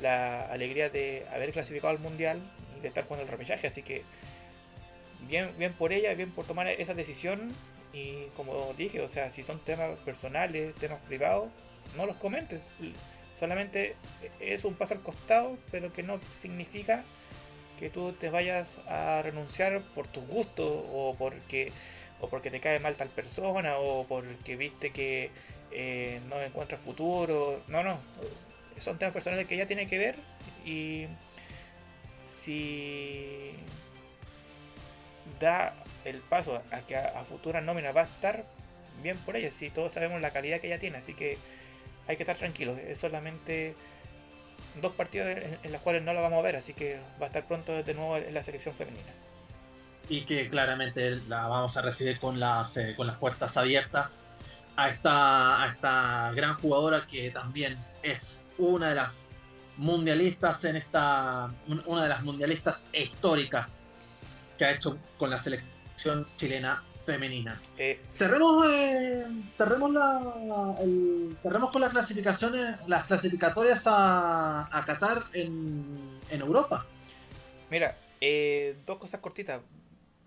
la 0.00 0.42
alegría 0.46 0.90
de 0.90 1.24
haber 1.32 1.52
clasificado 1.52 1.90
al 1.90 1.98
Mundial 1.98 2.40
y 2.76 2.82
de 2.82 2.88
estar 2.88 3.04
jugando 3.04 3.24
el 3.24 3.30
repechaje. 3.30 3.66
Así 3.66 3.82
que 3.82 4.02
bien, 5.28 5.50
bien 5.58 5.72
por 5.72 5.92
ella, 5.92 6.14
bien 6.14 6.30
por 6.30 6.46
tomar 6.46 6.68
esa 6.68 6.94
decisión. 6.94 7.52
Y 7.98 8.28
como 8.36 8.72
dije, 8.76 9.00
o 9.00 9.08
sea, 9.08 9.30
si 9.30 9.42
son 9.42 9.58
temas 9.60 9.98
personales, 10.04 10.74
temas 10.76 11.00
privados, 11.06 11.48
no 11.96 12.06
los 12.06 12.16
comentes 12.16 12.62
Solamente 13.38 13.94
es 14.40 14.64
un 14.64 14.74
paso 14.74 14.94
al 14.94 15.00
costado, 15.00 15.56
pero 15.70 15.92
que 15.92 16.02
no 16.02 16.18
significa 16.36 17.04
que 17.78 17.88
tú 17.88 18.12
te 18.12 18.30
vayas 18.30 18.78
a 18.88 19.22
renunciar 19.22 19.80
por 19.94 20.08
tus 20.08 20.26
gustos 20.26 20.66
o 20.68 21.14
porque 21.16 21.72
o 22.20 22.28
porque 22.28 22.50
te 22.50 22.58
cae 22.58 22.80
mal 22.80 22.96
tal 22.96 23.08
persona 23.10 23.78
o 23.78 24.04
porque 24.08 24.56
viste 24.56 24.90
que 24.90 25.30
eh, 25.70 26.20
no 26.28 26.40
encuentras 26.40 26.80
futuro. 26.80 27.62
No, 27.68 27.84
no. 27.84 28.00
Son 28.78 28.98
temas 28.98 29.14
personales 29.14 29.46
que 29.46 29.56
ya 29.56 29.66
tiene 29.66 29.86
que 29.86 29.98
ver 29.98 30.16
y 30.64 31.06
si 32.24 33.52
da 35.38 35.72
el 36.08 36.20
paso 36.20 36.62
a 36.70 36.80
que 36.80 36.96
a, 36.96 37.24
futuras 37.24 37.62
nóminas 37.62 37.96
va 37.96 38.02
a 38.02 38.04
estar 38.04 38.44
bien 39.02 39.16
por 39.18 39.36
ella, 39.36 39.50
si 39.50 39.70
todos 39.70 39.92
sabemos 39.92 40.20
la 40.20 40.30
calidad 40.30 40.60
que 40.60 40.66
ella 40.66 40.78
tiene, 40.78 40.98
así 40.98 41.14
que 41.14 41.38
hay 42.06 42.16
que 42.16 42.22
estar 42.22 42.36
tranquilos. 42.36 42.78
Es 42.78 42.98
solamente 42.98 43.76
dos 44.80 44.92
partidos 44.92 45.28
en, 45.28 45.72
los 45.72 45.80
cuales 45.82 46.02
no 46.02 46.12
la 46.12 46.20
vamos 46.20 46.38
a 46.38 46.42
ver, 46.42 46.56
así 46.56 46.72
que 46.72 47.00
va 47.20 47.26
a 47.26 47.28
estar 47.28 47.46
pronto 47.46 47.82
de 47.82 47.94
nuevo 47.94 48.16
en 48.16 48.34
la 48.34 48.42
selección 48.42 48.74
femenina. 48.74 49.12
Y 50.08 50.22
que 50.22 50.48
claramente 50.48 51.16
la 51.28 51.46
vamos 51.46 51.76
a 51.76 51.82
recibir 51.82 52.18
con 52.18 52.40
las, 52.40 52.76
eh, 52.76 52.94
con 52.96 53.06
las 53.06 53.16
puertas 53.16 53.56
abiertas 53.56 54.24
a 54.76 54.88
esta, 54.88 55.62
a 55.62 55.72
esta 55.72 56.32
gran 56.34 56.54
jugadora 56.54 57.06
que 57.06 57.30
también 57.30 57.76
es 58.02 58.46
una 58.56 58.88
de 58.88 58.94
las 58.94 59.30
mundialistas 59.76 60.64
en 60.64 60.76
esta. 60.76 61.50
Una 61.86 62.02
de 62.02 62.08
las 62.08 62.22
mundialistas 62.22 62.88
históricas 62.92 63.82
que 64.58 64.64
ha 64.64 64.72
hecho 64.72 64.98
con 65.18 65.30
la 65.30 65.38
selección 65.38 65.77
chilena 66.36 66.82
femenina. 67.04 67.60
Eh, 67.78 68.00
cerremos, 68.12 68.66
eh, 68.70 69.24
cerremos, 69.56 69.92
la, 69.92 70.76
el- 70.80 71.36
cerremos 71.42 71.70
con 71.70 71.80
las 71.80 71.90
clasificaciones, 71.90 72.76
las 72.86 73.06
clasificatorias 73.06 73.86
a, 73.86 74.68
a 74.70 74.84
Qatar 74.84 75.22
en, 75.32 76.20
en 76.30 76.40
Europa. 76.40 76.86
Mira, 77.70 77.96
eh, 78.20 78.76
dos 78.86 78.98
cosas 78.98 79.20
cortitas. 79.20 79.60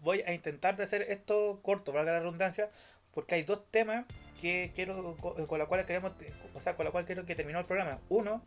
Voy 0.01 0.21
a 0.25 0.33
intentar 0.33 0.75
de 0.75 0.83
hacer 0.83 1.03
esto 1.03 1.59
corto, 1.61 1.91
valga 1.91 2.13
la 2.13 2.19
redundancia, 2.19 2.69
porque 3.13 3.35
hay 3.35 3.43
dos 3.43 3.61
temas 3.69 4.05
que 4.41 4.71
quiero 4.75 5.15
co- 5.17 5.35
con 5.45 5.59
la 5.59 5.67
cual 5.67 5.85
queremos, 5.85 6.13
o 6.55 6.61
sea, 6.61 6.75
con 6.75 6.85
la 6.85 6.91
cual 6.91 7.05
quiero 7.05 7.25
que 7.27 7.35
terminó 7.35 7.59
el 7.59 7.65
programa. 7.65 7.99
Uno, 8.09 8.41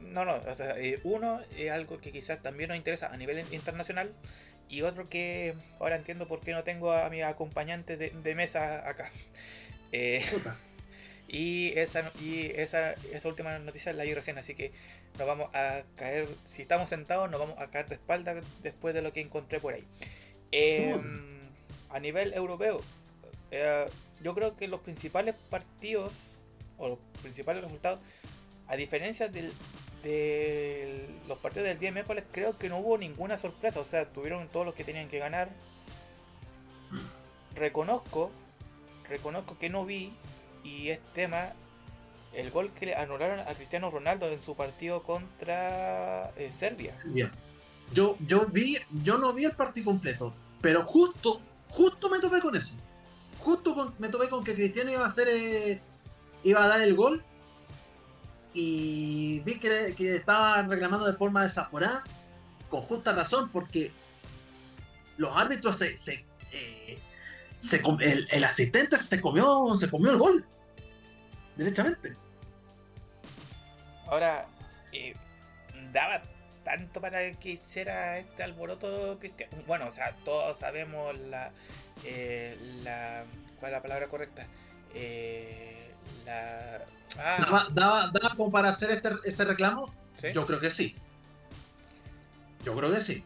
no, 0.00 0.24
no, 0.24 0.36
o 0.36 0.54
sea, 0.54 0.78
eh, 0.78 1.00
uno 1.04 1.40
es 1.54 1.70
algo 1.70 2.00
que 2.00 2.12
quizás 2.12 2.40
también 2.40 2.68
nos 2.68 2.78
interesa 2.78 3.08
a 3.08 3.16
nivel 3.18 3.40
in- 3.40 3.52
internacional 3.52 4.12
y 4.68 4.82
otro 4.82 5.08
que 5.08 5.54
ahora 5.80 5.96
entiendo 5.96 6.28
por 6.28 6.40
qué 6.40 6.52
no 6.52 6.64
tengo 6.64 6.92
a 6.92 7.08
mi 7.10 7.22
acompañante 7.22 7.96
de, 7.96 8.10
de 8.10 8.34
mesa 8.34 8.88
acá. 8.88 9.10
Eh, 9.92 10.24
y 11.28 11.78
esa, 11.78 12.12
y 12.20 12.52
esa, 12.54 12.92
esa 13.12 13.28
última 13.28 13.58
noticia 13.58 13.92
la 13.92 14.04
vi 14.04 14.14
recién, 14.14 14.38
así 14.38 14.54
que 14.54 14.72
nos 15.18 15.26
vamos 15.26 15.50
a 15.54 15.82
caer, 15.96 16.28
si 16.44 16.62
estamos 16.62 16.88
sentados, 16.88 17.30
nos 17.30 17.40
vamos 17.40 17.58
a 17.58 17.68
caer 17.68 17.88
de 17.88 17.96
espalda 17.96 18.40
después 18.62 18.94
de 18.94 19.02
lo 19.02 19.12
que 19.12 19.20
encontré 19.20 19.60
por 19.60 19.74
ahí. 19.74 19.84
Eh, 20.52 20.96
a 21.90 22.00
nivel 22.00 22.34
europeo, 22.34 22.82
eh, 23.50 23.86
yo 24.22 24.34
creo 24.34 24.56
que 24.56 24.68
los 24.68 24.80
principales 24.80 25.34
partidos, 25.50 26.12
o 26.76 26.88
los 26.88 26.98
principales 27.22 27.64
resultados, 27.64 28.00
a 28.66 28.76
diferencia 28.76 29.28
del, 29.28 29.52
de 30.02 31.08
los 31.26 31.38
partidos 31.38 31.66
del 31.68 31.78
día 31.78 31.92
miércoles, 31.92 32.24
creo 32.32 32.56
que 32.56 32.68
no 32.68 32.78
hubo 32.78 32.98
ninguna 32.98 33.36
sorpresa, 33.36 33.80
o 33.80 33.84
sea, 33.84 34.06
tuvieron 34.06 34.48
todos 34.48 34.64
los 34.66 34.74
que 34.74 34.84
tenían 34.84 35.08
que 35.08 35.18
ganar. 35.18 35.48
Reconozco, 37.54 38.30
reconozco 39.08 39.58
que 39.58 39.68
no 39.68 39.84
vi, 39.84 40.12
y 40.62 40.88
es 40.90 41.00
tema, 41.14 41.52
el 42.34 42.50
gol 42.50 42.70
que 42.78 42.86
le 42.86 42.94
anularon 42.94 43.40
a 43.40 43.54
Cristiano 43.54 43.90
Ronaldo 43.90 44.30
en 44.30 44.40
su 44.40 44.54
partido 44.54 45.02
contra 45.02 46.30
eh, 46.36 46.52
Serbia. 46.56 46.94
Bien. 47.04 47.30
Yo, 47.92 48.16
yo 48.26 48.44
vi, 48.52 48.76
yo 49.02 49.16
no 49.18 49.32
vi 49.32 49.46
el 49.46 49.52
partido 49.52 49.86
completo, 49.86 50.34
pero 50.60 50.84
justo, 50.84 51.40
justo 51.70 52.10
me 52.10 52.20
topé 52.20 52.40
con 52.40 52.54
eso. 52.54 52.76
Justo 53.42 53.74
con- 53.74 53.94
me 53.98 54.08
topé 54.08 54.28
con 54.28 54.44
que 54.44 54.54
Cristiano 54.54 54.92
iba 54.92 55.02
a 55.02 55.06
hacer, 55.06 55.28
eh, 55.30 55.80
iba 56.44 56.62
a 56.62 56.68
dar 56.68 56.82
el 56.82 56.94
gol 56.94 57.24
y 58.60 59.38
vi 59.44 59.60
que, 59.60 59.94
que 59.96 60.16
estaba 60.16 60.60
reclamando 60.62 61.06
de 61.06 61.16
forma 61.16 61.44
desaforada, 61.44 62.02
con 62.68 62.82
justa 62.82 63.12
razón, 63.12 63.50
porque 63.50 63.92
los 65.16 65.36
árbitros 65.36 65.78
se, 65.78 66.26
eh, 66.50 66.98
el 68.30 68.44
asistente 68.44 68.98
se 68.98 69.20
comió, 69.20 69.76
se 69.76 69.88
comió 69.88 70.10
el 70.10 70.18
gol, 70.18 70.44
derechamente. 71.54 72.16
Ahora, 74.08 74.48
eh, 74.92 75.14
daba 75.92 76.20
tanto 76.64 77.00
para 77.00 77.30
que 77.34 77.50
hiciera 77.50 78.18
este 78.18 78.42
alboroto 78.42 79.20
cristiano. 79.20 79.56
Bueno, 79.68 79.86
o 79.86 79.92
sea, 79.92 80.16
todos 80.24 80.56
sabemos 80.56 81.16
la. 81.16 81.52
eh, 82.04 82.58
la 82.82 83.24
¿Cuál 83.60 83.70
es 83.70 83.76
la 83.76 83.82
palabra 83.82 84.08
correcta? 84.08 84.46
Eh, 84.94 85.87
la. 86.28 86.84
Ah, 87.18 87.38
¿Daba, 87.40 87.66
daba, 87.72 88.10
daba 88.12 88.34
como 88.36 88.50
para 88.52 88.68
hacer 88.68 88.90
este, 88.90 89.10
ese 89.24 89.44
reclamo? 89.44 89.92
¿sí? 90.20 90.28
Yo 90.32 90.46
creo 90.46 90.60
que 90.60 90.70
sí. 90.70 90.94
Yo 92.64 92.76
creo 92.76 92.92
que 92.92 93.00
sí. 93.00 93.24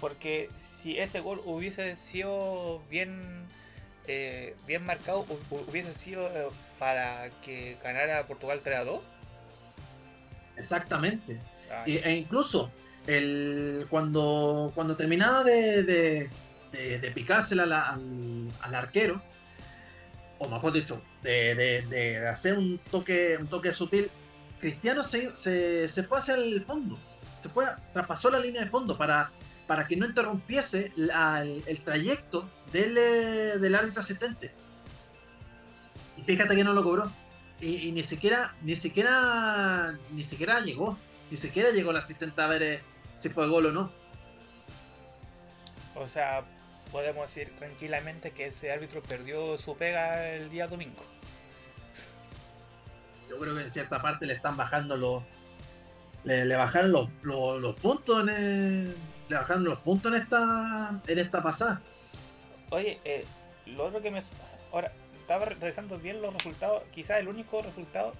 Porque 0.00 0.48
si 0.82 0.98
ese 0.98 1.20
gol 1.20 1.40
hubiese 1.44 1.96
sido 1.96 2.80
bien. 2.90 3.44
eh, 4.06 4.54
bien 4.66 4.84
marcado, 4.84 5.24
hu- 5.26 5.38
hu- 5.50 5.64
hubiese 5.68 5.94
sido 5.94 6.26
eh, 6.28 6.48
para 6.78 7.30
que 7.42 7.76
ganara 7.82 8.26
Portugal 8.26 8.60
3 8.62 8.78
a 8.78 8.84
2. 8.84 9.00
Exactamente. 10.56 11.40
Ah, 11.70 11.84
E, 11.86 12.00
e 12.04 12.12
incluso 12.16 12.70
el, 13.06 13.86
cuando, 13.90 14.72
cuando 14.74 14.94
terminaba 14.96 15.42
de, 15.42 15.82
de, 15.82 16.30
de, 16.72 16.98
de 16.98 17.10
picársela 17.12 17.66
la- 17.66 17.90
al, 17.92 18.50
al 18.60 18.74
arquero, 18.74 19.20
o 20.38 20.48
mejor 20.48 20.72
dicho, 20.72 21.02
de, 21.22 21.54
de- 21.88 22.28
hacer 22.28 22.58
un 22.58 22.78
toque, 22.90 23.36
un 23.38 23.46
toque 23.46 23.72
sutil, 23.72 24.10
Cristiano 24.60 25.04
se, 25.04 25.36
se, 25.36 25.88
se 25.88 26.04
fue 26.04 26.18
hacia 26.18 26.34
el 26.34 26.64
fondo. 26.64 26.98
Se 27.38 27.48
fue, 27.48 27.66
traspasó 27.92 28.30
la 28.30 28.38
línea 28.38 28.62
de 28.62 28.70
fondo 28.70 28.96
para, 28.96 29.30
para 29.66 29.86
que 29.86 29.96
no 29.96 30.06
interrumpiese 30.06 30.92
el, 30.96 31.80
trayecto 31.84 32.48
del, 32.72 32.96
eh, 32.96 33.58
del 33.58 33.74
árbitro 33.74 34.00
asistente. 34.00 34.52
Y 36.16 36.22
fíjate 36.22 36.56
que 36.56 36.64
no 36.64 36.72
lo 36.72 36.82
cobró. 36.82 37.10
Y, 37.60 37.88
y 37.88 37.92
ni 37.92 38.02
siquiera, 38.02 38.54
ni 38.62 38.74
siquiera, 38.74 39.98
ni 40.12 40.22
siquiera 40.22 40.60
llegó. 40.60 40.98
Ni 41.30 41.36
siquiera 41.36 41.70
llegó 41.70 41.90
el 41.90 41.96
asistente 41.98 42.40
a 42.40 42.46
ver 42.46 42.62
eh, 42.62 42.82
si 43.16 43.28
fue 43.28 43.46
gol 43.48 43.66
o 43.66 43.72
no. 43.72 43.92
O 45.94 46.06
sea, 46.06 46.44
podemos 46.94 47.26
decir 47.26 47.52
tranquilamente 47.56 48.30
que 48.30 48.46
ese 48.46 48.70
árbitro 48.70 49.02
perdió 49.02 49.58
su 49.58 49.76
pega 49.76 50.28
el 50.30 50.48
día 50.48 50.68
domingo. 50.68 51.02
Yo 53.28 53.36
creo 53.36 53.56
que 53.56 53.62
en 53.62 53.70
cierta 53.70 54.00
parte 54.00 54.26
le 54.26 54.32
están 54.32 54.56
bajando 54.56 54.96
los. 54.96 55.24
Le, 56.22 56.44
le 56.44 56.54
bajaron 56.54 56.92
los, 56.92 57.08
los, 57.22 57.60
los 57.60 57.74
puntos 57.80 58.22
en 58.22 58.28
el- 58.28 58.96
le 59.28 59.36
bajaron 59.36 59.64
los 59.64 59.80
puntos 59.80 60.12
en 60.14 60.20
esta. 60.20 61.00
en 61.08 61.18
esta 61.18 61.42
pasada. 61.42 61.82
Oye, 62.70 63.00
eh, 63.04 63.24
lo 63.66 63.86
otro 63.86 64.00
que 64.00 64.12
me... 64.12 64.22
Ahora, 64.72 64.92
estaba 65.20 65.46
re- 65.46 65.56
revisando 65.56 65.98
bien 65.98 66.22
los 66.22 66.32
resultados. 66.32 66.84
Quizás 66.94 67.18
el 67.18 67.26
único 67.26 67.60
resultado, 67.60 68.12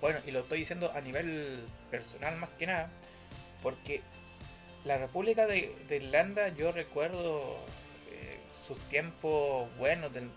bueno, 0.00 0.20
y 0.24 0.30
lo 0.30 0.40
estoy 0.40 0.60
diciendo 0.60 0.92
a 0.94 1.00
nivel 1.00 1.64
personal 1.90 2.36
más 2.36 2.50
que 2.50 2.66
nada, 2.68 2.90
porque 3.60 4.02
la 4.84 4.98
República 4.98 5.48
de, 5.48 5.74
de 5.88 5.96
Irlanda, 5.96 6.46
yo 6.50 6.70
recuerdo 6.70 7.58
sus 8.74 8.88
tiempos 8.88 9.68
buenos 9.78 10.12
del, 10.12 10.30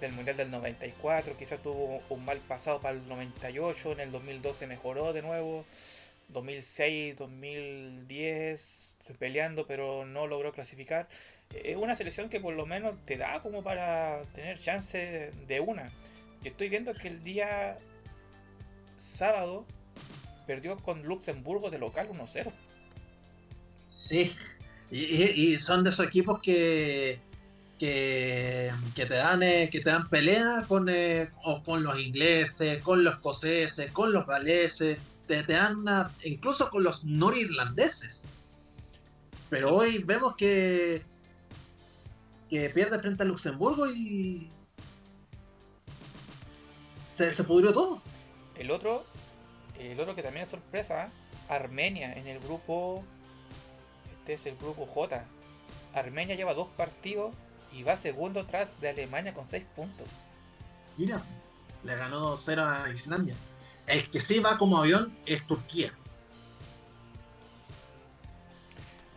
del 0.00 0.12
Mundial 0.12 0.36
del 0.36 0.50
94, 0.50 1.36
quizás 1.36 1.62
tuvo 1.62 2.02
un 2.08 2.24
mal 2.24 2.38
pasado 2.38 2.80
para 2.80 2.96
el 2.96 3.06
98, 3.08 3.92
en 3.92 4.00
el 4.00 4.12
2012 4.12 4.66
mejoró 4.66 5.12
de 5.12 5.22
nuevo, 5.22 5.64
2006, 6.28 7.16
2010 7.16 8.96
peleando, 9.18 9.66
pero 9.66 10.06
no 10.06 10.26
logró 10.26 10.52
clasificar 10.52 11.08
es 11.62 11.76
una 11.76 11.94
selección 11.94 12.28
que 12.28 12.40
por 12.40 12.54
lo 12.54 12.66
menos 12.66 12.96
te 13.04 13.16
da 13.16 13.40
como 13.42 13.62
para 13.62 14.22
tener 14.34 14.58
chance 14.58 15.30
de 15.46 15.60
una. 15.60 15.90
Yo 16.42 16.50
estoy 16.50 16.68
viendo 16.68 16.94
que 16.94 17.08
el 17.08 17.22
día 17.22 17.76
sábado 18.98 19.66
perdió 20.46 20.76
con 20.76 21.02
Luxemburgo 21.04 21.70
de 21.70 21.78
local 21.78 22.08
1-0. 22.08 22.52
Sí. 23.98 24.32
Y, 24.90 25.52
y- 25.52 25.58
son 25.58 25.84
de 25.84 25.90
esos 25.90 26.06
equipos 26.06 26.40
que. 26.40 27.18
Que, 27.78 28.72
te 28.94 29.06
dan 29.06 29.42
eh, 29.42 29.68
que 29.70 29.80
te 29.80 29.90
dan 29.90 30.08
pelea 30.08 30.64
con, 30.68 30.88
eh, 30.88 31.28
o 31.44 31.62
con 31.62 31.82
los 31.82 31.98
ingleses, 32.00 32.82
con 32.82 33.04
los 33.04 33.14
escoceses, 33.14 33.90
con 33.90 34.12
los 34.12 34.26
galeses, 34.26 34.98
te, 35.26 35.42
te 35.42 35.52
dan 35.54 35.78
una- 35.78 36.12
incluso 36.22 36.70
con 36.70 36.84
los 36.84 37.04
norirlandeses. 37.04 38.28
Pero 39.50 39.74
hoy 39.74 40.02
vemos 40.04 40.36
que 40.36 41.02
que 42.50 42.68
pierde 42.70 42.98
frente 42.98 43.22
a 43.22 43.26
Luxemburgo 43.26 43.90
y 43.90 44.48
se, 47.12 47.32
se 47.32 47.44
pudrió 47.44 47.72
todo. 47.72 48.02
El 48.56 48.70
otro, 48.70 49.04
el 49.78 49.98
otro 49.98 50.14
que 50.14 50.22
también 50.22 50.44
es 50.44 50.50
sorpresa, 50.50 51.10
Armenia 51.48 52.12
en 52.12 52.26
el 52.28 52.38
grupo, 52.40 53.02
este 54.18 54.34
es 54.34 54.46
el 54.46 54.56
grupo 54.56 54.86
J. 54.86 55.24
Armenia 55.94 56.36
lleva 56.36 56.54
dos 56.54 56.68
partidos 56.76 57.34
y 57.74 57.82
va 57.82 57.96
segundo 57.96 58.46
tras 58.46 58.80
de 58.80 58.88
Alemania 58.90 59.34
con 59.34 59.46
6 59.46 59.64
puntos. 59.74 60.06
Mira, 60.96 61.20
le 61.82 61.96
ganó 61.96 62.36
2-0 62.36 62.62
a 62.84 62.88
Islandia. 62.90 63.34
El 63.86 64.08
que 64.10 64.20
sí 64.20 64.38
va 64.40 64.56
como 64.58 64.78
avión 64.78 65.16
es 65.26 65.46
Turquía. 65.46 65.92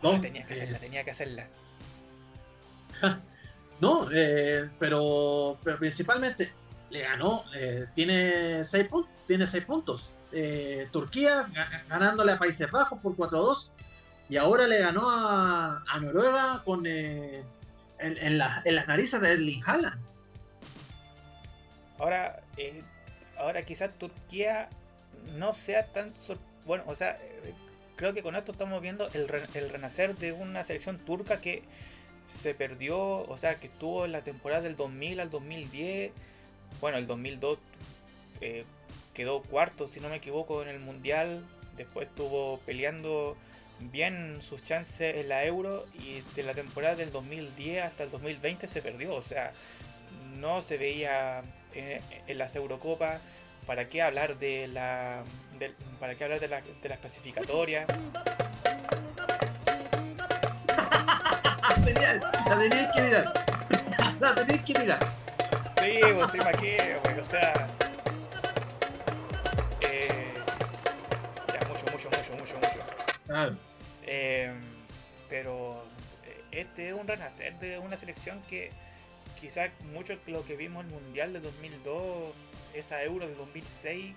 No, 0.02 0.20
tenía 0.20 0.44
que 0.46 0.54
hacerla, 0.54 0.76
es- 0.76 0.80
tenía 0.80 1.04
que 1.04 1.10
hacerla. 1.10 1.46
No, 3.80 4.08
eh, 4.12 4.68
pero, 4.80 5.56
pero 5.62 5.78
principalmente 5.78 6.52
le 6.90 7.00
ganó, 7.02 7.44
eh, 7.54 7.86
tiene 7.94 8.64
6 8.64 8.88
puntos. 8.88 9.12
Tiene 9.28 9.46
seis 9.46 9.64
puntos. 9.64 10.10
Eh, 10.32 10.88
Turquía 10.90 11.46
ga- 11.52 11.86
ganándole 11.86 12.32
a 12.32 12.38
Países 12.38 12.68
Bajos 12.72 12.98
por 13.00 13.14
4-2. 13.14 13.70
Y 14.30 14.36
ahora 14.36 14.66
le 14.66 14.80
ganó 14.80 15.08
a, 15.10 15.84
a 15.86 16.00
Noruega 16.00 16.60
con 16.64 16.84
eh, 16.86 17.44
en, 18.00 18.38
la- 18.38 18.62
en 18.64 18.74
las 18.74 18.86
narices 18.88 19.20
de 19.20 19.32
Erling 19.32 19.62
Haaland. 19.66 20.00
Ahora, 21.98 22.40
eh, 22.56 22.82
ahora 23.38 23.62
quizás 23.62 23.92
Turquía 23.94 24.68
no 25.36 25.52
sea 25.52 25.86
tan... 25.86 26.12
Bueno, 26.64 26.84
o 26.86 26.94
sea, 26.94 27.18
creo 27.96 28.14
que 28.14 28.22
con 28.22 28.36
esto 28.36 28.52
estamos 28.52 28.80
viendo 28.80 29.08
el, 29.14 29.26
el 29.54 29.70
renacer 29.70 30.16
de 30.16 30.32
una 30.32 30.62
selección 30.64 30.98
turca 30.98 31.40
que 31.40 31.62
se 32.28 32.54
perdió, 32.54 32.98
o 33.22 33.36
sea, 33.36 33.56
que 33.56 33.66
estuvo 33.68 34.04
en 34.04 34.12
la 34.12 34.20
temporada 34.22 34.62
del 34.62 34.76
2000 34.76 35.20
al 35.20 35.30
2010, 35.30 36.12
bueno, 36.80 36.98
el 36.98 37.06
2002 37.06 37.58
eh, 38.42 38.64
quedó 39.14 39.42
cuarto, 39.42 39.88
si 39.88 39.98
no 39.98 40.08
me 40.10 40.16
equivoco, 40.16 40.62
en 40.62 40.68
el 40.68 40.78
Mundial, 40.78 41.42
después 41.76 42.06
estuvo 42.08 42.58
peleando 42.60 43.36
bien 43.80 44.40
sus 44.40 44.62
chances 44.62 45.16
en 45.16 45.28
la 45.28 45.44
Euro 45.44 45.84
y 45.94 46.22
de 46.34 46.42
la 46.42 46.54
temporada 46.54 46.94
del 46.96 47.12
2010 47.12 47.84
hasta 47.84 48.04
el 48.04 48.10
2020 48.10 48.66
se 48.66 48.82
perdió, 48.82 49.14
o 49.14 49.22
sea, 49.22 49.52
no 50.36 50.62
se 50.62 50.78
veía 50.78 51.42
en, 51.74 52.38
las 52.38 52.56
Eurocopas, 52.56 53.20
¿para 53.66 53.88
qué 53.88 54.02
hablar 54.02 54.38
de 54.38 54.68
la... 54.68 55.22
¿Para 55.98 56.14
qué 56.14 56.24
hablar 56.24 56.38
de, 56.38 56.46
la, 56.46 56.60
de 56.60 56.88
las 56.88 56.98
clasificatorias? 56.98 57.86
la 62.48 62.58
tenéis 62.58 62.88
que. 62.94 63.24
La 64.20 64.34
tenéis 64.34 64.62
que. 64.62 64.74
Sí, 64.74 66.00
pues 66.14 66.30
sí, 66.32 66.38
¿para 66.38 66.52
qué? 66.52 66.96
o 67.20 67.24
sea. 67.24 67.68
Eh, 69.80 70.34
ya, 71.48 71.68
mucho, 71.68 71.84
mucho, 71.92 72.08
mucho, 72.10 72.32
mucho, 72.32 72.54
mucho. 72.56 72.97
Ah. 73.28 73.50
Eh, 74.06 74.52
pero 75.28 75.84
eh, 76.24 76.42
este 76.50 76.88
es 76.88 76.94
un 76.94 77.06
renacer 77.06 77.58
de 77.58 77.78
una 77.78 77.96
selección 77.96 78.42
que 78.48 78.70
quizás 79.40 79.70
mucho 79.92 80.16
lo 80.26 80.44
que 80.44 80.56
vimos 80.56 80.84
en 80.84 80.90
el 80.90 81.00
Mundial 81.02 81.32
de 81.32 81.40
2002, 81.40 82.32
esa 82.74 83.02
Euro 83.02 83.28
de 83.28 83.34
2006, 83.34 84.14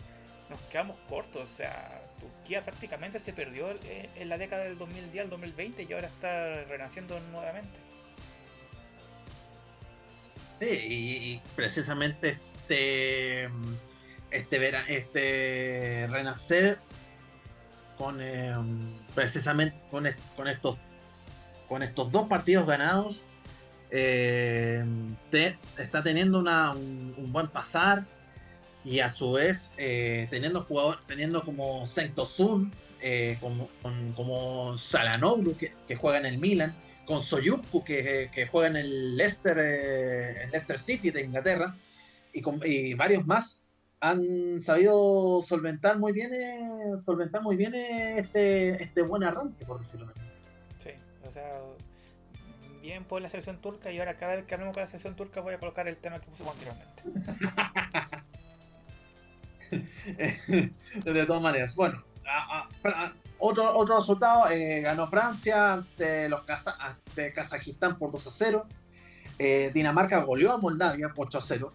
nos 0.49 0.59
quedamos 0.71 0.97
cortos. 1.09 1.43
O 1.43 1.53
sea, 1.53 2.01
Turquía 2.19 2.63
prácticamente 2.63 3.19
se 3.19 3.33
perdió 3.33 3.77
en 4.15 4.29
la 4.29 4.37
década 4.37 4.63
del 4.63 4.77
2010 4.77 5.25
al 5.25 5.29
2020 5.29 5.83
y 5.83 5.93
ahora 5.93 6.07
está 6.07 6.63
renaciendo 6.65 7.19
nuevamente. 7.31 7.77
Sí, 10.61 10.67
y, 10.69 11.41
precisamente 11.55 12.29
este, 12.29 13.45
este, 14.29 14.95
este 14.95 16.07
renacer 16.07 16.77
em, 18.09 18.97
precisamente 19.13 19.77
con, 19.89 20.07
estos 20.07 20.77
con 21.67 21.83
estos 21.83 22.11
dos 22.11 22.27
partidos 22.27 22.65
ganados 22.65 23.25
em, 23.91 25.15
está 25.77 26.03
teniendo 26.03 26.39
una, 26.39 26.71
un, 26.71 27.31
buen 27.31 27.47
pasar 27.47 28.05
y 28.83 28.99
a 28.99 29.09
su 29.09 29.33
vez 29.33 29.73
eh, 29.77 30.27
teniendo 30.29 30.63
jugador 30.63 30.99
teniendo 31.05 31.43
como 31.43 31.85
Sentosun 31.85 32.71
eh, 33.03 33.37
como, 33.39 33.69
como 34.15 34.77
Salanoglu 34.77 35.57
que, 35.57 35.95
juega 35.95 36.19
en 36.19 36.25
el 36.27 36.37
Milan 36.37 36.75
con 37.05 37.21
Soyuku, 37.21 37.83
que, 37.83 38.47
juega 38.51 38.67
en 38.69 38.75
el 38.77 39.17
Leicester, 39.17 39.57
eh, 39.59 40.47
Leicester 40.51 40.79
City 40.79 41.09
de 41.09 41.23
Inglaterra, 41.23 41.75
y, 42.31 42.41
con, 42.41 42.61
y 42.63 42.93
varios 42.93 43.25
más, 43.25 43.60
han 44.01 44.59
sabido 44.59 45.41
solventar 45.41 45.99
muy 45.99 46.11
bien, 46.11 46.33
eh, 46.33 46.97
solventar 47.05 47.41
muy 47.41 47.55
bien 47.55 47.73
eh, 47.75 48.17
este, 48.17 48.83
este 48.83 49.03
buen 49.03 49.23
arranque, 49.23 49.65
por 49.65 49.79
decirlo 49.79 50.07
así. 50.09 50.21
Sí, 50.83 50.89
o 51.27 51.31
sea, 51.31 51.47
bien 52.81 53.05
por 53.05 53.21
la 53.21 53.29
selección 53.29 53.61
turca 53.61 53.91
y 53.91 53.99
ahora 53.99 54.17
cada 54.17 54.35
vez 54.35 54.45
que 54.45 54.55
hablemos 54.55 54.73
con 54.73 54.81
la 54.81 54.87
selección 54.87 55.15
turca 55.15 55.41
voy 55.41 55.53
a 55.53 55.59
colocar 55.59 55.87
el 55.87 55.97
tema 55.97 56.19
que 56.19 56.27
pusimos 56.27 56.55
anteriormente. 56.55 57.03
de 61.05 61.25
todas 61.25 61.41
maneras, 61.41 61.75
bueno, 61.75 62.03
a, 62.25 62.67
a, 62.83 63.13
otro, 63.37 63.75
otro 63.75 63.97
resultado, 63.97 64.49
eh, 64.49 64.81
ganó 64.81 65.07
Francia 65.07 65.85
de 65.97 66.27
los 66.27 66.41
de 67.15 67.33
Kazajistán 67.33 67.97
por 67.97 68.11
2 68.11 68.27
a 68.27 68.31
0. 68.31 68.65
Eh, 69.39 69.71
Dinamarca 69.73 70.23
goleó 70.23 70.51
a 70.51 70.57
Moldavia 70.57 71.09
por 71.09 71.27
8 71.27 71.37
a 71.37 71.41
0. 71.41 71.73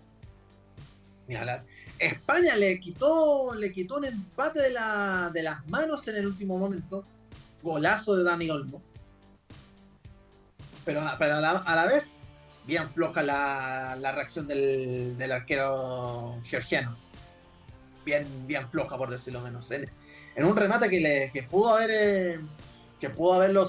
España 1.98 2.56
le 2.56 2.78
quitó, 2.80 3.54
le 3.54 3.72
quitó 3.72 3.96
un 3.96 4.04
empate 4.04 4.60
de, 4.60 4.70
la, 4.72 5.30
de 5.32 5.42
las 5.42 5.66
manos 5.68 6.06
en 6.08 6.16
el 6.16 6.26
último 6.26 6.58
momento. 6.58 7.04
Golazo 7.62 8.16
de 8.16 8.24
Dani 8.24 8.50
Olmo. 8.50 8.82
Pero, 10.84 11.00
a, 11.00 11.74
la, 11.74 11.86
vez, 11.86 12.20
bien 12.64 12.88
floja 12.90 13.22
la, 13.22 14.12
reacción 14.12 14.46
del, 14.46 15.32
arquero 15.32 16.40
georgiano. 16.44 16.96
Bien, 18.04 18.26
bien 18.46 18.70
floja, 18.70 18.96
por 18.96 19.10
decirlo 19.10 19.40
menos 19.40 19.70
en 20.36 20.44
un 20.44 20.54
remate 20.54 20.88
que, 20.88 21.00
le, 21.00 21.30
que 21.32 21.42
pudo 21.42 21.74
haber 21.74 21.90
eh, 21.92 22.40
que 23.00 23.10
pudo 23.10 23.34
haberlo 23.34 23.68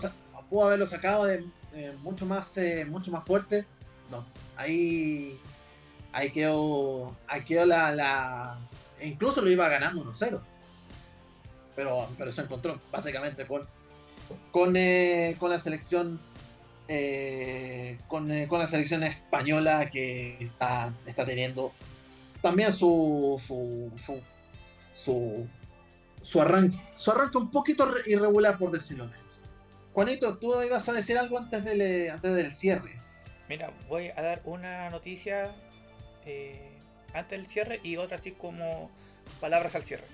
pudo 0.50 0.66
haberlo 0.66 0.86
sacado 0.86 1.26
de 1.26 1.44
mucho 2.04 2.26
más 2.26 2.58
eh, 2.58 2.86
mucho 2.86 3.12
más 3.12 3.24
fuerte 3.26 3.66
no 4.12 4.26
ahí 4.58 5.40
ahí 6.18 6.32
quedó 6.32 7.16
ahí 7.28 7.42
quedó 7.44 7.66
la, 7.66 7.92
la 7.92 8.58
incluso 9.02 9.42
lo 9.42 9.50
iba 9.50 9.70
ganando 9.70 10.04
1-0 10.04 10.40
pero 11.76 12.08
pero 12.18 12.32
se 12.32 12.42
encontró 12.42 12.80
básicamente 12.92 13.46
con 13.46 13.68
con, 14.52 14.76
eh, 14.76 15.36
con 15.40 15.50
la 15.50 15.60
selección 15.60 16.20
con, 18.08 18.46
con, 18.48 18.60
la 18.60 18.68
selección 18.68 19.04
española 19.04 19.90
que 19.90 20.38
está, 20.40 20.94
está 21.06 21.26
teniendo 21.26 21.74
también 22.42 22.72
su, 22.72 23.42
su, 23.46 23.92
su, 23.98 24.22
su 24.94 25.48
su 26.22 26.42
arranque, 26.42 26.78
su 26.98 27.12
arranque 27.12 27.38
un 27.38 27.52
poquito 27.52 27.90
irregular, 28.06 28.58
por 28.58 28.72
decirlo 28.72 29.06
menos. 29.06 29.22
Juanito, 29.94 30.38
tú 30.38 30.54
ibas 30.62 30.88
a 30.90 30.94
decir 30.94 31.18
algo 31.18 31.38
antes 31.38 31.64
del, 31.64 31.82
eh, 31.82 32.12
antes 32.12 32.36
del 32.36 32.52
cierre. 32.52 32.98
Mira, 33.48 33.72
voy 33.88 34.10
a 34.10 34.22
dar 34.22 34.42
una 34.44 34.90
noticia 34.90 35.56
eh, 36.28 36.78
antes 37.14 37.40
del 37.40 37.48
cierre 37.48 37.80
y 37.84 37.98
otra 37.98 38.18
así 38.18 38.32
como 38.32 38.92
palabras 39.40 39.76
al 39.76 39.84
cierre. 39.84 40.06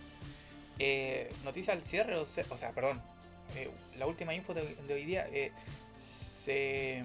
Eh, 0.79 1.31
noticia 1.43 1.73
al 1.73 1.83
cierre, 1.83 2.15
o 2.15 2.25
sea, 2.25 2.71
perdón, 2.73 3.01
la 3.97 4.07
última 4.07 4.33
info 4.33 4.53
de, 4.53 4.61
hoy 4.89 5.05
día, 5.05 5.27
se, 5.97 7.03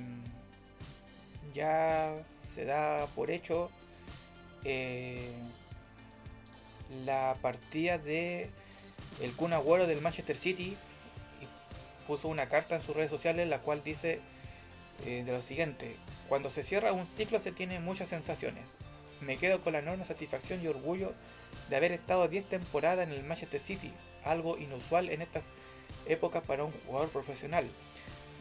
ya 1.52 2.14
se 2.55 2.64
da 2.64 3.06
por 3.14 3.30
hecho 3.30 3.70
la 7.05 7.36
partida 7.43 7.98
de 7.98 8.51
el 9.20 9.32
Kun 9.32 9.52
Agüero 9.52 9.86
del 9.86 10.01
Manchester 10.01 10.36
City 10.36 10.76
puso 12.06 12.28
una 12.28 12.48
carta 12.48 12.76
en 12.76 12.82
sus 12.82 12.97
redes 12.97 13.10
sociales 13.10 13.48
la 13.48 13.60
cual 13.60 13.82
dice 13.85 14.20
eh, 15.05 15.22
de 15.24 15.32
lo 15.32 15.43
siguiente, 15.43 15.97
cuando 16.28 16.51
se 16.51 16.64
cierra 16.64 16.93
un 16.93 17.06
ciclo 17.06 17.39
se 17.39 17.52
tienen 17.52 17.85
muchas 17.85 18.09
sensaciones. 18.09 18.74
Me 19.20 19.36
quedo 19.36 19.61
con 19.62 19.73
la 19.73 19.81
enorme 19.81 20.05
satisfacción 20.05 20.62
y 20.62 20.69
orgullo 20.69 21.12
de 21.69 21.77
haber 21.77 21.93
estado 21.93 22.28
10 22.28 22.45
temporadas 22.45 23.09
en 23.09 23.12
el 23.12 23.24
Manchester 23.24 23.61
City, 23.61 23.93
algo 24.24 24.59
inusual 24.59 25.11
en 25.11 25.23
estas 25.23 25.47
épocas 26.07 26.45
para 26.45 26.65
un 26.65 26.73
jugador 26.86 27.09
profesional. 27.09 27.69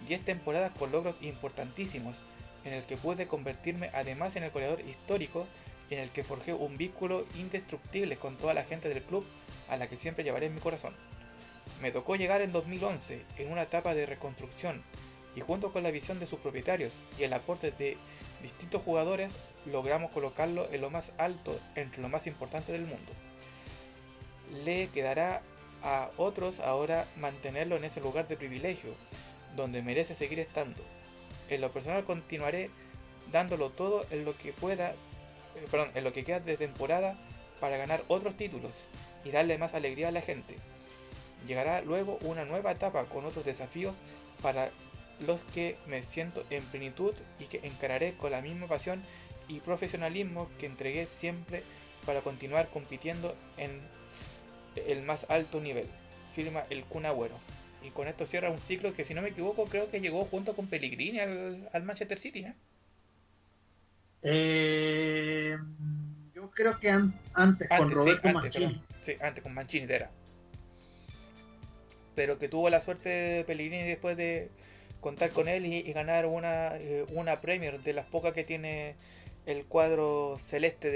10 0.07 0.23
temporadas 0.23 0.71
con 0.77 0.91
logros 0.91 1.17
importantísimos, 1.21 2.21
en 2.63 2.73
el 2.73 2.83
que 2.83 2.97
pude 2.97 3.27
convertirme 3.27 3.89
además 3.93 4.35
en 4.35 4.43
el 4.43 4.51
goleador 4.51 4.81
histórico 4.81 5.47
y 5.89 5.95
en 5.95 6.01
el 6.01 6.09
que 6.09 6.23
forjé 6.23 6.53
un 6.53 6.77
vínculo 6.77 7.25
indestructible 7.35 8.17
con 8.17 8.37
toda 8.37 8.53
la 8.53 8.63
gente 8.63 8.89
del 8.89 9.01
club 9.01 9.25
a 9.69 9.77
la 9.77 9.87
que 9.87 9.97
siempre 9.97 10.23
llevaré 10.23 10.45
en 10.45 10.55
mi 10.55 10.61
corazón. 10.61 10.93
Me 11.81 11.91
tocó 11.91 12.15
llegar 12.15 12.41
en 12.41 12.51
2011 12.51 13.23
en 13.37 13.51
una 13.51 13.63
etapa 13.63 13.95
de 13.95 14.05
reconstrucción 14.05 14.83
y 15.37 15.41
junto 15.41 15.71
con 15.71 15.83
la 15.83 15.91
visión 15.91 16.19
de 16.19 16.25
sus 16.25 16.39
propietarios 16.39 16.99
y 17.19 17.23
el 17.23 17.31
aporte 17.31 17.69
de 17.69 17.95
distintos 18.41 18.81
jugadores 18.81 19.31
logramos 19.67 20.09
colocarlo 20.11 20.67
en 20.71 20.81
lo 20.81 20.89
más 20.89 21.11
alto 21.19 21.59
entre 21.75 22.01
lo 22.01 22.09
más 22.09 22.25
importante 22.25 22.71
del 22.71 22.87
mundo. 22.87 23.11
Le 24.65 24.87
quedará 24.87 25.43
a 25.83 26.09
otros 26.17 26.59
ahora 26.59 27.05
mantenerlo 27.17 27.75
en 27.75 27.83
ese 27.83 28.01
lugar 28.01 28.27
de 28.27 28.35
privilegio, 28.35 28.95
donde 29.55 29.83
merece 29.83 30.15
seguir 30.15 30.39
estando. 30.39 30.81
En 31.49 31.61
lo 31.61 31.71
personal 31.71 32.03
continuaré 32.03 32.71
dándolo 33.31 33.69
todo 33.69 34.07
en 34.09 34.25
lo 34.25 34.35
que 34.35 34.53
pueda, 34.53 34.89
eh, 34.91 35.67
perdón, 35.69 35.91
en 35.93 36.03
lo 36.03 36.13
que 36.13 36.25
queda 36.25 36.39
de 36.39 36.57
temporada 36.57 37.15
para 37.59 37.77
ganar 37.77 38.03
otros 38.07 38.35
títulos 38.35 38.73
y 39.23 39.29
darle 39.29 39.59
más 39.59 39.75
alegría 39.75 40.07
a 40.07 40.11
la 40.11 40.21
gente. 40.21 40.55
Llegará 41.45 41.81
luego 41.81 42.17
una 42.21 42.43
nueva 42.43 42.71
etapa 42.71 43.05
con 43.05 43.23
otros 43.23 43.45
desafíos 43.45 43.97
para 44.41 44.71
los 45.19 45.41
que 45.53 45.77
me 45.87 46.03
siento 46.03 46.43
en 46.49 46.63
plenitud 46.63 47.13
y 47.39 47.45
que 47.45 47.59
encararé 47.63 48.13
con 48.13 48.31
la 48.31 48.41
misma 48.41 48.67
pasión 48.67 49.01
y 49.47 49.59
profesionalismo 49.59 50.49
que 50.59 50.65
entregué 50.65 51.07
siempre 51.07 51.63
para 52.05 52.21
continuar 52.21 52.69
compitiendo 52.69 53.35
en 53.57 53.81
el 54.87 55.01
más 55.03 55.25
alto 55.29 55.59
nivel. 55.59 55.87
Firma 56.33 56.63
el 56.69 56.83
Kun 56.85 57.05
Agüero. 57.05 57.35
Y 57.83 57.89
con 57.91 58.07
esto 58.07 58.25
cierra 58.25 58.51
un 58.51 58.59
ciclo 58.59 58.93
que 58.93 59.05
si 59.05 59.13
no 59.13 59.21
me 59.21 59.29
equivoco 59.29 59.65
creo 59.65 59.89
que 59.89 60.01
llegó 60.01 60.25
junto 60.25 60.55
con 60.55 60.67
Pellegrini 60.67 61.19
al, 61.19 61.83
Manchester 61.83 62.19
City. 62.19 62.39
¿eh? 62.39 62.53
Eh, 64.23 65.57
yo 66.33 66.49
Creo, 66.51 66.77
que 66.79 66.89
antes, 66.89 67.69
con 67.69 67.91
Roberto 67.91 68.29
Mancini. 68.29 68.81
sí, 69.01 69.13
antes 69.21 69.43
con 69.43 69.53
Mancini 69.53 69.91
era. 69.91 70.09
Pero 72.15 72.39
que 72.39 72.49
tuvo 72.49 72.69
la 72.69 72.81
suerte 72.81 73.09
de 73.09 73.43
Pellegrini 73.43 73.83
después 73.83 74.17
de 74.17 74.49
contar 74.99 75.31
con 75.31 75.47
él 75.47 75.65
y, 75.65 75.91
ganar 75.93 76.25
una, 76.25 76.75
eh, 76.77 77.05
una 77.09 77.39
Premier 77.39 77.81
de 77.81 77.93
las 77.93 78.05
pocas 78.05 78.33
que 78.33 78.43
tiene 78.43 78.95
el 79.45 79.65
cuadro 79.65 80.37
celeste 80.39 80.89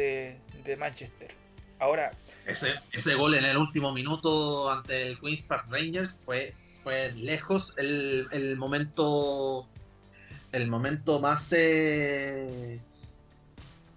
de, 0.66 0.78
Manchester. 0.78 1.34
Ahora. 1.80 2.12
Ese, 2.46 2.74
ese 2.92 3.16
gol 3.16 3.36
en 3.36 3.46
el 3.46 3.58
último 3.58 3.92
minuto 3.94 4.70
ante 4.70 5.08
el 5.08 5.20
Queen's 5.20 5.48
Park 5.48 5.66
Rangers 5.70 6.22
fue, 6.24 6.54
fue 6.84 7.12
lejos 7.14 7.78
el, 7.78 8.28
el 8.32 8.58
momento. 8.58 9.68
El 10.52 10.68
momento 10.70 11.20
más. 11.20 11.54
Eh, 11.54 12.80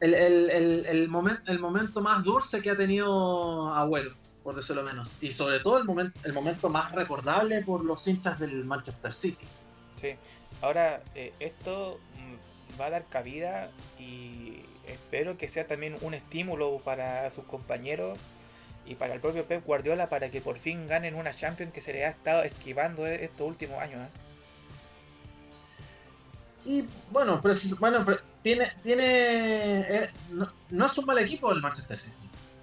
el, 0.01 0.15
el, 0.15 0.51
el, 0.51 0.87
el, 0.87 1.11
el 1.47 1.59
momento 1.59 2.01
más 2.01 2.23
dulce 2.23 2.63
que 2.63 2.71
ha 2.71 2.77
tenido 2.77 3.75
Abuelo, 3.75 4.13
por 4.43 4.55
decirlo 4.55 4.85
menos. 4.85 5.19
Y 5.21 5.33
sobre 5.33 5.59
todo 5.59 5.79
el, 5.79 5.85
momento 5.85 6.19
el 6.25 6.33
momento 6.33 6.69
más 6.69 6.93
recordable 6.93 7.63
por 7.65 7.85
los 7.85 8.07
hinchas 8.07 8.39
del 8.39 8.65
Manchester 8.65 9.13
City. 9.13 9.47
Ahora 10.61 11.03
eh, 11.15 11.33
esto 11.41 12.01
mm, 12.17 12.81
va 12.81 12.87
a 12.87 12.91
dar 12.91 13.05
cabida 13.07 13.71
y 13.99 14.61
espero 14.87 15.37
que 15.37 15.49
sea 15.49 15.67
también 15.67 15.97
un 16.01 16.15
estímulo 16.15 16.79
para 16.85 17.31
sus 17.31 17.45
compañeros 17.45 18.19
y 18.87 18.95
para 18.95 19.15
el 19.15 19.21
propio 19.21 19.47
Pep 19.47 19.65
Guardiola 19.65 20.09
para 20.09 20.31
que 20.31 20.41
por 20.41 20.59
fin 20.59 20.87
ganen 20.87 21.15
una 21.15 21.35
Champions 21.35 21.73
que 21.73 21.81
se 21.81 21.93
le 21.93 22.05
ha 22.05 22.11
estado 22.11 22.43
esquivando 22.43 23.07
e-, 23.07 23.25
estos 23.25 23.47
últimos 23.49 23.79
años. 23.79 24.01
¿eh? 24.03 24.09
Y 26.67 26.85
bueno, 27.11 27.41
pero, 27.43 27.55
bueno, 27.79 28.05
tiene, 28.43 28.71
tiene 28.83 29.81
eh, 29.81 30.09
no, 30.71 30.87
es 30.87 30.99
un 30.99 31.05
mal 31.05 31.19
equipo 31.19 31.53
el 31.53 31.61
Manchester 31.61 31.99
City. 31.99 32.17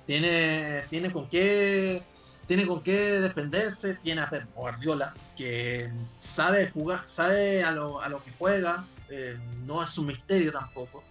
Tiene, 0.08 0.82
tiene 0.90 1.12
con 1.12 1.30
qué 1.30 2.02
tiene 2.48 2.66
con 2.66 2.82
qué 2.84 3.22
defenderse, 3.22 3.96
tiene 3.96 4.22
a 4.22 4.30
Pep 4.30 4.54
Guardiola, 4.54 5.14
que 5.38 5.92
sabe 6.20 6.70
jugar, 6.70 7.04
sabe 7.06 7.64
a 7.64 7.72
lo, 7.72 8.02
a 8.02 8.10
lo 8.10 8.24
que 8.24 8.32
juega, 8.38 8.84
eh, 9.10 9.38
no 9.66 9.84
es 9.84 9.98
un 9.98 10.08
misterio 10.08 10.52
tampoco. 10.52 11.04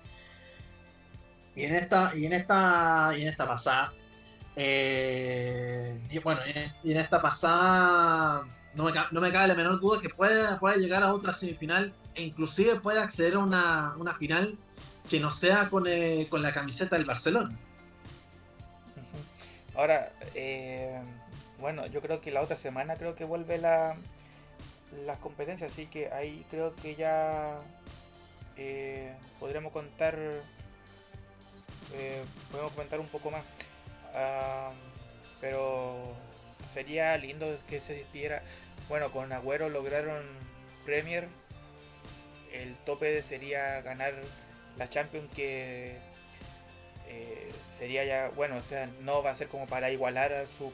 Y 1.55 1.65
en 1.65 1.77
esta, 1.77 2.13
y 2.17 2.27
en 2.27 2.33
esta, 2.33 3.13
y 3.17 3.23
en 3.23 3.29
esta 3.29 3.47
pasada, 3.47 3.93
eh, 4.57 6.01
bueno, 6.23 6.41
y 6.85 6.91
en, 6.93 6.99
esta 6.99 7.21
pasada 7.23 8.47
no 8.75 8.85
me, 8.85 8.93
no 9.11 9.21
me, 9.21 9.33
cabe 9.33 9.49
la 9.49 9.55
menor 9.55 9.81
duda 9.81 10.01
que 10.01 10.09
puede, 10.09 10.57
puede 10.57 10.79
llegar 10.79 11.03
a 11.03 11.13
otra 11.13 11.33
semifinal 11.33 11.93
e 12.15 12.25
inclusive 12.25 12.81
puede 12.81 13.01
acceder 13.01 13.35
a 13.35 13.39
una, 13.39 13.95
una 13.97 14.15
final 14.15 14.59
que 15.09 15.21
no 15.21 15.31
sea 15.31 15.71
con, 15.71 15.87
eh, 15.87 16.27
con 16.31 16.43
la 16.43 16.53
camiseta 16.53 16.97
del 16.97 17.05
Barcelona. 17.05 17.57
Ahora, 19.81 20.13
eh, 20.35 21.01
bueno, 21.59 21.87
yo 21.87 22.03
creo 22.03 22.21
que 22.21 22.31
la 22.31 22.43
otra 22.43 22.55
semana 22.55 22.97
creo 22.97 23.17
que 23.17 23.25
vuelve 23.25 23.57
la, 23.57 23.97
las 25.07 25.17
competencias, 25.17 25.73
así 25.73 25.87
que 25.87 26.13
ahí 26.13 26.45
creo 26.51 26.77
que 26.77 26.97
ya 26.97 27.59
eh, 28.59 29.15
podremos 29.39 29.73
contar, 29.73 30.19
eh, 31.95 32.23
podemos 32.51 32.73
comentar 32.73 33.01
un 33.01 33.07
poco 33.07 33.31
más. 33.31 33.43
Ah, 34.13 34.73
pero 35.41 36.15
sería 36.69 37.17
lindo 37.17 37.59
que 37.67 37.81
se 37.81 37.95
despidiera. 37.95 38.43
Bueno, 38.87 39.11
con 39.11 39.33
Agüero 39.33 39.71
lograron 39.71 40.23
Premier. 40.85 41.27
El 42.53 42.75
tope 42.81 43.23
sería 43.23 43.81
ganar 43.81 44.13
la 44.77 44.91
Champions 44.91 45.31
que 45.35 45.97
eh, 47.11 47.51
sería 47.77 48.05
ya, 48.05 48.31
bueno, 48.37 48.57
o 48.57 48.61
sea, 48.61 48.89
no 49.03 49.23
va 49.23 49.33
a 49.33 49.35
ser 49.35 49.49
como 49.49 49.67
para 49.67 49.91
igualar 49.91 50.33
a 50.33 50.47
su, 50.47 50.73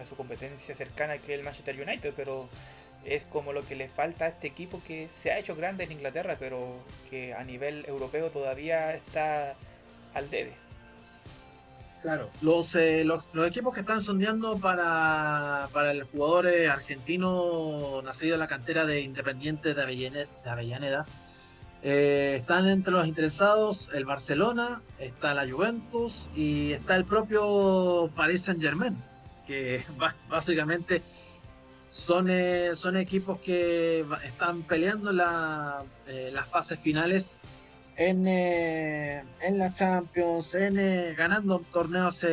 a 0.00 0.04
su 0.04 0.16
competencia 0.16 0.74
cercana 0.74 1.18
que 1.18 1.34
el 1.34 1.42
Manchester 1.42 1.74
United, 1.80 2.12
pero 2.16 2.48
es 3.04 3.24
como 3.24 3.52
lo 3.52 3.66
que 3.66 3.74
le 3.74 3.88
falta 3.88 4.26
a 4.26 4.28
este 4.28 4.46
equipo 4.46 4.80
que 4.86 5.08
se 5.08 5.32
ha 5.32 5.38
hecho 5.38 5.56
grande 5.56 5.84
en 5.84 5.92
Inglaterra, 5.92 6.36
pero 6.38 6.76
que 7.10 7.34
a 7.34 7.42
nivel 7.42 7.84
europeo 7.86 8.30
todavía 8.30 8.94
está 8.94 9.54
al 10.14 10.30
debe. 10.30 10.52
Claro, 12.02 12.30
los, 12.42 12.76
eh, 12.76 13.04
los, 13.04 13.24
equipos 13.44 13.74
que 13.74 13.80
están 13.80 14.00
sondeando 14.00 14.58
para, 14.58 15.68
para 15.72 15.90
el 15.90 16.04
jugador 16.04 16.46
eh, 16.46 16.68
argentino 16.68 18.00
nacido 18.02 18.34
en 18.34 18.40
la 18.40 18.46
cantera 18.46 18.86
de 18.86 19.00
Independiente 19.00 19.74
de 19.74 19.82
Avellaneda, 20.44 21.06
eh, 21.82 22.36
están 22.38 22.68
entre 22.68 22.92
los 22.92 23.06
interesados 23.06 23.88
el 23.94 24.04
Barcelona, 24.04 24.82
está 24.98 25.32
la 25.32 25.48
Juventus 25.48 26.28
y 26.34 26.72
está 26.72 26.96
el 26.96 27.04
propio 27.04 28.10
Paris 28.16 28.42
Saint 28.42 28.60
Germain, 28.60 28.96
que 29.46 29.84
básicamente 30.28 31.02
son, 31.90 32.28
eh, 32.30 32.70
son 32.74 32.96
equipos 32.96 33.38
que 33.38 34.04
están 34.24 34.62
peleando 34.62 35.12
eh, 35.12 36.30
las 36.32 36.46
fases 36.48 36.80
finales 36.80 37.32
en, 37.96 38.26
en 38.26 39.58
la 39.58 39.72
Champions, 39.72 40.54
en, 40.56 41.14
ganando 41.16 41.60
torneos, 41.72 42.24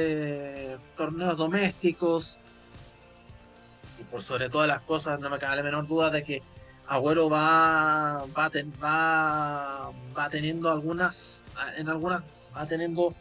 torneos 0.97 1.37
domésticos. 1.37 2.39
Y 3.99 4.03
por 4.03 4.21
sobre 4.21 4.49
todas 4.49 4.67
las 4.67 4.83
cosas, 4.83 5.19
no 5.19 5.29
me 5.29 5.39
cabe 5.39 5.57
la 5.57 5.63
menor 5.63 5.87
duda 5.87 6.09
de 6.11 6.23
que 6.23 6.43
Agüero 6.87 7.29
va, 7.29 8.25
va, 8.37 8.49
va, 8.81 9.91
va 10.15 10.29
teniendo 10.29 10.69
algunas, 10.69 11.41
en 11.77 11.89
algunas, 11.89 12.23
va 12.55 12.65
teniendo 12.67 13.15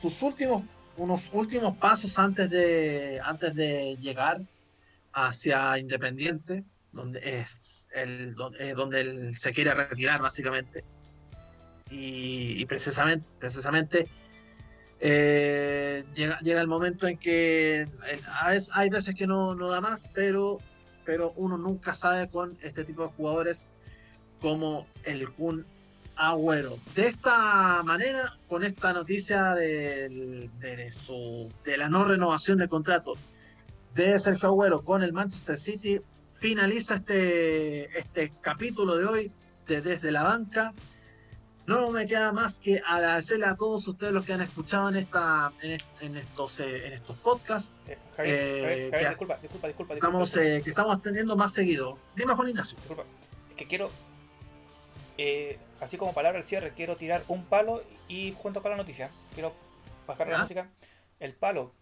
sus 0.00 0.22
últimos, 0.22 0.62
unos 0.96 1.30
últimos 1.32 1.76
pasos 1.78 2.16
antes 2.18 2.48
de, 2.50 3.20
antes 3.24 3.54
de 3.54 3.96
llegar 3.98 4.40
hacia 5.12 5.78
Independiente, 5.78 6.64
donde 6.92 7.40
es 7.40 7.88
el, 7.92 8.34
donde, 8.34 9.00
él 9.00 9.34
se 9.34 9.52
quiere 9.52 9.74
retirar 9.74 10.22
básicamente. 10.22 10.84
Y, 11.90 12.64
precisamente, 12.66 13.26
precisamente 13.38 14.08
eh, 15.00 16.04
llega, 16.14 16.38
llega 16.40 16.60
el 16.60 16.66
momento 16.66 17.06
en 17.06 17.18
que 17.18 17.82
eh, 17.82 18.20
hay 18.72 18.90
veces 18.90 19.14
que 19.14 19.26
no, 19.26 19.54
no 19.54 19.68
da 19.68 19.80
más, 19.80 20.10
pero 20.14 20.58
pero 21.04 21.32
uno 21.36 21.58
nunca 21.58 21.92
sabe 21.92 22.28
con 22.28 22.56
este 22.62 22.84
tipo 22.84 23.02
de 23.02 23.08
jugadores 23.08 23.66
como 24.40 24.86
el 25.04 25.28
Kun 25.30 25.64
Agüero. 26.16 26.78
De 26.94 27.08
esta 27.08 27.82
manera, 27.82 28.38
con 28.48 28.64
esta 28.64 28.92
noticia 28.92 29.54
de, 29.54 30.88
su, 30.90 31.50
de 31.64 31.76
la 31.76 31.88
no 31.88 32.04
renovación 32.04 32.58
del 32.58 32.68
contrato 32.68 33.14
de 33.94 34.18
Sergio 34.18 34.48
Agüero 34.48 34.84
con 34.84 35.02
el 35.02 35.12
Manchester 35.12 35.56
City, 35.56 36.00
finaliza 36.38 36.96
este, 36.96 37.98
este 37.98 38.32
capítulo 38.40 38.96
de 38.96 39.04
hoy 39.06 39.32
de 39.66 39.80
Desde 39.80 40.12
la 40.12 40.22
Banca. 40.22 40.72
No 41.66 41.90
me 41.90 42.06
queda 42.06 42.30
más 42.32 42.60
que 42.60 42.82
agradecerle 42.84 43.46
a 43.46 43.56
todos 43.56 43.88
ustedes 43.88 44.12
los 44.12 44.26
que 44.26 44.34
han 44.34 44.42
escuchado 44.42 44.90
en 44.90 44.96
esta 44.96 45.50
en, 45.62 46.16
estos 46.16 46.60
eh, 46.60 46.86
en 46.86 46.92
estos 46.92 47.16
podcasts. 47.16 47.72
Eh, 47.88 47.96
Javier, 48.16 48.90
que, 48.90 49.08
disculpa, 49.08 49.38
disculpa, 49.40 49.68
disculpa, 49.68 49.94
Estamos, 49.94 50.36
eh, 50.36 50.60
que 50.62 50.70
estamos 50.70 51.00
teniendo 51.00 51.36
más 51.36 51.54
seguido. 51.54 51.98
Dime, 52.16 52.34
Juan 52.34 52.50
Ignacio. 52.50 52.76
Disculpa, 52.76 53.04
es 53.50 53.56
que 53.56 53.66
quiero, 53.66 53.90
así 55.80 55.96
como 55.96 56.12
palabra 56.12 56.38
al 56.38 56.44
cierre, 56.44 56.74
quiero 56.76 56.96
tirar 56.96 57.24
un 57.28 57.46
palo 57.46 57.82
y 58.08 58.34
junto 58.36 58.60
con 58.60 58.70
la 58.70 58.76
noticia, 58.76 59.10
quiero 59.32 59.54
bajar 60.06 60.28
la 60.28 60.42
música. 60.42 60.68
El 61.18 61.32
palo, 61.32 61.72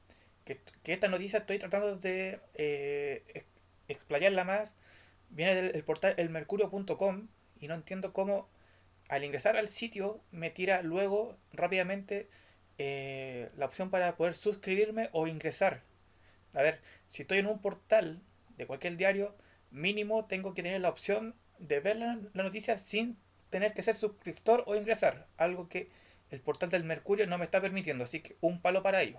que, 0.44 0.60
que, 0.84 0.92
esta 0.92 1.08
noticia 1.08 1.40
estoy 1.40 1.58
tratando 1.58 1.96
de 1.96 2.40
explayarla 3.88 4.44
más, 4.44 4.76
viene 5.30 5.56
del 5.60 5.82
portal 5.82 6.14
elmercurio.com 6.18 7.26
y 7.58 7.66
no 7.66 7.74
entiendo 7.74 8.12
cómo 8.12 8.48
al 9.12 9.24
ingresar 9.24 9.58
al 9.58 9.68
sitio 9.68 10.22
me 10.30 10.48
tira 10.48 10.80
luego 10.80 11.36
rápidamente 11.52 12.30
eh, 12.78 13.50
la 13.58 13.66
opción 13.66 13.90
para 13.90 14.16
poder 14.16 14.32
suscribirme 14.32 15.10
o 15.12 15.26
ingresar. 15.26 15.82
A 16.54 16.62
ver, 16.62 16.80
si 17.08 17.20
estoy 17.20 17.36
en 17.36 17.46
un 17.46 17.60
portal 17.60 18.22
de 18.56 18.66
cualquier 18.66 18.96
diario, 18.96 19.36
mínimo 19.70 20.24
tengo 20.24 20.54
que 20.54 20.62
tener 20.62 20.80
la 20.80 20.88
opción 20.88 21.34
de 21.58 21.80
ver 21.80 21.96
la, 21.96 22.20
noticia 22.32 22.78
sin 22.78 23.18
tener 23.50 23.74
que 23.74 23.82
ser 23.82 23.96
suscriptor 23.96 24.64
o 24.66 24.76
ingresar. 24.76 25.26
Algo 25.36 25.68
que 25.68 25.90
el 26.30 26.40
portal 26.40 26.70
del 26.70 26.84
Mercurio 26.84 27.26
no 27.26 27.36
me 27.36 27.44
está 27.44 27.60
permitiendo. 27.60 28.04
Así 28.04 28.20
que 28.20 28.38
un 28.40 28.62
palo 28.62 28.82
para 28.82 29.02
ello. 29.02 29.18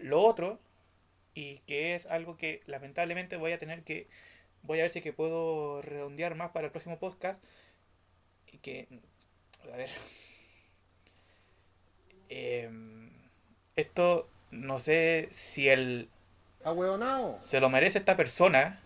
Lo 0.00 0.22
otro, 0.22 0.60
y 1.34 1.58
que 1.66 1.96
es 1.96 2.06
algo 2.06 2.36
que 2.36 2.62
lamentablemente 2.66 3.38
voy 3.38 3.50
a 3.50 3.58
tener 3.58 3.82
que... 3.82 4.06
Voy 4.62 4.78
a 4.78 4.82
ver 4.82 4.92
si 4.92 5.00
que 5.00 5.12
puedo 5.12 5.82
redondear 5.82 6.36
más 6.36 6.50
para 6.50 6.66
el 6.66 6.70
próximo 6.70 7.00
podcast 7.00 7.42
que, 8.62 8.88
a 9.72 9.76
ver, 9.76 9.90
em, 12.28 13.10
esto 13.76 14.28
no 14.50 14.78
sé 14.78 15.28
si 15.30 15.68
el 15.68 16.08
se 17.38 17.60
lo 17.60 17.68
merece 17.68 17.98
esta 17.98 18.16
persona 18.16 18.80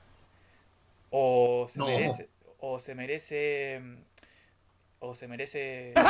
o 1.11 1.67
se 1.69 1.81
merece 1.81 2.29
o 2.59 2.79
se 2.79 2.95
merece 2.95 3.83
o 4.99 5.15
se 5.15 5.29
merece 5.29 5.95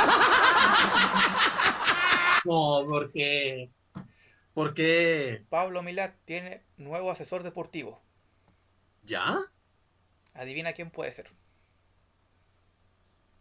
No, 2.45 2.85
porque. 2.87 3.69
Porque. 4.53 5.45
Pablo 5.49 5.81
Milat 5.81 6.13
tiene 6.25 6.63
nuevo 6.77 7.11
asesor 7.11 7.43
deportivo. 7.43 8.01
¿Ya? 9.03 9.37
Adivina 10.33 10.73
quién 10.73 10.89
puede 10.89 11.11
ser. 11.11 11.31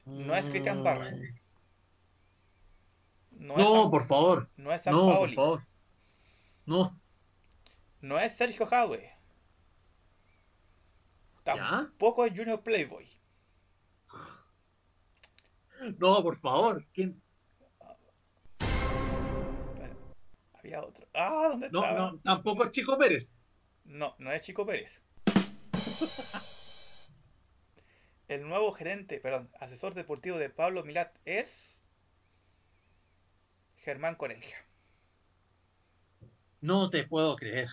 No 0.05 0.35
es 0.35 0.49
Cristian 0.49 0.83
Barra. 0.83 1.11
Mm, 1.11 1.33
No, 3.47 3.57
No, 3.57 3.61
es 3.61 3.81
San- 3.83 3.91
por 3.91 4.05
favor. 4.05 4.51
no 4.57 4.73
es 4.73 4.83
San 4.83 4.95
No, 4.95 5.19
por 5.19 5.31
favor. 5.33 5.67
No. 6.67 7.01
No 8.01 8.19
es 8.19 8.37
Sergio 8.37 8.67
Jadwe. 8.67 9.11
Tampoco 11.45 12.25
es 12.25 12.33
Junior 12.37 12.63
Playboy. 12.63 13.09
No, 15.99 16.23
por 16.23 16.39
favor. 16.39 16.87
¿Quién? 16.93 17.21
Había 20.55 20.81
otro. 20.83 21.09
Ah, 21.13 21.49
¿dónde 21.51 21.69
No, 21.71 21.83
estaba? 21.83 22.13
no, 22.13 22.19
tampoco 22.21 22.65
es 22.65 22.71
Chico 22.71 22.97
Pérez. 22.97 23.37
No, 23.85 24.15
no 24.19 24.31
es 24.31 24.43
Chico 24.43 24.65
Pérez. 24.65 25.03
El 28.33 28.49
nuevo 28.49 28.73
gerente, 28.73 29.21
perdón, 29.21 29.51
asesor 29.61 29.93
deportivo 29.93 30.39
de 30.39 30.49
Pablo 30.49 30.85
Milat 30.85 31.15
es 31.27 31.79
Germán 33.77 34.15
Corenja. 34.15 34.57
No 36.63 36.89
te 36.89 37.05
puedo 37.07 37.37
creer. 37.37 37.69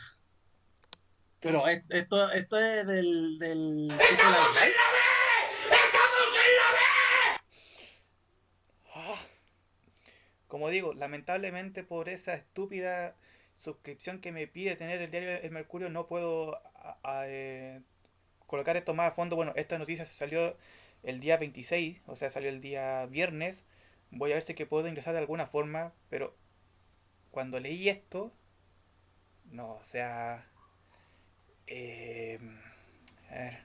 Pero 1.40 1.66
es- 1.66 1.86
esto, 1.88 2.30
esto 2.32 2.60
es 2.60 2.86
del. 2.88 3.40
del 3.40 3.98
Ah. 8.94 9.16
Como 10.48 10.70
digo, 10.70 10.94
lamentablemente 10.94 11.84
por 11.84 12.10
esa 12.10 12.34
estúpida 12.34 13.16
suscripción 13.56 14.20
que 14.20 14.32
me 14.34 14.48
pide 14.48 14.76
tener 14.76 15.02
el 15.02 15.12
diario 15.12 15.30
El 15.42 15.52
Mercurio 15.52 15.90
no 15.90 16.08
puedo 16.08 16.58
a- 16.76 16.98
a, 17.04 17.28
eh, 17.30 17.82
colocar 18.50 18.78
esto 18.78 18.96
más 18.96 19.10
a 19.14 19.16
fondo. 19.16 19.38
Bueno, 19.38 19.54
esta 19.58 19.80
noticia 19.80 20.06
se 20.06 20.16
salió 20.16 20.58
el 21.04 21.22
día 21.22 21.38
26, 21.38 22.02
o 22.08 22.18
sea, 22.18 22.32
salió 22.32 22.50
el 22.50 22.62
día 22.62 23.08
viernes. 23.08 23.66
Voy 24.12 24.32
a 24.32 24.36
ver 24.36 24.44
si 24.44 24.56
que 24.56 24.68
puedo 24.68 24.88
ingresar 24.90 25.14
de 25.16 25.22
alguna 25.22 25.48
forma, 25.48 25.94
pero 26.10 26.36
cuando 27.32 27.60
leí 27.60 27.90
esto, 27.90 28.34
no, 29.52 29.74
o 29.76 29.84
sea, 29.84 30.46
eh, 31.68 32.40
a 33.32 33.36
ver. 33.36 33.60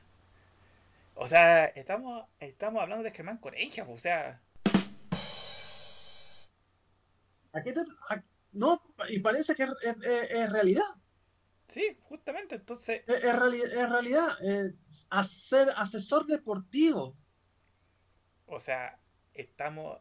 O 1.16 1.26
sea, 1.28 1.64
estamos, 1.66 2.24
estamos 2.40 2.82
hablando 2.82 3.02
de 3.04 3.10
Germán 3.10 3.38
Corenja, 3.38 3.84
o 3.88 3.96
sea, 3.96 4.40
¿A 7.52 7.62
te- 7.72 7.86
no, 8.52 8.80
y 9.08 9.18
parece 9.20 9.54
que 9.54 9.64
es 10.42 10.50
realidad. 10.52 10.84
Sí, 11.68 11.98
justamente, 12.02 12.56
entonces, 12.56 13.02
Es, 13.06 13.24
es 13.24 13.34
reali- 13.34 13.62
es 13.62 13.88
realidad. 13.90 14.28
eh, 14.42 14.74
hacer 15.10 15.70
asesor 15.76 16.26
deportivo. 16.26 17.16
o 18.46 18.60
sea, 18.60 18.98
estamos, 19.34 19.98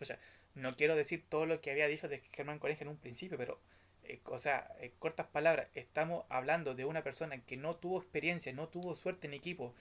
o 0.00 0.04
sea, 0.04 0.18
no 0.54 0.72
quiero 0.74 0.96
decir 0.96 1.24
todo 1.28 1.46
lo 1.46 1.60
que 1.60 1.70
había 1.70 1.86
dicho 1.88 2.08
de 2.08 2.20
Germán 2.32 2.58
Corenja 2.58 2.84
en 2.84 2.88
un 2.90 2.98
principio, 2.98 3.38
pero, 3.38 3.60
eh, 4.02 4.20
o 4.24 4.38
sea, 4.38 4.68
en 4.80 4.92
cortas 4.98 5.26
palabras, 5.26 5.68
estamos 5.74 6.24
hablando 6.28 6.74
de 6.74 6.84
una 6.84 7.02
persona 7.02 7.38
que 7.44 7.56
no 7.56 7.76
tuvo 7.76 7.98
experiencia, 7.98 8.52
no 8.52 8.68
tuvo 8.68 8.94
suerte 8.94 9.26
en 9.26 9.34
equipo, 9.34 9.74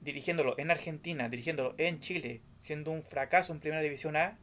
dirigiéndolo 0.00 0.58
en 0.58 0.70
Argentina, 0.70 1.28
dirigiéndolo 1.28 1.74
en 1.78 2.00
Chile, 2.00 2.42
siendo 2.58 2.90
un 2.90 3.02
fracaso 3.02 3.52
en 3.52 3.60
Primera 3.60 3.82
División 3.82 4.16
A, 4.16 4.38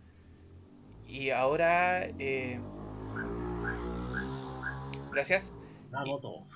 y 1.06 1.30
ahora, 1.30 2.06
eh, 2.20 2.60
gracias, 5.12 5.52
Voto. 5.92 6.48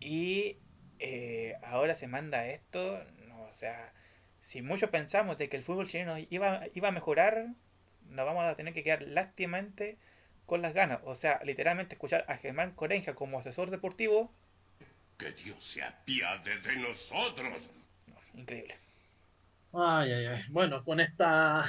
Y 0.00 0.58
eh, 0.98 1.56
ahora 1.62 1.94
se 1.94 2.06
manda 2.08 2.46
esto, 2.46 3.02
no, 3.26 3.42
o 3.42 3.52
sea, 3.52 3.92
si 4.40 4.62
muchos 4.62 4.90
pensamos 4.90 5.38
de 5.38 5.48
que 5.48 5.56
el 5.56 5.62
fútbol 5.62 5.88
chileno 5.88 6.16
iba, 6.30 6.62
iba 6.74 6.88
a 6.88 6.92
mejorar, 6.92 7.54
nos 8.02 8.26
vamos 8.26 8.44
a 8.44 8.54
tener 8.56 8.74
que 8.74 8.82
quedar 8.82 9.02
lástimamente 9.02 9.98
con 10.46 10.62
las 10.62 10.74
ganas. 10.74 11.00
O 11.04 11.14
sea, 11.14 11.40
literalmente 11.44 11.94
escuchar 11.94 12.24
a 12.28 12.36
Germán 12.36 12.72
Corenja 12.74 13.14
como 13.14 13.38
asesor 13.38 13.70
deportivo, 13.70 14.32
Que 15.18 15.32
Dios 15.32 15.62
se 15.62 15.82
apiade 15.82 16.60
de 16.60 16.76
nosotros. 16.76 17.72
no, 18.06 18.16
increíble. 18.40 18.76
Ay, 19.72 20.12
ay, 20.12 20.26
ay. 20.26 20.42
Bueno, 20.50 20.84
con 20.84 21.00
esta. 21.00 21.66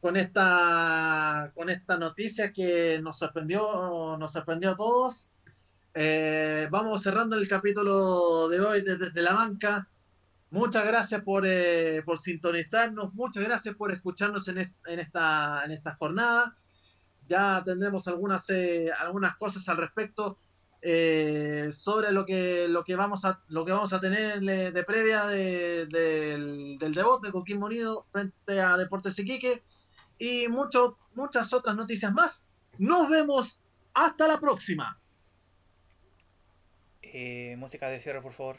Con 0.00 0.16
esta. 0.16 1.52
Con 1.54 1.70
esta 1.70 1.96
noticia 1.98 2.52
que 2.52 3.00
nos 3.02 3.18
sorprendió. 3.18 4.16
Nos 4.18 4.32
sorprendió 4.32 4.70
a 4.70 4.76
todos. 4.76 5.30
Eh, 5.94 6.68
vamos 6.70 7.02
cerrando 7.02 7.36
el 7.36 7.48
capítulo 7.48 8.48
de 8.48 8.60
hoy 8.60 8.82
de- 8.82 8.96
desde 8.98 9.22
la 9.22 9.34
banca. 9.34 9.88
Muchas 10.50 10.84
gracias 10.84 11.22
por, 11.22 11.44
eh, 11.46 12.02
por 12.04 12.18
sintonizarnos. 12.18 13.14
Muchas 13.14 13.42
gracias 13.42 13.74
por 13.74 13.92
escucharnos 13.92 14.46
en, 14.48 14.58
est- 14.58 14.76
en 14.86 14.98
esta, 15.00 15.62
en 15.64 15.70
esta 15.70 15.94
jornada. 15.96 16.56
Ya 17.28 17.62
tendremos 17.64 18.06
algunas, 18.08 18.48
eh, 18.50 18.90
algunas 18.98 19.36
cosas 19.36 19.68
al 19.68 19.76
respecto 19.78 20.38
sobre 21.72 22.10
lo 22.10 22.26
que, 22.26 22.66
lo 22.68 22.82
que 22.82 22.96
vamos 22.96 23.24
a 23.24 23.40
lo 23.48 23.64
que 23.64 23.70
vamos 23.70 23.92
a 23.92 24.00
tener 24.00 24.40
de, 24.40 24.82
previa 24.84 25.26
de- 25.26 25.86
del, 25.86 26.76
del 26.76 26.92
debut 26.92 27.22
de 27.22 27.30
Coquimbo 27.30 27.66
Unido 27.66 28.04
frente 28.10 28.60
a 28.60 28.76
Deportes 28.76 29.16
Iquique 29.20 29.62
y 30.18 30.48
mucho, 30.48 30.98
muchas 31.14 31.52
otras 31.52 31.76
noticias 31.76 32.12
más. 32.12 32.48
Nos 32.78 33.08
vemos 33.08 33.60
hasta 33.94 34.26
la 34.26 34.40
próxima. 34.40 34.98
Eh, 37.14 37.56
música 37.58 37.88
de 37.88 38.00
cierre, 38.00 38.22
por 38.22 38.32
favor. 38.32 38.56